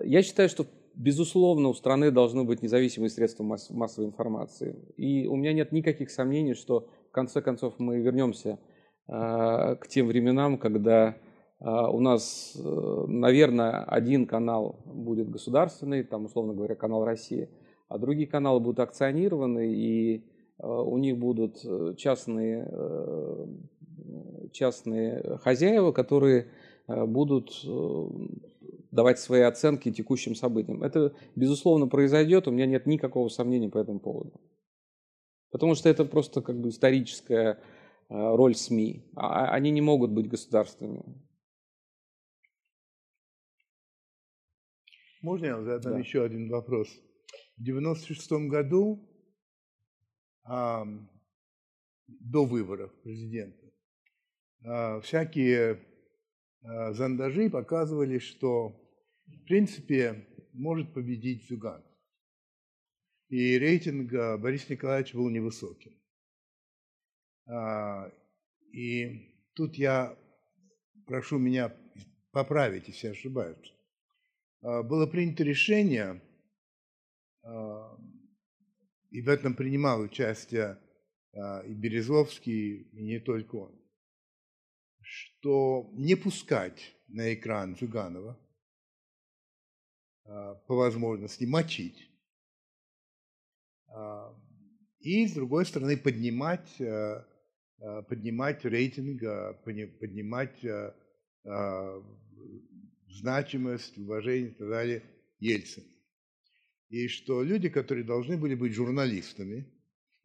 Я 0.03 0.21
считаю, 0.21 0.49
что 0.49 0.65
безусловно 0.95 1.69
у 1.69 1.73
страны 1.73 2.11
должны 2.11 2.43
быть 2.43 2.61
независимые 2.61 3.09
средства 3.09 3.43
массовой 3.43 4.07
информации. 4.07 4.75
И 4.97 5.27
у 5.27 5.35
меня 5.35 5.53
нет 5.53 5.71
никаких 5.71 6.11
сомнений, 6.11 6.53
что 6.53 6.87
в 7.09 7.11
конце 7.11 7.41
концов 7.41 7.75
мы 7.79 7.99
вернемся 7.99 8.59
к 9.07 9.87
тем 9.89 10.07
временам, 10.07 10.57
когда 10.57 11.15
у 11.61 11.99
нас, 11.99 12.55
наверное, 13.07 13.83
один 13.83 14.27
канал 14.27 14.81
будет 14.85 15.29
государственный, 15.29 16.03
там, 16.03 16.25
условно 16.25 16.53
говоря, 16.53 16.75
канал 16.75 17.03
России, 17.03 17.49
а 17.87 17.97
другие 17.97 18.27
каналы 18.27 18.59
будут 18.59 18.79
акционированы, 18.79 19.73
и 19.73 20.23
у 20.59 20.97
них 20.97 21.17
будут 21.17 21.57
частные, 21.97 22.65
частные 24.51 25.37
хозяева, 25.37 25.91
которые 25.91 26.51
будут 26.87 27.51
давать 28.91 29.19
свои 29.19 29.41
оценки 29.41 29.91
текущим 29.91 30.35
событиям. 30.35 30.83
Это, 30.83 31.15
безусловно, 31.35 31.87
произойдет, 31.87 32.47
у 32.47 32.51
меня 32.51 32.65
нет 32.65 32.85
никакого 32.85 33.29
сомнения 33.29 33.69
по 33.69 33.77
этому 33.77 33.99
поводу. 33.99 34.39
Потому 35.51 35.75
что 35.75 35.89
это 35.89 36.05
просто 36.05 36.41
как 36.41 36.59
бы 36.59 36.69
историческая 36.69 37.53
э, 37.53 37.57
роль 38.09 38.55
СМИ. 38.55 39.11
А, 39.15 39.45
а 39.45 39.53
они 39.53 39.71
не 39.71 39.81
могут 39.81 40.11
быть 40.11 40.29
государственными. 40.29 41.03
Можно 45.21 45.45
я 45.45 45.61
задам 45.61 45.93
да. 45.93 45.99
еще 45.99 46.23
один 46.23 46.49
вопрос? 46.49 46.87
В 47.57 47.63
96 47.63 48.31
году, 48.47 49.05
а, 50.43 50.85
до 52.07 52.45
выборов 52.45 52.91
президента, 53.01 53.58
всякие 55.03 55.79
Э, 56.61 56.93
зондажи 56.93 57.49
показывали, 57.49 58.19
что 58.19 58.75
в 59.27 59.43
принципе 59.45 60.27
может 60.53 60.93
победить 60.93 61.47
Зюганов. 61.47 61.85
И 63.29 63.57
рейтинг 63.57 64.11
э, 64.11 64.37
Бориса 64.37 64.73
Николаевича 64.73 65.15
был 65.15 65.29
невысоким. 65.29 65.93
А, 67.47 68.11
и 68.73 69.35
тут 69.53 69.75
я 69.75 70.17
прошу 71.05 71.39
меня 71.39 71.75
поправить, 72.31 72.87
если 72.87 73.07
я 73.07 73.13
ошибаюсь. 73.13 73.73
А, 74.61 74.83
было 74.83 75.07
принято 75.07 75.43
решение, 75.43 76.21
а, 77.43 77.97
и 79.11 79.21
в 79.21 79.29
этом 79.29 79.55
принимал 79.55 80.01
участие 80.01 80.77
и 81.31 81.73
Березовский, 81.73 82.89
и 82.91 83.03
не 83.03 83.19
только 83.19 83.55
он, 83.55 83.78
что 85.09 85.89
не 85.93 86.15
пускать 86.15 86.95
на 87.07 87.33
экран 87.33 87.75
Зюганова, 87.75 88.39
а, 90.25 90.55
по 90.67 90.75
возможности 90.75 91.45
мочить, 91.45 92.07
а, 93.87 94.31
и, 94.99 95.25
с 95.25 95.33
другой 95.33 95.65
стороны, 95.65 95.97
поднимать, 95.97 96.79
а, 96.79 97.25
поднимать 98.09 98.65
рейтинг, 98.65 99.21
поднимать 99.63 100.59
значимость, 103.07 103.97
уважение 103.97 104.51
и 104.51 104.53
так 104.53 104.69
далее 104.69 105.03
Ельцина. 105.39 105.87
И 106.89 107.07
что 107.07 107.41
люди, 107.41 107.69
которые 107.69 108.03
должны 108.03 108.37
были 108.37 108.55
быть 108.55 108.73
журналистами, 108.73 109.65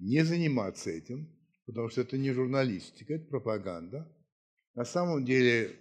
не 0.00 0.24
заниматься 0.24 0.90
этим, 0.90 1.28
потому 1.64 1.88
что 1.90 2.00
это 2.00 2.18
не 2.18 2.32
журналистика, 2.32 3.14
это 3.14 3.26
пропаганда– 3.28 4.10
на 4.74 4.84
самом 4.84 5.24
деле 5.24 5.76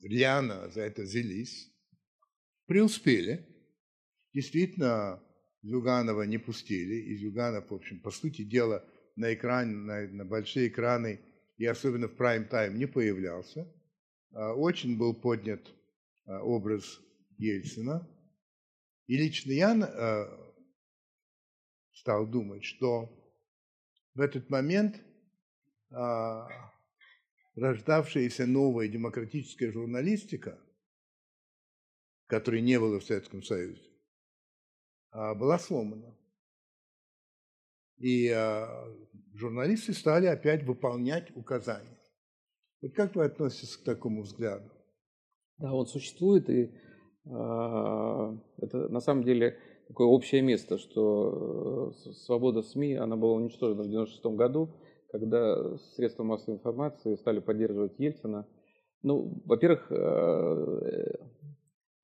рьяно 0.00 0.68
за 0.70 0.82
это 0.82 1.02
взялись, 1.02 1.72
преуспели. 2.66 3.46
Действительно, 4.32 5.22
Зюганова 5.62 6.22
не 6.22 6.38
пустили, 6.38 6.94
и 6.94 7.16
Зюганов, 7.16 7.70
в 7.70 7.74
общем, 7.74 8.00
по 8.00 8.10
сути 8.10 8.42
дела, 8.42 8.84
на 9.16 9.32
экране, 9.32 9.74
на, 9.74 10.06
на 10.08 10.24
большие 10.24 10.68
экраны, 10.68 11.20
и 11.56 11.64
особенно 11.64 12.06
в 12.06 12.16
прайм-тайм 12.16 12.76
не 12.76 12.86
появлялся. 12.86 13.66
А, 14.32 14.52
очень 14.52 14.98
был 14.98 15.14
поднят 15.14 15.66
а, 16.26 16.42
образ 16.42 17.00
Ельцина. 17.38 18.06
И 19.06 19.16
лично 19.16 19.52
я 19.52 19.72
а, 19.72 20.54
стал 21.94 22.26
думать, 22.26 22.64
что 22.64 23.10
в 24.14 24.20
этот 24.20 24.50
момент 24.50 25.00
рождавшаяся 27.56 28.46
новая 28.46 28.88
демократическая 28.88 29.72
журналистика, 29.72 30.58
которой 32.26 32.60
не 32.60 32.78
было 32.78 33.00
в 33.00 33.04
Советском 33.04 33.42
Союзе, 33.42 33.82
а, 35.10 35.34
была 35.34 35.58
сломана. 35.58 36.16
И 37.96 38.28
а, 38.28 38.84
журналисты 39.32 39.94
стали 39.94 40.26
опять 40.26 40.64
выполнять 40.64 41.34
указания. 41.34 41.98
Вот 42.82 42.94
как 42.94 43.14
вы 43.16 43.24
относитесь 43.24 43.76
к 43.76 43.84
такому 43.84 44.22
взгляду? 44.22 44.70
Да, 45.58 45.72
он 45.72 45.86
существует, 45.86 46.50
и 46.50 46.64
э, 46.64 46.70
это 47.24 48.88
на 48.90 49.00
самом 49.00 49.24
деле 49.24 49.58
такое 49.88 50.06
общее 50.06 50.42
место, 50.42 50.76
что 50.76 51.94
э, 52.06 52.12
свобода 52.12 52.62
СМИ, 52.62 52.94
она 52.96 53.16
была 53.16 53.32
уничтожена 53.32 53.82
в 53.82 53.86
1996 53.86 54.36
году, 54.36 54.74
когда 55.10 55.76
средства 55.94 56.24
массовой 56.24 56.56
информации 56.56 57.14
стали 57.16 57.40
поддерживать 57.40 57.98
Ельцина. 57.98 58.46
Ну, 59.02 59.42
во-первых, 59.44 59.86
э, 59.90 61.12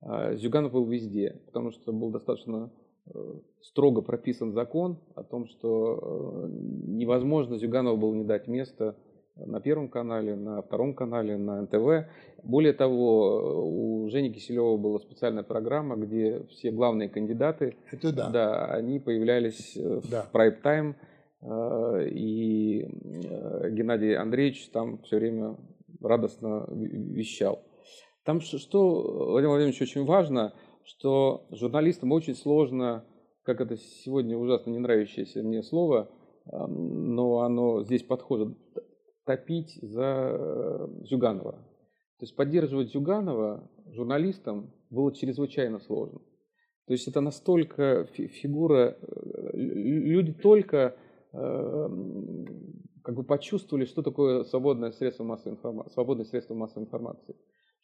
э, 0.01 0.35
Зюганов 0.37 0.71
был 0.71 0.85
везде, 0.85 1.41
потому 1.45 1.71
что 1.71 1.91
был 1.91 2.11
достаточно 2.11 2.71
э, 3.05 3.19
строго 3.61 4.01
прописан 4.01 4.53
закон 4.53 4.99
о 5.15 5.23
том, 5.23 5.47
что 5.47 6.47
невозможно 6.47 7.57
Зюганову 7.57 7.97
было 7.97 8.13
не 8.13 8.23
дать 8.23 8.47
место 8.47 8.95
на 9.35 9.59
Первом 9.59 9.89
канале, 9.89 10.35
на 10.35 10.61
Втором 10.61 10.93
канале, 10.93 11.37
на 11.37 11.63
НТВ. 11.63 12.07
Более 12.43 12.73
того, 12.73 14.03
у 14.03 14.09
Жени 14.09 14.31
Киселева 14.31 14.77
была 14.77 14.99
специальная 14.99 15.43
программа, 15.43 15.95
где 15.95 16.43
все 16.51 16.71
главные 16.71 17.09
кандидаты, 17.09 17.75
Это 17.91 18.13
да. 18.13 18.29
Да, 18.29 18.65
они 18.65 18.99
появлялись 18.99 19.75
да. 20.09 20.21
в 20.21 20.31
прайм-тайм. 20.31 20.95
Э, 21.43 22.07
и 22.09 22.83
э, 22.83 23.69
Геннадий 23.71 24.15
Андреевич 24.15 24.69
там 24.69 24.99
все 25.03 25.17
время 25.17 25.57
радостно 26.01 26.65
вещал. 26.71 27.63
Там 28.23 28.39
что, 28.39 29.29
Владимир 29.31 29.49
Владимирович, 29.49 29.81
очень 29.81 30.05
важно, 30.05 30.53
что 30.85 31.45
журналистам 31.51 32.11
очень 32.13 32.35
сложно, 32.35 33.05
как 33.43 33.59
это 33.59 33.75
сегодня 33.75 34.37
ужасно 34.37 34.71
не 34.71 34.79
нравящееся 34.79 35.43
мне 35.43 35.63
слово, 35.63 36.09
но 36.45 37.39
оно 37.39 37.83
здесь 37.83 38.03
подходит, 38.03 38.57
топить 39.25 39.77
за 39.81 40.31
э, 40.33 40.87
Зюганова. 41.09 41.53
То 42.19 42.25
есть 42.25 42.35
поддерживать 42.37 42.91
Зюганова 42.91 43.69
журналистам 43.87 44.73
было 44.89 45.13
чрезвычайно 45.13 45.79
сложно. 45.79 46.19
То 46.87 46.93
есть 46.93 47.07
это 47.07 47.19
настолько 47.19 48.05
фигура, 48.13 48.97
люди 49.53 50.33
только 50.33 50.95
Эм, 50.95 51.02
как 51.33 53.15
бы 53.15 53.23
почувствовали, 53.23 53.85
что 53.85 54.01
такое 54.01 54.43
свободное 54.43 54.91
средство 54.91 55.23
массовой 55.23 55.55
информации, 55.55 55.93
свободное 55.93 56.25
средство 56.25 56.53
массовой 56.53 56.85
информации. 56.85 57.35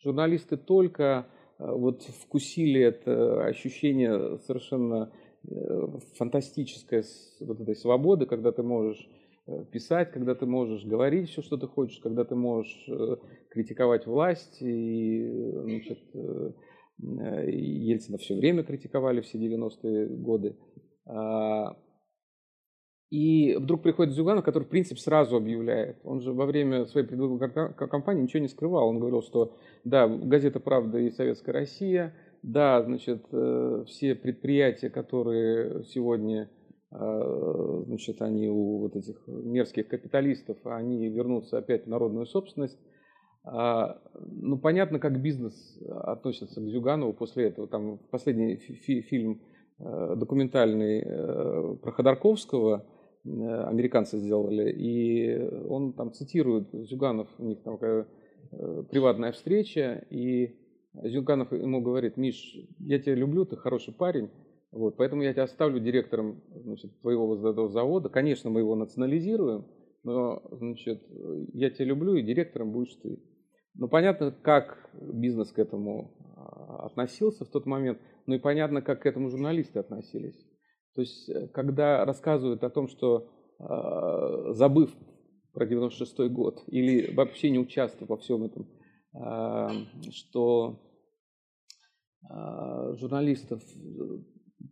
Журналисты 0.02 0.56
только 0.56 1.28
э, 1.60 1.70
вот 1.70 2.04
вкусили 2.04 2.82
это 2.82 3.44
ощущение 3.46 4.38
совершенно 4.40 5.12
э, 5.44 5.50
фантастической 6.18 7.04
вот 7.42 7.60
этой 7.60 7.76
свободы, 7.76 8.26
когда 8.26 8.54
ты 8.54 8.64
можешь 8.64 9.10
э, 9.46 9.66
писать, 9.66 10.12
когда 10.12 10.36
ты 10.36 10.46
можешь 10.46 10.86
говорить 10.86 11.30
все, 11.30 11.42
что 11.42 11.58
ты 11.58 11.68
хочешь, 11.68 12.00
когда 12.00 12.24
ты 12.24 12.36
можешь 12.36 12.90
критиковать 13.50 14.08
власть. 14.08 14.62
И, 14.62 15.52
значит, 15.64 16.00
Ельцина 16.98 18.18
все 18.20 18.36
время 18.36 18.64
критиковали, 18.64 19.22
все 19.22 19.38
90-е 19.38 20.08
годы. 20.08 20.56
И 23.10 23.56
вдруг 23.56 23.82
приходит 23.82 24.14
Зюганов, 24.14 24.46
который, 24.46 24.66
в 24.66 24.70
принципе, 24.70 25.02
сразу 25.02 25.36
объявляет. 25.36 25.98
Он 26.04 26.22
же 26.22 26.32
во 26.32 26.46
время 26.46 26.86
своей 26.86 27.08
предвыборной 27.08 27.74
кампании 27.74 28.22
ничего 28.22 28.42
не 28.42 28.48
скрывал. 28.48 28.88
Он 28.88 29.00
говорил, 29.00 29.24
что 29.24 29.58
да, 29.84 30.08
газета 30.08 30.60
«Правда» 30.60 31.00
и 31.00 31.10
«Советская 31.10 31.54
Россия», 31.54 32.14
да, 32.44 32.82
значит, 32.84 33.26
э, 33.32 33.84
все 33.88 34.16
предприятия, 34.16 34.90
которые 34.90 35.84
сегодня, 35.86 36.50
э, 36.92 37.84
значит, 37.88 38.22
они 38.22 38.48
у 38.48 38.78
вот 38.78 38.96
этих 38.96 39.22
мерзких 39.28 39.88
капиталистов, 39.88 40.58
они 40.64 41.10
вернутся 41.10 41.58
опять 41.58 41.86
в 41.86 41.90
народную 41.90 42.28
собственность. 42.28 42.78
А, 43.44 44.00
ну, 44.14 44.58
понятно, 44.60 45.00
как 45.00 45.20
бизнес 45.22 45.80
относится 45.90 46.62
к 46.62 46.68
Зюганову 46.68 47.14
после 47.14 47.48
этого. 47.48 47.68
Там 47.68 47.98
последний 48.12 48.56
фи 48.58 49.02
фильм 49.02 49.42
э, 49.80 50.16
документальный 50.16 51.02
про 51.78 51.92
Ходорковского 51.92 52.86
американцы 53.26 54.18
сделали, 54.18 54.72
и 54.72 55.38
он 55.68 55.94
там 55.94 56.14
цитирует 56.14 56.70
Зюганов, 56.72 57.28
у 57.38 57.46
них 57.46 57.62
там 57.64 57.78
такая 57.78 58.08
приватная 58.90 59.32
встреча, 59.32 60.06
и 60.10 60.56
Зюганов 60.94 61.52
ему 61.52 61.82
говорит, 61.82 62.18
Миш, 62.18 62.58
я 62.80 63.00
тебя 63.00 63.16
люблю, 63.16 63.46
ты 63.46 63.56
хороший 63.58 63.94
парень, 63.94 64.30
вот, 64.72 64.98
поэтому 64.98 65.24
я 65.24 65.34
тебя 65.34 65.44
оставлю 65.44 65.80
директором 65.80 66.44
значит, 66.54 67.00
твоего 67.02 67.36
завода. 67.68 68.10
Конечно, 68.10 68.50
мы 68.50 68.60
его 68.60 68.76
национализируем, 68.76 69.66
но 70.04 70.44
значит, 70.52 71.04
я 71.54 71.70
тебя 71.70 71.86
люблю, 71.86 72.16
и 72.16 72.22
директором 72.22 72.72
будешь 72.72 72.94
ты. 72.96 73.20
Ну, 73.74 73.88
понятно, 73.88 74.32
как 74.32 74.90
бизнес 74.94 75.52
к 75.52 75.60
этому 75.60 76.12
а, 76.36 76.86
относился 76.88 77.46
в 77.46 77.50
тот 77.50 77.66
момент, 77.66 78.00
но 78.26 78.36
и 78.36 78.40
понятно, 78.40 78.82
как 78.82 79.04
к 79.04 79.06
этому 79.06 79.30
журналисты 79.30 79.80
относились. 79.80 80.38
То 81.00 81.04
есть, 81.04 81.30
э, 81.30 81.48
когда 81.54 82.04
рассказывают 82.04 82.62
о 82.66 82.70
том, 82.70 82.90
что 82.90 83.30
а, 83.58 84.52
забыв 84.52 84.94
про 85.54 85.66
96 85.66 86.30
год 86.30 86.62
или 86.68 87.14
вообще 87.14 87.52
не 87.52 87.58
участвуя 87.58 88.06
во 88.06 88.18
всем 88.18 88.44
этом, 88.44 88.68
а, 89.14 89.72
что 90.12 90.82
журналистов 92.98 93.64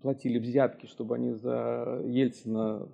платили 0.01 0.37
взятки, 0.37 0.85
чтобы 0.87 1.15
они 1.15 1.31
за 1.31 2.01
Ельцина 2.05 2.89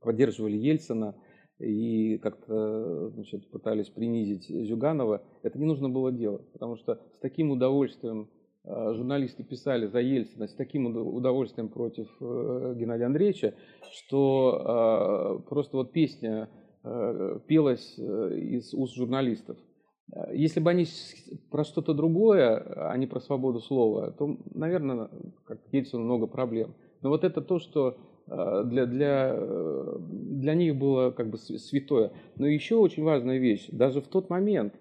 поддерживали 0.00 0.56
Ельцина– 0.56 1.14
и 1.60 2.16
как-то 2.18 3.10
значит, 3.10 3.50
пытались 3.50 3.90
принизить 3.90 4.48
Зюганова, 4.48 5.22
это 5.42 5.58
не 5.58 5.66
нужно 5.66 5.90
было 5.90 6.10
делать, 6.10 6.50
потому 6.52 6.76
что 6.76 6.94
с 7.14 7.18
таким 7.20 7.50
удовольствием 7.50 8.22
а, 8.22 8.39
журналисты 8.64 9.42
писали 9.42 9.86
за 9.86 10.00
Ельцина, 10.00 10.46
с 10.46 10.54
таким 10.54 10.86
удовольствием 10.86 11.68
против 11.68 12.08
э, 12.20 12.74
Геннадия 12.76 13.06
Андреевича, 13.06 13.54
что 13.90 14.62
а, 14.64 15.38
просто 15.48 15.78
вот 15.78 15.92
песня 15.92 16.48
э, 16.84 17.38
пелась 17.46 17.94
э, 17.98 18.38
из 18.38 18.74
уст 18.74 18.94
журналистов. 18.94 19.56
Если 20.32 20.58
бы 20.58 20.70
они 20.70 20.86
про 21.50 21.62
что-то 21.62 21.94
другое, 21.94 22.90
а 22.90 22.96
не 22.96 23.06
про 23.06 23.20
свободу 23.20 23.60
слова, 23.60 24.10
то, 24.10 24.38
наверное, 24.52 25.08
как 25.44 25.60
Ельцину 25.70 26.02
много 26.02 26.26
проблем. 26.26 26.74
Но 27.00 27.10
вот 27.10 27.22
это 27.22 27.40
то, 27.40 27.60
что 27.60 27.96
Э, 28.30 28.62
для, 28.64 28.86
для, 28.86 29.32
э, 29.34 29.96
для 29.98 30.54
них 30.54 30.76
было 30.76 31.10
как 31.10 31.30
бы 31.30 31.38
святое. 31.38 32.12
Но 32.36 32.46
еще 32.46 32.76
очень 32.76 33.02
важная 33.02 33.38
вещь, 33.38 33.66
даже 33.72 34.00
в 34.00 34.06
тот 34.06 34.30
момент 34.30 34.74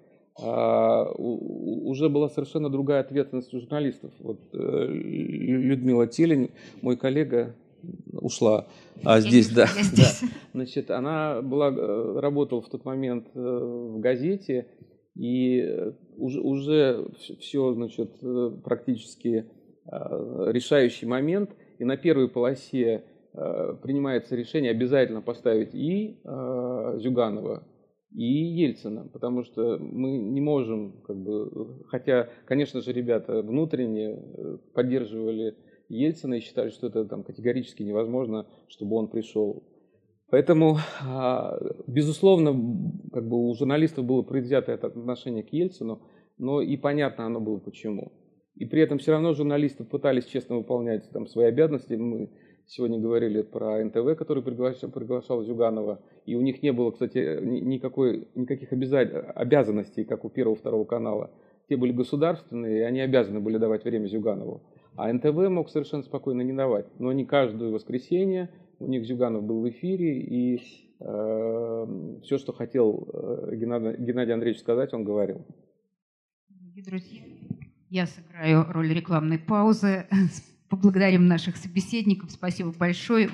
уже 0.47 2.09
была 2.09 2.29
совершенно 2.29 2.69
другая 2.69 3.01
ответственность 3.01 3.53
у 3.53 3.59
журналистов. 3.59 4.11
Вот 4.19 4.39
э, 4.53 4.85
Людмила 4.87 6.07
Телень, 6.07 6.51
мой 6.81 6.97
коллега, 6.97 7.55
ушла, 8.11 8.67
а 9.03 9.19
здесь, 9.21 9.49
да, 9.49 9.67
здесь. 9.67 10.21
да. 10.21 10.27
Значит, 10.53 10.91
она 10.91 11.41
была, 11.41 11.71
работала 12.19 12.61
в 12.61 12.69
тот 12.69 12.85
момент 12.85 13.27
в 13.33 13.99
газете, 13.99 14.67
и 15.15 15.93
уже, 16.17 16.41
уже 16.41 17.07
все, 17.39 17.73
значит, 17.73 18.11
практически 18.63 19.45
решающий 19.85 21.05
момент, 21.05 21.51
и 21.79 21.85
на 21.85 21.97
первой 21.97 22.29
полосе 22.29 23.03
Э, 23.31 23.75
принимается 23.81 24.35
решение 24.35 24.71
обязательно 24.71 25.21
поставить 25.21 25.75
и 25.75 26.19
э, 26.23 26.97
Зюганова, 26.97 27.63
и 28.11 28.23
Ельцина, 28.23 29.07
потому 29.07 29.44
что 29.44 29.77
мы 29.80 30.18
не 30.18 30.41
можем, 30.41 31.02
как 31.03 31.18
бы, 31.18 31.84
хотя, 31.88 32.30
конечно 32.45 32.81
же, 32.81 32.91
ребята 32.91 33.41
внутренне 33.41 34.15
э, 34.15 34.57
поддерживали 34.73 35.56
Ельцина 35.90 36.36
и 36.36 36.40
считали, 36.40 36.69
что 36.69 36.88
это 36.88 37.06
там 37.06 37.23
категорически 37.23 37.84
невозможно, 37.84 38.48
чтобы 38.68 38.95
он 38.95 39.10
пришел. 39.10 39.64
Поэтому, 40.31 40.77
а, 41.02 41.60
безусловно, 41.88 42.52
как 43.11 43.27
бы 43.27 43.49
у 43.49 43.53
журналистов 43.56 44.06
было 44.06 44.22
предвзятое 44.22 44.76
отношение 44.77 45.44
к 45.44 45.52
Ельцину, 45.52 46.02
но 46.38 46.61
и 46.61 46.77
понятно 46.77 47.26
оно 47.26 47.40
было 47.40 47.57
почему. 47.57 48.11
И 48.56 48.65
при 48.65 48.81
этом 48.81 48.99
все 48.99 49.11
равно 49.11 49.34
журналисты 49.34 49.84
пытались 49.84 50.26
честно 50.26 50.57
выполнять 50.57 51.10
там, 51.11 51.27
свои 51.27 51.45
обязанности. 51.45 51.94
Мы 51.94 52.30
Сегодня 52.71 52.99
говорили 52.99 53.41
про 53.41 53.83
НТВ, 53.83 54.15
который 54.15 54.43
приглашал, 54.43 54.91
приглашал 54.91 55.43
Зюганова. 55.43 56.03
И 56.27 56.35
у 56.35 56.41
них 56.41 56.61
не 56.61 56.71
было, 56.71 56.91
кстати, 56.91 57.43
никакой, 57.43 58.27
никаких 58.35 58.71
обязанностей, 58.71 60.05
как 60.05 60.23
у 60.23 60.29
первого, 60.29 60.55
второго 60.55 60.85
канала. 60.85 61.31
Те 61.67 61.77
были 61.77 61.91
государственные, 61.91 62.77
и 62.77 62.81
они 62.81 63.01
обязаны 63.01 63.39
были 63.39 63.57
давать 63.57 63.85
время 63.85 64.05
Зюганову. 64.05 64.61
А 64.95 65.11
НТВ 65.11 65.49
мог 65.49 65.71
совершенно 65.71 66.03
спокойно 66.03 66.41
не 66.41 66.53
давать. 66.53 66.85
Но 66.99 67.11
не 67.11 67.25
каждое 67.25 67.71
воскресенье 67.71 68.51
у 68.77 68.85
них 68.85 69.03
Зюганов 69.03 69.43
был 69.43 69.61
в 69.61 69.69
эфире, 69.69 70.21
и 70.21 70.61
э, 70.99 72.19
все, 72.21 72.37
что 72.37 72.53
хотел 72.53 73.09
э, 73.11 73.55
Геннадий, 73.55 73.95
Геннадий 73.97 74.33
Андреевич 74.33 74.61
сказать, 74.61 74.93
он 74.93 75.03
говорил. 75.03 75.43
Дорогие 76.49 76.83
друзья, 76.83 77.21
я 77.89 78.05
сыграю 78.05 78.63
роль 78.69 78.93
рекламной 78.93 79.39
паузы 79.39 80.05
поблагодарим 80.69 81.27
наших 81.27 81.57
собеседников. 81.57 82.31
Спасибо 82.31 82.71
большое. 82.71 83.29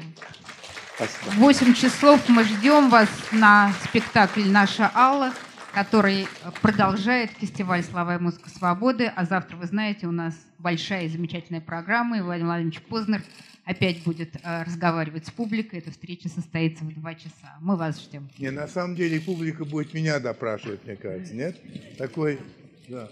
Спасибо. 0.95 1.31
8 1.35 1.73
часов 1.73 2.29
мы 2.29 2.43
ждем 2.43 2.89
вас 2.89 3.09
на 3.31 3.73
спектакль 3.83 4.47
«Наша 4.47 4.89
Алла», 4.95 5.33
который 5.73 6.27
продолжает 6.61 7.31
фестиваль 7.31 7.83
«Слова 7.83 8.15
и 8.15 8.19
музыка 8.19 8.49
свободы». 8.49 9.11
А 9.13 9.25
завтра, 9.25 9.57
вы 9.57 9.65
знаете, 9.65 10.07
у 10.07 10.11
нас 10.11 10.33
большая 10.57 11.05
и 11.05 11.09
замечательная 11.09 11.59
программа, 11.59 12.17
и 12.17 12.21
Владимир 12.21 12.47
Владимирович 12.47 12.81
Познер 12.83 13.21
опять 13.65 14.03
будет 14.03 14.35
э, 14.41 14.63
разговаривать 14.63 15.27
с 15.27 15.31
публикой. 15.31 15.79
Эта 15.79 15.91
встреча 15.91 16.29
состоится 16.29 16.85
в 16.85 16.93
два 16.93 17.13
часа. 17.15 17.57
Мы 17.59 17.75
вас 17.75 18.01
ждем. 18.01 18.29
Не, 18.37 18.51
на 18.51 18.67
самом 18.67 18.95
деле 18.95 19.19
публика 19.19 19.65
будет 19.65 19.93
меня 19.93 20.19
допрашивать, 20.19 20.85
мне 20.85 20.95
кажется, 20.95 21.35
нет? 21.35 21.59
Такой, 21.97 22.39
да. 22.87 23.09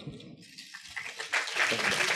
Спасибо. 1.67 2.12